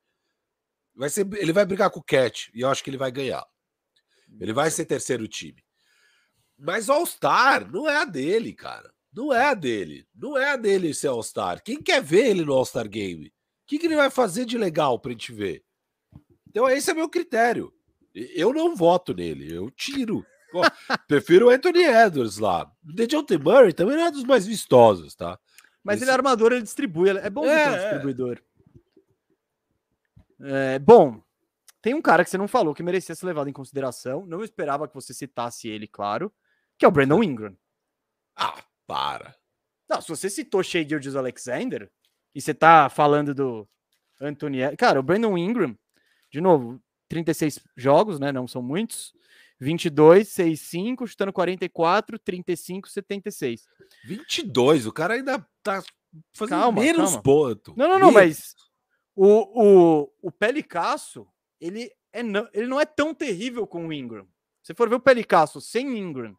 [0.95, 3.45] Vai ser, ele vai brigar com o Cat e eu acho que ele vai ganhar.
[4.39, 5.63] Ele vai ser terceiro time.
[6.57, 8.93] Mas All-Star não é a dele, cara.
[9.11, 10.07] Não é a dele.
[10.15, 11.61] Não é a dele ser All-Star.
[11.63, 13.27] Quem quer ver ele no All-Star Game?
[13.27, 13.31] O
[13.67, 15.63] que, que ele vai fazer de legal pra gente ver?
[16.47, 17.73] Então, esse é meu critério.
[18.13, 20.25] Eu não voto nele, eu tiro.
[21.07, 22.71] Prefiro o Anthony Edwards lá.
[22.87, 25.39] O DeJounte Murray também não é dos mais vistosos, tá?
[25.83, 26.05] Mas Esse...
[26.05, 27.09] ele é armador, ele distribui.
[27.09, 27.79] É bom é, ter um é.
[27.79, 28.41] distribuidor.
[30.43, 31.21] É, bom,
[31.81, 34.25] tem um cara que você não falou que merecia ser levado em consideração.
[34.25, 36.31] Não esperava que você citasse ele, claro,
[36.77, 37.57] que é o Brandon Ingram.
[38.35, 39.35] Ah, para.
[39.89, 41.91] Não, se você citou Shea Gildes Alexander
[42.33, 43.67] e você tá falando do
[44.19, 44.75] Anthony...
[44.77, 45.77] Cara, o Brandon Ingram,
[46.31, 48.31] de novo, 36 jogos, né?
[48.31, 49.13] Não são muitos.
[49.61, 53.67] 22, 6, 5, chutando 44, 35, 76.
[54.03, 55.83] 22, o cara ainda tá
[56.33, 57.21] fazendo calma, menos calma.
[57.21, 57.73] ponto.
[57.77, 58.55] Não, não, não, mas
[59.15, 61.27] o, o, o Pelicasso,
[61.59, 62.21] ele, é,
[62.53, 64.27] ele não é tão terrível com o Ingram.
[64.63, 66.35] Se for ver o Pelicasso sem Ingram,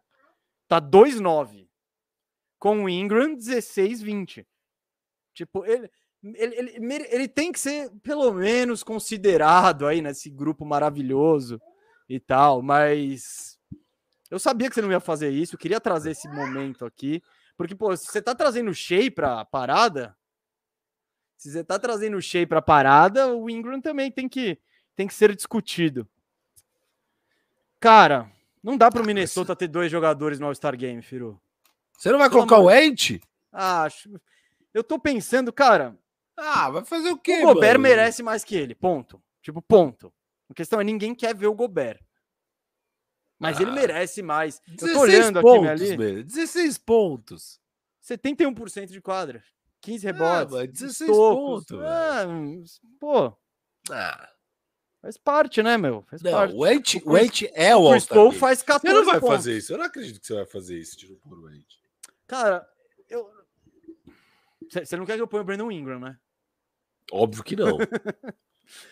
[0.67, 1.69] tá 2-9.
[2.59, 4.45] Com o Ingram, 16-20.
[5.33, 5.89] Tipo, ele,
[6.25, 11.61] ele, ele, ele tem que ser pelo menos considerado aí nesse grupo maravilhoso
[12.15, 13.59] e tal, mas
[14.31, 17.23] eu sabia que você não ia fazer isso, eu queria trazer esse momento aqui,
[17.57, 20.15] porque, pô, se você tá trazendo o Shea pra parada,
[21.39, 24.59] se você tá trazendo o Shea pra parada, o Ingram também tem que,
[24.95, 26.07] tem que ser discutido.
[27.81, 28.31] Cara,
[28.63, 31.41] não dá pro Minnesota ter dois jogadores no All-Star Game, Firu.
[31.97, 33.23] Você não vai colocar o Ent?
[33.51, 34.21] Acho.
[34.75, 35.97] Eu tô pensando, cara,
[36.37, 37.39] ah, vai fazer o quê?
[37.43, 37.83] O Gobert mano?
[37.83, 38.75] merece mais que ele.
[38.75, 39.23] Ponto.
[39.41, 40.13] Tipo, ponto.
[40.53, 41.99] A questão é ninguém quer ver o Gobert.
[43.39, 44.61] Mas ah, ele merece mais.
[44.69, 45.97] Eu tô olhando pontos, aqui ali.
[45.97, 47.59] Velho, 16 pontos.
[48.05, 49.43] 71% de quadra.
[49.81, 50.55] 15 ah, rebotes.
[50.55, 51.79] Ah, 16 pontos.
[51.81, 52.27] Ah,
[53.01, 53.35] pô.
[53.91, 54.29] Ah.
[55.01, 56.03] Faz parte, né, meu?
[56.03, 56.55] Faz não, parte.
[56.55, 59.37] O Ent, o Ent é o Chris Paul faz 14 Você não vai pontos.
[59.37, 59.73] fazer isso.
[59.73, 61.79] Eu não acredito que você vai fazer isso de pôr o Ent.
[62.27, 62.69] Cara,
[63.09, 63.29] eu...
[64.71, 66.19] Você não quer que eu ponha o Brandon Ingram, né?
[67.11, 67.79] Óbvio que não.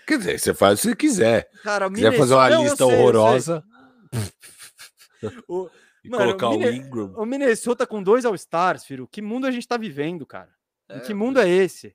[0.06, 1.51] Quer dizer, você faz se quiser.
[1.62, 3.64] Cara, Se quiser fazer uma não, lista sei, horrorosa.
[5.48, 5.70] o...
[6.05, 6.66] e Mano, colocar o, Mine...
[6.66, 7.14] o Ingram.
[7.16, 9.06] O Minnesota com dois All-Stars, filho.
[9.06, 10.51] Que mundo a gente tá vivendo, cara?
[10.88, 11.94] É, que mundo é esse?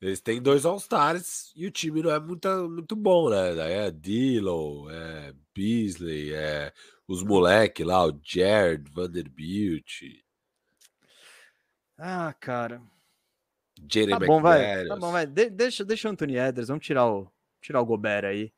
[0.00, 3.86] Eles têm dois All-Stars e o time não é muito, muito bom, né?
[3.86, 6.72] É Dillon, é Beasley, é
[7.08, 10.02] os moleque lá, o Jared Vanderbilt.
[11.96, 12.82] Ah, cara.
[13.80, 14.86] Jaden tá bom, vai.
[14.86, 15.26] Tá bom, vai.
[15.26, 17.30] De deixa, deixa o Anthony Edwards, vamos tirar o,
[17.60, 18.52] tirar o Gobert aí.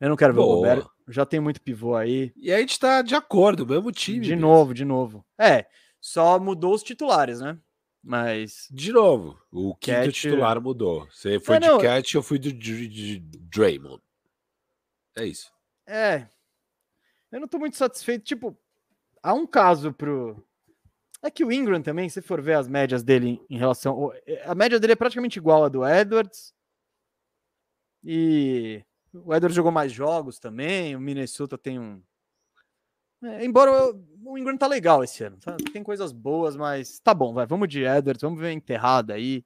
[0.00, 0.52] Eu não quero ver Boa.
[0.52, 0.86] o Gobert.
[1.08, 2.32] Já tem muito pivô aí.
[2.36, 4.20] E a gente tá de acordo, mesmo time.
[4.20, 4.42] De mesmo.
[4.42, 5.24] novo, de novo.
[5.38, 5.66] É,
[6.00, 7.58] só mudou os titulares, né?
[8.02, 8.68] Mas.
[8.70, 10.12] De novo, o quinto Cat...
[10.12, 11.06] titular mudou.
[11.10, 11.78] Você foi é, de não...
[11.78, 14.02] Cat, eu fui do de, de Draymond.
[15.16, 15.50] É isso.
[15.86, 16.26] É.
[17.32, 18.24] Eu não tô muito satisfeito.
[18.24, 18.56] Tipo,
[19.22, 20.44] há um caso pro,
[21.26, 24.12] é que o Ingram também, se for ver as médias dele em relação.
[24.44, 26.54] A média dele é praticamente igual à do Edwards.
[28.02, 30.94] E o Edwards jogou mais jogos também.
[30.94, 32.00] O Minnesota tem um.
[33.22, 33.92] É, embora
[34.24, 35.64] o Ingram tá legal esse ano, sabe?
[35.64, 37.46] tem coisas boas, mas tá bom, vai.
[37.46, 39.44] Vamos de Edwards, vamos ver a enterrada aí.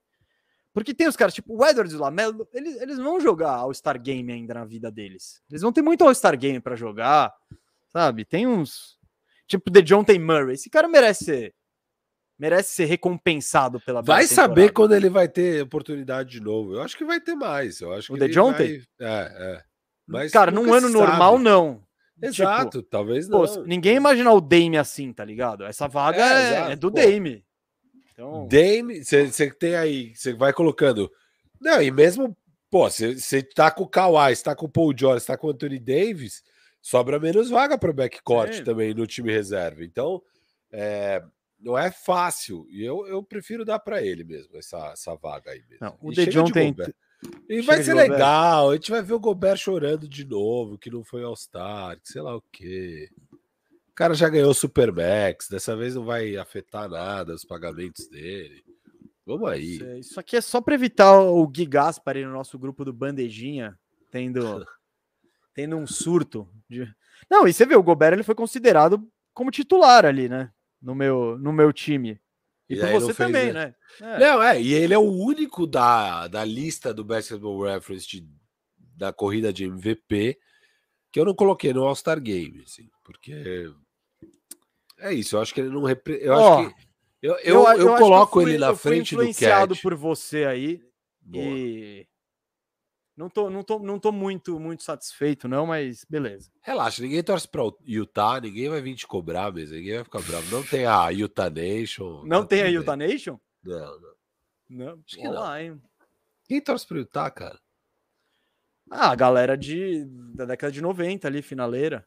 [0.73, 4.01] Porque tem os caras, tipo, o Edwards e o Lamelo, eles, eles vão jogar All-Star
[4.01, 5.41] Game ainda na vida deles.
[5.49, 7.33] Eles vão ter muito All-Star Game para jogar,
[7.89, 8.23] sabe?
[8.23, 8.97] Tem uns.
[9.47, 10.05] Tipo, The John.
[10.19, 10.53] Murray.
[10.53, 11.55] Esse cara merece ser
[12.41, 16.73] merece ser recompensado pela Vai saber quando ele vai ter oportunidade de novo.
[16.73, 17.79] Eu acho que vai ter mais.
[17.79, 18.87] Eu acho o que The Jonte?
[18.99, 19.07] Vai...
[19.07, 19.63] É, é.
[20.07, 21.83] Mas Cara, num ano normal, não.
[22.19, 23.45] Exato, tipo, talvez não.
[23.45, 25.65] Pô, ninguém imagina o Dame assim, tá ligado?
[25.65, 26.99] Essa vaga é, é, é do pô.
[26.99, 27.45] Dame.
[28.11, 28.47] Então...
[28.47, 31.11] Dame, você tem aí, você vai colocando.
[31.59, 32.35] Não, e mesmo,
[32.71, 35.45] pô, você tá com o Kawhi, você tá com o Paul George, você tá com
[35.45, 36.41] o Anthony Davis,
[36.81, 39.83] sobra menos vaga para o backcourt também no time reserva.
[39.83, 40.21] Então,
[40.71, 41.23] é,
[41.61, 42.65] não é fácil.
[42.69, 45.77] E eu, eu prefiro dar para ele mesmo, essa, essa vaga aí mesmo.
[45.81, 46.75] Não, o De John tem,
[47.47, 48.71] E Chega vai ser legal.
[48.71, 52.35] A gente vai ver o Gobert chorando de novo, que não foi All-Star, sei lá
[52.35, 53.09] o quê.
[53.89, 58.63] O cara já ganhou o Supermax, dessa vez não vai afetar nada os pagamentos dele.
[59.25, 59.99] Vamos aí.
[59.99, 63.77] Isso aqui é só para evitar o Gui Gaspar no nosso grupo do Bandejinha,
[64.09, 64.41] tendo,
[65.53, 66.49] tendo um surto.
[66.67, 66.91] De...
[67.29, 70.51] Não, e você vê, o Gobert ele foi considerado como titular ali, né?
[70.81, 72.19] No meu, no meu time.
[72.69, 73.75] E, e você também, né?
[73.99, 74.19] É.
[74.19, 78.25] Não, é, e ele é o único da, da lista do Basketball Reference de,
[78.95, 80.39] da corrida de MVP
[81.11, 83.69] que eu não coloquei no All-Star Game, assim, porque
[84.97, 86.17] é isso, eu acho que ele não repre...
[86.21, 86.81] eu oh, acho que
[87.21, 90.81] eu, eu, eu, eu coloco fui, ele na frente do influenciado por você aí
[91.21, 91.43] Boa.
[91.43, 92.07] e
[93.21, 96.49] não tô, não tô, não tô muito, muito satisfeito, não, mas beleza.
[96.59, 100.49] Relaxa, ninguém torce para Utah, ninguém vai vir te cobrar mesmo, ninguém vai ficar bravo.
[100.49, 102.23] Não tem a Utah Nation.
[102.25, 103.09] Não tá tem a Utah bem.
[103.09, 103.39] Nation?
[103.63, 104.11] Não, não.
[104.67, 105.57] Não, acho que não.
[105.57, 105.81] Hein?
[106.47, 107.59] Quem torce para Utah, cara?
[108.89, 110.03] Ah, a galera de,
[110.33, 112.03] da década de 90 ali, finaleira.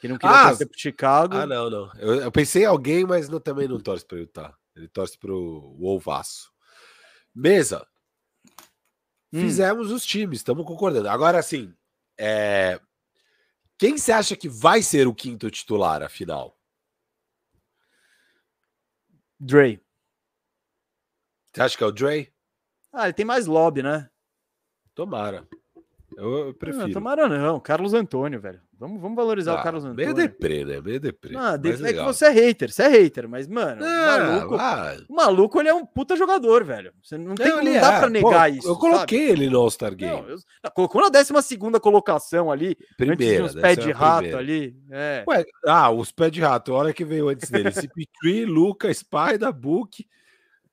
[0.00, 1.36] Que não queria ah, pro Chicago.
[1.36, 1.92] Ah, não, não.
[1.96, 4.52] Eu, eu, pensei em alguém, mas não, também não torce para Utah.
[4.74, 6.50] Ele torce para o Olvaço.
[7.32, 7.86] Mesa.
[9.32, 9.40] Hum.
[9.40, 11.08] Fizemos os times, estamos concordando.
[11.08, 11.74] Agora, sim,
[12.18, 12.80] é...
[13.78, 16.58] quem você acha que vai ser o quinto titular, afinal?
[19.38, 19.80] Dre.
[21.52, 22.32] Você acha que é o Dre?
[22.92, 24.10] Ah, ele tem mais lobby, né?
[24.94, 25.48] Tomara.
[26.16, 26.86] Eu, eu prefiro.
[26.86, 27.60] Não, tomara não.
[27.60, 28.60] Carlos Antônio, velho.
[28.80, 30.14] Vamos, vamos valorizar ah, o Carlos Antônio.
[30.14, 30.80] Meio deprê, né?
[30.80, 31.34] Meio deprê.
[31.34, 31.86] Não, de...
[31.86, 32.72] é que você é hater.
[32.72, 36.16] Você é hater, mas, mano, é, o, maluco, ah, o maluco, ele é um puta
[36.16, 36.90] jogador, velho.
[37.02, 37.98] Você não, tem, não, não dá é.
[37.98, 38.66] pra negar Pô, isso.
[38.66, 39.32] Eu coloquei sabe?
[39.32, 40.22] ele no All-Star Game.
[40.22, 40.38] Não, eu...
[40.74, 41.30] colocou na 12
[41.78, 42.74] colocação ali.
[42.96, 43.44] Primeira.
[43.44, 44.38] Os pés de rato primeira.
[44.38, 44.76] ali.
[44.90, 45.24] É.
[45.28, 46.72] Ué, ah, os pés de rato.
[46.72, 47.68] Olha que veio antes dele.
[48.24, 50.06] CP3, Luca, Spider, Book.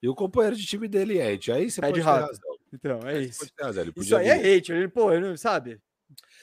[0.02, 1.52] E o companheiro de time dele, Ed.
[1.52, 2.40] Aí você Pé pode de rato.
[2.74, 3.46] Então, é isso.
[3.98, 4.72] Isso aí é hate.
[4.72, 5.82] Ele, pô, ele, sabe?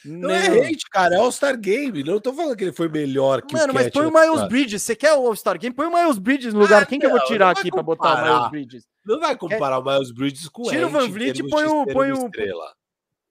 [0.05, 2.05] Não, não é hate, cara, é All-Star Game.
[2.05, 4.49] Não tô falando que ele foi melhor que Mano, o mas põe o Miles cara.
[4.49, 4.83] Bridges.
[4.83, 5.75] Você quer o All-Star Game?
[5.75, 6.83] Põe o Miles Bridges no lugar.
[6.83, 8.87] Ah, Quem não, que eu vou tirar aqui para botar o Miles Bridges?
[9.05, 9.79] Não vai comparar é...
[9.79, 11.87] o Miles Bridges com Tira o Van Vliet e põe o.
[11.87, 12.27] Põe o...
[12.27, 12.75] Estrela.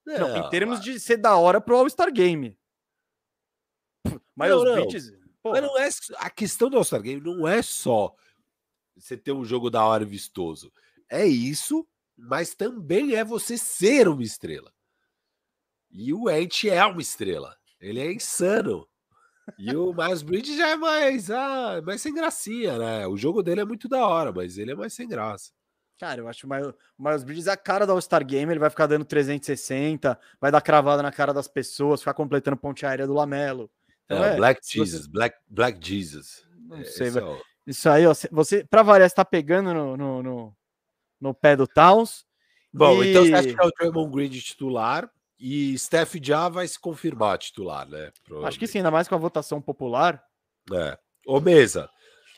[0.05, 2.57] Não, não, em termos de ser da hora pro All-Star Game.
[4.35, 5.13] Miles Bridges.
[5.43, 8.15] Mas não é, a questão do All-Star Game não é só
[8.95, 10.71] você ter um jogo da hora e vistoso.
[11.09, 11.87] É isso,
[12.17, 14.71] mas também é você ser uma estrela.
[15.94, 17.56] E o Ent é uma estrela.
[17.80, 18.88] Ele é insano.
[19.60, 23.07] E o Miles Bridges já é mais, ah, mais sem gracinha, né?
[23.07, 25.52] O jogo dele é muito da hora, mas ele é mais sem graça.
[25.99, 28.70] Cara, eu acho que o Miles Bridges é a cara do All-Star Game, ele vai
[28.70, 33.14] ficar dando 360, vai dar cravada na cara das pessoas, ficar completando ponte aérea do
[33.14, 33.70] Lamelo.
[34.06, 35.11] Então, é, é, Black Jesus, você...
[35.11, 36.44] Black, Black Jesus.
[36.68, 37.40] Não é, sei, é o...
[37.68, 40.57] Isso aí, ó, você, pra variar, você tá pegando no, no, no,
[41.22, 42.26] no pé do Towns.
[42.74, 43.11] Bom, e...
[43.11, 45.10] então você acha que é o Draymond Green titular?
[45.45, 48.14] E Steph já vai se confirmar titular, né?
[48.45, 50.26] Acho que sim, ainda mais com a votação popular.
[50.72, 50.98] É.
[51.28, 51.90] Ô, Mesa.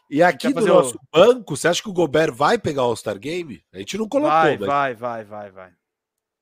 [0.10, 1.02] E aqui do nosso o...
[1.16, 3.64] banco, você acha que o Gobert vai pegar o All-Star Game?
[3.72, 4.32] A gente não colocou.
[4.32, 4.68] Vai, mas...
[4.68, 5.74] vai, vai, vai, vai.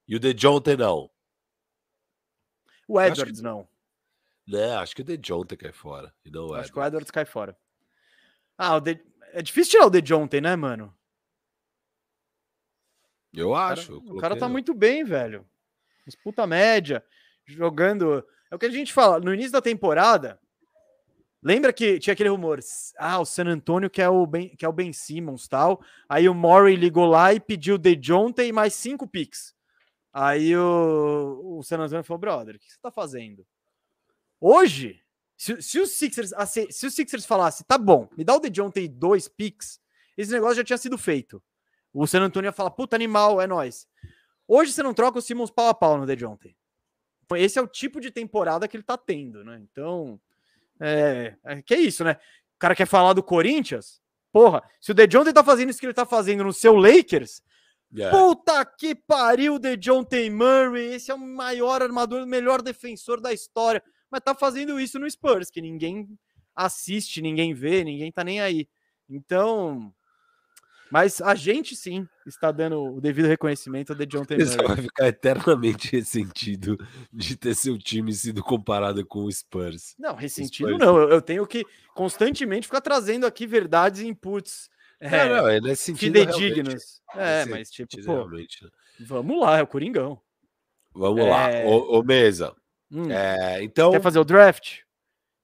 [0.08, 1.10] E o The Jonte não?
[2.88, 3.44] O Edwards que...
[3.44, 3.68] não.
[4.48, 6.14] Né, acho que o The Jonte cai fora.
[6.24, 7.58] E não o acho que o Edwards cai fora.
[8.58, 9.02] Ah, o The...
[9.34, 10.96] é difícil tirar o The Jonte, né, mano?
[13.34, 13.98] Eu acho.
[13.98, 15.46] O cara, o cara tá muito bem, velho
[16.24, 17.04] puta média,
[17.46, 18.26] jogando.
[18.52, 20.40] É o que a gente fala, no início da temporada.
[21.42, 22.60] Lembra que tinha aquele rumor?
[22.98, 25.84] Ah, o San Antonio quer o Ben, quer o ben Simmons tal.
[26.08, 29.54] Aí o Murray ligou lá e pediu de Jonte e mais cinco picks.
[30.14, 33.46] Aí o, o San Antonio falou: brother, o que você tá fazendo?
[34.40, 35.02] Hoje,
[35.36, 36.32] se, se os Sixers
[36.70, 39.82] se os Sixers falasse, tá bom, me dá o DeJounte e dois picks,
[40.18, 41.44] esse negócio já tinha sido feito.
[41.94, 43.88] O San Antonio ia falar, puta animal, é nós.
[44.48, 46.56] Hoje você não troca o Simmons pau a pau no DeJounte.
[47.36, 49.60] Esse é o tipo de temporada que ele tá tendo, né?
[49.62, 50.20] Então,
[50.80, 52.14] é, é que é isso, né?
[52.56, 54.02] O cara quer falar do Corinthians?
[54.32, 57.42] Porra, se o DeJounte tá fazendo isso que ele tá fazendo no seu Lakers,
[57.96, 58.16] yeah.
[58.18, 63.82] puta que pariu, DeJounte Murray, esse é o maior armador, o melhor defensor da história,
[64.10, 66.08] mas tá fazendo isso no Spurs, que ninguém
[66.56, 68.68] assiste, ninguém vê, ninguém tá nem aí.
[69.10, 69.94] Então,
[70.94, 74.46] mas a gente sim está dando o devido reconhecimento a The John Taylor.
[74.46, 76.78] Você vai ficar eternamente ressentido
[77.12, 79.96] de ter seu time sido comparado com o Spurs.
[79.98, 80.78] Não, ressentido Spurs.
[80.78, 80.96] não.
[81.00, 81.66] Eu, tenho que
[81.96, 84.70] constantemente ficar trazendo aqui verdades e inputs.
[85.00, 86.20] É, não, não, é sentido.
[86.20, 87.02] Fidedignos.
[87.16, 88.30] É, mas tipo, pô,
[89.00, 90.22] vamos lá, é o Coringão.
[90.94, 91.28] Vamos é...
[91.28, 91.50] lá.
[91.66, 92.56] Ô, ô Mesa.
[92.92, 93.10] Hum.
[93.10, 93.90] É, então...
[93.90, 94.82] Quer fazer o draft?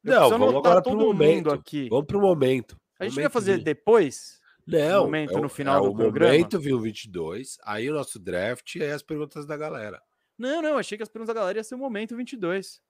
[0.04, 1.50] Eu não, vamos agora para o momento.
[1.50, 1.90] Aqui.
[1.90, 2.78] Vamos para o momento.
[3.00, 3.64] A gente vai fazer de...
[3.64, 4.39] depois?
[4.70, 6.34] Não, momento é no final é do o programa?
[6.34, 10.02] momento viu 22, aí o nosso draft e aí as perguntas da galera.
[10.38, 12.82] Não, não, achei que as perguntas da galera ia ser o momento 22.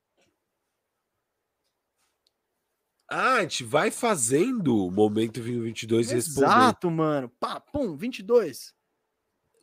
[3.12, 6.52] Ah, a gente vai fazendo o momento viu 22 e respondendo.
[6.52, 7.30] Exato, mano.
[7.40, 8.72] Pá, pum, 22.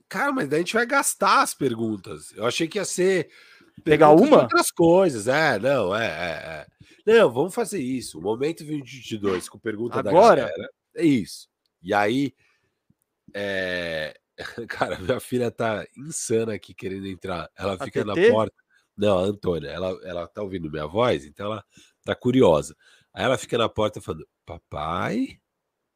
[0.09, 2.33] Cara, mas daí a gente vai gastar as perguntas.
[2.33, 3.31] Eu achei que ia ser
[3.85, 4.43] Pegar uma?
[4.43, 5.29] outras coisas.
[5.29, 6.67] É, não, é, é,
[7.09, 7.19] é.
[7.19, 8.19] Não, vamos fazer isso.
[8.19, 10.43] O momento 22 com pergunta Agora?
[10.43, 10.71] da galera.
[10.97, 11.49] É isso.
[11.83, 12.35] E aí,
[13.35, 14.19] é...
[14.69, 17.51] cara, minha filha tá insana aqui querendo entrar.
[17.57, 18.55] Ela A fica na porta.
[18.97, 21.65] Não, a Antônia, ela, ela tá ouvindo minha voz, então ela
[22.03, 22.75] tá curiosa.
[23.13, 25.39] Aí ela fica na porta falando: Papai,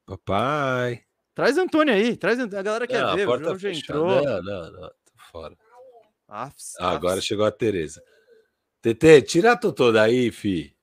[0.04, 1.02] papai.
[1.34, 3.58] Traz a Antônia aí, traz a a galera quer Não, a ver, o porta João
[3.58, 4.24] já entrou.
[4.24, 5.56] Não, não, não, tô fora.
[6.28, 7.24] Afs, Ah, agora afs.
[7.24, 8.02] chegou a Tereza.
[8.82, 10.76] TT, tira a Totô daí, fi.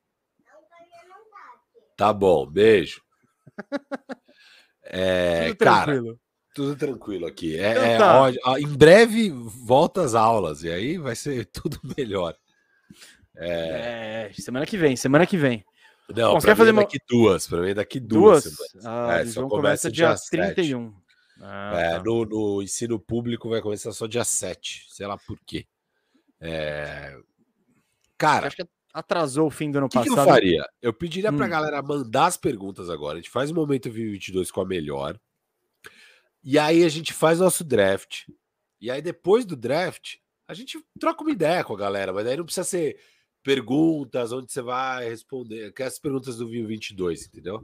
[1.95, 3.01] Tá bom, beijo.
[4.89, 6.19] É, Tudo cara, tranquilo.
[6.55, 7.57] tudo tranquilo aqui.
[7.57, 8.21] É, Então é, tá.
[8.21, 12.35] ó, ó, em breve volta às aulas e aí vai ser tudo melhor.
[13.35, 15.63] É, semana que vem, semana que vem.
[16.09, 18.43] Não, Bom, pra quer fazer mim é uma- daqui duas, para mim é daqui duas.
[18.45, 18.85] Duas?
[18.85, 20.29] Ah, É, só começa começa dia dia sete.
[20.55, 20.93] 31.
[21.41, 22.03] Ah, É, tá.
[22.03, 25.67] no, no ensino público vai começar só dia 7, sei lá por quê.
[26.39, 27.15] É,
[28.17, 28.65] Cara, Acho que
[28.97, 30.27] atrasou o fim do ano O que, que passado.
[30.27, 30.65] eu faria?
[30.81, 31.49] Eu pediria pra Hum.
[31.49, 33.17] galera mandar as perguntas agora.
[33.19, 35.19] A gente faz o momento 2022 com a melhor.
[36.43, 38.23] E aí a gente faz nosso draft.
[38.81, 40.15] E aí depois do draft,
[40.47, 42.11] a gente troca uma ideia com a galera.
[42.11, 42.99] Mas aí não precisa ser
[43.43, 45.71] perguntas, onde você vai responder.
[45.73, 47.61] Que é as perguntas do 2022, entendeu?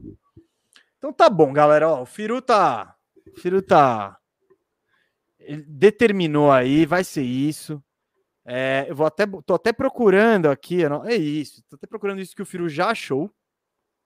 [0.97, 1.89] Então tá bom, galera.
[1.89, 2.95] Ó, o Firu tá.
[3.35, 4.17] O Firu tá.
[5.39, 7.83] Ele determinou aí, vai ser isso.
[8.45, 9.25] É, eu vou até.
[9.45, 10.87] Tô até procurando aqui.
[10.87, 11.63] não- É isso.
[11.69, 13.31] Tô até procurando isso que o Firu já achou,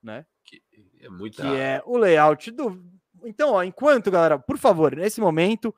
[0.02, 0.24] né?
[0.44, 0.62] Que
[1.00, 1.42] é muita.
[1.42, 2.84] Que é o layout do.
[3.24, 5.74] Então, ó, enquanto, galera, por favor, nesse momento,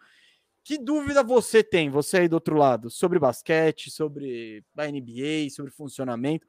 [0.62, 5.70] que dúvida você tem, você aí do outro lado, sobre basquete, sobre a NBA, sobre
[5.70, 6.46] funcionamento?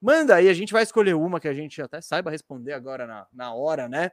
[0.00, 3.26] Manda aí, a gente vai escolher uma que a gente até saiba responder agora na,
[3.32, 4.12] na hora, né?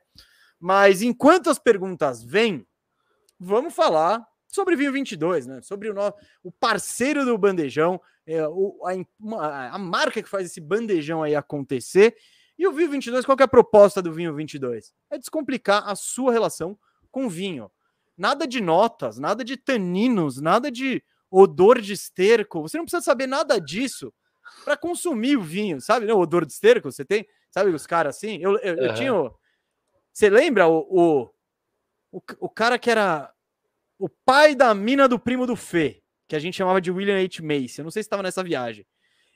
[0.59, 2.65] Mas enquanto as perguntas vêm,
[3.39, 5.61] vamos falar sobre vinho 22, né?
[5.61, 6.13] Sobre o, no...
[6.43, 8.79] o parceiro do bandejão, é, o,
[9.39, 12.15] a, a marca que faz esse bandejão aí acontecer.
[12.57, 14.93] E o vinho 22, qual que é a proposta do vinho 22?
[15.11, 16.77] É descomplicar a sua relação
[17.11, 17.69] com o vinho.
[18.17, 22.61] Nada de notas, nada de taninos, nada de odor de esterco.
[22.61, 24.13] Você não precisa saber nada disso
[24.63, 26.05] para consumir o vinho, sabe?
[26.05, 28.37] Não, odor de esterco, você tem, sabe os caras assim?
[28.41, 28.93] Eu, eu, eu Aham.
[28.95, 29.13] tinha.
[29.13, 29.35] o-
[30.13, 31.29] Você lembra o, o,
[32.13, 33.33] o, o cara que era
[34.05, 37.41] o pai da mina do primo do Fê, que a gente chamava de William H.
[37.41, 37.79] Macy.
[37.79, 38.85] Eu não sei se estava nessa viagem.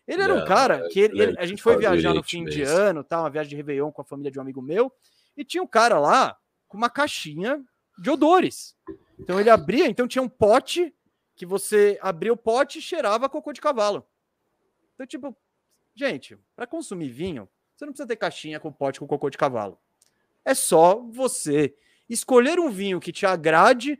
[0.07, 2.61] Ele era um Não, cara que ele- ele- a gente foi viajar no fim de
[2.61, 4.91] ano, tá, uma viagem de Réveillon com a família de um amigo meu,
[5.35, 6.37] e tinha um cara lá
[6.67, 7.63] com uma caixinha
[7.97, 8.75] de odores.
[9.19, 10.93] Então ele abria, então tinha um pote
[11.35, 14.05] que você abria o pote e cheirava cocô de cavalo.
[14.93, 15.35] Então, tipo,
[15.95, 19.79] gente, para consumir vinho, você não precisa ter caixinha com pote com cocô de cavalo.
[20.45, 21.73] É só você
[22.09, 23.99] escolher um vinho que te agrade,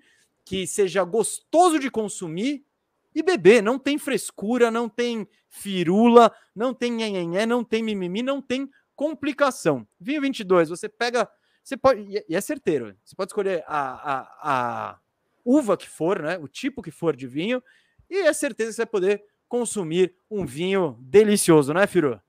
[0.50, 2.66] que seja gostoso de consumir
[3.14, 3.62] e beber.
[3.62, 9.88] Não tem frescura, não tem firula, não tem nhenhenhé, não tem mimimi, não tem complicação.
[10.00, 11.30] Vinho 22, você pega,
[11.64, 15.00] você pode, e é- e é certeiro, você pode escolher a, a, a
[15.46, 17.62] uva que for, né, o tipo que for de vinho,
[18.10, 22.20] e é certeza que você vai poder consumir um vinho delicioso, né, Firu?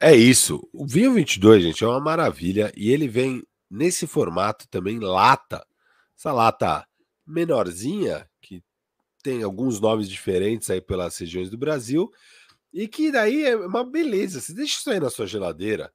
[0.00, 0.68] É isso.
[0.72, 2.72] O vinho 22, gente, é uma maravilha.
[2.76, 5.64] E ele vem nesse formato também lata.
[6.20, 6.86] Essa lata
[7.26, 8.62] menorzinha, que
[9.22, 12.12] tem alguns nomes diferentes aí pelas regiões do Brasil.
[12.70, 14.38] E que daí é uma beleza.
[14.38, 15.90] Você deixa isso aí na sua geladeira.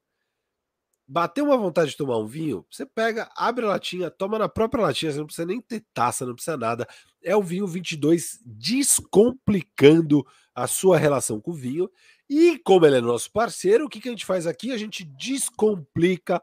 [1.08, 4.82] Bateu uma vontade de tomar um vinho, você pega, abre a latinha, toma na própria
[4.82, 6.88] latinha, você não precisa nem ter taça, não precisa nada.
[7.22, 10.26] É o vinho 22 descomplicando
[10.56, 11.88] a sua relação com o vinho.
[12.28, 14.72] E como ele é nosso parceiro, o que, que a gente faz aqui?
[14.72, 16.42] A gente descomplica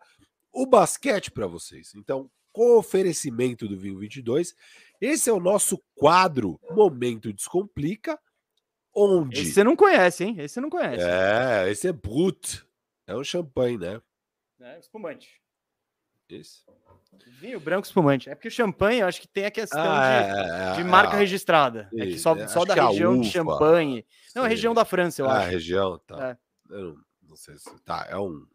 [0.53, 1.93] o basquete para vocês.
[1.97, 4.55] Então, com oferecimento do Vinho 22,
[5.01, 8.19] esse é o nosso quadro Momento Descomplica,
[8.95, 9.41] onde...
[9.41, 10.37] Esse você não conhece, hein?
[10.39, 11.03] Esse você não conhece.
[11.03, 12.65] É, esse é Brut.
[13.07, 14.01] É um champanhe, né?
[14.61, 15.41] É, espumante.
[16.29, 16.61] Esse.
[17.41, 18.31] Vinho branco espumante.
[18.31, 20.85] É porque o champanhe, eu acho que tem a questão Ah, de, é, é, de
[20.85, 21.91] marca é, registrada.
[21.95, 24.07] É que só, é, só da região de champanhe.
[24.35, 25.51] Não, é região da França, eu Ah, acho.
[25.51, 26.31] região, tá.
[26.31, 26.39] É.
[26.75, 26.97] Eu não,
[27.29, 27.69] não sei se.
[27.85, 28.47] Tá, é um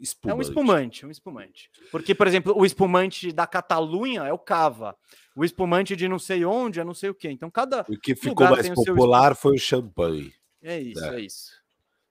[0.00, 0.38] É espumante.
[0.38, 1.70] um espumante, um espumante.
[1.92, 4.96] Porque, por exemplo, o espumante da Catalunha é o cava.
[5.36, 7.30] O espumante de não sei onde é não sei o quê.
[7.30, 7.82] Então, cada.
[7.88, 10.32] O que ficou lugar mais popular foi o champanhe.
[10.62, 11.16] É isso, É.
[11.16, 11.50] é, isso.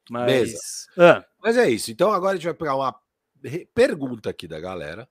[0.10, 0.88] Mas.
[0.98, 1.91] Ah, Mas é isso.
[1.91, 2.95] Então agora a gente vai pegar uma
[3.74, 5.07] pergunta aqui da galera.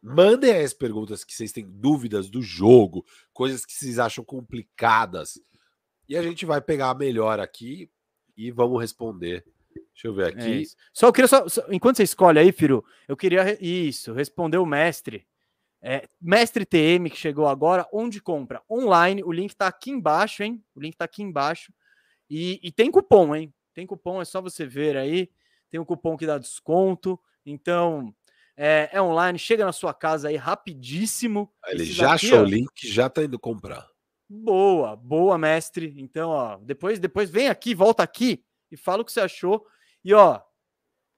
[0.00, 5.40] Mandem as perguntas que vocês têm dúvidas do jogo, coisas que vocês acham complicadas.
[6.08, 7.90] E a gente vai pegar a melhor aqui
[8.36, 9.44] e vamos responder.
[9.92, 10.62] Deixa eu ver é aqui.
[10.62, 14.58] É só eu queria só, só, Enquanto você escolhe aí, Firu, eu queria isso, responder
[14.58, 15.26] o mestre.
[15.80, 18.62] É, mestre TM que chegou agora, onde compra?
[18.68, 20.62] Online, o link tá aqui embaixo, hein?
[20.74, 21.72] O link tá aqui embaixo.
[22.28, 23.54] E, e tem cupom, hein?
[23.72, 25.30] Tem cupom, é só você ver aí.
[25.70, 27.18] Tem um cupom que dá desconto.
[27.46, 28.12] Então,
[28.56, 31.52] é, é online, chega na sua casa aí rapidíssimo.
[31.68, 33.86] Ele já aqui, achou ó, o link, já tá indo comprar.
[34.28, 35.94] Boa, boa, mestre.
[35.96, 39.66] Então, ó, depois, depois vem aqui, volta aqui e fala o que você achou.
[40.04, 40.40] E ó,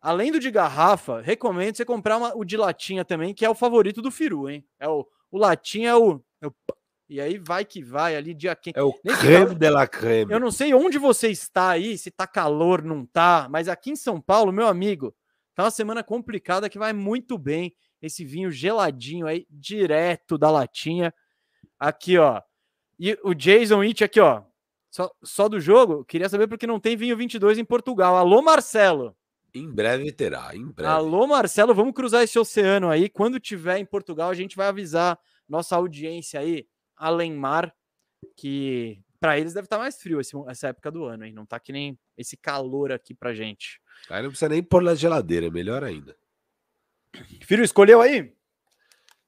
[0.01, 3.55] além do de garrafa, recomendo você comprar uma, o de latinha também, que é o
[3.55, 4.67] favorito do Firu, hein?
[4.79, 6.55] É o, o latinha é o, é o
[7.11, 8.79] e aí vai que vai ali dia quente.
[8.79, 10.33] É o Nesse creme calor, de la creme.
[10.33, 13.97] Eu não sei onde você está aí, se tá calor, não tá, mas aqui em
[13.97, 15.13] São Paulo, meu amigo,
[15.53, 17.75] tá uma semana complicada que vai muito bem.
[18.01, 21.13] Esse vinho geladinho aí, direto da latinha.
[21.81, 22.41] Aqui, ó.
[22.97, 24.45] E o Jason It aqui, ó.
[24.91, 28.17] Só, só do jogo, queria saber porque não tem vinho 22 em Portugal.
[28.17, 29.17] Alô, Marcelo.
[29.55, 30.93] Em breve terá, em breve.
[30.93, 33.09] Alô, Marcelo, vamos cruzar esse oceano aí.
[33.09, 35.19] Quando tiver em Portugal, a gente vai avisar
[35.49, 37.75] nossa audiência aí além mar,
[38.37, 41.33] que para eles deve estar tá mais frio esse, essa época do ano, hein?
[41.33, 43.81] Não tá que nem esse calor aqui pra gente.
[44.09, 46.17] Aí não precisa nem pôr na geladeira, é melhor ainda.
[47.43, 48.33] Filho, escolheu aí?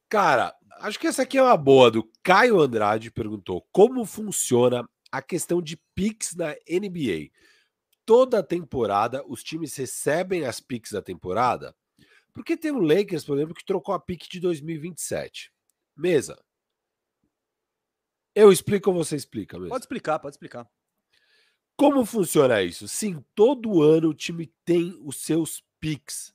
[0.09, 5.20] Cara, acho que essa aqui é uma boa do Caio Andrade perguntou como funciona a
[5.20, 7.30] questão de picks na NBA.
[8.05, 11.76] Toda temporada os times recebem as picks da temporada?
[12.32, 15.52] Porque tem o Lakers, por exemplo, que trocou a pick de 2027.
[15.94, 16.43] Mesa,
[18.34, 19.68] eu explico ou você explica mesmo?
[19.68, 20.66] Pode explicar, pode explicar.
[21.76, 22.89] Como funciona isso?
[22.89, 26.34] Sim, todo ano o time tem os seus picks.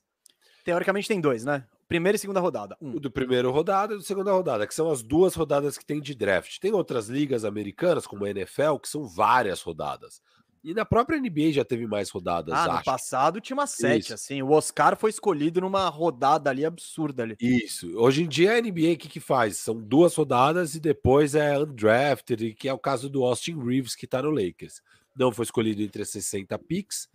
[0.64, 1.66] Teoricamente tem dois, né?
[1.88, 2.76] Primeira e segunda rodada.
[2.82, 2.96] Um.
[2.96, 6.00] O do primeiro rodada e do segunda rodada, que são as duas rodadas que tem
[6.00, 6.58] de draft.
[6.58, 10.20] Tem outras ligas americanas, como a NFL, que são várias rodadas.
[10.62, 12.52] E na própria NBA já teve mais rodadas.
[12.52, 12.76] Ah, acho.
[12.76, 14.42] no passado tinha uma sete, assim.
[14.42, 17.36] O Oscar foi escolhido numa rodada ali absurda ali.
[17.40, 17.96] Isso.
[17.96, 19.56] Hoje em dia a NBA o que, que faz?
[19.56, 24.06] São duas rodadas e depois é undrafted, que é o caso do Austin Reeves, que
[24.06, 24.82] tá no Lakers.
[25.16, 27.08] Não foi escolhido entre 60 picks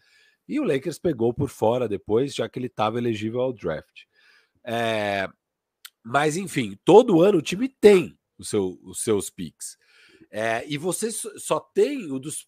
[0.48, 4.04] e o Lakers pegou por fora depois, já que ele estava elegível ao draft.
[4.66, 5.28] É...
[6.04, 9.78] Mas enfim, todo ano o time tem o seu, os seus picks.
[10.30, 12.48] É, e você só tem o dos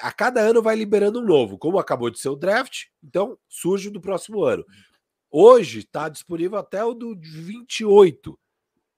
[0.00, 1.56] a cada ano vai liberando um novo.
[1.58, 4.64] Como acabou de ser o draft, então surge o do próximo ano.
[5.30, 8.38] Hoje está disponível até o do 28.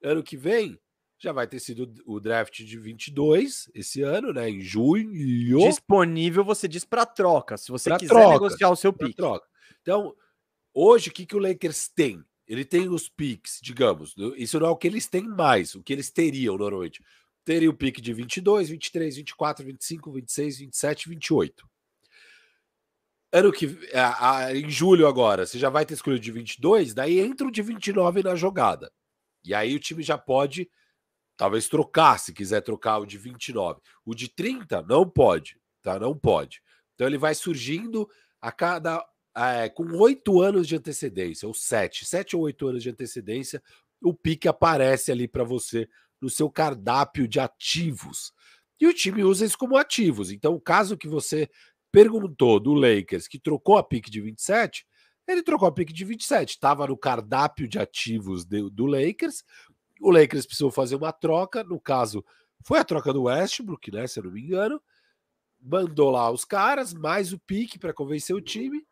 [0.02, 0.78] Ano que vem
[1.18, 4.50] já vai ter sido o draft de 22 esse ano, né?
[4.50, 5.58] Em junho.
[5.58, 9.16] Disponível, você diz para troca, se você pra quiser troca, negociar o seu pick.
[9.16, 9.46] Troca.
[9.80, 10.14] Então,
[10.74, 12.22] hoje o que, que o Lakers tem?
[12.46, 14.14] Ele tem os picks, digamos.
[14.36, 17.02] Isso não é o que eles têm mais, o que eles teriam normalmente
[17.46, 21.70] teria o pique de 22, 23, 24, 25, 26, 27, 28.
[23.32, 27.20] Ano que a, a, em julho agora, você já vai ter escolhido de 22, daí
[27.20, 28.92] entra o de 29 na jogada.
[29.44, 30.68] E aí o time já pode
[31.36, 33.80] talvez trocar, se quiser trocar o de 29.
[34.04, 36.00] O de 30 não pode, tá?
[36.00, 36.60] Não pode.
[36.94, 38.08] Então ele vai surgindo
[38.40, 39.06] a cada
[39.36, 43.62] é, com oito anos de antecedência, ou sete, sete ou oito anos de antecedência,
[44.02, 45.86] o pique aparece ali para você
[46.20, 48.32] no seu cardápio de ativos.
[48.80, 50.30] E o time usa isso como ativos.
[50.30, 51.50] Então, o caso que você
[51.92, 54.86] perguntou do Lakers, que trocou a pique de 27,
[55.28, 59.44] ele trocou a pique de 27, estava no cardápio de ativos de, do Lakers.
[60.00, 62.24] O Lakers precisou fazer uma troca, no caso,
[62.64, 64.06] foi a troca do Westbrook, né?
[64.06, 64.80] Se eu não me engano.
[65.60, 68.86] Mandou lá os caras, mais o pique para convencer o time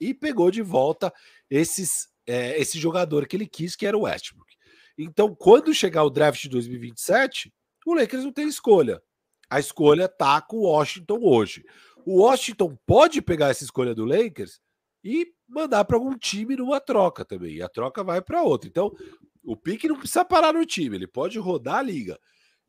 [0.00, 1.12] e pegou de volta
[1.50, 4.54] esses, é, esse jogador que ele quis, que era o Westbrook.
[4.96, 7.52] Então, quando chegar o draft de 2027,
[7.86, 9.00] o Lakers não tem escolha.
[9.48, 11.64] A escolha tá com o Washington hoje.
[12.04, 14.60] O Washington pode pegar essa escolha do Lakers
[15.04, 17.56] e mandar para algum time numa troca também.
[17.56, 18.68] E a troca vai para outro.
[18.68, 18.94] Então,
[19.42, 22.18] o pique não precisa parar no time, ele pode rodar a liga.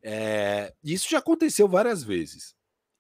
[0.01, 2.56] É, isso já aconteceu várias vezes.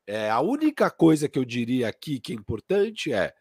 [0.05, 3.33] É, a única coisa que eu diria aqui que é importante é,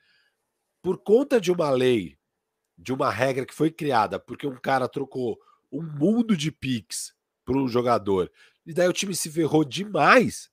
[0.82, 2.16] por conta de uma lei,
[2.76, 5.38] de uma regra que foi criada, porque um cara trocou
[5.70, 7.14] um mundo de picks
[7.44, 8.30] para um jogador,
[8.64, 10.50] e daí o time se ferrou demais,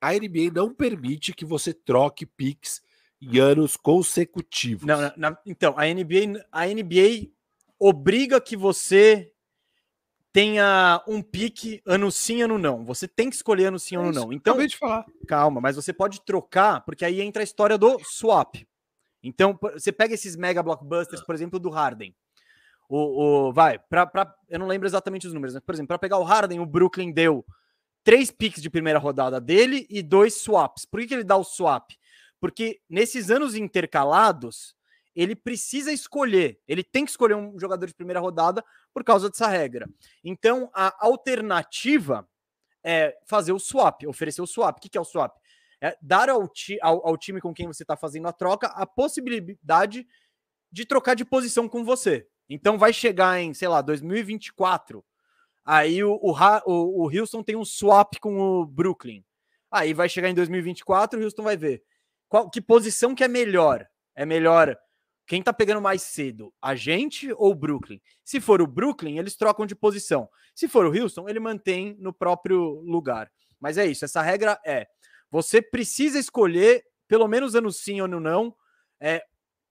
[0.00, 2.80] a NBA não permite que você troque picks
[3.20, 4.86] em anos consecutivos.
[4.86, 7.30] Não, não, então, a NBA, a NBA
[7.78, 9.32] obriga que você
[10.32, 12.84] tenha um pique ano sim, ano não.
[12.84, 14.32] Você tem que escolher ano sim, é ano não.
[14.32, 15.06] Então, acabei de falar.
[15.26, 18.54] Calma, mas você pode trocar, porque aí entra a história do swap.
[19.26, 22.14] Então, você pega esses mega blockbusters, por exemplo, do Harden.
[22.88, 25.60] O, o vai, pra, pra, eu não lembro exatamente os números, né?
[25.60, 27.44] Por exemplo, para pegar o Harden, o Brooklyn deu
[28.04, 30.84] três picks de primeira rodada dele e dois swaps.
[30.84, 31.90] Por que, que ele dá o swap?
[32.38, 34.76] Porque nesses anos intercalados,
[35.14, 38.62] ele precisa escolher, ele tem que escolher um jogador de primeira rodada
[38.94, 39.88] por causa dessa regra.
[40.22, 42.28] Então, a alternativa
[42.84, 44.76] é fazer o swap, oferecer o swap.
[44.76, 45.36] O que, que é o swap?
[45.80, 48.86] É dar ao, ti, ao, ao time com quem você está fazendo a troca a
[48.86, 50.06] possibilidade
[50.72, 52.26] de trocar de posição com você.
[52.48, 55.04] Então vai chegar em, sei lá, 2024.
[55.64, 59.24] Aí o, o, o, o Houston tem um swap com o Brooklyn.
[59.70, 61.82] Aí vai chegar em 2024, o Houston vai ver.
[62.28, 63.86] Qual, que posição que é melhor?
[64.14, 64.76] É melhor
[65.26, 68.00] quem tá pegando mais cedo, a gente ou o Brooklyn?
[68.24, 70.28] Se for o Brooklyn, eles trocam de posição.
[70.54, 73.30] Se for o Houston, ele mantém no próprio lugar.
[73.58, 74.86] Mas é isso, essa regra é:
[75.36, 78.56] você precisa escolher, pelo menos ano sim ou não,
[78.98, 79.22] é,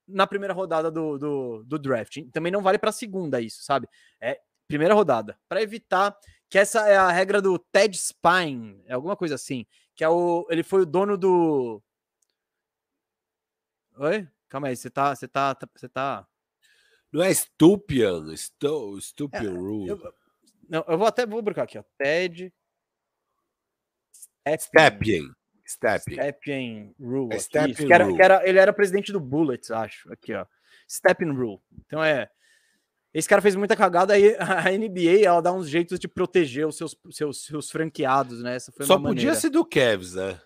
[0.08, 2.20] na primeira rodada do, do, do draft.
[2.32, 3.88] Também não vale para segunda isso, sabe?
[4.22, 6.16] É primeira rodada, para evitar
[6.48, 9.66] que essa é a regra do Ted Spine, é alguma coisa assim,
[9.96, 11.82] que é o ele foi o dono do
[13.98, 14.28] Oi?
[14.48, 16.28] Calma aí, você tá você tá você tá
[17.12, 19.90] Não é Stupian, Stu, Stupian é, Rule.
[19.90, 20.14] Eu,
[20.70, 21.84] não, eu vou até vou brincar aqui, ó.
[21.98, 22.54] Ted
[24.60, 25.34] Stepien.
[25.68, 26.18] Stepien.
[26.18, 27.30] Stepien Rule.
[27.34, 30.12] É era, era, ele era presidente do Bullets, acho.
[30.12, 30.46] Aqui, ó.
[30.90, 31.60] Stepien Rule.
[31.86, 32.30] Então é.
[33.14, 34.36] Esse cara fez muita cagada aí.
[34.40, 38.56] A NBA ela dá uns jeitos de proteger os seus, seus, seus franqueados, né?
[38.56, 39.36] Essa Só podia maneira.
[39.36, 40.40] ser do Cavs, né?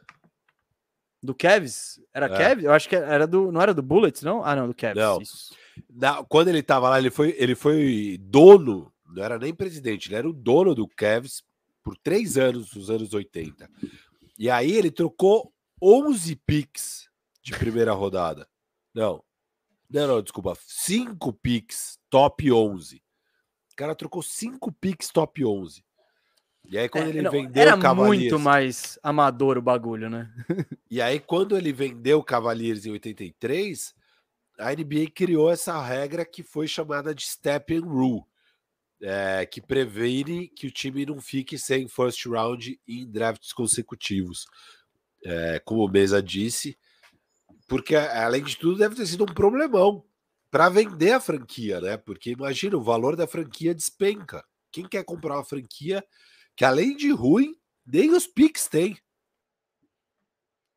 [1.22, 2.00] Do Cavs?
[2.14, 2.30] Era é.
[2.30, 2.64] Cavs?
[2.64, 3.52] Eu acho que era do.
[3.52, 4.44] Não era do Bullets, não?
[4.44, 4.96] Ah, não, do Cavs.
[4.96, 5.20] Não.
[5.90, 10.16] Na, quando ele tava lá, ele foi, ele foi dono, não era nem presidente, ele
[10.16, 11.44] era o dono do Cavs
[11.84, 13.70] por três anos, nos anos 80.
[14.40, 17.10] E aí ele trocou 11 picks
[17.44, 18.48] de primeira rodada.
[18.95, 19.22] Não.
[19.90, 20.57] Não, não, desculpa.
[20.66, 22.95] 5 picks top 11.
[23.74, 25.84] O cara trocou 5 picks top 11.
[26.70, 28.32] E aí quando é, ele não, vendeu era Cavaliers...
[28.32, 30.32] muito mais amador o bagulho, né?
[30.90, 33.94] e aí quando ele vendeu o Cavaliers em 83,
[34.57, 38.24] a NBA criou essa regra que foi chamada de step and rule,
[39.02, 44.46] é, que previne que o time não fique sem first round em drafts consecutivos.
[45.24, 46.78] É, como o Mesa disse,
[47.68, 50.06] porque além de tudo deve ter sido um problemão
[50.50, 51.98] para vender a franquia, né?
[51.98, 54.44] Porque imagina, o valor da franquia despenca.
[54.72, 56.04] Quem quer comprar uma franquia
[56.56, 57.56] que além de ruim,
[57.86, 58.98] nem os picks tem.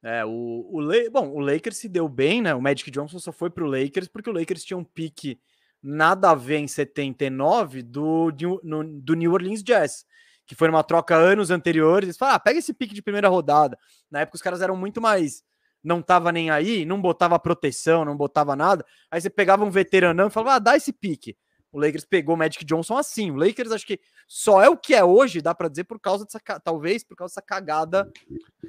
[0.03, 2.55] É, o, o, bom, o Lakers se deu bem, né?
[2.55, 5.41] O Magic Johnson só foi para o Lakers porque o Lakers tinha um pique
[5.83, 8.33] nada a ver em 79 do,
[8.63, 10.05] no, do New Orleans Jazz,
[10.47, 12.07] que foi uma troca anos anteriores.
[12.07, 13.77] Eles falaram, ah, pega esse pique de primeira rodada.
[14.11, 15.43] Na época os caras eram muito mais.
[15.83, 18.87] Não tava nem aí, não botava proteção, não botava nada.
[19.11, 21.37] Aí você pegava um veteranão e falava, ah, dá esse pique.
[21.73, 23.31] O Lakers pegou o Magic Johnson assim.
[23.31, 23.99] O Lakers acho que
[24.29, 27.33] só é o que é hoje, dá para dizer, por causa dessa, talvez por causa
[27.33, 28.09] dessa cagada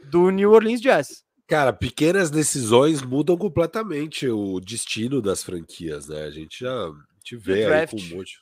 [0.06, 1.24] do New Orleans Jazz.
[1.54, 6.24] Cara, pequenas decisões mudam completamente o destino das franquias, né?
[6.24, 6.92] A gente já
[7.24, 8.42] te vê aí com um monte.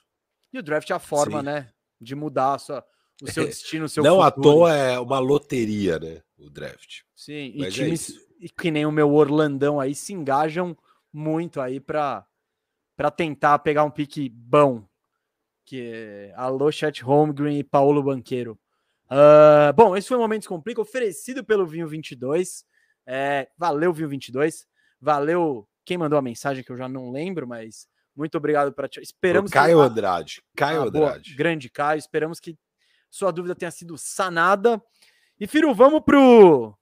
[0.53, 1.45] E o draft é a forma, Sim.
[1.45, 1.69] né?
[1.99, 2.81] De mudar sua,
[3.21, 4.27] o seu destino, o seu Não futuro.
[4.27, 6.21] à toa é uma loteria, né?
[6.37, 7.01] O draft.
[7.13, 10.77] Sim, Mas e é times é que nem o meu Orlandão aí se engajam
[11.11, 12.25] muito aí para
[12.95, 14.87] para tentar pegar um pique bom.
[15.65, 18.57] Que é Alô Chat Holmgren e Paulo Banqueiro.
[19.07, 22.70] Uh, bom, esse foi o Momento Complica, oferecido pelo Vinho 22.
[23.05, 24.65] É, valeu, Vinho 22.
[24.99, 29.51] Valeu quem mandou a mensagem, que eu já não lembro, mas muito obrigado para Esperamos
[29.51, 29.83] o Caio que...
[29.83, 30.43] Andrade.
[30.55, 31.29] Caio ah, Andrade.
[31.29, 31.99] Boa, grande Caio.
[31.99, 32.57] Esperamos que
[33.09, 34.81] sua dúvida tenha sido sanada.
[35.39, 36.77] E, Firo, vamos pro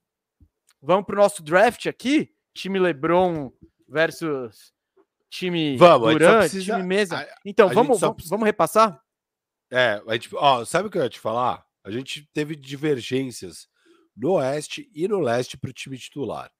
[0.80, 2.32] vamos pro nosso draft aqui.
[2.54, 3.52] Time LeBron
[3.88, 4.72] versus
[5.30, 6.74] time vamos, Durant, precisa...
[6.74, 7.26] time Mesa.
[7.44, 9.00] Então, a vamos, vamos, vamos repassar?
[9.70, 11.64] É, a gente, ó, sabe o que eu ia te falar?
[11.84, 13.68] A gente teve divergências
[14.16, 16.50] no Oeste e no Leste para o time titular.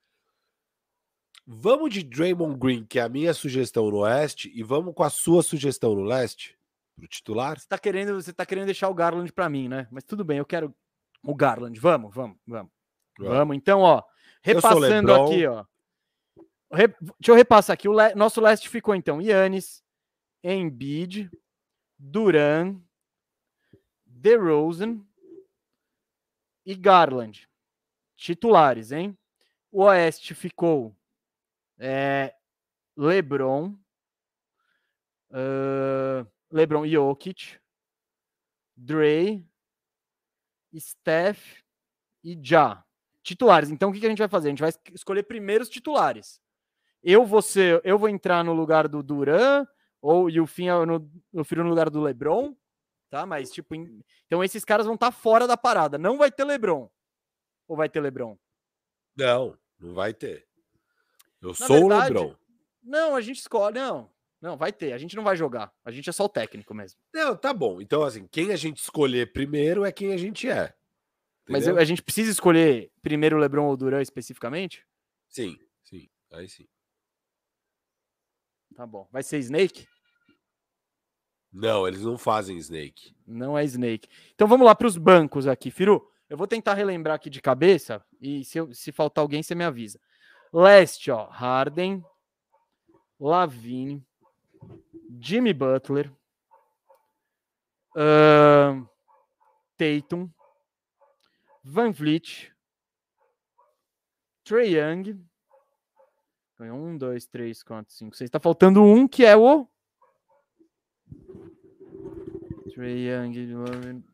[1.46, 5.10] Vamos de Draymond Green, que é a minha sugestão no Oeste, e vamos com a
[5.10, 6.56] sua sugestão no Leste,
[6.94, 7.58] para o titular?
[7.58, 9.88] Você está querendo, você tá querendo deixar o Garland para mim, né?
[9.90, 10.74] Mas tudo bem, eu quero
[11.22, 11.78] o Garland.
[11.78, 12.70] Vamos, vamos, vamos.
[13.18, 13.36] Vamos.
[13.36, 13.56] vamos.
[13.56, 14.02] Então, ó,
[14.42, 15.64] repassando aqui, ó.
[16.72, 16.88] Re...
[16.88, 17.88] Deixa eu repassar aqui.
[17.88, 18.14] O le...
[18.14, 19.82] nosso leste ficou então Yannis,
[20.44, 21.30] Embiid,
[21.98, 22.80] Duran,
[24.06, 25.04] DeRozan
[26.64, 27.48] e Garland.
[28.16, 29.16] Titulares, hein?
[29.72, 30.94] O oeste ficou
[31.78, 32.34] é,
[32.96, 33.74] LeBron,
[35.30, 37.58] uh, LeBron Jokic,
[38.76, 39.46] Dre,
[40.78, 41.62] Steph
[42.22, 42.84] e Já.
[43.22, 43.70] Titulares.
[43.70, 44.48] Então, o que a gente vai fazer?
[44.48, 46.40] A gente vai escolher primeiro os titulares.
[47.02, 49.66] Eu vou ser, eu vou entrar no lugar do Duran,
[50.00, 52.54] Ou e o Fim eu, no, no lugar do LeBron,
[53.10, 53.26] tá?
[53.26, 53.74] Mas tipo,
[54.26, 55.98] então esses caras vão estar tá fora da parada.
[55.98, 56.88] Não vai ter LeBron.
[57.68, 58.38] Ou vai ter LeBron?
[59.16, 60.46] Não, não vai ter.
[61.42, 62.36] Eu Na sou verdade, o LeBron.
[62.82, 64.10] Não, a gente escolhe, não.
[64.40, 64.92] Não, vai ter.
[64.92, 65.70] A gente não vai jogar.
[65.84, 66.98] A gente é só o técnico mesmo.
[67.12, 67.80] Não, tá bom.
[67.80, 70.74] Então, assim, quem a gente escolher primeiro é quem a gente é.
[71.42, 71.48] Entendeu?
[71.48, 74.86] Mas eu, a gente precisa escolher primeiro o LeBron ou o Duran especificamente?
[75.28, 76.08] Sim, sim.
[76.32, 76.66] Aí sim.
[78.74, 79.06] Tá bom.
[79.12, 79.86] Vai ser Snake?
[81.52, 83.14] Não, eles não fazem Snake.
[83.26, 84.08] Não é Snake.
[84.34, 86.08] Então vamos lá para os bancos aqui, Firu.
[86.28, 89.64] Eu vou tentar relembrar aqui de cabeça e se, eu, se faltar alguém, você me
[89.64, 90.00] avisa.
[90.52, 91.26] Leste, ó.
[91.26, 92.04] Harden,
[93.18, 94.02] Lavine,
[95.20, 96.12] Jimmy Butler,
[97.96, 98.88] uh,
[99.76, 100.30] Tatum,
[101.62, 102.52] Van Vliet,
[104.44, 105.20] Trey Young.
[106.58, 108.28] Um, dois, três, quatro, cinco, seis.
[108.28, 109.66] Tá faltando um que é o.
[112.72, 114.04] Trey Young.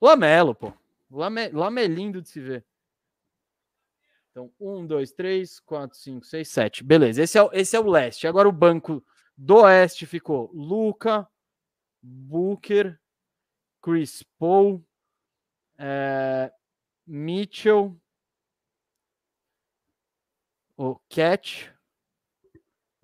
[0.00, 0.72] Lamelo, pô.
[1.10, 2.64] Lame, Lamelindo de se ver.
[4.30, 6.82] Então, um, dois, três, quatro, cinco, seis, sete.
[6.82, 8.26] Beleza, esse é, esse é o leste.
[8.26, 9.04] Agora o banco
[9.36, 11.28] do oeste ficou Luca,
[12.00, 12.98] Booker,
[13.82, 14.82] Chris Paul,
[15.78, 16.50] é,
[17.06, 17.94] Mitchell,
[20.76, 21.70] o Cat,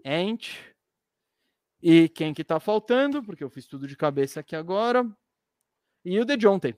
[0.04, 0.58] Ant,
[1.82, 5.04] e quem que tá faltando, porque eu fiz tudo de cabeça aqui agora,
[6.04, 6.76] e o De Jonte.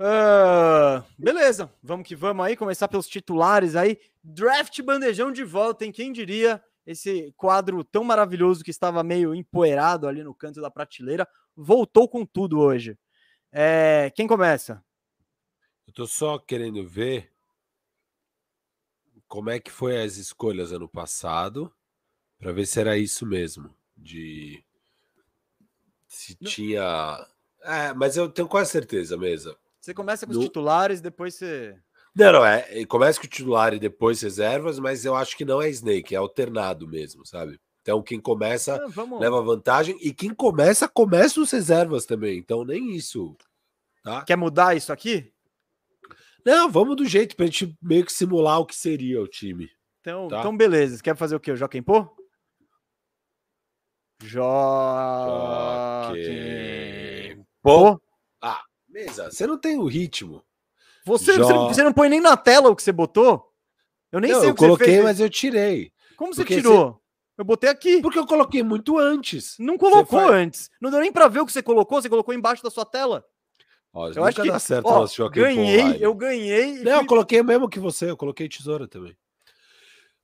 [0.00, 3.98] Uh, beleza, vamos que vamos aí, começar pelos titulares aí.
[4.22, 6.62] Draft Bandejão de volta, em quem diria?
[6.86, 12.24] Esse quadro tão maravilhoso que estava meio empoeirado ali no canto da prateleira, voltou com
[12.24, 12.96] tudo hoje.
[13.52, 14.82] É, quem começa?
[15.86, 17.32] Eu tô só querendo ver
[19.28, 21.72] como é que foi as escolhas ano passado,
[22.38, 24.64] para ver se era isso mesmo, de
[26.06, 27.26] se tinha.
[27.62, 29.56] É, mas eu tenho quase certeza, mesa
[29.88, 30.44] você começa com os no...
[30.44, 31.76] titulares, depois você.
[32.14, 32.84] Não, não, é.
[32.86, 36.18] Começa com o titular e depois reservas, mas eu acho que não é Snake, é
[36.18, 37.58] alternado mesmo, sabe?
[37.80, 39.18] Então, quem começa ah, vamos...
[39.18, 42.38] leva vantagem e quem começa, começa os reservas também.
[42.38, 43.34] Então, nem isso.
[44.02, 44.24] Tá?
[44.24, 45.32] Quer mudar isso aqui?
[46.44, 49.68] Não, vamos do jeito pra gente meio que simular o que seria o time.
[50.00, 50.40] Então, tá?
[50.40, 51.02] então beleza.
[51.02, 51.52] Quer fazer o quê?
[51.52, 52.08] O Joaquim Pô?
[54.22, 54.58] Joaquim
[57.62, 58.00] Pô?
[58.40, 60.42] Ah, Mesa, você não tem o ritmo.
[61.04, 63.50] Você, você, não, você, não, põe nem na tela o que você botou?
[64.12, 65.92] Eu nem não, sei o que eu coloquei, mas eu tirei.
[66.16, 66.92] Como você tirou?
[66.92, 66.98] Você...
[67.38, 68.02] Eu botei aqui.
[68.02, 69.54] Porque eu coloquei muito antes.
[69.58, 70.32] Não colocou faz...
[70.32, 70.70] antes.
[70.80, 73.24] Não deu nem para ver o que você colocou, você colocou embaixo da sua tela.
[73.98, 76.74] Ó, eu acho que dá certo ó, ganhei, eu ganhei.
[76.84, 77.02] Não, fui...
[77.02, 79.16] eu coloquei o mesmo que você, eu coloquei tesoura também.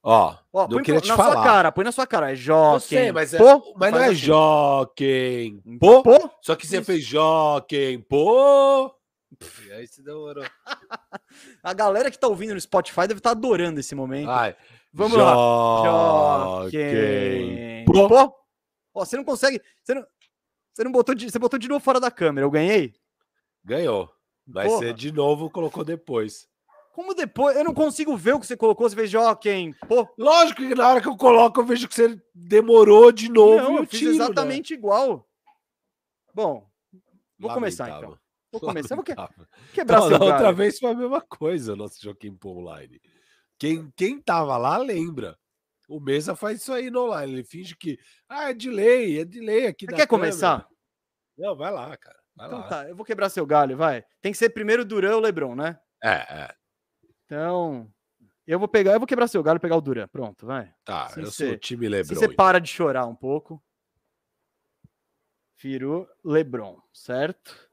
[0.01, 1.33] Ó, ó não queria te na falar.
[1.33, 2.31] sua cara, põe na sua cara.
[2.31, 3.11] É Joquem.
[3.11, 4.15] Mas, é, pô, mas não é assim.
[4.15, 5.61] Joquem.
[5.81, 6.05] Pô?
[6.05, 6.31] pô?
[6.41, 6.85] Só que você Isso.
[6.85, 8.01] fez Joquem.
[8.01, 8.95] Pô.
[9.67, 10.45] E aí se demorou.
[11.65, 14.31] A galera que tá ouvindo no Spotify deve estar tá adorando esse momento.
[14.31, 14.55] Ai,
[14.93, 15.35] Vamos lá.
[16.63, 17.85] Joquem.
[17.87, 18.09] Pô.
[18.09, 18.37] Pô.
[18.95, 19.61] Ó, você não consegue.
[19.83, 20.07] Você não,
[20.73, 22.47] você não botou de, você botou de novo fora da câmera.
[22.47, 22.95] Eu ganhei?
[23.65, 24.11] Ganhou.
[24.47, 24.79] Mas Porra.
[24.79, 26.47] você de novo colocou depois.
[26.93, 27.57] Como depois?
[27.57, 28.89] Eu não consigo ver o que você colocou.
[28.89, 29.73] Você fez Joaquim.
[29.89, 30.07] Pô.
[30.17, 33.57] Lógico que na hora que eu coloco, eu vejo que você demorou de novo.
[33.57, 34.17] Não, eu, eu fiz tiro, né?
[34.17, 34.79] exatamente né?
[34.79, 35.29] igual.
[36.33, 36.69] Bom,
[37.39, 37.55] vou Lamentável.
[37.55, 38.19] começar então.
[38.53, 39.15] Vou começar, vou que...
[39.73, 43.01] quebrar não, não, outra vez foi a mesma coisa o nosso Joaquim Pô online.
[43.59, 45.37] Quem, quem tava lá lembra.
[45.89, 47.33] O Mesa faz isso aí no online.
[47.33, 47.99] Ele finge que.
[48.29, 49.85] Ah, é delay, é delay aqui.
[49.85, 50.31] Você quer câmera.
[50.31, 50.69] começar?
[51.37, 52.24] Não, vai lá, cara.
[52.37, 52.69] Vai então lá.
[52.69, 54.05] tá, eu vou quebrar seu galho, vai.
[54.21, 55.79] Tem que ser primeiro Duran ou Lebron, né?
[56.03, 56.55] É, é.
[57.25, 57.93] Então,
[58.47, 60.09] eu vou pegar, eu vou quebrar seu galho e pegar o Duran.
[60.09, 60.75] Pronto, vai.
[60.85, 62.09] Tá, eu sou o time Lebron.
[62.09, 62.37] Se você então.
[62.37, 63.63] para de chorar um pouco.
[65.57, 67.71] Firu Lebron, certo?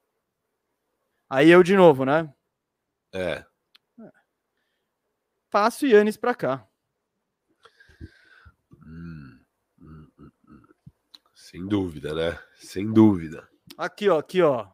[1.29, 2.33] Aí eu de novo, né?
[3.13, 3.45] É.
[5.49, 6.65] Passo Yannis para cá.
[8.85, 9.43] Hum,
[9.81, 10.61] hum, hum,
[11.35, 12.39] Sem dúvida, né?
[12.55, 13.50] Sem dúvida.
[13.81, 14.67] Aqui, ó, aqui, ó.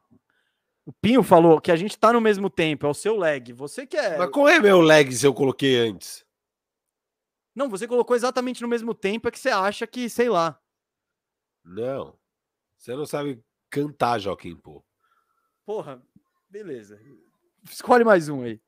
[0.85, 3.53] O Pinho falou que a gente tá no mesmo tempo, é o seu lag.
[3.53, 4.15] Você quer.
[4.15, 6.25] É Mas qual é meu lag se eu coloquei antes?
[7.55, 10.61] Não, você colocou exatamente no mesmo tempo, é que você acha que, sei lá.
[11.63, 12.19] Não.
[12.77, 14.83] Você não sabe cantar, Joaquim, pô.
[15.65, 16.01] Porra,
[16.49, 16.99] Beleza.
[17.63, 18.61] Escolhe mais um aí.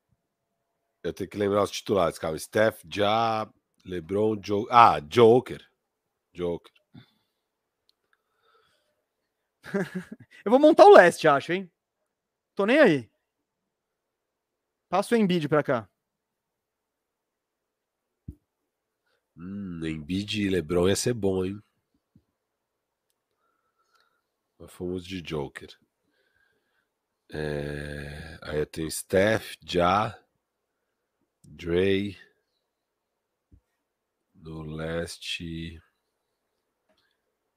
[1.02, 2.38] Eu tenho que lembrar os titulares, calma.
[2.38, 3.46] Steph, Ja,
[3.84, 4.66] LeBron, Joe.
[4.70, 5.62] Ah, Joker.
[6.32, 6.79] Joker.
[10.44, 11.70] eu vou montar o leste, acho, hein?
[12.54, 13.10] Tô nem aí.
[14.88, 15.88] Passa o Embiid pra cá.
[19.36, 21.62] Hum, Embiid e LeBron ia ser bom, hein?
[24.58, 25.68] Mas fomos de Joker.
[27.32, 28.38] É...
[28.42, 30.18] Aí tenho Steph, Ja,
[31.44, 32.16] Dre.
[34.34, 35.80] No leste.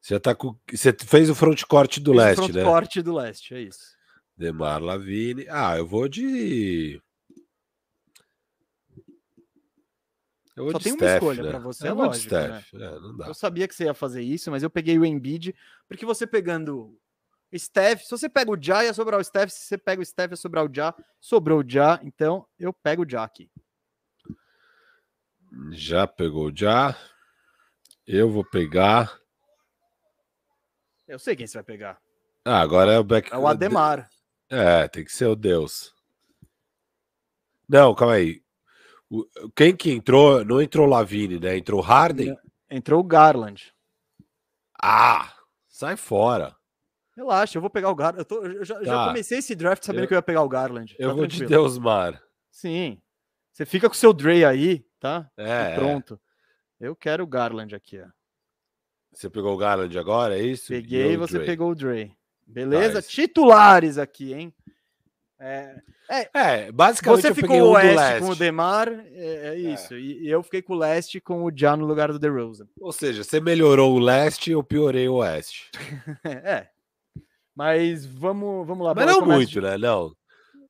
[0.03, 0.53] Você tá com.
[0.69, 2.61] Você fez o frontcourt do leste, front né?
[2.61, 3.95] Frontcourt do leste, é isso.
[4.35, 5.47] Demar Lavine.
[5.49, 7.01] Ah, eu vou de.
[10.57, 11.49] Eu Só tem Steph, uma escolha né?
[11.51, 12.35] para você, é lógico.
[12.35, 12.63] Né?
[12.75, 15.55] É, eu sabia que você ia fazer isso, mas eu peguei o Embiid,
[15.87, 16.99] porque você pegando
[17.57, 20.31] Steph, se você pega o Ja, ia sobrar o Steph, se você pega o Steph,
[20.31, 23.49] ia sobrar o Ja, sobrou o Ja, então eu pego o Ja aqui.
[25.71, 26.95] Já pegou o Ja.
[28.05, 29.22] Eu vou pegar.
[31.13, 32.01] Eu sei quem você vai pegar.
[32.43, 33.31] Ah, agora é o back.
[33.31, 34.09] É o Ademar.
[34.49, 35.93] É, tem que ser o Deus.
[37.69, 38.41] Não, calma aí.
[39.55, 40.43] Quem que entrou?
[40.43, 41.55] Não entrou Lavine, né?
[41.55, 42.35] Entrou Harden?
[42.67, 43.71] Entrou o Garland.
[44.81, 45.31] Ah,
[45.67, 46.55] sai fora.
[47.15, 48.25] Relaxa, eu vou pegar o Garland.
[48.27, 48.83] Eu, eu já, tá.
[48.83, 50.95] já, comecei esse draft sabendo eu, que eu ia pegar o Garland.
[50.97, 51.47] Eu tá vou tranquilo.
[51.47, 52.23] de Deusmar.
[52.49, 52.99] Sim.
[53.51, 55.29] Você fica com o seu Dre aí, tá?
[55.37, 55.73] É.
[55.73, 56.19] E pronto.
[56.81, 56.87] É.
[56.87, 58.07] Eu quero o Garland aqui, ó.
[59.13, 60.69] Você pegou o Garland agora, é isso?
[60.69, 61.45] Peguei, e você Dre.
[61.45, 62.11] pegou o Dre.
[62.45, 63.01] Beleza?
[63.01, 64.53] Titulares aqui, hein?
[65.39, 65.75] É,
[66.09, 69.55] é, é, basicamente você ficou o Oeste com o Demar, é, é, é.
[69.57, 69.93] isso.
[69.95, 72.65] E, e, eu fiquei com o Leste com o Já no lugar do DeRozan.
[72.79, 75.69] Ou seja, você melhorou o Leste eu piorei o Oeste.
[76.23, 76.69] é,
[77.55, 78.93] mas vamos, vamos lá.
[78.95, 79.61] Mas não muito, de...
[79.61, 79.77] né?
[79.77, 80.15] Não.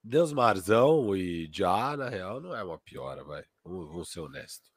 [0.03, 3.43] Deus Marzão e Já, na real, não é uma piora, vai.
[3.63, 4.69] Vamos, vamos ser honestos.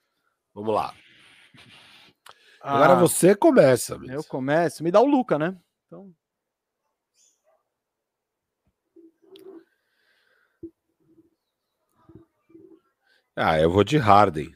[0.55, 0.94] Vamos lá.
[2.60, 3.98] Ah, Agora você começa.
[3.98, 4.14] Mesmo.
[4.14, 4.82] Eu começo.
[4.82, 5.56] Me dá o Luca, né?
[5.86, 6.12] Então...
[13.34, 14.54] Ah, eu vou de Harden.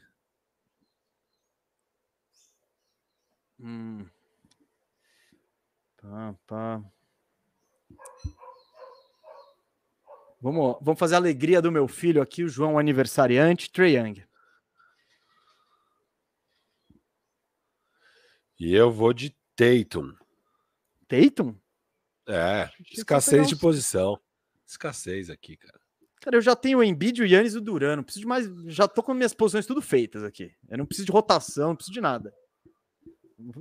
[3.59, 4.05] Hum.
[6.01, 6.83] Pá, pá.
[10.41, 14.23] Vamos, vamos fazer a alegria do meu filho aqui, o João aniversariante, Trey Young.
[18.61, 20.13] E eu vou de Tatum.
[21.07, 21.55] Tatum?
[22.27, 24.21] É, escassez de posição.
[24.67, 25.81] Escassez aqui, cara.
[26.21, 27.95] Cara, eu já tenho o Embiid, o Yannis e o Duran.
[27.95, 28.45] Não preciso de mais.
[28.67, 30.55] Já tô com minhas posições tudo feitas aqui.
[30.69, 32.31] Eu não preciso de rotação, não preciso de nada.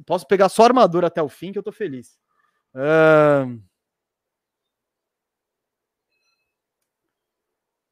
[0.05, 2.21] Posso pegar só armadura até o fim, que eu tô feliz.
[2.75, 3.59] Uh...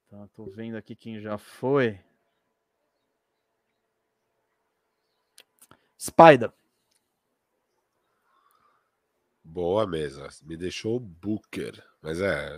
[0.09, 1.99] Tá, tô vendo aqui quem já foi.
[5.99, 6.53] Spider.
[9.49, 10.29] Boa mesa.
[10.43, 11.83] Me deixou Booker.
[12.03, 12.51] Mas é.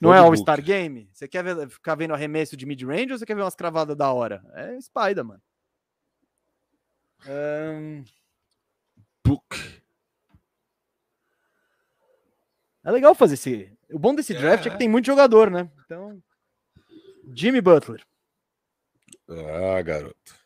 [0.00, 1.08] Não é All-Star Game?
[1.12, 4.10] Você quer ver, ficar vendo arremesso de mid-range ou você quer ver umas cravadas da
[4.10, 4.42] hora?
[4.54, 5.42] É Spider, mano.
[7.28, 8.04] Um...
[9.22, 9.82] Book.
[12.82, 13.78] É legal fazer esse.
[13.92, 15.70] O bom desse draft é, é que tem muito jogador, né?
[15.84, 16.22] Então.
[17.34, 18.02] Jimmy Butler.
[19.28, 20.43] Ah, garoto.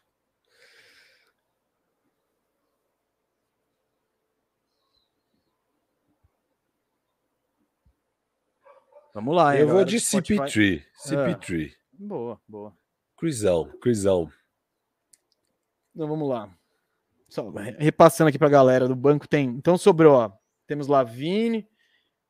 [9.18, 10.84] Vamos lá, hein, Eu vou de CP3.
[11.04, 11.72] CP3.
[11.72, 12.78] Ah, boa, boa.
[13.16, 14.32] Crisão, Crisão.
[15.92, 16.56] Então vamos lá.
[17.28, 19.48] Só repassando aqui para a galera do banco tem.
[19.48, 20.32] Então sobrou, ó,
[20.68, 21.68] temos Lavine,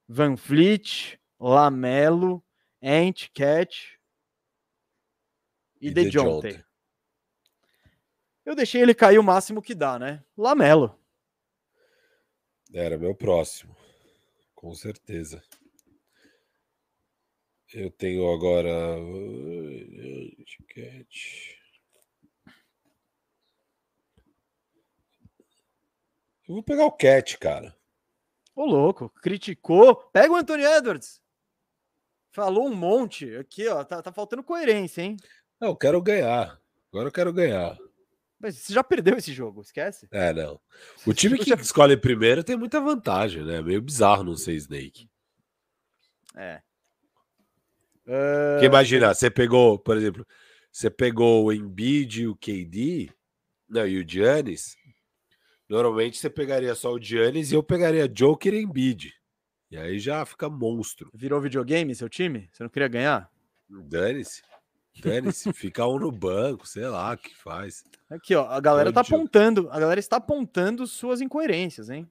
[0.08, 2.42] Van Fleet, Lamelo,
[2.82, 4.00] Ant, Cat
[5.82, 6.64] e, e DeJounte.
[8.46, 10.24] Eu deixei ele cair o máximo que dá, né?
[10.34, 10.98] Lamelo.
[12.72, 13.76] Era meu próximo.
[14.54, 15.42] Com certeza.
[17.74, 18.68] Eu tenho agora.
[26.48, 27.76] Eu vou pegar o Cat, cara.
[28.56, 29.96] Ô, louco, criticou.
[30.12, 31.20] Pega o Anthony Edwards.
[32.30, 33.84] Falou um monte aqui, ó.
[33.84, 35.16] Tá, tá faltando coerência, hein?
[35.60, 36.58] Não, eu quero ganhar.
[36.90, 37.76] Agora eu quero ganhar.
[38.40, 40.08] Mas você já perdeu esse jogo, esquece?
[40.10, 40.58] É, não.
[41.06, 43.60] O time que escolhe primeiro tem muita vantagem, né?
[43.60, 45.10] Meio bizarro não ser Snake.
[46.34, 46.62] É.
[48.08, 50.26] Porque imagina, você pegou, por exemplo,
[50.72, 53.10] você pegou o Embiid e o KD,
[53.68, 54.76] não, e o Giannis.
[55.68, 59.12] Normalmente você pegaria só o Giannis e eu pegaria Joker e Embiid.
[59.70, 61.10] E aí já fica monstro.
[61.12, 62.48] Virou videogame seu time?
[62.50, 63.30] Você não queria ganhar?
[63.68, 64.40] Dane-se.
[65.02, 65.52] Dane-se.
[65.52, 67.84] fica um no banco, sei lá o que faz.
[68.08, 72.10] Aqui, ó, a galera tá apontando, a galera está apontando suas incoerências, hein?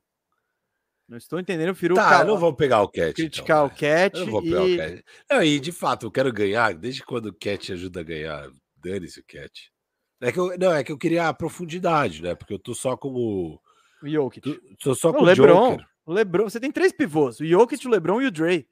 [1.08, 1.96] Não estou entendendo, Firu.
[1.96, 3.14] Tá, não vou pegar o Cat.
[3.14, 4.18] Criticar então, o Cat.
[4.18, 4.76] Eu não vou pegar e...
[4.76, 5.06] o Cat.
[5.30, 6.74] Não, e de fato, eu quero ganhar.
[6.74, 8.50] Desde quando o Cat ajuda a ganhar?
[8.76, 9.72] Dane-se o Cat.
[10.20, 12.36] É que eu, não, é que eu queria a profundidade, né?
[12.36, 13.60] Porque eu tô só com o.
[14.04, 14.42] O Jokic.
[14.42, 15.72] Tô, tô só Não, com o LeBron.
[15.72, 15.88] Joker.
[16.06, 16.50] O LeBron.
[16.50, 18.68] Você tem três pivôs: o Jokic, o LeBron e o Dre.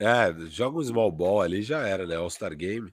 [0.00, 2.16] É, joga um small ball ali já era, né?
[2.16, 2.92] All-Star Game.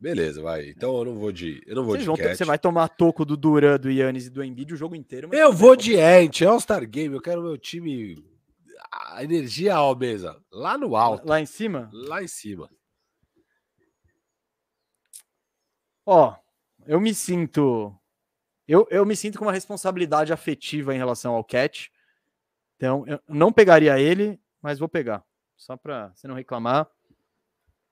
[0.00, 0.68] Beleza, vai.
[0.68, 1.60] Então eu não vou de.
[1.66, 4.30] Eu não vou Vocês de vão você vai tomar toco do Duran, do Yannis e
[4.30, 5.28] do Embiid o jogo inteiro.
[5.32, 7.14] Eu vou de Ant, é All-Star Game.
[7.14, 8.24] Eu quero meu time.
[8.92, 10.40] A energia ó, mesa.
[10.52, 11.26] Lá no alto.
[11.28, 11.90] Lá em cima?
[11.92, 12.70] Lá em cima.
[16.06, 16.34] Ó,
[16.86, 17.94] eu me sinto.
[18.66, 21.90] Eu, eu me sinto com uma responsabilidade afetiva em relação ao Cat.
[22.76, 25.24] Então, eu não pegaria ele, mas vou pegar.
[25.56, 26.88] Só pra você não reclamar.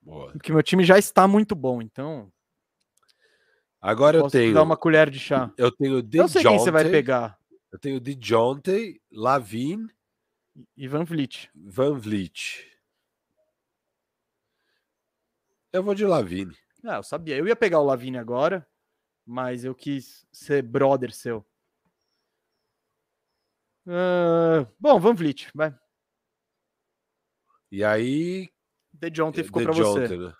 [0.06, 0.30] Boa.
[0.30, 1.82] Porque meu time já está muito bom.
[1.82, 2.32] Então,
[3.80, 4.54] Agora eu posso tenho.
[4.54, 5.52] dar uma colher de chá.
[5.58, 7.36] Eu tenho de Eu sei quem você vai pegar.
[7.72, 9.90] Eu tenho de Jonte, Lavine,
[10.76, 11.50] Ivan Vliet.
[11.52, 12.72] Van Vliet.
[15.72, 16.56] Eu vou de Lavine.
[16.84, 17.36] Ah, eu sabia.
[17.36, 18.64] Eu ia pegar o Lavine agora,
[19.26, 21.44] mas eu quis ser brother seu.
[23.88, 25.76] Ah, bom, Van Vliet, vai.
[27.72, 28.48] E aí.
[29.00, 30.16] The Jonte ficou para você.
[30.16, 30.34] Né?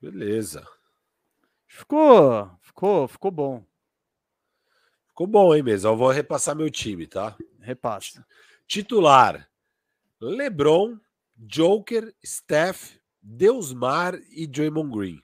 [0.00, 0.66] Beleza.
[1.66, 3.64] Ficou, ficou, ficou bom.
[5.08, 5.90] Ficou bom, hein, mesmo?
[5.90, 7.36] Eu vou repassar meu time, tá?
[7.60, 8.26] Repassa.
[8.66, 9.48] Titular:
[10.20, 10.98] LeBron,
[11.36, 15.22] Joker, Steph, Deusmar e Draymond Green.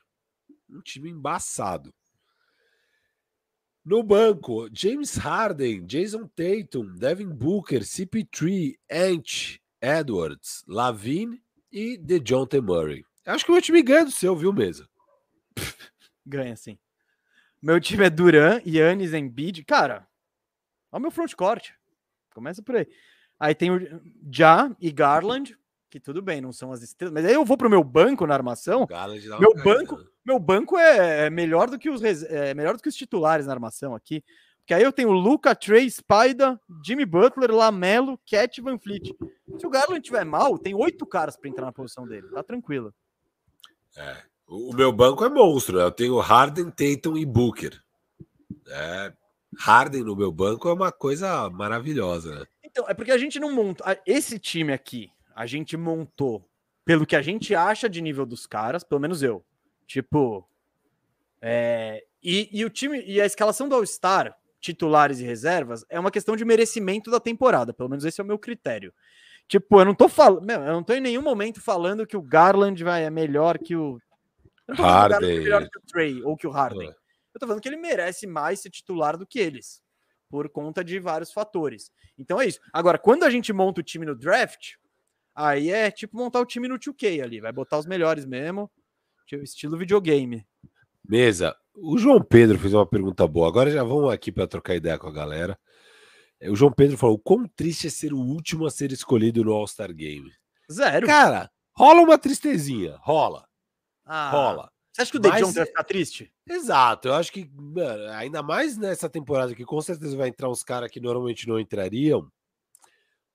[0.70, 1.92] Um time embaçado.
[3.84, 13.04] No banco, James Harden, Jason Tatum, Devin Booker, CP3, Ant, Edwards, Lavine e DeJounte Murray.
[13.26, 14.88] Acho que o meu time ganha do seu, viu, mesa?
[16.26, 16.78] Ganha, sim.
[17.60, 19.64] Meu time é Duran, Yannis, Embiid.
[19.64, 20.06] Cara,
[20.92, 21.70] olha o meu frontcourt.
[22.34, 22.86] Começa por aí.
[23.38, 24.00] Aí tem o
[24.32, 25.56] Ja e Garland,
[25.90, 27.12] que tudo bem, não são as estrelas.
[27.14, 28.80] Mas aí eu vou pro meu banco na armação.
[28.80, 28.86] Uma
[29.40, 30.04] Meu banco- né?
[30.24, 33.52] Meu banco é é melhor do que os, é melhor do que os titulares na
[33.54, 34.22] armação aqui.
[34.58, 39.14] Porque aí eu tenho Luca, Trey, Spida, Jimmy Butler, Lamelo, Cat Van Fleet.
[39.58, 42.28] Se o Garland tiver mal, tem oito caras para entrar na posição dele.
[42.28, 42.94] Tá tranquilo.
[43.96, 44.22] É.
[44.46, 45.78] O meu banco é monstro.
[45.78, 47.78] Eu tenho Harden, Tatum e Booker.
[48.68, 49.12] É,
[49.58, 52.40] Harden no meu banco é uma coisa maravilhosa.
[52.40, 52.46] Né?
[52.64, 54.00] Então, é porque a gente não monta.
[54.06, 56.48] Esse time aqui, a gente montou
[56.84, 59.44] pelo que a gente acha de nível dos caras, pelo menos eu.
[59.86, 60.48] Tipo.
[61.42, 63.02] é, e, e o time.
[63.06, 67.74] E a escalação do All-Star, titulares e reservas, é uma questão de merecimento da temporada.
[67.74, 68.92] Pelo menos esse é o meu critério.
[69.48, 70.48] Tipo, eu não tô falando.
[70.50, 73.98] Eu não tô em nenhum momento falando que o Garland vai, é melhor que o.
[74.68, 75.42] Eu não tô falando que o Garland é Harden.
[75.42, 76.90] melhor que o Trey ou que o Harden.
[76.90, 76.94] É.
[77.34, 79.82] Eu tô falando que ele merece mais ser titular do que eles,
[80.28, 81.90] por conta de vários fatores.
[82.18, 82.60] Então é isso.
[82.72, 84.74] Agora, quando a gente monta o time no draft,
[85.34, 88.70] aí é tipo montar o time no 2K ali, vai botar os melhores mesmo,
[89.26, 90.46] tipo, estilo videogame.
[91.08, 93.48] Mesa, o João Pedro fez uma pergunta boa.
[93.48, 95.58] Agora já vamos aqui para trocar ideia com a galera.
[96.40, 99.52] É, O João Pedro falou: quão triste é ser o último a ser escolhido no
[99.52, 100.32] All-Star Game?
[100.70, 101.06] Zero.
[101.06, 102.96] Cara, rola uma tristezinha.
[103.00, 103.46] Rola,
[104.04, 104.72] Ah, rola.
[104.92, 106.32] Você acha que o Mas- Dejon vai ficar triste?
[106.48, 110.62] Exato, eu acho que, mano, ainda mais nessa temporada que com certeza vai entrar uns
[110.64, 112.28] caras que normalmente não entrariam.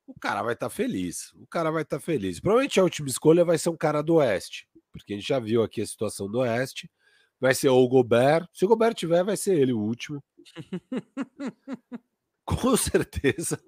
[0.06, 1.32] O cara vai estar feliz.
[1.36, 2.40] O cara vai estar feliz.
[2.42, 5.64] Provavelmente a última escolha vai ser um cara do Oeste, porque a gente já viu
[5.64, 6.92] aqui a situação do Oeste.
[7.40, 8.46] Vai ser ou o Gobert.
[8.54, 10.22] Se o Gobert tiver, vai ser ele o último.
[12.72, 13.62] com certeza.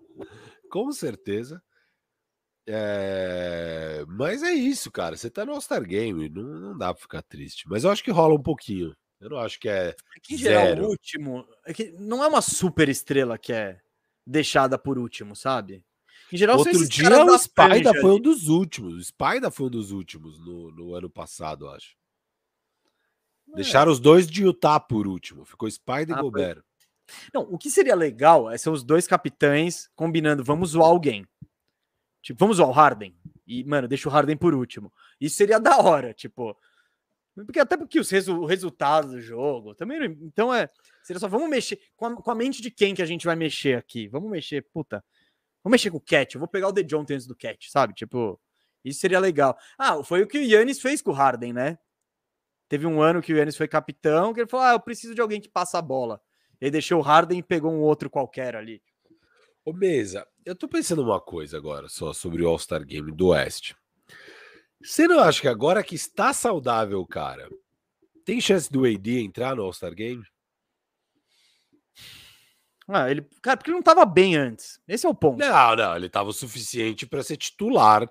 [0.70, 1.62] Com certeza.
[2.68, 5.16] É, Mas é isso, cara.
[5.16, 7.68] Você tá no All-Star Game, não, não dá pra ficar triste.
[7.70, 8.96] Mas eu acho que rola um pouquinho.
[9.20, 9.90] Eu não acho que é.
[9.90, 9.96] É
[10.34, 10.86] em geral, Zero.
[10.86, 11.48] o último.
[11.66, 13.80] É que não é uma super estrela que é
[14.26, 15.84] deixada por último, sabe?
[16.32, 18.96] Em geral, Outro dia o da Spider franja foi um dos últimos.
[18.96, 21.96] O Spider foi um dos últimos no, no ano passado, acho.
[23.54, 25.46] Deixaram os dois de Utah por último.
[25.46, 26.14] Ficou Spider É.
[26.14, 26.22] Ah, e.
[26.22, 26.64] Gobert.
[27.34, 31.28] Não, o que seria legal é ser os dois capitães combinando, vamos zoar alguém.
[32.22, 33.16] Tipo, vamos zoar o Harden.
[33.46, 34.92] E, mano, deixa o Harden por último.
[35.20, 36.58] Isso seria da hora, tipo.
[37.36, 40.18] Porque até porque os resu o resultado do jogo também.
[40.22, 40.70] Então é.
[41.04, 41.80] Seria só, vamos mexer.
[41.96, 44.08] Com a, com a mente de quem que a gente vai mexer aqui?
[44.08, 45.04] Vamos mexer, puta.
[45.64, 46.34] Vamos mexer com o Cat.
[46.34, 47.94] Eu vou pegar o The John antes do Cat, sabe?
[47.94, 48.40] Tipo,
[48.84, 49.58] isso seria legal.
[49.78, 51.78] Ah, foi o que o Yannis fez com o Harden, né?
[52.70, 55.22] Teve um ano que o Yannis foi capitão, que ele falou: Ah, eu preciso de
[55.22, 56.22] alguém que passa a bola.
[56.60, 58.82] Ele deixou o Harden e pegou um outro qualquer ali.
[59.64, 63.76] Ô, Mesa, eu tô pensando uma coisa agora só sobre o All-Star Game do Oeste.
[64.82, 67.50] Você não acha que agora que está saudável o cara,
[68.24, 70.24] tem chance do AD entrar no All-Star Game?
[72.88, 74.80] Ah, ele, cara, porque ele não tava bem antes.
[74.88, 75.40] Esse é o ponto.
[75.40, 78.08] Não, não, ele tava o suficiente para ser titular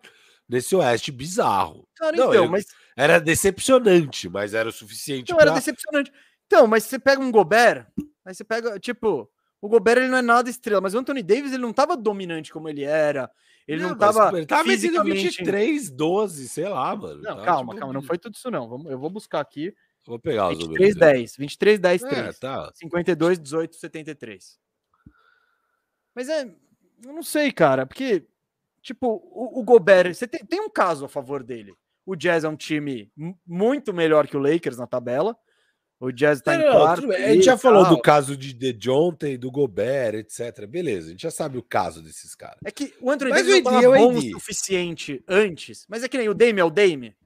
[0.49, 1.87] nesse Oeste bizarro.
[1.95, 2.67] Cara, Não, então, eu- mas
[2.97, 5.31] Era decepcionante, mas era o suficiente.
[5.31, 5.47] Não, pra...
[5.47, 6.13] era decepcionante.
[6.47, 7.87] Então, mas você pega um Gobert,
[8.25, 9.31] aí você pega, tipo,
[9.61, 12.53] o Gobert ele não é nada estrela, mas o Anthony Davis ele não tava dominante
[12.53, 13.31] como ele era.
[13.67, 14.37] Ele não, não tava.
[14.37, 15.39] Ele tava fisicamente...
[15.39, 17.23] 23, 12, sei lá, mano.
[17.23, 17.81] Não, tá, calma, tipo...
[17.81, 18.85] calma, não foi tudo isso, não.
[18.89, 19.75] Eu vou buscar aqui.
[20.07, 20.97] Vou pegar os 23, números.
[20.97, 21.37] 10.
[21.39, 22.19] 23, 10, 3.
[22.19, 22.71] É, tá.
[22.75, 24.59] 52, 18, 73.
[26.15, 26.43] Mas é.
[27.03, 28.27] Eu não sei, cara, porque,
[28.81, 31.75] tipo, o, o Gobert, você tem, tem um caso a favor dele.
[32.07, 33.11] O Jazz é um time
[33.47, 35.37] muito melhor que o Lakers na tabela.
[36.01, 37.13] O Jazz tá não, em quarto.
[37.13, 40.67] a gente já falou do caso de DeJounte, do Gobert, etc.
[40.67, 42.59] Beleza, a gente já sabe o caso desses caras.
[42.65, 46.29] É que o Anthony Davis não é bom o suficiente antes, mas é que nem
[46.29, 47.17] o Dame é o Dame.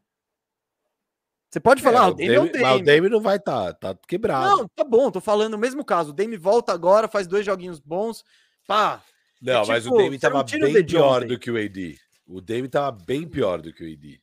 [1.50, 2.62] Você pode falar, é, ah, o Dame, é o Dame.
[2.62, 4.48] Mas o Dame não vai estar, tá, tá quebrado.
[4.48, 6.10] Não, tá bom, tô falando o mesmo caso.
[6.10, 8.22] O Dame volta agora, faz dois joguinhos bons,
[8.66, 9.02] pá.
[9.40, 11.96] Não, é tipo, mas o Dame tava bem pior do que o AD.
[12.26, 14.20] O Dame tava bem pior do que o AD.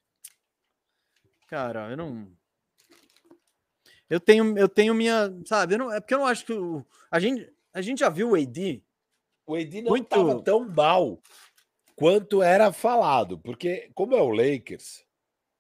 [1.47, 2.27] Cara, eu não
[4.09, 5.77] eu tenho, eu tenho minha, sabe?
[5.77, 8.35] Não, é porque eu não acho que o, a gente, a gente já viu o
[8.35, 8.83] AD.
[9.47, 10.07] O AD não muito...
[10.07, 11.19] tava tão mal
[11.95, 15.05] quanto era falado, porque como é o Lakers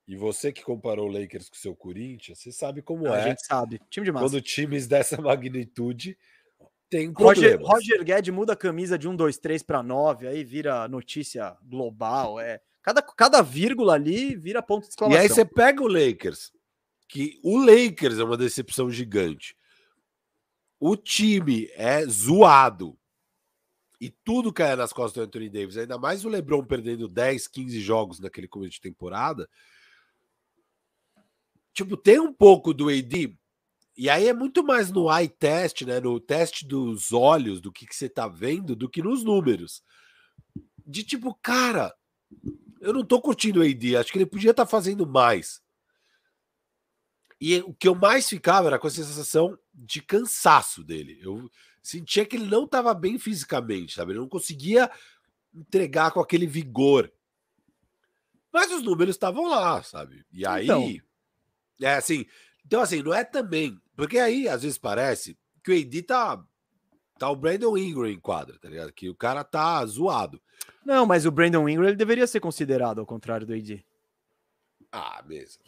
[0.07, 3.21] e você que comparou o Lakers com o seu Corinthians, você sabe como a é.
[3.21, 3.81] A gente sabe.
[3.89, 4.25] Time de massa.
[4.25, 6.17] Quando times dessa magnitude
[6.89, 10.87] tem Roger, Roger Guedes muda a camisa de 1, 2, 3 para 9, aí vira
[10.87, 12.61] notícia global, é.
[12.83, 15.19] Cada, cada vírgula ali vira ponto de exclamação.
[15.19, 16.51] E aí você pega o Lakers,
[17.07, 19.55] que o Lakers é uma decepção gigante.
[20.79, 22.97] O time é zoado.
[23.99, 25.77] E tudo cai nas costas do Anthony Davis.
[25.77, 29.49] Ainda mais o LeBron perdendo 10, 15 jogos naquele começo de temporada.
[31.73, 33.37] Tipo, tem um pouco do AD.
[33.97, 35.99] E aí é muito mais no eye test, né?
[35.99, 39.81] No teste dos olhos, do que, que você tá vendo, do que nos números.
[40.85, 41.93] De tipo, cara,
[42.81, 43.95] eu não tô curtindo o AD.
[43.95, 45.61] Acho que ele podia estar tá fazendo mais.
[47.39, 51.19] E o que eu mais ficava era com a sensação de cansaço dele.
[51.21, 51.49] Eu
[51.83, 54.11] sentia que ele não estava bem fisicamente, sabe?
[54.11, 54.89] Ele não conseguia
[55.53, 57.11] entregar com aquele vigor.
[58.51, 60.25] Mas os números estavam lá, sabe?
[60.31, 60.65] E aí.
[60.65, 61.05] Então...
[61.81, 62.25] É assim.
[62.65, 63.79] Então, assim, não é também.
[63.95, 66.43] Porque aí, às vezes, parece que o AD tá.
[67.17, 68.91] Tá o Brandon Ingram em quadra, tá ligado?
[68.91, 70.41] Que o cara tá zoado.
[70.85, 73.85] Não, mas o Brandon Ingram ele deveria ser considerado ao contrário do AD.
[74.91, 75.63] Ah, mesmo.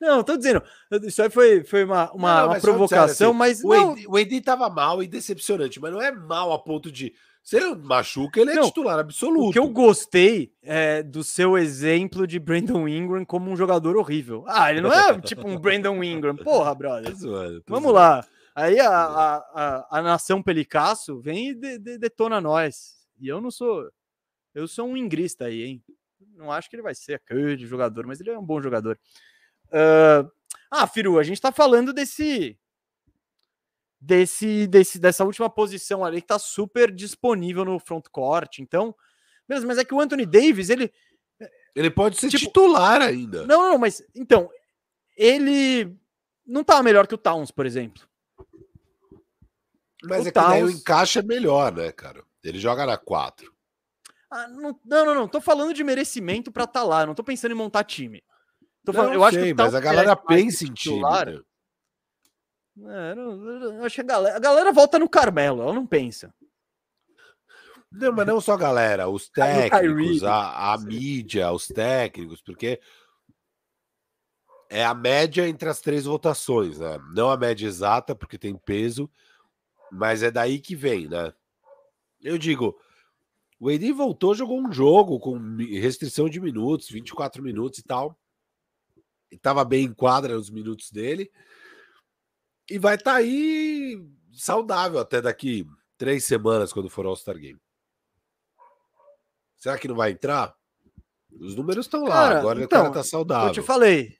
[0.00, 0.62] Não, tô dizendo,
[1.04, 3.64] isso aí foi, foi uma, uma, não, uma provocação, assim, mas.
[3.64, 7.14] O, Edi, o Edi tava mal e decepcionante, mas não é mal a ponto de.
[7.42, 9.48] Se ele machuca, ele é não, titular absoluto.
[9.48, 14.44] O que eu gostei é do seu exemplo de Brandon Ingram como um jogador horrível.
[14.46, 16.36] Ah, ele não é tipo um Brandon Ingram.
[16.36, 17.10] Porra, brother.
[17.10, 17.98] Tô zoando, tô Vamos zoando.
[17.98, 18.26] lá.
[18.54, 23.06] Aí a, a, a, a, nação Pelicasso vem e de, de, detona nós.
[23.18, 23.88] E eu não sou.
[24.54, 25.84] Eu sou um ingrista aí, hein?
[26.36, 28.98] Não acho que ele vai ser aquele jogador, mas ele é um bom jogador.
[29.70, 30.30] Uh,
[30.70, 32.58] ah, Firu, a gente tá falando desse,
[34.00, 38.58] desse, desse, dessa última posição ali que tá super disponível no front court.
[38.60, 38.94] Então,
[39.48, 40.92] mesmo, mas é que o Anthony Davis, ele.
[41.74, 43.46] Ele pode ser tipo, titular ainda.
[43.46, 44.50] Não, não, mas então,
[45.16, 45.96] ele
[46.46, 48.08] não tá melhor que o Towns, por exemplo.
[50.02, 50.56] Mas o é Towns...
[50.56, 52.24] que o encaixe é melhor, né, cara?
[52.42, 53.52] Ele joga na 4.
[54.30, 57.04] Ah, não, não, não, não, Tô falando de merecimento para estar tá lá.
[57.04, 58.22] Não tô pensando em montar time.
[58.84, 61.02] Tô falando, não, eu, acho que mas a galera pensa em time.
[62.82, 66.32] É, não, eu acho que a galera, a galera volta no Carmelo, ela não pensa.
[67.92, 72.80] Não, mas não só a galera, os técnicos, a, a mídia, os técnicos, porque
[74.70, 76.98] é a média entre as três votações, né?
[77.12, 79.10] Não a média exata, porque tem peso,
[79.92, 81.34] mas é daí que vem, né?
[82.22, 82.78] Eu digo,
[83.58, 88.16] o Edi voltou, jogou um jogo com restrição de minutos, 24 minutos e tal
[89.30, 91.30] estava bem em quadra nos minutos dele.
[92.70, 94.00] E vai estar tá aí
[94.32, 95.66] saudável até daqui
[95.98, 97.60] três semanas, quando for ao All-Star Game.
[99.56, 100.54] Será que não vai entrar?
[101.38, 103.48] Os números estão lá, cara, agora então, o cara tá saudável.
[103.48, 104.16] Eu te falei,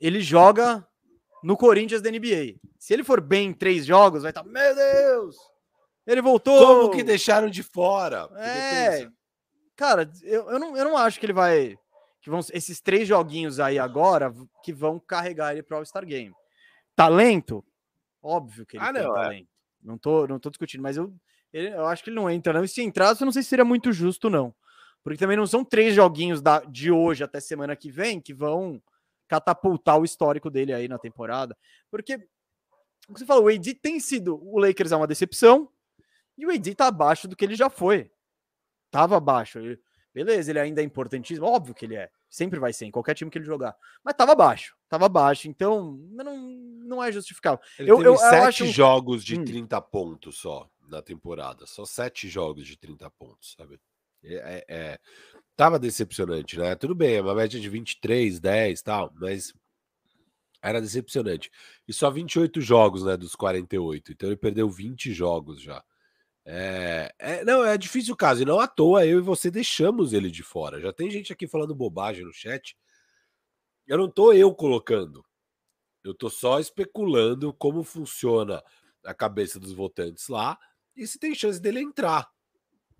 [0.00, 0.86] ele joga
[1.42, 2.56] no Corinthians da NBA.
[2.78, 5.36] Se ele for bem em três jogos, vai estar, tá, meu Deus!
[6.06, 6.82] Ele voltou!
[6.82, 8.28] Como que deixaram de fora?
[8.36, 9.08] É,
[9.76, 11.76] cara, eu, eu, não, eu não acho que ele vai
[12.26, 14.34] que vão esses três joguinhos aí agora
[14.64, 16.34] que vão carregar ele para o All-Star Game.
[16.96, 17.64] Talento?
[18.20, 19.22] Óbvio que ele ah, tem não, é.
[19.22, 19.48] talento.
[19.48, 19.86] É.
[19.86, 21.14] Não tô, não tô discutindo, mas eu,
[21.52, 22.64] ele, eu acho que ele não entra, não.
[22.64, 24.52] E se entrasse, eu não sei se seria muito justo, não.
[25.04, 28.82] Porque também não são três joguinhos da, de hoje até semana que vem que vão
[29.28, 31.56] catapultar o histórico dele aí na temporada.
[31.88, 32.18] Porque,
[33.06, 34.36] como você falou, o AD tem sido.
[34.42, 35.70] O Lakers é uma decepção
[36.36, 38.10] e o AD tá abaixo do que ele já foi.
[38.90, 39.60] Tava abaixo.
[39.60, 39.80] Ele,
[40.16, 42.10] Beleza, ele ainda é importantíssimo, óbvio que ele é.
[42.28, 43.76] Sempre vai ser, em qualquer time que ele jogar.
[44.04, 45.48] Mas tava baixo, tava baixo.
[45.48, 47.60] Então, não, não é justificável.
[47.78, 49.44] Ele eu, teve eu, sete eu jogos de hum.
[49.44, 51.66] 30 pontos só na temporada.
[51.66, 53.80] Só sete jogos de 30 pontos, sabe?
[54.24, 54.98] É, é, é,
[55.54, 56.74] tava decepcionante, né?
[56.74, 59.54] Tudo bem, é uma média de 23, 10 tal, mas
[60.62, 61.50] era decepcionante.
[61.86, 64.12] E só 28 jogos, né, dos 48.
[64.12, 65.82] Então ele perdeu 20 jogos já.
[66.48, 68.42] É, é, não, é difícil o caso.
[68.42, 70.80] E não à toa eu e você deixamos ele de fora.
[70.80, 72.76] Já tem gente aqui falando bobagem no chat.
[73.84, 75.24] Eu não tô eu colocando.
[76.04, 78.62] Eu tô só especulando como funciona
[79.04, 80.56] a cabeça dos votantes lá
[80.94, 82.30] e se tem chance dele entrar.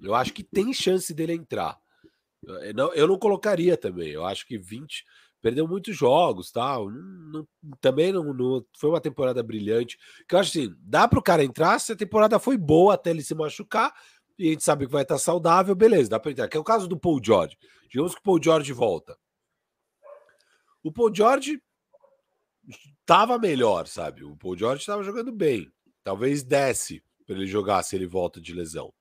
[0.01, 1.78] Eu acho que tem chance dele entrar.
[2.43, 4.09] Eu não, eu não colocaria também.
[4.09, 5.05] Eu acho que 20
[5.40, 6.90] perdeu muitos jogos, tal.
[6.90, 7.46] Não,
[7.80, 9.98] também não, não, foi uma temporada brilhante.
[10.28, 13.10] Que eu acho assim, dá para o cara entrar se a temporada foi boa até
[13.10, 13.92] ele se machucar
[14.38, 16.48] e a gente sabe que vai estar saudável, beleza, dá para entrar.
[16.48, 17.56] Que é o caso do Paul George.
[17.88, 19.16] Digamos que o Paul George volta.
[20.82, 21.60] O Paul George
[23.00, 24.24] estava melhor, sabe?
[24.24, 25.72] O Paul George estava jogando bem.
[26.04, 28.92] Talvez desce para ele jogar se ele volta de lesão.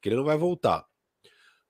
[0.00, 0.86] Que ele não vai voltar.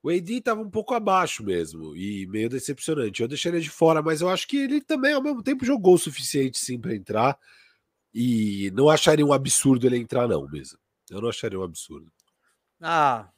[0.05, 3.23] O AD estava um pouco abaixo mesmo e meio decepcionante.
[3.23, 5.99] Eu deixaria de fora, mas eu acho que ele também, ao mesmo tempo, jogou o
[5.99, 7.39] suficiente sim para entrar.
[8.13, 10.79] E não acharia um absurdo ele entrar, não, mesmo.
[11.11, 12.07] Eu não acharia um absurdo.
[12.83, 13.31] Ah,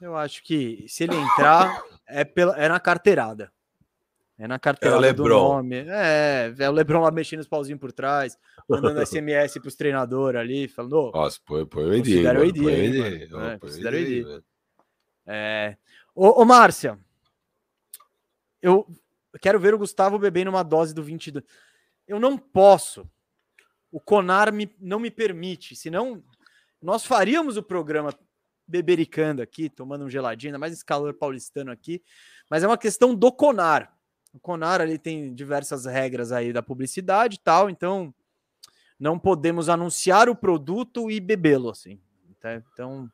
[0.00, 3.50] eu acho que se ele entrar, é, pela, é na carteirada.
[4.38, 5.84] É na carteirada é do nome.
[5.88, 8.38] É, é o Lebron lá mexendo os pauzinhos por trás,
[8.68, 11.10] mandando SMS pros treinadores ali, falando.
[11.12, 11.98] Nossa, põe, põe o AD.
[11.98, 13.58] Considera o AD.
[13.58, 14.44] Considera o AD.
[15.26, 15.76] É...
[16.14, 16.98] Ô, ô, Márcia,
[18.62, 18.86] eu
[19.40, 21.44] quero ver o Gustavo bebendo uma dose do 22.
[22.06, 23.08] Eu não posso.
[23.90, 26.22] O Conar me, não me permite, senão
[26.82, 28.12] nós faríamos o programa
[28.66, 32.02] bebericando aqui, tomando um geladinho, ainda mais esse calor paulistano aqui,
[32.50, 33.96] mas é uma questão do Conar.
[34.34, 38.14] O Conar ali tem diversas regras aí da publicidade e tal, então
[38.98, 42.00] não podemos anunciar o produto e bebê-lo assim.
[42.72, 43.10] Então,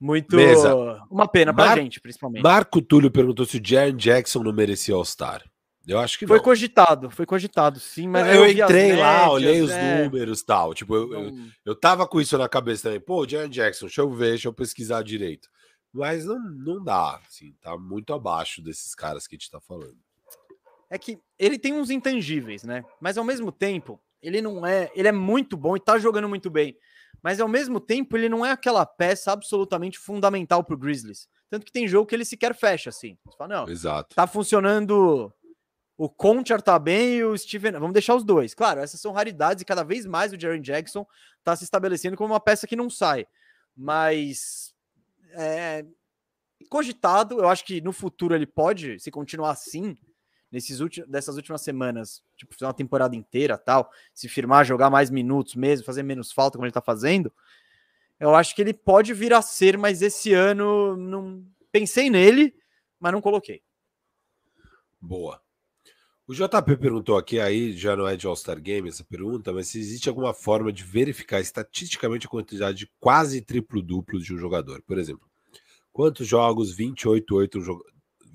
[0.00, 0.36] muito.
[0.36, 0.74] Mesa.
[1.10, 1.78] Uma pena pra Mar...
[1.78, 2.42] gente, principalmente.
[2.42, 5.42] Marco Túlio perguntou se o Jaron Jackson não merecia All-Star.
[5.86, 6.44] Eu acho que foi não.
[6.44, 10.02] cogitado, foi cogitado, sim, mas eu, eu entrei lá, médias, olhei os é...
[10.02, 10.74] números tal.
[10.74, 11.32] Tipo, eu, eu,
[11.64, 13.00] eu tava com isso na cabeça também.
[13.00, 15.48] Pô, Jaron Jackson, deixa eu ver, deixa eu pesquisar direito.
[15.92, 19.96] Mas não, não dá, assim, tá muito abaixo desses caras que a gente tá falando.
[20.90, 22.84] É que ele tem uns intangíveis, né?
[23.00, 24.90] Mas ao mesmo tempo, ele não é.
[24.94, 26.76] Ele é muito bom e tá jogando muito bem
[27.22, 31.28] mas ao mesmo tempo ele não é aquela peça absolutamente fundamental para o Grizzlies.
[31.48, 33.16] Tanto que tem jogo que ele sequer fecha assim.
[33.24, 34.14] Você fala, não, Exato.
[34.14, 35.32] tá funcionando.
[35.96, 37.72] O Conchar tá bem e o Steven.
[37.72, 38.54] Vamos deixar os dois.
[38.54, 41.06] Claro, essas são raridades e cada vez mais o Jaren Jackson
[41.42, 43.26] tá se estabelecendo como uma peça que não sai.
[43.74, 44.74] Mas.
[45.32, 45.84] É,
[46.68, 49.96] cogitado, eu acho que no futuro ele pode, se continuar assim,
[50.50, 55.10] nesses últimos, dessas últimas semanas, tipo, fazer uma temporada inteira tal, se firmar, jogar mais
[55.10, 57.32] minutos mesmo, fazer menos falta, como ele tá fazendo,
[58.18, 62.54] eu acho que ele pode vir a ser, mas esse ano não pensei nele,
[62.98, 63.62] mas não coloquei.
[65.00, 65.40] Boa.
[66.26, 69.78] O JP perguntou aqui, aí já não é de All-Star Game essa pergunta, mas se
[69.78, 74.82] existe alguma forma de verificar estatisticamente a quantidade de quase triplo-duplo de um jogador.
[74.82, 75.28] Por exemplo,
[75.92, 77.78] quantos jogos 28-8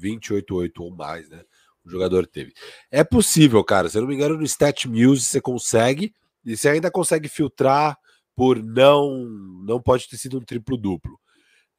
[0.01, 1.43] 28-8 ou mais, né?
[1.85, 2.53] O jogador teve.
[2.89, 3.89] É possível, cara.
[3.89, 6.13] Se eu não me engano, no Stat Muse você consegue,
[6.45, 7.97] e você ainda consegue filtrar
[8.35, 9.25] por não
[9.65, 11.19] não pode ter sido um triplo duplo.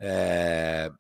[0.01, 0.91] É...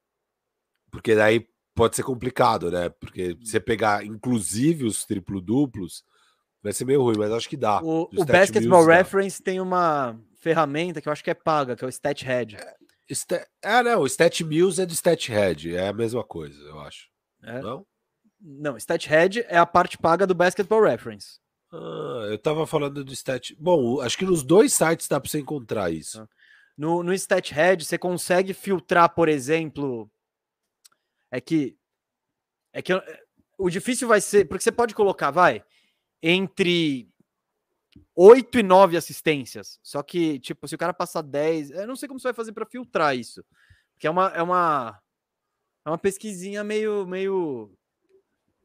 [0.91, 2.89] Porque daí pode ser complicado, né?
[2.89, 6.05] Porque você pegar inclusive os triplo duplos
[6.62, 7.83] vai ser meio ruim, mas acho que dá.
[7.83, 9.45] O, o Basketball Reference dá.
[9.45, 12.57] tem uma ferramenta que eu acho que é paga, que é o Stat Head.
[12.57, 12.77] É,
[13.65, 17.09] ah, não, o Stat Muse é do Stat Head, é a mesma coisa, eu acho.
[17.43, 17.61] É?
[17.61, 17.85] Não?
[18.44, 21.39] Não, StatHead é a parte paga do Basketball Reference.
[21.73, 23.55] Ah, eu tava falando do Stat.
[23.59, 26.20] Bom, acho que nos dois sites dá para você encontrar isso.
[26.20, 26.28] Ah.
[26.77, 30.10] No, no StatHead você consegue filtrar, por exemplo.
[31.31, 31.77] É que.
[32.73, 32.93] É que
[33.56, 34.47] o difícil vai ser.
[34.47, 35.64] Porque você pode colocar, vai,
[36.23, 37.09] entre
[38.16, 39.78] 8 e 9 assistências.
[39.82, 41.70] Só que, tipo, se o cara passar 10.
[41.70, 43.44] Eu não sei como você vai fazer para filtrar isso.
[43.94, 44.28] Porque é uma.
[44.31, 45.01] É uma,
[45.86, 47.73] é uma pesquisinha meio, meio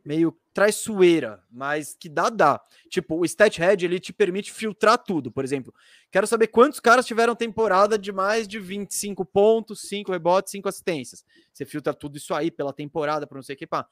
[0.08, 2.62] meio traiçoeira, mas que dá, dá.
[2.90, 5.30] Tipo, o StatHead, ele te permite filtrar tudo.
[5.30, 5.74] Por exemplo,
[6.10, 11.26] quero saber quantos caras tiveram temporada de mais de 25 pontos, 5 rebotes, 5 assistências.
[11.52, 13.86] Você filtra tudo isso aí pela temporada, para não sei o que, pá.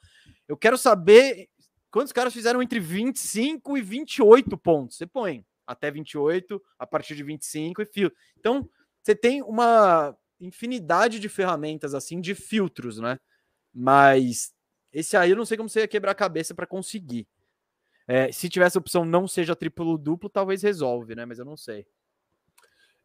[0.48, 1.50] Eu quero saber
[1.92, 4.96] quantos caras fizeram entre 25 e 28 pontos.
[4.96, 8.18] Você põe até 28, a partir de 25 e filtra.
[8.40, 8.70] Então,
[9.04, 13.20] você tem uma infinidade de ferramentas assim de filtros, né?
[13.74, 14.55] Mas
[14.96, 17.28] Esse aí eu não sei como você ia quebrar a cabeça para conseguir.
[18.08, 21.26] É, se tivesse a opção não seja triplo duplo, talvez resolve, né?
[21.26, 21.86] Mas eu não sei.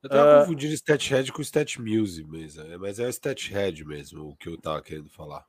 [0.01, 3.51] Eu tava uh, confundindo Stat Head com Stat Music, mas é, mas é o Stat
[3.51, 5.45] Head mesmo, o que eu tava querendo falar.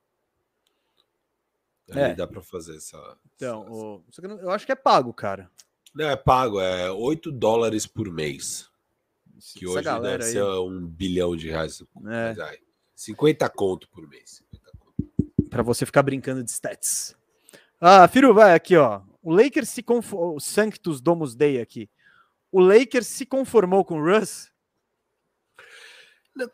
[1.92, 2.16] Aí é.
[2.16, 2.98] dá para fazer essa.
[3.36, 4.28] Então, essa...
[4.28, 4.40] O...
[4.40, 5.50] eu acho que é pago, cara.
[5.94, 8.68] Não, é pago, é 8 dólares por mês.
[9.54, 10.32] Que Essa hoje deve aí...
[10.32, 11.82] ser um bilhão de reais.
[11.82, 12.34] É.
[12.34, 12.60] Mas,
[12.96, 14.44] 50 conto por mês.
[15.52, 17.14] Para você ficar brincando de stats.
[17.80, 19.02] Ah, Firu, vai aqui, ó.
[19.22, 20.38] O Lakers se conformou.
[20.38, 21.90] O Sanctus Domus Day aqui.
[22.50, 24.50] O Lakers se conformou com o Russ?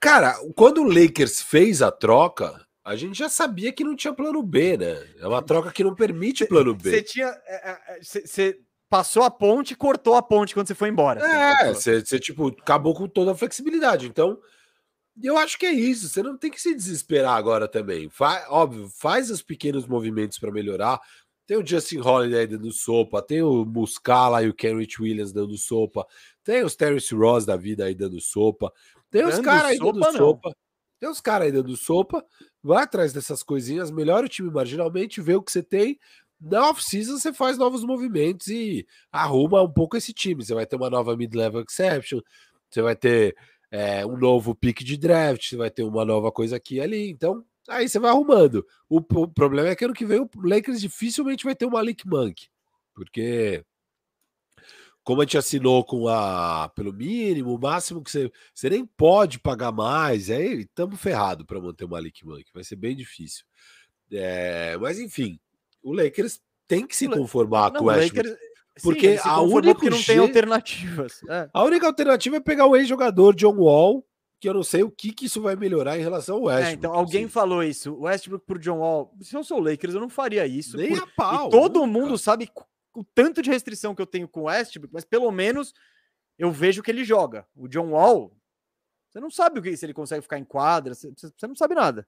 [0.02, 4.42] Cara, quando o Lakers fez a troca, a gente já sabia que não tinha plano
[4.42, 5.08] B, né?
[5.20, 6.90] É uma troca que não permite plano B.
[6.90, 7.32] Você tinha.
[8.02, 8.58] Você é, é,
[8.90, 11.22] passou a ponte e cortou a ponte quando você foi embora.
[11.22, 14.08] É, você, você tipo, acabou com toda a flexibilidade.
[14.08, 14.40] Então,
[15.22, 16.10] eu acho que é isso.
[16.10, 18.10] Você não tem que se desesperar agora também.
[18.10, 21.00] Fa óbvio, faz os pequenos movimentos para melhorar.
[21.46, 26.06] Tem o Justin Holiday dando sopa, tem o Muscala e o Kenrich Williams dando sopa,
[26.44, 28.70] tem os Terrence Ross da vida aí dando sopa,
[29.10, 30.12] tem dando os caras aí dando não.
[30.12, 30.54] sopa.
[31.00, 32.26] Tem os caras aí dando sopa,
[32.62, 35.98] vai atrás dessas coisinhas, melhora o time marginalmente, vê o que você tem,
[36.40, 40.44] na off-season você faz novos movimentos e arruma um pouco esse time.
[40.44, 42.20] Você vai ter uma nova mid-level exception,
[42.70, 43.36] você vai ter
[43.72, 47.10] é, um novo pick de draft, vai ter uma nova coisa aqui e ali.
[47.10, 48.66] Então, aí você vai arrumando.
[48.90, 52.08] O, o, problema é que ano que vem o Lakers dificilmente vai ter uma Malik
[52.08, 52.48] Monk,
[52.94, 53.64] porque
[55.04, 59.40] como a gente assinou com a pelo mínimo, o máximo que você, você nem pode
[59.40, 63.46] pagar mais, aí estamos ferrado para manter o Malik Monk, vai ser bem difícil.
[64.12, 65.40] É, mas enfim,
[65.82, 67.96] o Lakers tem que se conformar não, com o.
[67.96, 68.36] Lakers...
[68.82, 71.22] Porque Sim, a única que não tem alternativas.
[71.30, 71.50] É.
[71.54, 74.06] A única alternativa é pegar o ex-jogador John Wall,
[74.40, 76.72] que eu não sei o que, que isso vai melhorar em relação ao Westbrook.
[76.72, 77.32] É, então alguém assim.
[77.32, 77.94] falou isso.
[77.94, 79.14] O Westbrook por John Wall.
[79.22, 80.78] Se eu sou o Lakers, eu não faria isso.
[80.78, 81.04] Nem por...
[81.04, 81.48] a pau.
[81.48, 82.00] E todo nunca.
[82.00, 82.50] mundo sabe
[82.94, 85.74] o tanto de restrição que eu tenho com o Westbrook, mas pelo menos
[86.38, 87.48] eu vejo que ele joga.
[87.56, 88.36] O John Wall,
[89.10, 91.76] você não sabe o que se ele consegue ficar em quadra, você, você não sabe
[91.76, 92.08] nada.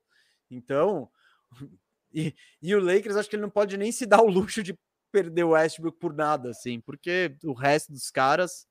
[0.49, 1.09] Então,
[2.13, 4.77] e, e o Lakers, acho que ele não pode nem se dar o luxo de
[5.11, 8.65] perder o Westbrook por nada, assim, porque o resto dos caras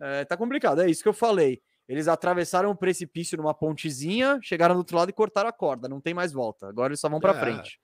[0.00, 0.80] é, tá complicado.
[0.80, 1.60] É isso que eu falei.
[1.88, 5.88] Eles atravessaram o precipício numa pontezinha, chegaram do outro lado e cortaram a corda.
[5.88, 6.68] Não tem mais volta.
[6.68, 7.40] Agora eles só vão para é.
[7.40, 7.80] frente.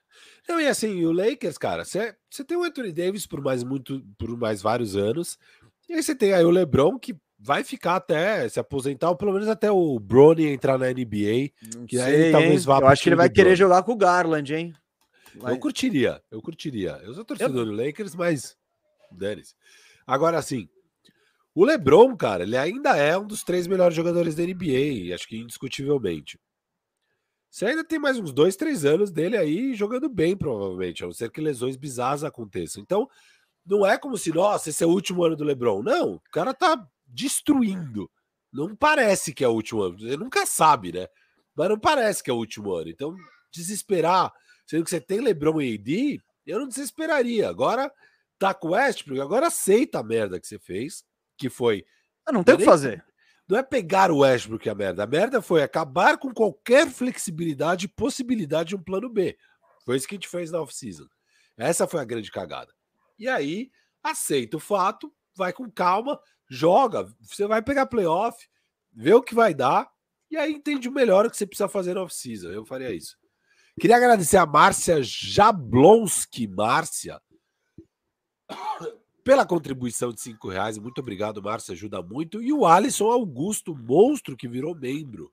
[0.47, 2.15] Não, e assim, o Lakers, cara, você
[2.47, 5.39] tem o Anthony Davis por mais muito, por mais vários anos.
[5.89, 9.33] E aí você tem aí o LeBron que vai ficar até se aposentar, ou pelo
[9.33, 11.51] menos até o Bronny entrar na NBA.
[11.75, 13.97] Não que sei, aí talvez vá Eu acho que ele vai querer jogar com o
[13.97, 14.75] Garland, hein?
[15.37, 15.53] Vai.
[15.53, 17.01] Eu curtiria, eu curtiria.
[17.03, 17.67] Eu sou torcedor eu...
[17.67, 18.57] do Lakers, mas
[19.11, 19.55] dane-se.
[20.07, 20.69] Agora, assim,
[21.55, 25.37] o LeBron, cara, ele ainda é um dos três melhores jogadores da NBA, acho que
[25.37, 26.39] indiscutivelmente.
[27.51, 31.15] Você ainda tem mais uns dois, três anos dele aí jogando bem, provavelmente, a não
[31.15, 32.83] ser que lesões bizarras aconteçam.
[32.83, 33.09] Então,
[33.65, 35.81] não é como se, nossa, esse é o último ano do LeBron.
[35.81, 38.11] Não, o cara tá destruindo.
[38.53, 39.99] Não parece que é o último ano.
[39.99, 41.07] Você nunca sabe, né?
[41.55, 42.91] Mas não parece que é o último ano.
[42.91, 43.15] Então,
[43.53, 44.33] desesperar,
[44.67, 47.49] sendo que você tem LeBron e AD, eu não desesperaria.
[47.49, 47.93] Agora
[48.39, 51.05] tá com o Westbrook, agora aceita a merda que você fez,
[51.37, 51.85] que foi.
[52.27, 53.05] Ah, não tem o que fazer.
[53.47, 55.05] Não é pegar o Westbrook a merda.
[55.05, 59.37] A merda foi acabar com qualquer flexibilidade e possibilidade de um plano B.
[59.85, 61.07] Foi isso que a gente fez na off-season.
[61.57, 62.73] Essa foi a grande cagada.
[63.19, 63.71] E aí,
[64.03, 66.19] aceita o fato, vai com calma,
[66.49, 68.49] joga, você vai pegar playoff,
[68.93, 69.91] vê o que vai dar,
[70.31, 72.49] e aí entende o melhor o que você precisa fazer na off-season.
[72.49, 73.17] Eu faria isso.
[73.79, 77.21] Queria agradecer a Márcia Jablonski, Márcia,
[79.25, 80.79] pela contribuição de cinco reais.
[80.79, 82.41] Muito obrigado, Márcia, ajuda muito.
[82.43, 85.33] E o Alisson Augusto, monstro que virou membro.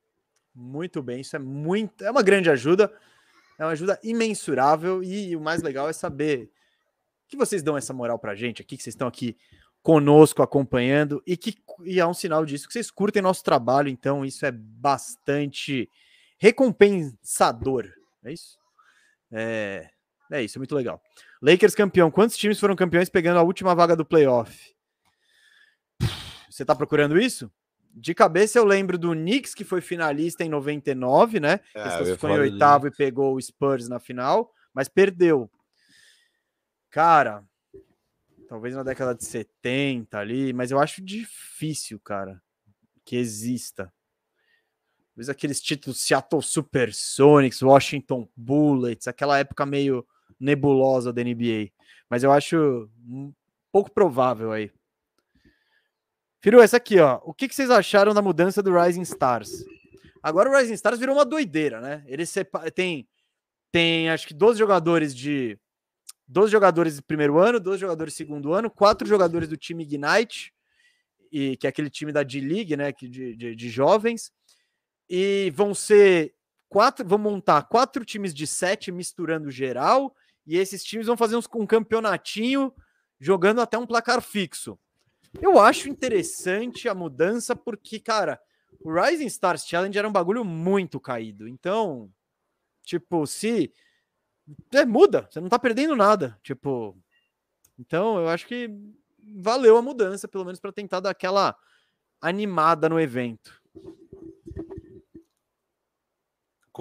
[0.55, 2.91] Muito bem, isso é muito, é uma grande ajuda,
[3.57, 6.51] é uma ajuda imensurável e o mais legal é saber
[7.27, 9.37] que vocês dão essa moral pra gente aqui, que vocês estão aqui
[9.81, 11.55] conosco acompanhando e que
[11.85, 15.89] e é um sinal disso que vocês curtem nosso trabalho, então isso é bastante
[16.37, 17.87] recompensador,
[18.23, 18.57] é isso?
[19.31, 19.89] É,
[20.31, 21.01] é isso, é muito legal.
[21.41, 22.11] Lakers campeão.
[22.11, 24.73] Quantos times foram campeões pegando a última vaga do playoff?
[26.49, 27.51] Você tá procurando isso?
[27.93, 31.59] De cabeça eu lembro do Knicks, que foi finalista em 99, né?
[31.75, 35.51] É, foi em oitavo e pegou o Spurs na final, mas perdeu.
[36.89, 37.43] Cara,
[38.47, 42.41] talvez na década de 70 ali, mas eu acho difícil, cara,
[43.03, 43.91] que exista.
[45.21, 50.03] Talvez aqueles títulos Seattle Supersonics, Washington Bullets, aquela época meio
[50.39, 51.69] nebulosa da NBA.
[52.09, 53.31] Mas eu acho um
[53.71, 54.71] pouco provável aí.
[56.41, 57.21] Firu, essa aqui, ó.
[57.23, 59.63] O que, que vocês acharam da mudança do Rising Stars?
[60.23, 62.03] Agora o Rising Stars virou uma doideira, né?
[62.07, 62.23] Ele
[62.73, 63.07] tem
[63.71, 65.55] tem acho que 12 jogadores de
[66.27, 70.51] 12 jogadores de primeiro ano, 12 jogadores de segundo ano, quatro jogadores do time Ignite,
[71.31, 72.91] e, que é aquele time da D-League, né?
[72.91, 74.31] Que de, de, de, jovens.
[75.13, 76.33] E vão ser
[76.69, 80.15] quatro, vão montar quatro times de sete misturando geral,
[80.47, 82.73] e esses times vão fazer uns, um campeonatinho
[83.19, 84.79] jogando até um placar fixo.
[85.41, 88.39] Eu acho interessante a mudança, porque, cara,
[88.79, 91.45] o Rising Stars Challenge era um bagulho muito caído.
[91.45, 92.09] Então,
[92.81, 93.73] tipo, se.
[94.73, 96.39] É, muda, você não tá perdendo nada.
[96.41, 96.97] Tipo.
[97.77, 98.69] Então, eu acho que
[99.35, 101.53] valeu a mudança, pelo menos para tentar dar aquela
[102.21, 103.60] animada no evento.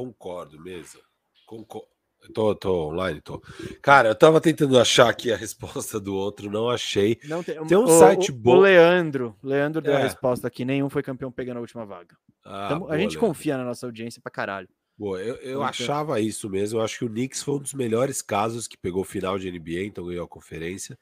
[0.01, 0.99] Concordo, mesa.
[1.45, 1.87] Concordo.
[2.33, 3.43] Tô, tô online, tô.
[3.83, 7.19] Cara, eu tava tentando achar aqui a resposta do outro, não achei.
[7.25, 8.57] Não tem, tem um o, site bom.
[8.57, 9.97] O Leandro, Leandro deu é.
[9.97, 10.65] a resposta aqui.
[10.65, 12.17] Nenhum foi campeão pegando a última vaga.
[12.45, 13.29] Ah, então, boa, a gente Leandro.
[13.29, 14.69] confia na nossa audiência pra caralho.
[14.97, 16.79] Boa, eu, eu achava isso mesmo.
[16.79, 19.85] Eu acho que o Knicks foi um dos melhores casos que pegou final de NBA,
[19.85, 20.99] então ganhou a conferência.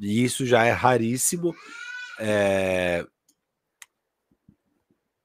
[0.00, 1.54] E isso já é raríssimo.
[2.18, 3.04] É...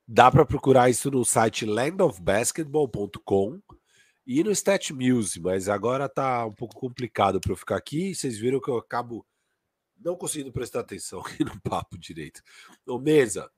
[0.08, 3.62] Dá para procurar isso no site landofbasketball.com
[4.26, 8.16] e no StatMuse, mas agora tá um pouco complicado para eu ficar aqui.
[8.16, 9.28] Vocês viram que eu acabo
[10.00, 12.42] não conseguindo prestar atenção aqui no papo direito.
[12.86, 13.52] Ô, mesa.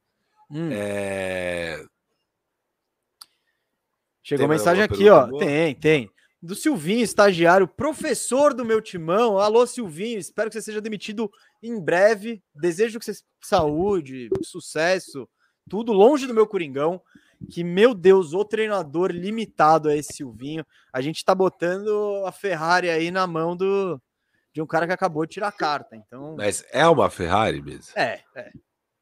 [0.49, 0.69] Hum.
[0.71, 1.85] É...
[4.23, 5.27] Chegou tem mensagem aqui, ó.
[5.27, 5.39] Boa?
[5.39, 6.11] Tem, tem.
[6.41, 9.37] Do Silvinho, estagiário, professor do meu timão.
[9.37, 11.29] Alô, Silvinho, espero que você seja demitido
[11.61, 12.41] em breve.
[12.55, 15.29] Desejo que você saúde, sucesso,
[15.69, 17.01] tudo longe do meu Coringão
[17.47, 20.65] que, meu Deus, o treinador limitado é esse Silvinho.
[20.91, 24.01] A gente tá botando a Ferrari aí na mão do
[24.51, 25.95] de um cara que acabou de tirar a carta.
[25.95, 27.93] Então, mas é uma Ferrari mesmo?
[27.95, 28.51] É, é.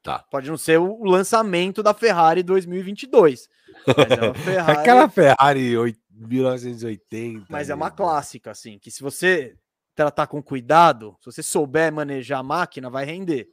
[0.02, 0.24] Tá.
[0.30, 3.48] Pode não ser o lançamento da Ferrari 2022,
[3.86, 7.46] mas é uma Ferrari Aquela Ferrari 1980.
[7.48, 9.56] Mas é uma clássica assim, que se você
[9.94, 13.48] tratar com cuidado, se você souber manejar a máquina, vai render.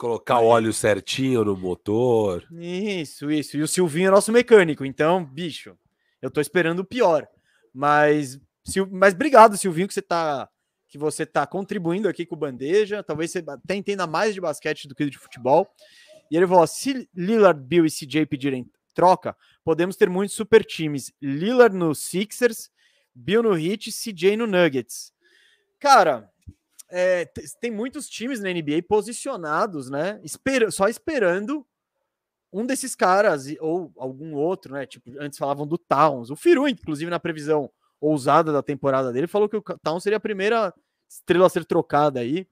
[0.00, 0.44] Colocar Aí.
[0.44, 2.48] o óleo certinho no motor.
[2.52, 3.58] Isso, isso.
[3.58, 5.76] E o Silvinho é nosso mecânico, então, bicho,
[6.22, 7.28] eu tô esperando o pior.
[7.70, 8.88] Mas, Sil...
[8.90, 10.48] mas obrigado, Silvinho, que você tá
[10.88, 13.02] que você tá contribuindo aqui com o Bandeja.
[13.02, 15.68] Talvez você até entenda mais de basquete do que de futebol.
[16.30, 21.12] E ele falou: se Lillard, Bill e CJ pedirem troca, podemos ter muitos super times.
[21.20, 22.70] Lillard no Sixers,
[23.14, 25.12] Bill no Heat, CJ no Nuggets.
[25.78, 26.30] Cara,
[26.90, 27.24] é,
[27.60, 30.20] tem muitos times na NBA posicionados, né?
[30.24, 31.66] Esper só esperando
[32.52, 34.86] um desses caras ou algum outro, né?
[34.86, 36.30] Tipo, antes falavam do Towns.
[36.30, 37.70] O Firu, inclusive, na previsão
[38.00, 40.74] ousada da temporada dele, falou que o Towns seria a primeira
[41.08, 42.46] estrela a ser trocada aí.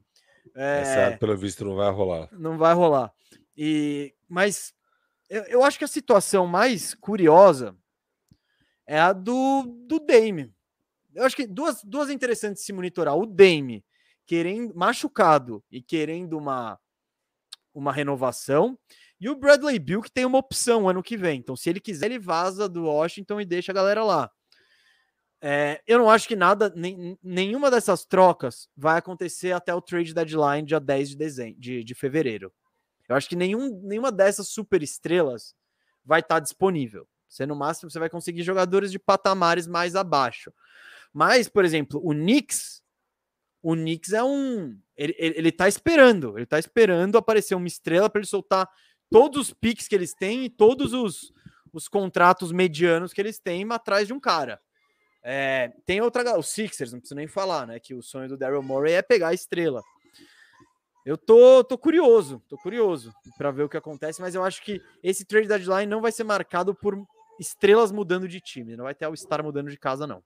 [0.55, 2.29] É, Essa, pelo visto, não vai rolar.
[2.33, 3.13] Não vai rolar.
[3.57, 4.73] E, mas
[5.29, 7.77] eu, eu acho que a situação mais curiosa
[8.87, 10.53] é a do, do Dame.
[11.15, 13.17] Eu acho que duas, duas interessantes de se monitorar.
[13.17, 13.85] O Dame
[14.29, 16.79] querendo machucado e querendo uma
[17.75, 18.79] uma renovação.
[19.21, 21.39] E o Bradley Bill que tem uma opção ano que vem.
[21.41, 24.31] Então, se ele quiser, ele vaza do Washington e deixa a galera lá.
[25.41, 30.13] É, eu não acho que nada, nem, nenhuma dessas trocas vai acontecer até o trade
[30.13, 32.53] deadline, dia 10 de, dezembro, de, de fevereiro.
[33.09, 35.55] Eu acho que nenhum, nenhuma dessas super estrelas
[36.05, 37.09] vai estar tá disponível.
[37.29, 40.53] Você, no máximo, você vai conseguir jogadores de patamares mais abaixo.
[41.13, 42.83] Mas, por exemplo, o Knicks
[43.63, 44.79] o Knicks é um.
[44.97, 48.69] Ele, ele, ele tá esperando, ele tá esperando aparecer uma estrela para ele soltar
[49.11, 51.33] todos os piques que eles têm e todos os,
[51.73, 54.61] os contratos medianos que eles têm atrás de um cara.
[55.23, 56.39] É, tem outra.
[56.39, 57.79] Os Sixers, não preciso nem falar, né?
[57.79, 59.83] Que o sonho do Daryl Morey é pegar a estrela.
[61.05, 64.83] Eu tô, tô curioso, tô curioso para ver o que acontece, mas eu acho que
[65.03, 67.03] esse trade deadline não vai ser marcado por
[67.41, 70.23] estrelas mudando de time, não vai ter o Star mudando de casa, não.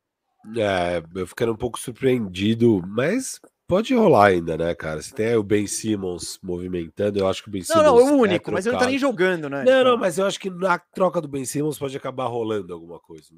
[0.56, 5.00] É, eu fiquei um pouco surpreendido, mas pode rolar ainda, né, cara?
[5.00, 7.82] Se tem o Ben Simmons movimentando, eu acho que o Ben Simmons.
[7.82, 9.64] Não, não, é o único, é mas ele não tá nem jogando, né?
[9.64, 12.98] Não, não, mas eu acho que na troca do Ben Simmons pode acabar rolando alguma
[12.98, 13.28] coisa.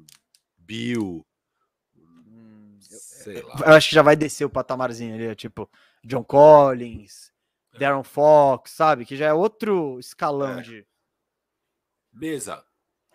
[0.57, 1.25] Bill.
[1.95, 3.55] Hum, sei lá.
[3.65, 5.69] Eu acho que já vai descer o patamarzinho ali, tipo
[6.03, 7.31] John Collins,
[7.73, 7.79] é.
[7.79, 9.05] Darren Fox, sabe?
[9.05, 10.61] Que já é outro escalão é.
[10.61, 10.87] de.
[12.11, 12.63] Mesa.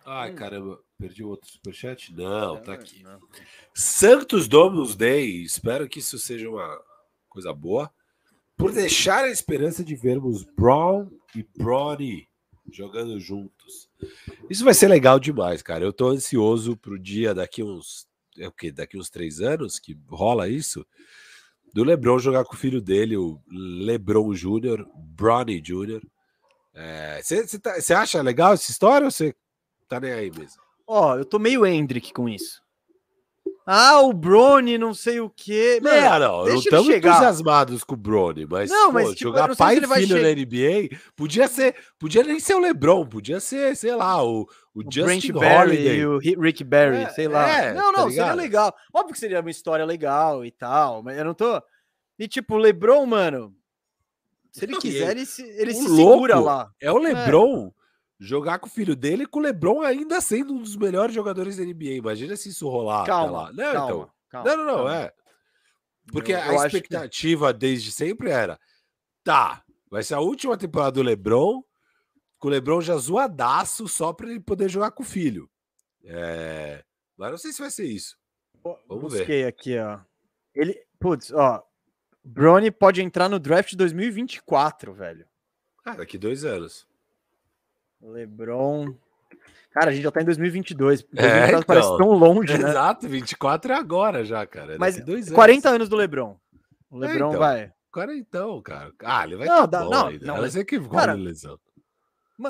[0.06, 0.36] Ai, hum.
[0.36, 0.80] caramba.
[1.00, 2.14] Perdi o outro superchat?
[2.14, 3.02] Não, tá aqui.
[3.02, 3.18] Não.
[3.74, 5.42] Santos Domus Day.
[5.42, 6.78] Espero que isso seja uma
[7.26, 7.90] coisa boa.
[8.54, 12.28] Por deixar a esperança de vermos Brown e Brody
[12.70, 13.88] jogando juntos.
[14.50, 15.82] Isso vai ser legal demais, cara.
[15.82, 18.06] Eu tô ansioso pro dia daqui uns.
[18.38, 18.70] É o quê?
[18.70, 20.86] Daqui uns três anos que rola isso?
[21.72, 26.02] Do Lebron jogar com o filho dele, o Lebron Júnior, Bronny Júnior.
[27.22, 29.34] Você é, tá, acha legal essa história ou você
[29.88, 30.69] tá nem aí mesmo?
[30.92, 32.60] Ó, eu tô meio Hendrick com isso.
[33.64, 35.78] Ah, o Brony, não sei o quê.
[35.80, 39.54] Mano, é, não, não estamos entusiasmados com o Brony, mas, não, mas pô, tipo, jogar
[39.54, 43.94] pai e filho na NBA podia ser, podia nem ser o LeBron, podia ser, sei
[43.94, 47.48] lá, o, o, o Justin e o Rick Barry, é, sei lá.
[47.48, 48.74] É, não, não, tá seria legal.
[48.92, 51.62] Óbvio que seria uma história legal e tal, mas eu não tô.
[52.18, 53.54] E tipo, o LeBron, mano,
[54.50, 56.68] se ele quiser, ele se, ele se segura lá.
[56.80, 57.12] É o é.
[57.12, 57.70] LeBron
[58.20, 61.64] jogar com o filho dele, com o LeBron ainda sendo um dos melhores jogadores da
[61.64, 61.94] NBA.
[61.94, 63.52] Imagina se isso rolar calma, lá.
[63.52, 64.10] Não, calma, então.
[64.28, 65.12] Calma, não, não, não, é.
[66.12, 67.58] Porque eu, eu a expectativa que...
[67.58, 68.60] desde sempre era:
[69.24, 71.64] tá, vai ser a última temporada do LeBron,
[72.38, 75.48] com o LeBron já zoadaço só para ele poder jogar com o filho.
[76.04, 76.84] É...
[77.16, 78.18] Mas não sei se vai ser isso.
[78.62, 79.18] Vamos Busquei ver.
[79.18, 80.00] Busquei aqui, ó.
[80.54, 81.62] Ele, putz, ó.
[82.22, 85.26] Brony pode entrar no draft de 2024, velho.
[85.84, 86.86] Ah, daqui dois anos.
[88.02, 88.94] LeBron.
[89.72, 91.02] Cara, a gente já tá em 2022.
[91.02, 92.70] 2024 é, então, parece tão longe, né?
[92.70, 94.74] Exato, 24 é agora já, cara.
[94.74, 95.76] É Mas dois 40 anos.
[95.76, 96.36] anos do LeBron.
[96.90, 97.72] O é, LeBron é, então, vai.
[98.16, 98.92] então, cara.
[99.04, 100.26] Ah, ele vai não, bom não, ainda.
[100.26, 101.58] Não, mas é que cara, lesão.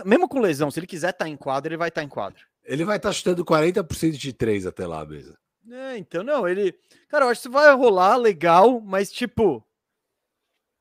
[0.04, 2.08] Mesmo com lesão, se ele quiser estar tá em quadro, ele vai estar tá em
[2.08, 2.42] quadro.
[2.64, 5.36] Ele vai estar tá chutando 40% de 3 até lá mesmo.
[5.70, 6.74] É, então, não, ele.
[7.08, 9.64] Cara, eu acho que vai rolar legal, mas tipo.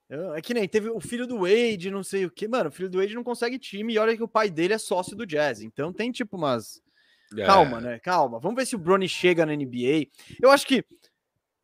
[0.10, 2.48] É que nem teve o filho do Wade, não sei o que.
[2.48, 4.78] Mano, o filho do Wade não consegue time e olha que o pai dele é
[4.78, 5.62] sócio do Jazz.
[5.62, 6.82] Então tem tipo umas.
[7.38, 7.46] É.
[7.46, 8.00] Calma, né?
[8.00, 8.40] Calma.
[8.40, 10.08] Vamos ver se o Bronny chega na NBA.
[10.42, 10.84] Eu acho que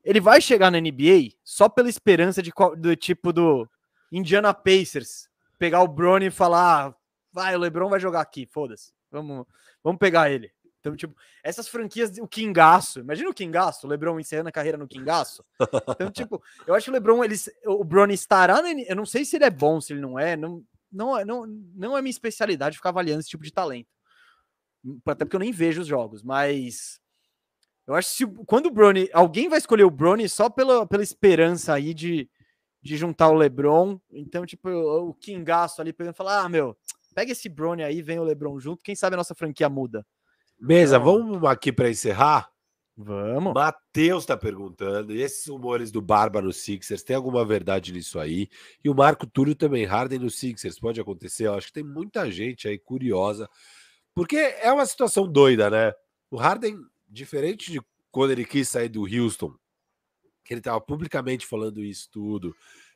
[0.04, 3.68] ele vai chegar na NBA só pela esperança de do tipo do
[4.12, 6.96] Indiana Pacers pegar o Bronny e falar: ah,
[7.34, 8.94] vai, o LeBron vai jogar aqui, foda-se.
[9.12, 9.48] Vamos,
[9.84, 10.52] vamos pegar ele.
[10.86, 14.88] Então, tipo, essas franquias, o Kingaço, imagina o Kingaço, o LeBron encerrando a carreira no
[14.88, 15.44] Kingaço.
[15.90, 19.36] Então, tipo, eu acho que o LeBron, ele, o Bronny estará, eu não sei se
[19.36, 22.78] ele é bom, se ele não é, não, não, é, não, não é minha especialidade
[22.78, 23.90] ficar avaliando esse tipo de talento.
[25.08, 27.02] Até porque eu nem vejo os jogos, mas
[27.88, 31.02] eu acho que se, quando o Bronny, alguém vai escolher o Bronny só pela, pela
[31.02, 32.30] esperança aí de,
[32.80, 36.78] de juntar o LeBron, então, tipo, o, Kingaço ali pegando e falar, ah, meu,
[37.16, 40.06] pega esse Bronny aí, vem o LeBron junto, quem sabe a nossa franquia muda.
[40.60, 41.06] Mesa, então...
[41.06, 42.50] vamos aqui para encerrar?
[42.98, 43.54] Vamos.
[43.54, 48.48] Matheus está perguntando: e esses rumores do Barba no Sixers, tem alguma verdade nisso aí?
[48.84, 51.48] E o Marco Túlio também, Harden no Sixers, pode acontecer?
[51.48, 53.50] Eu acho que tem muita gente aí curiosa,
[54.14, 55.94] porque é uma situação doida, né?
[56.32, 56.78] O Harden,
[57.08, 59.54] diferente de quando ele quis sair do Houston,
[60.44, 62.56] que ele estava publicamente falando isso tudo,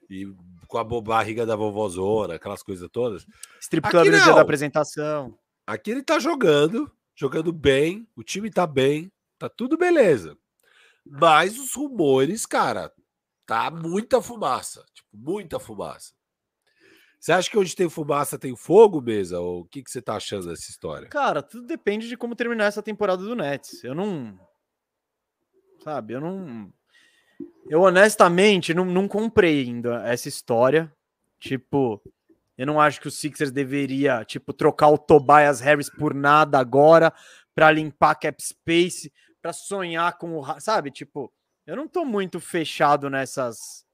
[0.09, 0.25] e
[0.65, 3.27] com a barriga da vovózona, aquelas coisas todas.
[3.59, 5.37] Strip club no dia da apresentação.
[5.67, 10.37] Aqui ele tá jogando, jogando bem, o time tá bem, tá tudo beleza.
[11.05, 12.93] Mas os rumores, cara,
[13.45, 16.13] tá muita fumaça, tipo, muita fumaça.
[17.19, 19.37] Você acha que onde tem fumaça tem fogo, mesa?
[19.41, 21.09] Ou o que, que você tá achando dessa história?
[21.09, 23.83] Cara, tudo depende de como terminar essa temporada do Nets.
[23.83, 24.39] Eu não.
[25.83, 26.71] Sabe, eu não.
[27.69, 30.89] Eu honestamente não, não comprei ainda essa história.
[31.37, 32.01] Tipo,
[32.59, 37.13] eu não acho que o Sixers deveria, tipo, trocar o Tobias Harris por nada agora
[37.55, 40.91] para limpar cap space, para sonhar com o, sabe?
[40.91, 41.31] Tipo,
[41.65, 43.85] eu não tô muito fechado nessas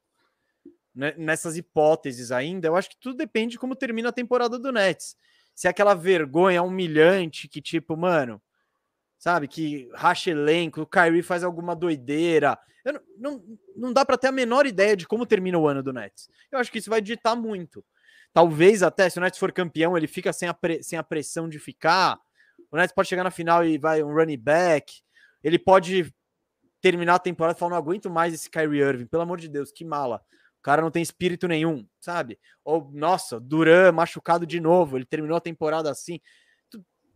[0.96, 2.68] né, nessas hipóteses ainda.
[2.68, 5.16] Eu acho que tudo depende de como termina a temporada do Nets.
[5.54, 8.42] Se é aquela vergonha humilhante que tipo, mano,
[9.20, 12.58] sabe, que racha elenco, o Kyrie faz alguma doideira.
[12.84, 15.84] Eu não, não, não dá para ter a menor ideia de como termina o ano
[15.84, 16.28] do Nets.
[16.52, 17.86] Eu acho que isso vai ditar muito.
[18.36, 21.58] Talvez até, se o Nets for campeão, ele fica sem a, sem a pressão de
[21.58, 22.20] ficar.
[22.70, 24.94] O Nets pode chegar na final e vai um running back.
[25.42, 26.14] Ele pode
[26.82, 29.72] terminar a temporada e falar: não aguento mais esse Kyrie Irving, pelo amor de Deus,
[29.72, 30.18] que mala.
[30.60, 32.38] O cara não tem espírito nenhum, sabe?
[32.62, 36.20] Ou, nossa, Duran machucado de novo, ele terminou a temporada assim.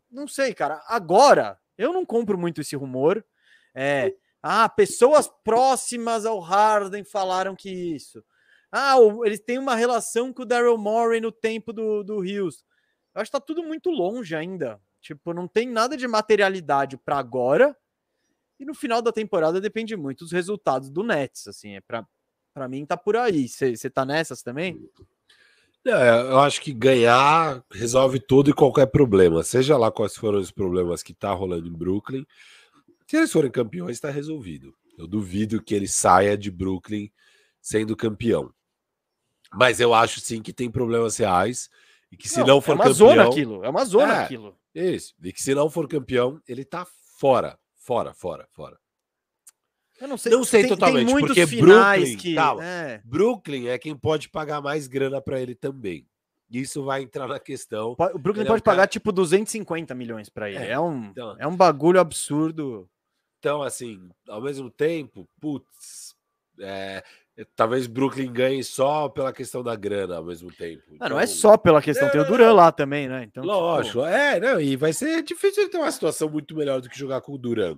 [0.10, 0.82] Não sei, cara.
[0.88, 3.26] Agora, eu não compro muito esse rumor.
[3.76, 8.24] É, ah, pessoas próximas ao Harden falaram que isso.
[8.72, 12.64] Ah, eles têm uma relação com o Daryl Morey no tempo do, do Rios.
[13.16, 14.80] Eu acho que tá tudo muito longe ainda.
[15.02, 17.76] Tipo, não tem nada de materialidade para agora.
[18.60, 22.06] E no final da temporada depende muito dos resultados do Nets, assim, é para
[22.54, 23.48] para mim tá por aí.
[23.48, 24.78] Você tá nessas também?
[25.86, 30.52] É, eu acho que ganhar resolve todo e qualquer problema, seja lá quais foram os
[30.52, 32.26] problemas que tá rolando em Brooklyn.
[33.08, 34.76] Se eles forem campeões, está resolvido.
[34.98, 37.10] Eu duvido que ele saia de Brooklyn
[37.62, 38.54] sendo campeão.
[39.54, 41.70] Mas eu acho sim que tem problemas reais
[42.12, 42.84] e que se não, não for campeão.
[42.84, 44.58] É uma campeão, zona aquilo, é uma zona é, aquilo.
[44.74, 45.16] Isso.
[45.24, 46.86] E que se não for campeão, ele tá
[47.18, 47.58] fora.
[47.76, 48.78] Fora, fora, fora.
[50.00, 53.02] Eu não sei, não sei tem, totalmente, tem porque Brooklyn, que, calma, é.
[53.04, 56.08] Brooklyn é quem pode pagar mais grana para ele também.
[56.50, 57.96] Isso vai entrar na questão.
[58.14, 58.88] O Brooklyn pode é pagar cara...
[58.88, 60.64] tipo 250 milhões para ele.
[60.64, 61.36] É, é um, então...
[61.38, 62.90] é um bagulho absurdo.
[63.40, 66.16] Então, assim, ao mesmo tempo, putz,
[66.60, 67.04] é,
[67.56, 70.84] talvez Brooklyn ganhe só pela questão da grana ao mesmo tempo.
[70.92, 73.24] Então, ah, não é então, só pela questão, é, tem o Duran lá também, né?
[73.24, 74.06] Então, tipo, lógico, tipo...
[74.06, 77.34] é, não, e vai ser difícil ter uma situação muito melhor do que jogar com
[77.34, 77.78] o Duran.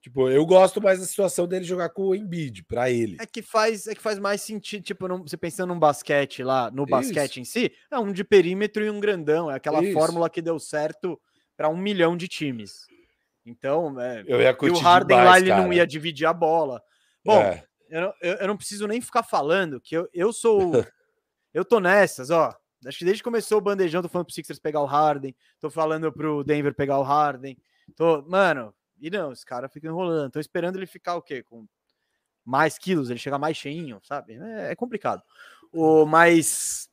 [0.00, 3.16] Tipo, eu gosto mais da situação dele jogar com o Embiid, para ele.
[3.18, 6.70] É que faz, é que faz mais sentido, tipo, não, você pensando num basquete lá,
[6.70, 7.40] no basquete Isso.
[7.40, 9.92] em si, é um de perímetro e um grandão, é aquela Isso.
[9.92, 11.20] fórmula que deu certo
[11.56, 12.86] para um milhão de times.
[13.44, 15.62] Então, é, eu ia e o Harden demais, lá ele cara.
[15.62, 16.80] não ia dividir a bola.
[17.24, 17.64] Bom, é.
[17.88, 20.72] Eu, eu, eu, não preciso nem ficar falando que eu, eu sou.
[21.54, 22.54] eu tô nessas, ó.
[22.84, 25.70] Acho que desde que começou o bandejão, tô falando pro Sixers pegar o Harden, tô
[25.70, 27.56] falando pro Denver pegar o Harden.
[27.96, 30.32] Tô, mano, e não, esse cara fica enrolando.
[30.32, 31.42] Tô esperando ele ficar o quê?
[31.42, 31.66] Com
[32.44, 34.34] mais quilos, ele chegar mais cheinho, sabe?
[34.34, 35.22] É, é complicado.
[35.72, 36.88] O, mas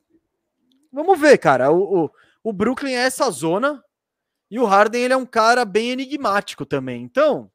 [0.92, 1.70] vamos ver, cara.
[1.70, 2.10] O, o,
[2.42, 3.82] o, Brooklyn é essa zona
[4.50, 7.02] e o Harden ele é um cara bem enigmático também.
[7.02, 7.50] Então,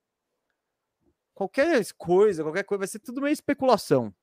[1.40, 4.14] qualquer coisa, qualquer coisa vai ser tudo meio especulação.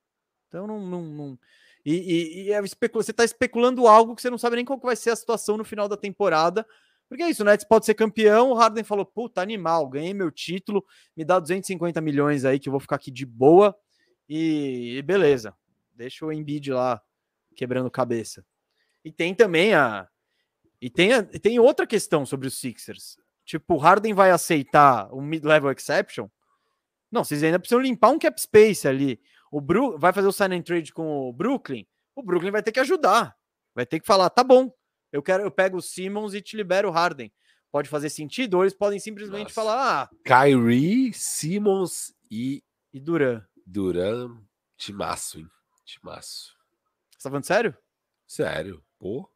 [0.48, 1.38] Então não, não, não...
[1.84, 4.96] E, e, e é você está especulando algo que você não sabe nem qual vai
[4.96, 6.66] ser a situação no final da temporada
[7.08, 8.50] porque é isso, o Nets pode ser campeão.
[8.50, 10.84] O Harden falou: puta, animal, ganhei meu título,
[11.16, 13.76] me dá 250 milhões aí que eu vou ficar aqui de boa.
[14.28, 15.54] E, e beleza,
[15.94, 17.00] deixa o Embiid lá
[17.54, 18.44] quebrando cabeça.
[19.04, 20.08] E tem também a.
[20.80, 23.16] E tem, a, tem outra questão sobre os Sixers.
[23.44, 26.28] Tipo, o Harden vai aceitar o mid-level exception?
[27.16, 29.18] Não, vocês ainda precisam limpar um cap space ali.
[29.50, 31.86] O Bru vai fazer o sign and trade com o Brooklyn.
[32.14, 33.34] O Brooklyn vai ter que ajudar.
[33.74, 34.70] Vai ter que falar, tá bom,
[35.10, 37.32] eu quero, eu pego o Simmons e te libero o Harden.
[37.72, 38.54] Pode fazer sentido?
[38.54, 39.54] Ou eles podem simplesmente Nossa.
[39.54, 42.62] falar: ah, Kyrie, Simmons e.
[42.92, 43.42] E Duran.
[43.66, 44.36] Duran,
[44.76, 45.48] timaço, hein?
[45.86, 46.54] Timaço.
[47.12, 47.74] Você tá falando sério?
[48.26, 49.26] Sério, pô.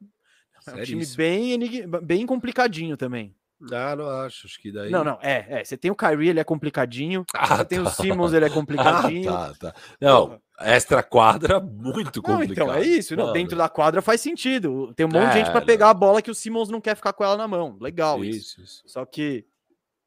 [0.67, 1.59] É um time bem,
[2.02, 3.34] bem complicadinho também.
[3.72, 4.47] Ah, não acho.
[4.47, 4.90] Acho que daí.
[4.90, 5.18] Não, não.
[5.20, 5.64] É, é.
[5.64, 7.24] Você tem o Kyrie, ele é complicadinho.
[7.34, 7.90] Ah, você tem o tá.
[7.90, 9.30] Simmons, ele é complicadinho.
[9.30, 9.80] Ah, tá, tá.
[10.00, 12.66] Não, extra quadra, muito complicado.
[12.66, 13.14] Não, então é isso.
[13.14, 14.94] Não, dentro da quadra faz sentido.
[14.94, 16.97] Tem um monte é, de gente para pegar a bola que o Simmons não quer
[16.97, 17.76] ficar com ela na mão.
[17.80, 18.60] Legal isso.
[18.60, 18.62] isso.
[18.62, 18.82] isso.
[18.86, 19.44] Só que,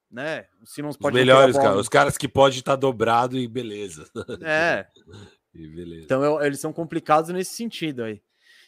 [0.09, 0.45] né?
[0.61, 1.15] O Simmons pode.
[1.15, 1.75] Os melhores, cara.
[1.75, 4.09] Os caras que pode estar tá dobrado e beleza.
[4.41, 4.87] É.
[5.53, 6.05] e beleza.
[6.05, 8.19] Então eu, eles são complicados nesse sentido aí.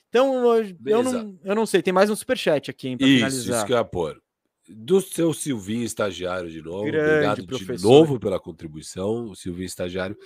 [0.07, 0.55] Então,
[0.85, 3.57] eu não, eu não sei, tem mais um superchat aqui, hein, pra isso, finalizar.
[3.57, 4.21] Isso que eu ia pôr
[4.67, 6.85] do seu Silvinho estagiário de novo.
[6.85, 7.75] Grande Obrigado professor.
[7.75, 10.17] de novo pela contribuição, o Silvinho estagiário.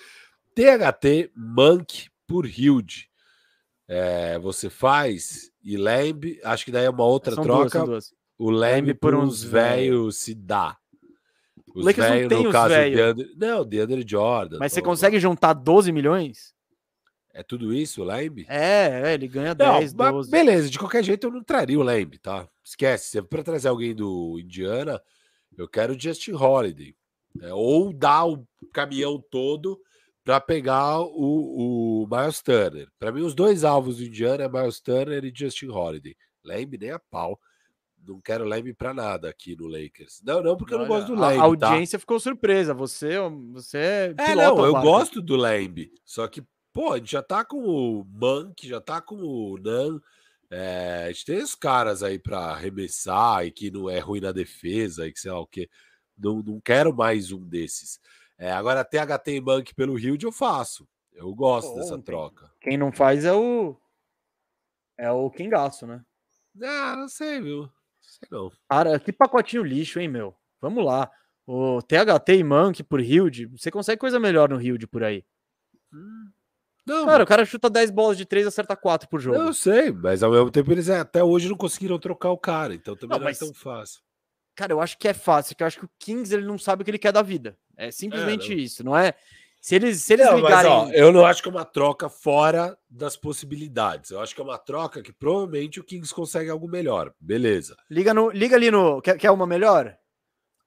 [0.55, 3.09] THT Monk por Hilde.
[3.87, 7.79] É, você faz e Lembe, acho que daí é uma outra são troca.
[7.79, 8.13] Duas, duas.
[8.37, 10.77] O Lembe por uns velhos se dá.
[11.75, 14.57] Os velhos, no caso, Deandre, não, Deandre Jordan.
[14.59, 16.53] Mas você consegue juntar 12 milhões?
[17.33, 18.45] É tudo isso, o Lembe?
[18.49, 20.31] É, é, ele ganha 10, não, 12.
[20.31, 22.47] Beleza, de qualquer jeito eu não traria o Lembe, tá?
[22.63, 25.01] Esquece, se é para trazer alguém do Indiana,
[25.57, 26.95] eu quero o Justin Holiday.
[27.35, 27.53] Né?
[27.53, 29.79] Ou dar o caminhão todo
[30.23, 32.87] para pegar o, o Miles Turner.
[32.99, 36.15] Para mim, os dois alvos do Indiana é Miles Turner e Justin Holiday.
[36.43, 37.39] Lembe nem a pau.
[38.07, 40.21] Não quero Lembe para nada aqui no Lakers.
[40.23, 41.39] Não, não, porque Olha, eu não gosto do Lembe.
[41.39, 42.01] A audiência tá?
[42.01, 42.73] ficou surpresa.
[42.73, 43.17] Você,
[43.51, 44.15] você é.
[44.17, 45.91] É, não, eu gosto do Lembe.
[46.05, 46.43] Só que
[46.79, 49.99] Pô, a gente já tá com o Monk, já tá com o Nan.
[50.49, 54.31] É, a gente tem os caras aí para arremessar e que não é ruim na
[54.31, 55.69] defesa e que sei lá o que.
[56.17, 57.99] Não, não quero mais um desses.
[58.37, 60.87] É, agora, THT e Monk pelo Rio eu faço.
[61.11, 62.49] Eu gosto Pô, dessa troca.
[62.61, 63.75] Quem não faz é o.
[64.97, 66.01] É o Kingaço, né?
[66.63, 67.69] Ah, não sei, viu?
[67.99, 68.49] Sei não.
[68.69, 70.33] Cara, que pacotinho lixo, hein, meu?
[70.61, 71.11] Vamos lá.
[71.45, 75.25] O THT e Monk por Hilde, você consegue coisa melhor no Hilde por aí.
[75.91, 76.31] Hum.
[76.89, 79.37] Não, cara, o cara chuta 10 bolas de 3 e acerta 4 por jogo.
[79.37, 82.73] Eu sei, mas ao mesmo tempo eles é, até hoje não conseguiram trocar o cara,
[82.73, 84.01] então também não, não é tão fácil.
[84.55, 86.81] Cara, eu acho que é fácil, que eu acho que o Kings ele não sabe
[86.81, 87.57] o que ele quer da vida.
[87.77, 88.61] É simplesmente é, não.
[88.61, 89.13] isso, não é?
[89.61, 90.71] Se eles, se eles não, ligarem.
[90.71, 94.11] Mas, ó, eu não acho que é uma troca fora das possibilidades.
[94.11, 97.13] Eu acho que é uma troca que provavelmente o Kings consegue algo melhor.
[97.19, 97.75] Beleza.
[97.89, 99.01] Liga, no, liga ali no.
[99.01, 99.97] Quer, quer uma melhor?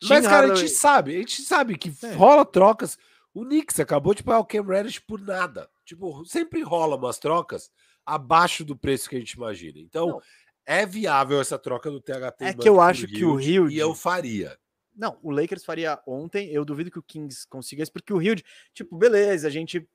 [0.09, 2.13] Mas, cara, a gente sabe, a gente sabe que é.
[2.13, 2.99] rola trocas.
[3.35, 5.69] O Knicks acabou de pagar o Cam Reddish por nada.
[5.85, 7.71] Tipo, sempre rola umas trocas
[8.05, 9.79] abaixo do preço que a gente imagina.
[9.79, 10.23] Então, não.
[10.67, 12.45] é viável essa troca do THT.
[12.45, 14.59] É que eu acho que o Rio e eu faria.
[14.95, 16.51] Não, o Lakers faria ontem.
[16.51, 18.37] Eu duvido que o Kings consiga isso, porque o Rio,
[18.75, 19.89] tipo, beleza, a gente.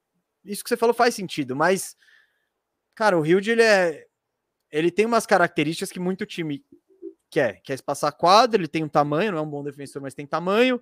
[0.43, 1.95] Isso que você falou faz sentido, mas,
[2.95, 4.07] cara, o Rio ele é.
[4.72, 6.66] Ele tem umas características que muito time
[7.30, 7.61] quer.
[7.61, 10.82] Quer espaçar quadra, ele tem um tamanho, não é um bom defensor, mas tem tamanho.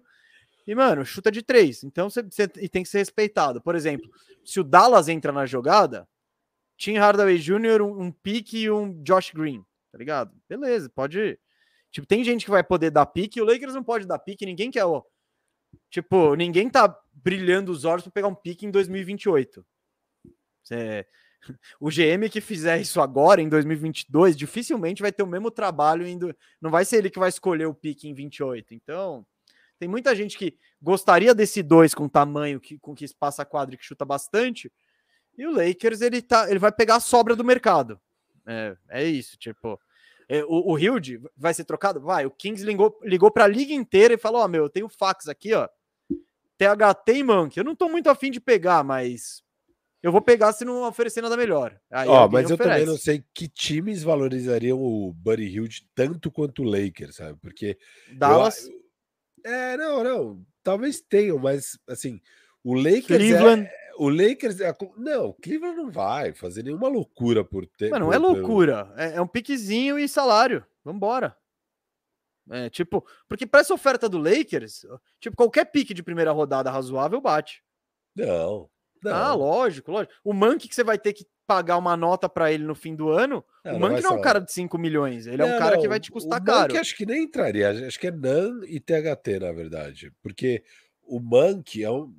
[0.67, 1.83] E, mano, chuta de três.
[1.83, 2.21] Então você,
[2.59, 3.61] e tem que ser respeitado.
[3.61, 4.09] Por exemplo,
[4.43, 6.07] se o Dallas entra na jogada,
[6.77, 10.35] Tim Hardaway Jr., um, um pique e um Josh Green, tá ligado?
[10.49, 11.39] Beleza, pode.
[11.91, 14.69] Tipo, tem gente que vai poder dar pique, o Lakers não pode dar pique, ninguém
[14.69, 15.03] quer, ó.
[15.89, 19.65] Tipo, ninguém tá brilhando os olhos para pegar um pique em 2028.
[20.71, 21.05] É,
[21.79, 26.35] o GM que fizer isso agora, em 2022, dificilmente vai ter o mesmo trabalho indo.
[26.61, 28.73] Não vai ser ele que vai escolher o pique em 28.
[28.73, 29.25] Então,
[29.79, 33.75] tem muita gente que gostaria desse dois com tamanho, que, com que espaça a quadra
[33.75, 34.71] e que chuta bastante.
[35.37, 37.99] E o Lakers, ele, tá, ele vai pegar a sobra do mercado.
[38.47, 39.79] É, é isso, tipo.
[40.27, 42.01] É, o, o Hilde vai ser trocado?
[42.01, 42.25] Vai.
[42.25, 44.89] O Kings ligou, ligou para a liga inteira e falou: Ó, oh, meu, eu tenho
[44.89, 45.67] fax aqui, ó.
[46.57, 47.57] THT e Monk.
[47.57, 49.43] Eu não tô muito afim de pegar, mas
[50.01, 51.77] eu vou pegar se não oferecer nada melhor.
[51.91, 56.61] Aí Ó, mas eu também não sei que times valorizariam o Buddy Hilde tanto quanto
[56.61, 57.37] o Lakers, sabe?
[57.41, 57.77] Porque.
[58.17, 58.67] Dallas.
[58.67, 58.84] Eu,
[59.45, 60.45] é, não, não.
[60.63, 62.19] Talvez tenham, mas assim,
[62.63, 63.11] o Lakers.
[63.11, 63.65] É Cleveland.
[63.65, 64.59] É, o Lakers.
[64.59, 67.91] É, não, Cleveland não vai fazer nenhuma loucura por ter.
[67.91, 68.91] Mas não é loucura.
[68.97, 70.65] É, é um piquezinho e salário.
[70.83, 71.37] Vambora.
[72.49, 74.85] É, tipo, porque para essa oferta do Lakers,
[75.19, 77.63] tipo, qualquer pique de primeira rodada razoável bate.
[78.15, 78.69] Não.
[79.03, 79.15] não.
[79.15, 80.13] Ah, lógico, lógico.
[80.23, 83.09] O Mank que você vai ter que pagar uma nota para ele no fim do
[83.09, 85.55] ano, não, o Mank não, não é um cara de 5 milhões, ele não, é
[85.55, 86.73] um cara que vai te custar o caro.
[86.73, 90.63] O acho que nem entraria, acho que é NAN e THT, na verdade, porque
[91.03, 92.13] o Mank é um,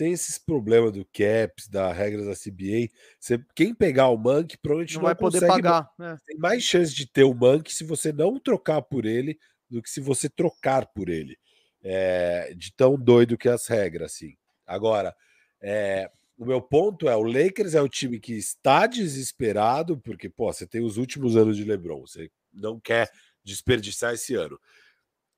[0.00, 2.90] tem esses problemas do caps, da regras da CBA.
[3.18, 5.90] Você, quem pegar o Monk provavelmente não, não vai poder pagar.
[5.98, 6.16] Né?
[6.26, 9.90] Tem mais chance de ter o Monk se você não trocar por ele do que
[9.90, 11.36] se você trocar por ele.
[11.82, 14.36] É, de tão doido que as regras, assim.
[14.66, 15.14] Agora,
[15.60, 20.50] é, o meu ponto é: o Lakers é o time que está desesperado, porque, pô,
[20.50, 23.12] você tem os últimos anos de LeBron, você não quer
[23.44, 24.58] desperdiçar esse ano.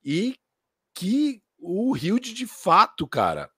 [0.05, 0.37] E
[0.95, 3.51] que o Hilde, de fato, cara,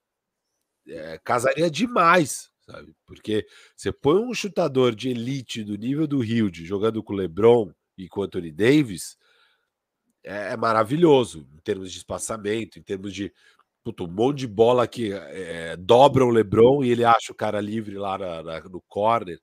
[0.88, 2.94] é, casaria demais, sabe?
[3.04, 7.70] Porque você põe um chutador de elite do nível do Hilde jogando com o LeBron
[7.98, 9.18] e com o Anthony Davis,
[10.22, 13.30] é, é maravilhoso em termos de espaçamento, em termos de
[13.84, 17.60] puto, um monte de bola que é, dobra o LeBron e ele acha o cara
[17.60, 19.38] livre lá na, na, no corner.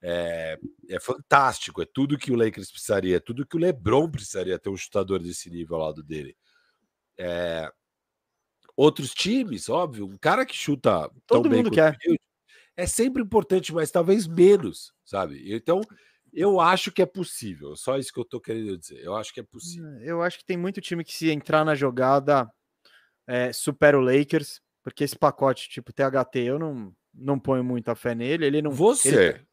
[0.00, 0.56] É,
[0.90, 4.68] é, fantástico, é tudo que o Lakers precisaria, é tudo que o LeBron precisaria ter
[4.68, 6.36] um chutador desse nível ao lado dele.
[7.18, 7.68] É,
[8.76, 11.96] outros times, óbvio, um cara que chuta todo mundo quer.
[12.76, 15.52] é sempre importante, mas talvez menos, sabe?
[15.52, 15.80] Então,
[16.32, 17.74] eu acho que é possível.
[17.74, 19.02] Só isso que eu tô querendo dizer.
[19.02, 19.88] Eu acho que é possível.
[19.98, 22.48] É, eu acho que tem muito time que se entrar na jogada
[23.28, 28.14] é, supera o Lakers, porque esse pacote tipo THT eu não não ponho muita fé
[28.14, 28.46] nele.
[28.46, 28.70] Ele não.
[28.70, 29.08] Você.
[29.08, 29.48] Ele...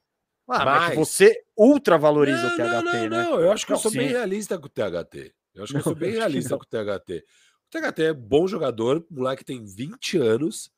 [0.47, 0.87] Ah, mas...
[0.89, 3.09] mas você ultra valoriza não, o THT, não, não, né?
[3.09, 3.97] Não, eu acho que não, eu sou sim.
[3.97, 5.33] bem realista com o THT.
[5.53, 7.25] Eu acho que eu sou bem realista com o THT.
[7.65, 10.69] O THT é bom jogador, moleque tem 20 anos,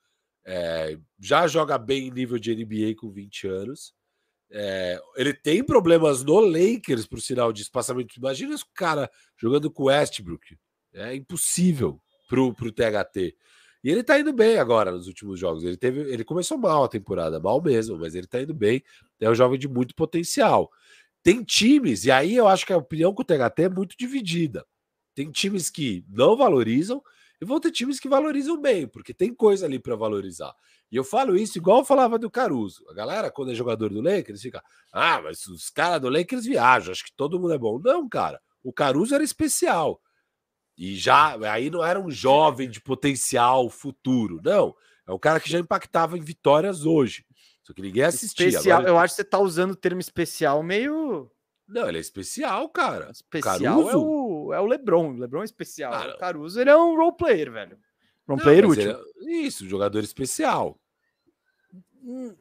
[0.45, 3.93] é, já joga bem em nível de NBA com 20 anos.
[4.49, 8.17] É, ele tem problemas no Lakers por sinal de espaçamento.
[8.17, 10.57] Imagina esse cara jogando com o Westbrook.
[10.93, 13.35] É impossível pro, pro THT.
[13.83, 15.63] E ele tá indo bem agora nos últimos jogos.
[15.63, 18.83] Ele teve, ele começou mal a temporada, mal mesmo, mas ele tá indo bem.
[19.19, 20.69] É um jovem de muito potencial.
[21.23, 24.65] Tem times, e aí eu acho que a opinião com o THT é muito dividida.
[25.15, 27.01] Tem times que não valorizam
[27.41, 30.53] e vão ter times que valorizam bem, porque tem coisa ali para valorizar.
[30.91, 32.85] E eu falo isso igual eu falava do Caruso.
[32.89, 36.91] A galera, quando é jogador do Lakers, fica: ah, mas os caras do Lakers viajam,
[36.91, 37.79] acho que todo mundo é bom.
[37.83, 40.01] Não, cara, o Caruso era especial.
[40.77, 44.75] E já aí não era um jovem de potencial futuro, não.
[45.07, 47.25] É um cara que já impactava em vitórias hoje.
[47.63, 48.47] Só que ninguém assistia.
[48.47, 48.93] Especial, Agora...
[48.93, 51.31] eu acho que você tá usando o termo especial meio
[51.67, 53.11] não, ele é especial, cara.
[53.11, 53.89] Especial Caruso?
[53.89, 55.09] é o, é o LeBron.
[55.09, 55.93] O LeBron é especial.
[55.93, 57.77] Ah, o Caruso, ele é um role player, velho.
[58.25, 58.91] Role player útil.
[58.91, 59.31] É...
[59.31, 60.79] Isso, jogador especial.
[62.01, 62.33] Hum,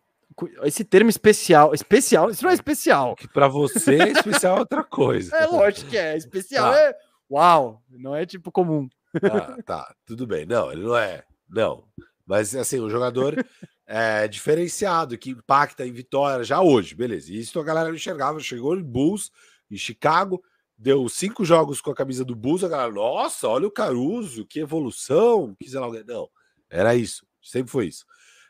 [0.63, 3.17] esse termo especial, especial, isso não é especial.
[3.17, 5.35] Que para você é especial é outra coisa.
[5.37, 6.17] É lógico que é.
[6.17, 6.79] Especial tá.
[6.79, 6.97] é
[7.31, 8.89] uau, não é tipo comum.
[9.23, 10.45] Ah, tá, tudo bem.
[10.45, 11.25] Não, ele não é.
[11.49, 11.85] Não.
[12.27, 13.35] Mas assim, o jogador
[13.87, 17.33] é, diferenciado, que impacta em vitória já hoje, beleza.
[17.33, 18.41] E isso a galera enxergava.
[18.41, 19.31] Chegou em Bulls,
[19.71, 20.43] em Chicago,
[20.77, 24.61] deu cinco jogos com a camisa do Bulls, a galera, nossa, olha o Caruso, que
[24.61, 26.29] evolução, que sei não,
[26.69, 28.05] era isso, sempre foi isso.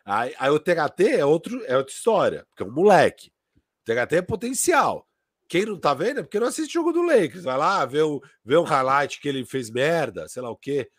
[0.05, 3.31] Aí, aí o THT é, outro, é outra história, porque é um moleque.
[3.57, 5.07] O THT é potencial.
[5.49, 7.45] Quem não tá vendo é porque não assiste jogo do Lakers.
[7.45, 10.91] Vai lá, vê o, vê o highlight que ele fez merda, sei lá o quê.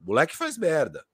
[0.00, 1.04] O moleque faz merda.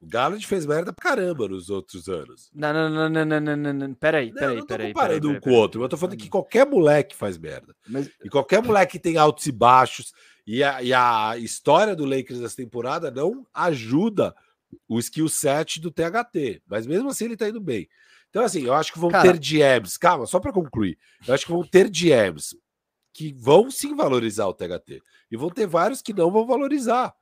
[0.00, 2.50] O Garland fez merda pra caramba nos outros anos.
[2.54, 3.94] Não, não, não, não, não, não, não.
[3.94, 4.86] Peraí, peraí, não, não peraí.
[4.86, 5.82] Não comparando um com o outro.
[5.82, 7.74] Eu tô falando que qualquer moleque faz merda.
[7.86, 8.08] Mas...
[8.24, 10.12] E qualquer moleque tem altos e baixos.
[10.46, 14.34] E a, e a história do Lakers dessa temporada não ajuda
[14.88, 16.62] o skill set do THT.
[16.64, 17.88] Mas mesmo assim ele tá indo bem.
[18.30, 19.32] Então, assim, eu acho que vão Cara...
[19.32, 19.98] ter GMs.
[19.98, 20.98] Calma, só para concluir.
[21.26, 22.56] Eu acho que vão ter GMs
[23.12, 25.02] que vão sim valorizar o THT.
[25.30, 27.14] E vão ter vários que não vão valorizar.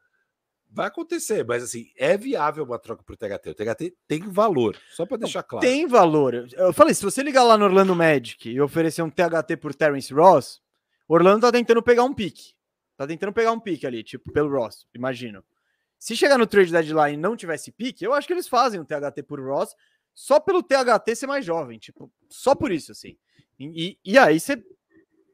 [0.71, 3.49] Vai acontecer, mas assim, é viável uma troca pro THT.
[3.49, 5.67] O THT tem valor, só para deixar claro.
[5.67, 6.47] Tem valor.
[6.53, 10.13] Eu falei, se você ligar lá no Orlando Magic e oferecer um THT por Terence
[10.13, 10.61] Ross,
[11.09, 12.55] Orlando tá tentando pegar um pique.
[12.97, 15.43] Tá tentando pegar um pique ali, tipo, pelo Ross, imagino.
[15.99, 18.85] Se chegar no trade deadline e não tivesse pique, eu acho que eles fazem um
[18.85, 19.75] THT por Ross
[20.17, 23.19] só pelo THT ser mais jovem, tipo, só por isso, assim.
[23.61, 24.65] E, e aí você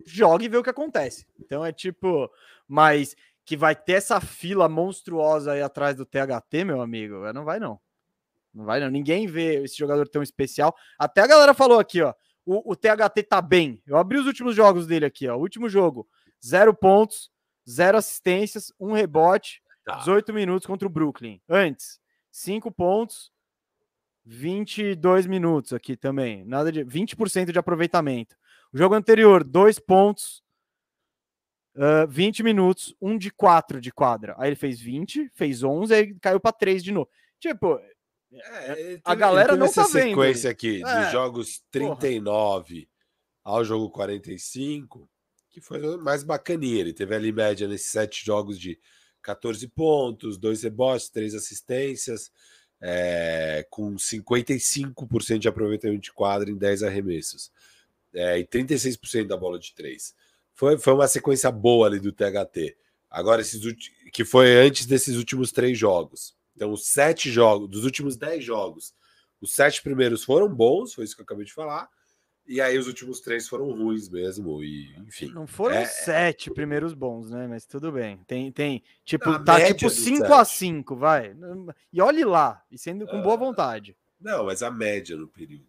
[0.04, 1.24] joga e vê o que acontece.
[1.38, 2.28] Então é tipo,
[2.66, 7.60] mas que vai ter essa fila monstruosa aí atrás do THT, meu amigo, não vai
[7.60, 7.80] não.
[8.52, 8.90] Não vai não.
[8.90, 10.74] Ninguém vê esse jogador tão especial.
[10.98, 12.12] Até a galera falou aqui, ó.
[12.44, 13.80] O, o THT tá bem.
[13.86, 15.36] Eu abri os últimos jogos dele aqui, ó.
[15.36, 16.08] O último jogo,
[16.44, 17.30] zero pontos,
[17.68, 19.98] zero assistências, um rebote, tá.
[19.98, 21.40] 18 minutos contra o Brooklyn.
[21.48, 22.00] Antes,
[22.32, 23.31] cinco pontos,
[24.24, 26.44] 22 minutos aqui também.
[26.44, 28.36] Nada de 20% de aproveitamento.
[28.72, 30.42] O jogo anterior, dois pontos,
[31.76, 34.34] uh, 20 minutos, um de 4 de quadra.
[34.38, 37.08] Aí ele fez 20, fez 11, aí caiu para 3 de novo.
[37.38, 37.80] Tipo,
[38.32, 40.08] é, a galera não essa tá vendo.
[40.10, 42.74] sequência aqui é, de jogos 39
[43.42, 43.56] porra.
[43.56, 45.08] ao jogo 45,
[45.50, 46.80] que foi mais bacaninha.
[46.80, 48.78] Ele teve ali média nesses sete jogos de
[49.20, 52.30] 14 pontos, dois rebotes, três assistências,
[52.82, 57.52] é, com 55% de aproveitamento de quadra em 10 arremessos
[58.12, 60.14] é, e 36% da bola de três.
[60.52, 62.76] Foi, foi uma sequência boa ali do THT.
[63.08, 63.60] Agora, esses
[64.12, 66.34] que foi antes desses últimos três jogos.
[66.56, 68.92] Então, os sete jogos, dos últimos dez jogos,
[69.40, 71.88] os sete primeiros foram bons, foi isso que eu acabei de falar.
[72.46, 75.30] E aí os últimos três foram ruins mesmo, e enfim.
[75.32, 75.84] Não foram é...
[75.84, 77.46] sete primeiros bons, né?
[77.46, 78.18] Mas tudo bem.
[78.26, 81.36] Tem, tem tipo, Na tá tipo 5 a 5 vai.
[81.92, 83.96] E olhe lá, e sendo com boa ah, vontade.
[84.20, 85.66] Não, mas a média no período.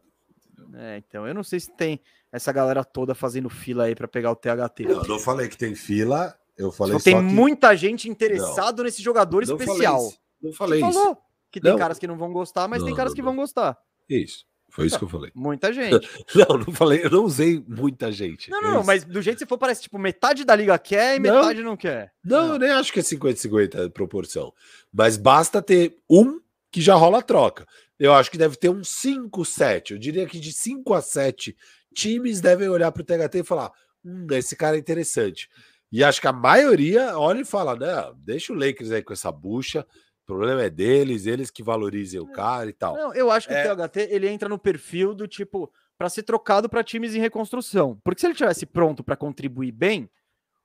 [0.76, 2.00] É, então, eu não sei se tem
[2.32, 4.86] essa galera toda fazendo fila aí para pegar o THT.
[4.86, 7.22] Eu não falei que tem fila, eu falei só tem que...
[7.22, 10.00] muita gente interessado não, nesse jogador não especial.
[10.00, 11.00] Falei não falei Você isso.
[11.00, 11.18] Falou
[11.52, 11.78] que tem não.
[11.78, 13.78] caras que não vão gostar, mas não, tem caras que vão gostar.
[14.10, 14.46] Isso.
[14.74, 15.32] Foi isso que eu falei.
[15.36, 16.10] Muita gente.
[16.34, 18.50] não, não falei, eu não usei muita gente.
[18.50, 21.20] Não, não, mas do jeito que você for, parece tipo metade da liga quer e
[21.20, 22.12] metade não, quer.
[22.26, 24.52] Não, não, eu nem acho que é 50-50 a proporção.
[24.92, 27.68] Mas basta ter um que já rola a troca.
[28.00, 29.94] Eu acho que deve ter uns 5, 7.
[29.94, 31.56] Eu diria que de 5 a 7
[31.94, 33.72] times devem olhar para o THT e falar:
[34.04, 35.48] hum, esse cara é interessante.
[35.92, 39.32] E acho que a maioria olha e fala: não, deixa o Lakers aí com essa
[39.32, 39.86] bucha.
[40.24, 42.32] O problema é deles, eles que valorizem o é.
[42.32, 42.96] cara e tal.
[42.96, 43.72] Não, eu acho que é...
[43.72, 48.00] o THT ele entra no perfil do tipo para ser trocado para times em reconstrução.
[48.04, 50.10] Porque se ele tivesse pronto para contribuir bem,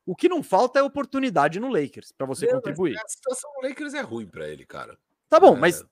[0.07, 2.97] o que não falta é oportunidade no Lakers para você Meu, contribuir.
[2.99, 4.97] A situação do Lakers é ruim para ele, cara.
[5.29, 5.59] Tá bom, é...
[5.59, 5.85] mas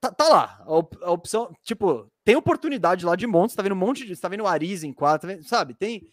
[0.00, 0.64] tá, tá lá.
[0.66, 4.16] A, a, opção, tipo, tem oportunidade lá de montes, tá vendo um monte de.
[4.16, 5.74] Você tá vendo o Ariza em quatro, tá vendo, sabe?
[5.74, 6.08] Tem,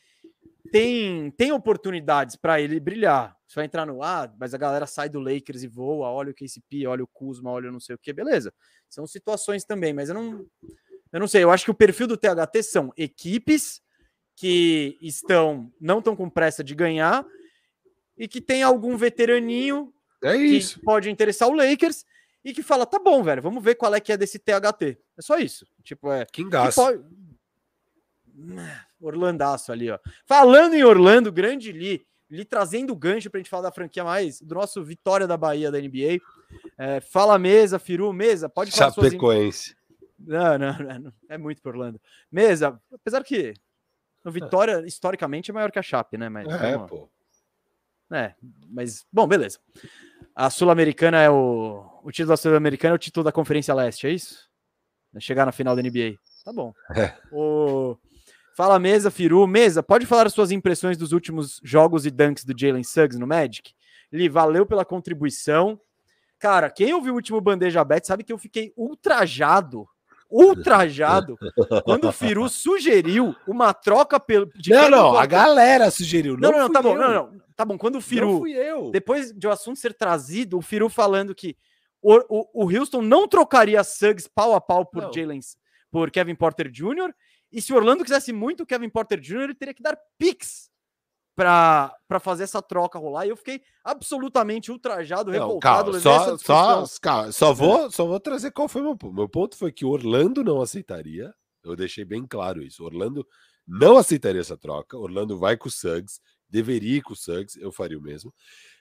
[0.71, 3.35] tem, tem oportunidades para ele brilhar.
[3.47, 6.33] Você vai entrar no ah, mas a galera sai do Lakers e voa, olha o
[6.33, 8.53] KCP, olha o Kuzma, olha não sei o que, beleza.
[8.89, 10.45] São situações também, mas eu não.
[11.11, 13.81] Eu não sei, eu acho que o perfil do THT são equipes
[14.35, 17.25] que estão não estão com pressa de ganhar
[18.17, 22.05] e que tem algum veteraninho é que pode interessar o Lakers
[22.43, 24.97] e que fala: tá bom, velho, vamos ver qual é que é desse THT.
[25.17, 25.65] É só isso.
[25.83, 26.25] Tipo, é.
[26.25, 26.81] Que engaço.
[26.81, 27.03] Pode...
[29.01, 29.99] Orlandaço ali, ó.
[30.25, 32.05] Falando em Orlando, grande Lee.
[32.29, 35.69] Lee trazendo o gancho pra gente falar da franquia mais do nosso Vitória da Bahia
[35.69, 36.21] da NBA.
[36.77, 39.75] É, fala mesa, Firu, mesa, pode falar Chapecoense.
[40.17, 41.99] Não, não, não, é muito por Orlando.
[42.31, 43.53] Mesa, apesar que
[44.23, 46.29] o Vitória, historicamente, é maior que a Chape, né?
[46.29, 47.09] Mas, é, pô.
[48.11, 48.35] É,
[48.69, 49.59] mas, bom, beleza.
[50.35, 51.85] A Sul-Americana é o.
[52.03, 54.49] O título da Sul-Americana é o título da Conferência Leste, é isso?
[55.13, 56.15] É chegar na final da NBA.
[56.43, 56.73] Tá bom.
[56.95, 57.13] É.
[57.31, 57.97] O...
[58.55, 59.45] Fala mesa, Firu.
[59.47, 63.27] Mesa, pode falar as suas impressões dos últimos jogos e dunks do Jalen Suggs no
[63.27, 63.73] Magic?
[64.11, 65.79] Ele valeu pela contribuição.
[66.37, 69.87] Cara, quem ouviu o último Bandeja Bet sabe que eu fiquei ultrajado
[70.31, 71.37] ultrajado
[71.83, 74.49] quando o Firu sugeriu uma troca pelo.
[74.67, 76.37] não, não, a galera sugeriu.
[76.37, 77.41] Não, não, não, tá bom, não, não.
[77.53, 78.41] Tá bom, quando o Firu.
[78.91, 81.57] Depois de o assunto ser trazido, o Firu falando que
[82.01, 85.41] o, o, o Houston não trocaria Suggs pau a pau por Jalen,
[85.91, 87.13] por Kevin Porter Jr.
[87.51, 90.71] E se o Orlando quisesse muito o Kevin Porter Jr., ele teria que dar pix
[91.35, 93.25] para fazer essa troca rolar.
[93.25, 95.91] E eu fiquei absolutamente ultrajado, não, revoltado.
[95.91, 99.13] Calma, só, só, calma, só, vou, só vou trazer qual foi o meu ponto.
[99.13, 101.33] Meu ponto foi que o Orlando não aceitaria.
[101.63, 102.83] Eu deixei bem claro isso.
[102.83, 103.25] Orlando
[103.67, 104.97] não aceitaria essa troca.
[104.97, 108.33] Orlando vai com o Suggs, deveria ir com o Suggs, eu faria o mesmo.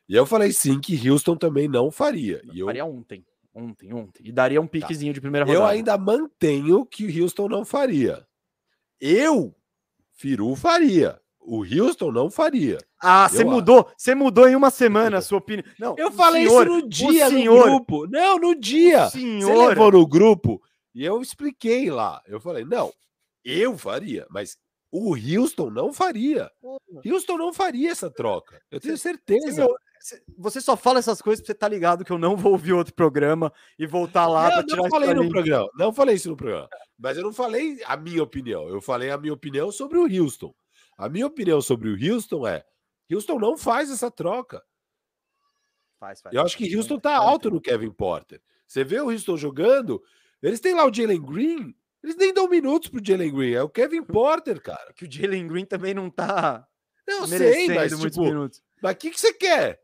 [0.08, 2.40] E eu falei sim que Houston também não faria.
[2.44, 3.24] Não eu faria ontem.
[3.54, 4.22] Ontem, ontem.
[4.26, 4.72] E daria um tá.
[4.72, 5.14] piquezinho tá.
[5.14, 5.64] de primeira rodada.
[5.64, 8.26] Eu ainda mantenho que Houston não faria.
[9.00, 9.54] Eu,
[10.12, 11.18] Firu, faria.
[11.40, 12.78] o Houston não faria.
[13.02, 15.64] Ah, você mudou, você mudou em uma semana a sua opinião.
[15.78, 18.06] Não, eu falei senhor, isso no dia senhor, no grupo.
[18.06, 19.08] Não, no dia.
[19.08, 20.62] Senhor você levou no grupo
[20.94, 22.22] e eu expliquei lá.
[22.26, 22.92] Eu falei, não,
[23.42, 24.58] eu faria, mas
[24.92, 26.50] o Houston não faria.
[27.06, 28.60] Houston não faria essa troca.
[28.70, 29.66] Eu tenho certeza.
[30.38, 32.94] Você só fala essas coisas porque você tá ligado que eu não vou ouvir outro
[32.94, 35.68] programa e voltar lá para tirar não falei no programa.
[35.74, 36.68] Não falei isso no programa.
[36.98, 38.68] Mas eu não falei a minha opinião.
[38.68, 40.54] Eu falei a minha opinião sobre o Houston.
[40.96, 42.64] A minha opinião sobre o Houston é:
[43.10, 44.62] Houston não faz essa troca.
[45.98, 46.34] Faz, faz.
[46.34, 48.40] Eu acho que Houston tá alto no Kevin Porter.
[48.66, 50.02] Você vê o Houston jogando,
[50.42, 53.68] eles têm lá o Jalen Green, eles nem dão minutos pro Jalen Green, é o
[53.68, 54.92] Kevin Porter, cara.
[54.94, 56.66] Que o Jalen Green também não tá.
[57.06, 58.62] Não sei, mas tipo, minutos.
[58.80, 59.80] mas o que, que você quer?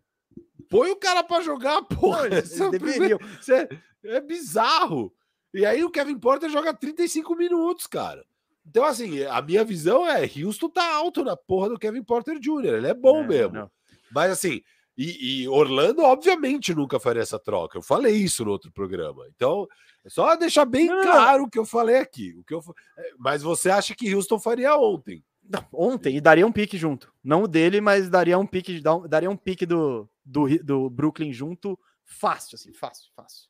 [0.69, 2.29] Põe o cara para jogar, porra.
[2.29, 3.19] Não, eles, deveriam.
[3.49, 5.13] É, é bizarro.
[5.55, 8.25] E aí o Kevin Porter joga 35 minutos, cara.
[8.67, 12.75] Então, assim, a minha visão é: Houston tá alto na porra do Kevin Porter Jr.,
[12.75, 13.55] ele é bom é, mesmo.
[13.55, 13.71] Não.
[14.11, 14.61] Mas, assim,
[14.97, 17.79] e, e, Orlando, obviamente, nunca faria essa troca.
[17.79, 19.27] Eu falei isso no outro programa.
[19.35, 19.69] Então,
[20.05, 21.03] é só deixar bem não.
[21.03, 22.35] claro o que eu falei aqui.
[22.39, 22.63] O que eu...
[22.99, 25.23] É, mas você acha que Houston faria ontem?
[25.73, 27.13] Ontem, e daria um pique junto.
[27.23, 31.79] Não o dele, mas daria um pique, daria um pique do, do, do Brooklyn junto,
[32.05, 33.49] fácil, assim, fácil, fácil.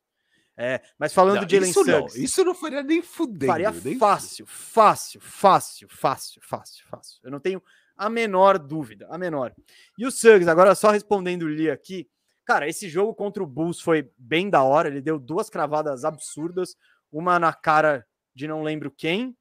[0.59, 1.93] É, mas falando de Jalen Suggs...
[1.93, 3.53] Não, isso não faria nem fudendo.
[3.53, 7.21] Faria nem fácil, fácil, fácil, fácil, fácil, fácil.
[7.23, 7.63] Eu não tenho
[7.97, 9.55] a menor dúvida, a menor.
[9.99, 12.09] E o Suggs, agora só respondendo o Lee aqui,
[12.45, 16.77] cara, esse jogo contra o Bulls foi bem da hora, ele deu duas cravadas absurdas,
[17.11, 19.37] uma na cara de não lembro quem,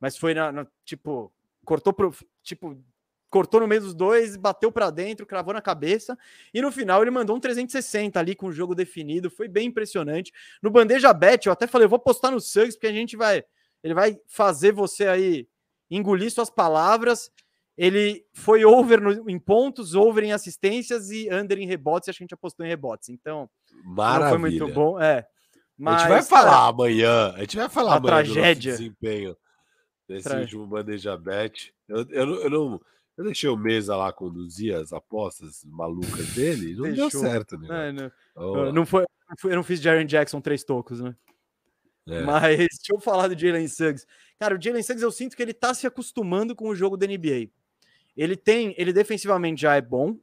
[0.00, 1.32] mas foi na, na tipo,
[1.64, 2.82] cortou pro, tipo,
[3.34, 6.16] cortou no meio dos dois, bateu para dentro, cravou na cabeça
[6.52, 10.32] e no final ele mandou um 360 ali com o jogo definido, foi bem impressionante.
[10.62, 13.42] No bandeja bet, eu até falei, eu vou postar no Suggs porque a gente vai,
[13.82, 15.48] ele vai fazer você aí
[15.90, 17.28] engolir suas palavras.
[17.76, 22.12] Ele foi over no, em pontos, over em assistências e under em rebotes, que a
[22.12, 23.08] gente apostou em rebotes.
[23.08, 23.50] Então,
[23.84, 24.28] Maravilha.
[24.28, 25.26] foi muito bom, é.
[25.76, 28.74] Mas, a gente vai falar cara, amanhã, a gente vai falar a amanhã tragédia.
[28.74, 29.36] do desempenho
[30.08, 30.38] desse Tra...
[30.38, 31.74] último bandeja bet.
[31.88, 32.80] Eu, eu, eu não
[33.16, 37.10] eu deixei o Mesa lá conduzir as apostas malucas dele não Deixou.
[37.10, 37.88] deu certo, né?
[37.88, 38.72] É, não, oh.
[38.72, 39.04] não, foi,
[39.44, 41.14] eu não fiz Jaren Jackson três tocos, né?
[42.06, 42.22] É.
[42.22, 44.06] Mas deixa eu falar do Jalen Suggs.
[44.38, 47.06] Cara, o Jalen Suggs eu sinto que ele tá se acostumando com o jogo da
[47.06, 47.50] NBA.
[48.16, 50.16] Ele tem, ele defensivamente já é bom.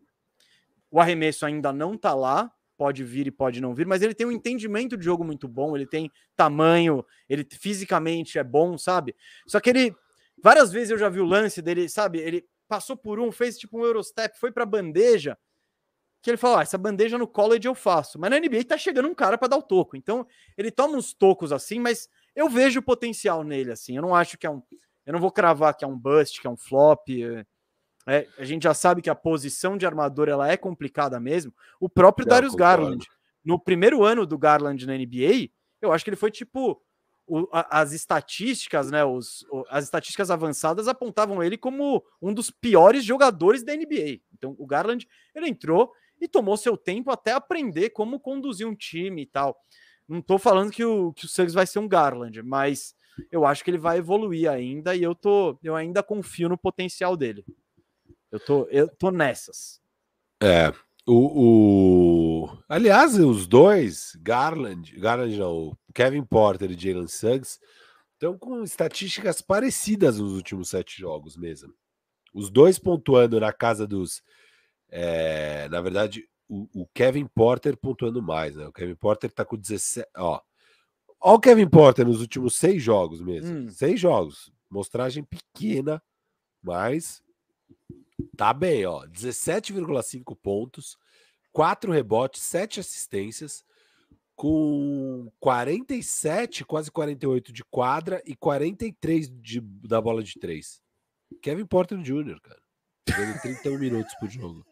[0.89, 4.27] O arremesso ainda não tá lá, pode vir e pode não vir, mas ele tem
[4.27, 9.15] um entendimento de jogo muito bom, ele tem tamanho, ele fisicamente é bom, sabe?
[9.47, 9.95] Só que ele
[10.43, 12.19] várias vezes eu já vi o lance dele, sabe?
[12.19, 15.37] Ele passou por um, fez tipo um Eurostep, foi para bandeja,
[16.21, 18.17] que ele falou: ah, essa bandeja no college eu faço.
[18.17, 19.97] Mas na NBA tá chegando um cara para dar o toco.
[19.97, 20.25] Então,
[20.57, 23.97] ele toma uns tocos assim, mas eu vejo potencial nele assim.
[23.97, 24.63] Eu não acho que é um
[25.05, 27.09] eu não vou cravar que é um bust, que é um flop.
[28.07, 31.53] É, a gente já sabe que a posição de armador ela é complicada mesmo.
[31.77, 33.05] O próprio Darius Garland,
[33.43, 35.49] no primeiro ano do Garland na NBA,
[35.81, 36.81] eu acho que ele foi tipo
[37.27, 43.63] o, as estatísticas, né, os, as estatísticas avançadas apontavam ele como um dos piores jogadores
[43.63, 44.21] da NBA.
[44.33, 49.23] Então, o Garland ele entrou e tomou seu tempo até aprender como conduzir um time
[49.23, 49.57] e tal.
[50.07, 52.93] Não estou falando que o, que o Suggs vai ser um Garland, mas
[53.31, 57.15] eu acho que ele vai evoluir ainda e eu tô, eu ainda confio no potencial
[57.15, 57.45] dele.
[58.31, 59.81] Eu tô, eu tô nessas.
[60.41, 60.73] É,
[61.05, 67.59] o, o, Aliás, os dois, Garland, Garland não, Kevin Porter e Jalen Suggs,
[68.13, 71.73] estão com estatísticas parecidas nos últimos sete jogos mesmo.
[72.33, 74.23] Os dois pontuando na casa dos.
[74.89, 78.67] É, na verdade, o, o, Kevin Porter pontuando mais, né?
[78.67, 80.07] O Kevin Porter tá com 17.
[80.17, 80.41] Ó,
[81.19, 83.55] ó o Kevin Porter nos últimos seis jogos mesmo.
[83.55, 83.69] Hum.
[83.69, 84.51] Seis jogos.
[84.69, 86.01] Mostragem pequena,
[86.61, 87.21] mas
[88.37, 89.05] Tá bem, ó.
[89.07, 90.97] 17,5 pontos,
[91.51, 93.63] 4 rebotes, 7 assistências,
[94.41, 100.81] com 47, quase 48 de quadra e 43 de, da bola de 3.
[101.43, 102.59] Kevin Porter Jr., cara.
[103.07, 104.65] Jogando 31 minutos por jogo.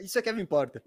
[0.00, 0.82] Isso é Kevin Porter.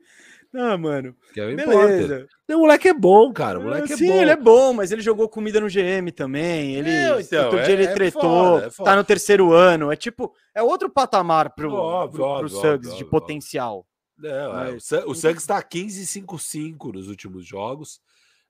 [0.52, 1.16] Não, mano.
[1.32, 2.08] Kevin beleza.
[2.08, 2.28] Porter.
[2.50, 3.60] Não, o moleque é bom, cara.
[3.60, 4.22] O moleque é Sim, bom.
[4.22, 6.74] ele é bom, mas ele jogou comida no GM também.
[6.74, 8.90] Ele, é, então, outro dia ele é tretou, foda, é foda.
[8.90, 9.92] tá no terceiro ano.
[9.92, 13.86] É tipo, é outro patamar pro, óbvio, pro, óbvio, pro Suggs óbvio, de potencial.
[14.18, 14.92] Não, é, mas...
[15.06, 18.02] o Suggs tá 15-5-5 nos últimos jogos.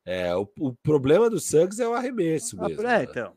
[0.06, 2.88] É, o, o, problema do Suggs é o arremesso ah, mesmo.
[2.88, 3.34] É, então.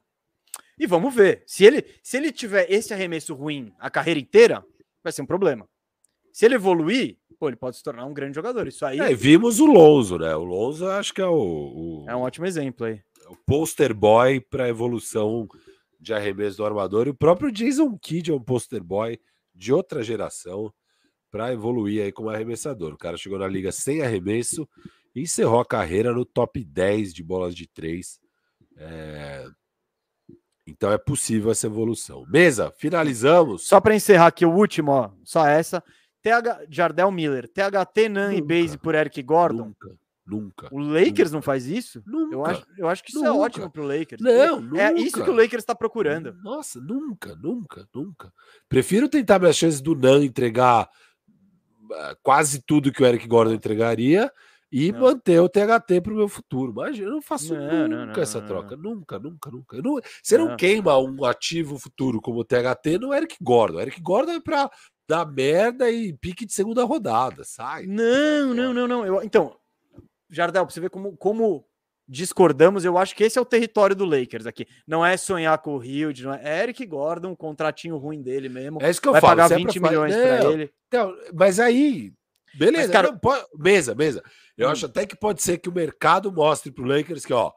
[0.78, 1.42] E vamos ver.
[1.46, 4.64] Se ele, se ele tiver esse arremesso ruim a carreira inteira,
[5.02, 5.68] vai ser um problema.
[6.32, 8.66] Se ele evoluir, pô, ele pode se tornar um grande jogador.
[8.66, 8.98] Isso aí.
[8.98, 10.34] É, vimos o Lonzo, né?
[10.34, 12.04] O Lonzo acho que é o, o...
[12.08, 13.00] É um ótimo exemplo aí.
[13.24, 15.48] É o poster boy para evolução
[16.00, 17.06] de arremesso do armador.
[17.06, 19.18] E o próprio Jason Kidd é um poster boy
[19.54, 20.72] de outra geração
[21.30, 22.92] para evoluir aí como arremessador.
[22.92, 24.68] O cara chegou na liga sem arremesso
[25.16, 28.20] e encerrou a carreira no top 10 de bolas de três.
[28.76, 29.46] É...
[30.66, 32.26] Então é possível essa evolução.
[32.28, 33.66] Mesa, finalizamos.
[33.66, 35.82] Só para encerrar aqui o último, ó, só essa.
[36.22, 39.66] TH Jardel Miller, THT, Nan e Base por Eric Gordon.
[39.66, 39.98] Nunca.
[40.26, 40.68] Nunca.
[40.72, 42.02] O Lakers nunca, não faz isso?
[42.04, 42.34] Nunca.
[42.34, 43.30] Eu acho, eu acho que isso nunca.
[43.30, 44.20] é ótimo pro Lakers.
[44.20, 44.82] Não, nunca.
[44.82, 46.34] É isso que o Lakers está procurando.
[46.42, 48.32] Nossa, nunca, nunca, nunca.
[48.68, 50.90] Prefiro tentar minhas chances do Nan entregar
[51.84, 54.30] uh, quase tudo que o Eric Gordon entregaria
[54.78, 55.00] e não.
[55.00, 56.70] manter o THT para o meu futuro.
[56.74, 58.76] Mas eu não faço não, nunca não, essa troca.
[58.76, 59.82] Nunca, nunca, nunca.
[60.22, 63.78] Você não, queima um ativo futuro como o THT no Eric Gordon.
[63.78, 64.70] O Eric Gordon é para
[65.08, 67.86] dar merda e pique de segunda rodada, sai.
[67.86, 69.06] Não, não, não, não.
[69.06, 69.56] Eu, então,
[70.28, 71.64] Jardel, pra você ver como, como
[72.06, 74.66] discordamos, eu acho que esse é o território do Lakers aqui.
[74.86, 78.50] Não é sonhar com o Hild, não é, é Eric Gordon, um contratinho ruim dele
[78.50, 78.82] mesmo.
[78.82, 79.36] É isso que eu vai falo.
[79.36, 80.70] pagar 20 é milhões para ele.
[80.86, 82.12] Então, mas aí,
[82.56, 84.22] beleza, mas, cara, pode, mesa, mesa.
[84.56, 84.72] Eu hum.
[84.72, 87.52] acho até que pode ser que o mercado mostre pro Lakers que, ó,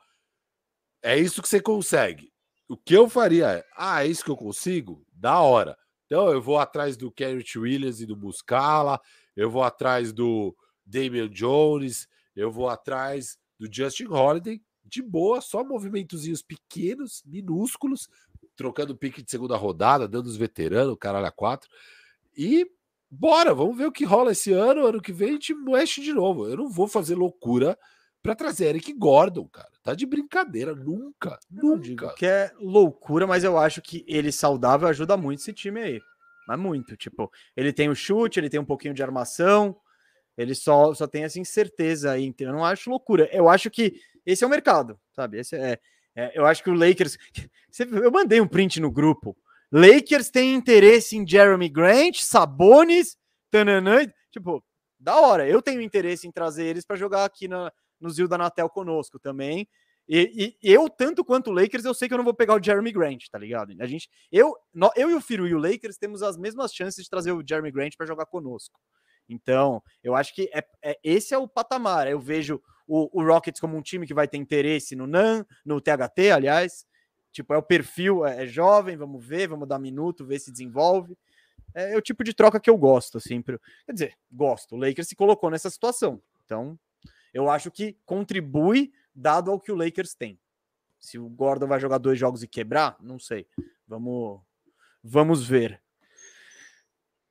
[1.01, 2.31] é isso que você consegue.
[2.67, 5.05] O que eu faria é, ah, é isso que eu consigo?
[5.11, 5.77] Da hora.
[6.05, 8.99] Então eu vou atrás do Kenneth Williams e do Muscala,
[9.35, 10.55] eu vou atrás do
[10.85, 18.09] Damian Jones, eu vou atrás do Justin Holiday, de boa, só movimentozinhos pequenos, minúsculos,
[18.55, 21.69] trocando pique de segunda rodada, dando os veteranos, caralho a quatro.
[22.35, 22.65] E
[23.09, 24.85] bora, vamos ver o que rola esse ano.
[24.85, 26.47] Ano que vem a gente mexe de novo.
[26.47, 27.77] Eu não vou fazer loucura
[28.21, 29.69] para trazer Eric Gordon, cara.
[29.83, 32.13] Tá de brincadeira, nunca, nunca.
[32.15, 36.01] que é loucura, mas eu acho que ele saudável ajuda muito esse time aí.
[36.47, 39.75] Mas muito, tipo, ele tem o chute, ele tem um pouquinho de armação,
[40.37, 43.29] ele só, só tem essa incerteza aí, então eu não acho loucura.
[43.31, 45.39] Eu acho que esse é o mercado, sabe?
[45.39, 45.79] Esse é,
[46.15, 47.17] é eu acho que o Lakers.
[47.79, 49.37] Eu mandei um print no grupo.
[49.71, 53.17] Lakers tem interesse em Jeremy Grant, Sabonis,
[53.51, 54.63] tananã, tipo,
[54.99, 55.47] da hora.
[55.47, 59.19] Eu tenho interesse em trazer eles para jogar aqui na, no Zil da Natel conosco
[59.19, 59.67] também.
[60.11, 62.63] E, e, eu, tanto quanto o Lakers, eu sei que eu não vou pegar o
[62.63, 63.75] Jeremy Grant, tá ligado?
[63.79, 64.55] A gente, eu,
[64.95, 67.71] eu e o Firu e o Lakers temos as mesmas chances de trazer o Jeremy
[67.71, 68.79] Grant para jogar conosco.
[69.29, 72.07] Então, eu acho que é, é, esse é o patamar.
[72.07, 75.79] Eu vejo o, o, Rockets como um time que vai ter interesse no NAN, no
[75.79, 76.87] THT, aliás.
[77.31, 81.17] Tipo, é o perfil, é, é jovem, vamos ver, vamos dar minuto, ver se desenvolve.
[81.73, 83.41] É, é, o tipo de troca que eu gosto, assim.
[83.41, 84.75] Quer dizer, gosto.
[84.75, 86.21] O Lakers se colocou nessa situação.
[86.45, 86.77] Então,
[87.33, 90.39] eu acho que contribui dado ao que o Lakers tem.
[90.99, 93.47] Se o Gordon vai jogar dois jogos e quebrar, não sei.
[93.87, 94.41] Vamos,
[95.03, 95.81] vamos ver.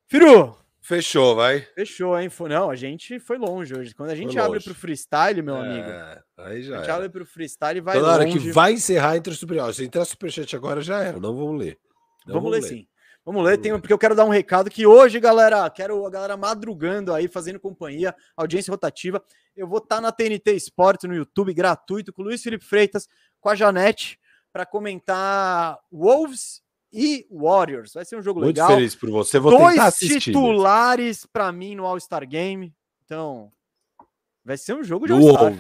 [0.07, 0.57] Firu,
[0.89, 1.61] Fechou, vai.
[1.75, 2.31] Fechou, hein?
[2.49, 3.95] Não, a gente foi longe hoje.
[3.95, 6.23] Quando a gente abre pro freestyle, meu é, amigo.
[6.39, 6.95] Aí já.
[6.95, 8.31] Abre pro freestyle e vai Toda longe.
[8.31, 9.75] hora que vai encerrar entre super.
[9.75, 11.19] Se entrar superchat agora já era.
[11.19, 11.79] Não vamos ler.
[12.27, 12.89] Não vamos, vamos ler, ler, sim.
[13.25, 16.35] Vamos ler, tem, porque eu quero dar um recado que hoje, galera, quero a galera
[16.35, 19.23] madrugando aí, fazendo companhia, audiência rotativa.
[19.55, 23.07] Eu vou estar tá na TNT Esportes no YouTube, gratuito, com o Luiz Felipe Freitas,
[23.39, 24.19] com a Janete,
[24.51, 27.93] para comentar Wolves e Warriors.
[27.93, 28.69] Vai ser um jogo Muito legal.
[28.69, 29.39] Muito feliz por você.
[29.39, 32.75] Vou Dois assistir, titulares para mim no All-Star Game.
[33.05, 33.51] Então,
[34.43, 35.53] vai ser um jogo de All-Star.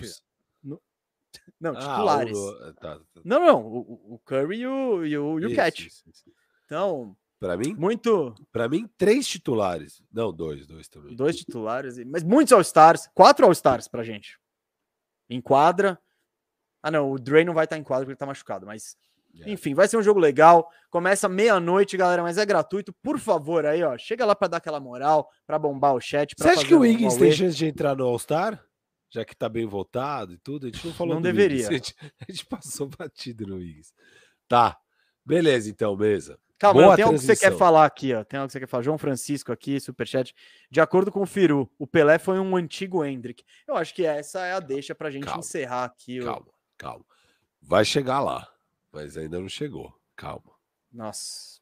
[1.60, 2.38] Não, ah, titulares.
[2.38, 2.74] O...
[2.74, 3.20] Tá, tá.
[3.24, 3.66] Não, não.
[3.66, 5.86] O, o Curry e o, e o, e o isso, Cat.
[5.86, 6.32] Isso, isso.
[6.64, 8.34] Então, para mim, muito.
[8.52, 10.02] Para mim, três titulares.
[10.12, 11.16] Não, dois, dois também.
[11.16, 13.08] Dois titulares, mas muitos All-Stars.
[13.14, 14.38] Quatro All-Stars pra gente.
[15.28, 15.98] Em quadra.
[16.82, 18.96] Ah, não, o Dre não vai estar em quadra porque ele tá machucado, mas
[19.40, 19.50] é.
[19.50, 20.68] Enfim, vai ser um jogo legal.
[20.90, 22.92] Começa meia-noite, galera, mas é gratuito.
[23.02, 26.34] Por favor, aí, ó, chega lá para dar aquela moral, para bombar o chat.
[26.36, 28.62] Você acha que o Wiggins tem chance de entrar no All-Star?
[29.10, 31.14] Já que tá bem votado e tudo, a gente não falou.
[31.14, 31.68] Não deveria.
[31.68, 33.92] A gente, a gente, passou batido no Wiggins.
[34.46, 34.78] Tá.
[35.24, 36.38] Beleza, então, mesa.
[36.58, 38.24] Calma, tem algo que você quer falar aqui, ó.
[38.24, 38.82] Tem algo que você quer falar.
[38.82, 40.34] João Francisco aqui, superchat.
[40.70, 43.44] De acordo com o Firu, o Pelé foi um antigo Hendrick.
[43.66, 46.18] Eu acho que essa é a deixa pra gente calma, encerrar aqui.
[46.18, 47.04] Calma, calma.
[47.62, 48.48] Vai chegar lá
[48.92, 49.94] mas ainda não chegou.
[50.16, 50.52] Calma.
[50.92, 51.60] Nossa.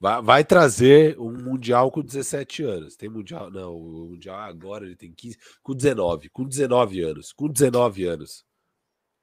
[0.00, 2.96] Vai, vai, trazer um Mundial com 17 anos.
[2.96, 3.50] Tem Mundial.
[3.50, 5.36] Não, o Mundial agora ele tem 15.
[5.62, 6.28] Com 19.
[6.30, 7.32] Com 19 anos.
[7.32, 8.44] Com 19 anos.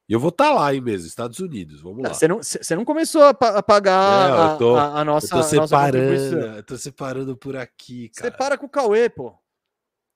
[0.08, 1.82] E eu vou estar tá lá aí mesmo, Estados Unidos.
[1.82, 2.14] Vamos lá.
[2.14, 5.26] Você não, você não começou a, pagar não, a, tô, a, a, nossa.
[5.26, 6.40] Eu tô separando.
[6.40, 8.32] Eu tô separando por aqui, cara.
[8.32, 9.34] Separa com o Cauê, pô.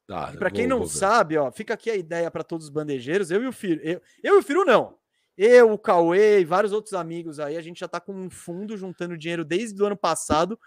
[0.06, 3.30] Tá, para quem não sabe, ó, fica aqui a ideia para todos os bandejeiros.
[3.30, 3.80] Eu e o Firo.
[3.84, 4.99] Eu, eu e o Firo não.
[5.42, 8.76] Eu, o Cauê e vários outros amigos aí, a gente já tá com um fundo
[8.76, 10.60] juntando dinheiro desde o ano passado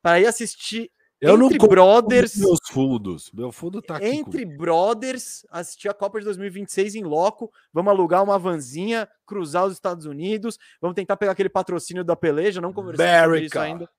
[0.00, 0.88] para ir assistir
[1.20, 3.32] eu entre não brothers meus fundos.
[3.32, 4.06] Meu fundo tá aqui.
[4.06, 4.62] Entre comigo.
[4.62, 7.52] brothers, assistir a Copa de 2026 em loco.
[7.72, 10.58] Vamos alugar uma vanzinha, cruzar os Estados Unidos.
[10.80, 13.90] Vamos tentar pegar aquele patrocínio da peleja, não conversamos sobre isso ainda.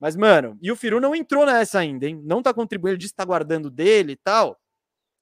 [0.00, 2.20] Mas, mano, e o Firu não entrou nessa ainda, hein?
[2.24, 4.58] Não tá contribuindo, ele disse que tá guardando dele e tal.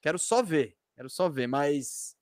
[0.01, 2.17] Quero só ver, quero só ver, mas.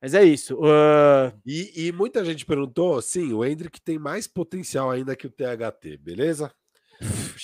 [0.00, 0.56] Mas é isso.
[0.56, 1.32] Uh...
[1.44, 5.98] E, e, muita gente perguntou: sim, o Hendrick tem mais potencial ainda que o THT,
[5.98, 6.52] beleza?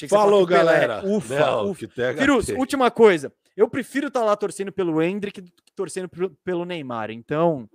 [0.08, 1.04] Falou, galera.
[1.06, 1.88] Ufa, não, ufa.
[2.18, 3.32] Firuz, última coisa.
[3.56, 6.10] Eu prefiro estar tá lá torcendo pelo Hendrick do que torcendo
[6.44, 7.10] pelo Neymar.
[7.10, 7.68] Então,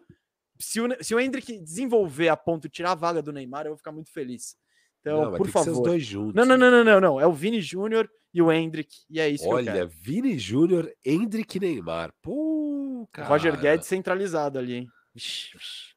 [0.60, 3.72] se o, se o Hendrick desenvolver a ponto de tirar a vaga do Neymar, eu
[3.72, 4.56] vou ficar muito feliz.
[5.02, 5.72] Então, não, por favor.
[5.72, 6.36] os dois juntos.
[6.36, 7.20] Não, não, não, não, não, não.
[7.20, 8.96] É o Vini Júnior e o Hendrick.
[9.10, 10.02] E é isso Olha, que eu quero.
[10.02, 12.14] Vini Júnior, Hendrick e Neymar.
[12.22, 13.28] Pô, cara.
[13.28, 14.88] Roger Guedes centralizado ali, hein?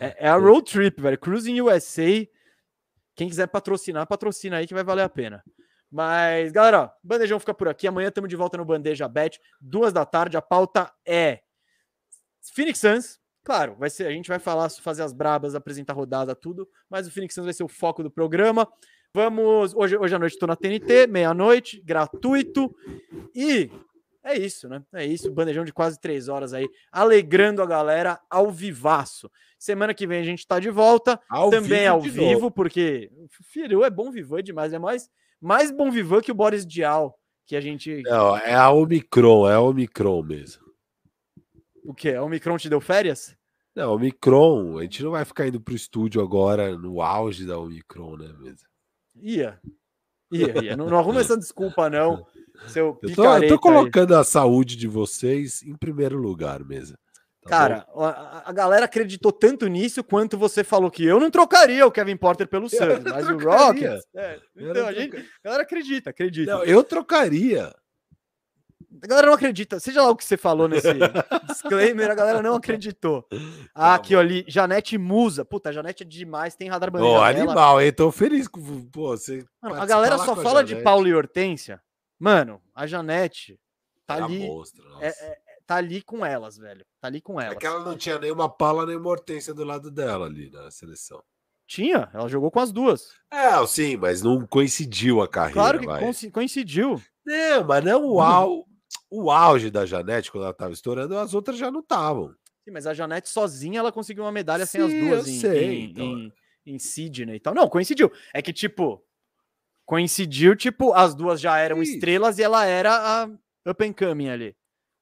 [0.00, 1.18] É, é, a road trip, velho.
[1.18, 2.26] Cruising USA.
[3.14, 5.44] Quem quiser patrocinar, patrocina aí que vai valer a pena.
[5.90, 7.86] Mas, galera, ó, Bandejão fica por aqui.
[7.86, 10.38] Amanhã estamos de volta no Bandeja Bet, duas da tarde.
[10.38, 11.40] A pauta é
[12.54, 16.68] Phoenix Suns Claro, vai ser, a gente vai falar, fazer as brabas, apresentar rodada, tudo,
[16.86, 18.68] mas o Phoenix Suns vai ser o foco do programa.
[19.14, 22.70] Vamos, hoje, hoje à noite estou na TNT, meia-noite, gratuito.
[23.34, 23.70] E
[24.22, 24.82] é isso, né?
[24.92, 29.30] É isso, bandejão de quase três horas aí, alegrando a galera ao vivaço.
[29.58, 32.50] Semana que vem a gente está de volta, ao também vivo ao vivo, novo.
[32.50, 33.10] porque
[33.44, 35.08] filho é bom vivan demais, é mais,
[35.40, 38.02] mais bom vivan que o Boris Dial, que a gente.
[38.02, 40.68] Não, é a Omicron, é a Omicron mesmo.
[41.82, 42.10] O que?
[42.10, 43.37] A Omicron te deu férias?
[43.78, 48.16] Não, Omicron, a gente não vai ficar indo pro estúdio agora no auge da Omicron,
[48.16, 48.66] né, mesmo?
[49.14, 49.60] Ia.
[50.32, 50.76] Ia, ia.
[50.76, 52.26] Não, não arruma essa desculpa, não.
[52.66, 54.20] Seu eu, tô, eu tô colocando aí.
[54.20, 56.96] a saúde de vocês em primeiro lugar mesmo.
[57.44, 61.86] Tá Cara, a, a, galera acreditou tanto nisso quanto você falou que eu não trocaria
[61.86, 64.04] o Kevin Porter pelo Suns, mas o Rockets.
[64.16, 66.52] É, então, a, gente, a galera acredita, acredita.
[66.52, 67.72] Não, eu trocaria.
[69.02, 69.78] A galera não acredita.
[69.80, 70.88] Seja lá o que você falou nesse
[71.48, 73.26] disclaimer, a galera não acreditou.
[73.74, 75.44] Ah, aqui, ó, ali, Janete Musa.
[75.44, 77.18] Puta, a Janete é demais, tem radar bandeira.
[77.18, 77.92] Ô, animal, hein?
[77.92, 79.44] Tô feliz com pô, você.
[79.62, 81.80] Mano, a galera só fala de Paulo e Hortência.
[82.18, 83.58] Mano, a Janete
[84.06, 84.46] tá é ali.
[84.46, 86.84] Mostra, é, é, tá ali com elas, velho.
[87.00, 87.56] Tá ali com elas.
[87.56, 90.70] É que ela não tinha nenhuma Paula nem uma Hortência do lado dela ali na
[90.70, 91.22] seleção.
[91.68, 93.10] Tinha, ela jogou com as duas.
[93.30, 95.78] É, sim, mas não coincidiu a carreira.
[95.78, 97.00] Claro que coincidiu.
[97.26, 98.66] Não, mas não o, au,
[99.10, 102.34] o auge da Janete, quando ela estava estourando, as outras já não estavam.
[102.64, 105.64] Sim, mas a Janete sozinha ela conseguiu uma medalha Sim, sem as duas em, sei,
[105.64, 106.04] em, então...
[106.04, 106.32] em,
[106.66, 107.54] em Sydney e tal.
[107.54, 108.12] Não, coincidiu.
[108.34, 109.02] É que, tipo,
[109.86, 111.94] coincidiu, tipo, as duas já eram Isso.
[111.94, 113.24] estrelas e ela era a
[113.70, 114.54] up and coming ali.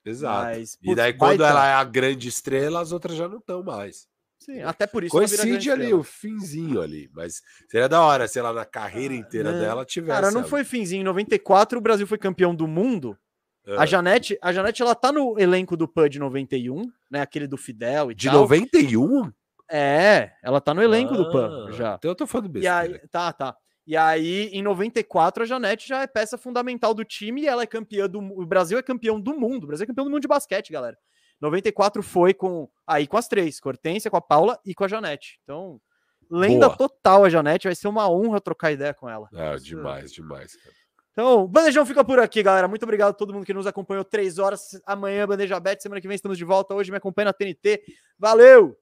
[0.05, 0.45] Exato.
[0.45, 4.07] Mas, e daí, quando ela é a grande estrela, as outras já não estão mais.
[4.39, 5.11] Sim, até por isso.
[5.11, 7.11] Coincide ali, o finzinho ali.
[7.13, 10.21] Mas seria da hora se ela na carreira ah, inteira dela tivesse.
[10.21, 11.01] Cara, não foi finzinho.
[11.01, 13.19] Em 94, o Brasil foi campeão do mundo.
[13.67, 13.87] A é.
[13.87, 17.21] Janete, a Janete, ela tá no elenco do PUD 91, né?
[17.21, 18.41] Aquele do Fidel e De tal.
[18.41, 19.33] 91?
[19.69, 21.97] É, ela tá no elenco ah, do PAN já.
[21.99, 22.89] Então eu tô falando besteira.
[22.89, 23.57] E aí, tá, tá.
[23.85, 27.67] E aí, em 94, a Janete já é peça fundamental do time e ela é
[27.67, 29.65] campeã do O Brasil é campeão do mundo.
[29.65, 30.97] O Brasil é campeão do mundo de basquete, galera.
[31.41, 34.85] 94 foi com aí com as três, com a Hortência, com a Paula e com
[34.85, 35.39] a Janete.
[35.43, 35.81] Então,
[36.31, 36.77] lenda Boa.
[36.77, 39.29] total a Janete, vai ser uma honra trocar ideia com ela.
[39.35, 40.75] Ah, demais, demais, cara.
[41.17, 42.69] Então, Bandejão fica por aqui, galera.
[42.69, 44.05] Muito obrigado a todo mundo que nos acompanhou.
[44.05, 45.83] Três horas amanhã, Bandeja Bet.
[45.83, 46.75] Semana que vem estamos de volta.
[46.75, 47.83] Hoje me acompanha na TNT.
[48.19, 48.77] Valeu!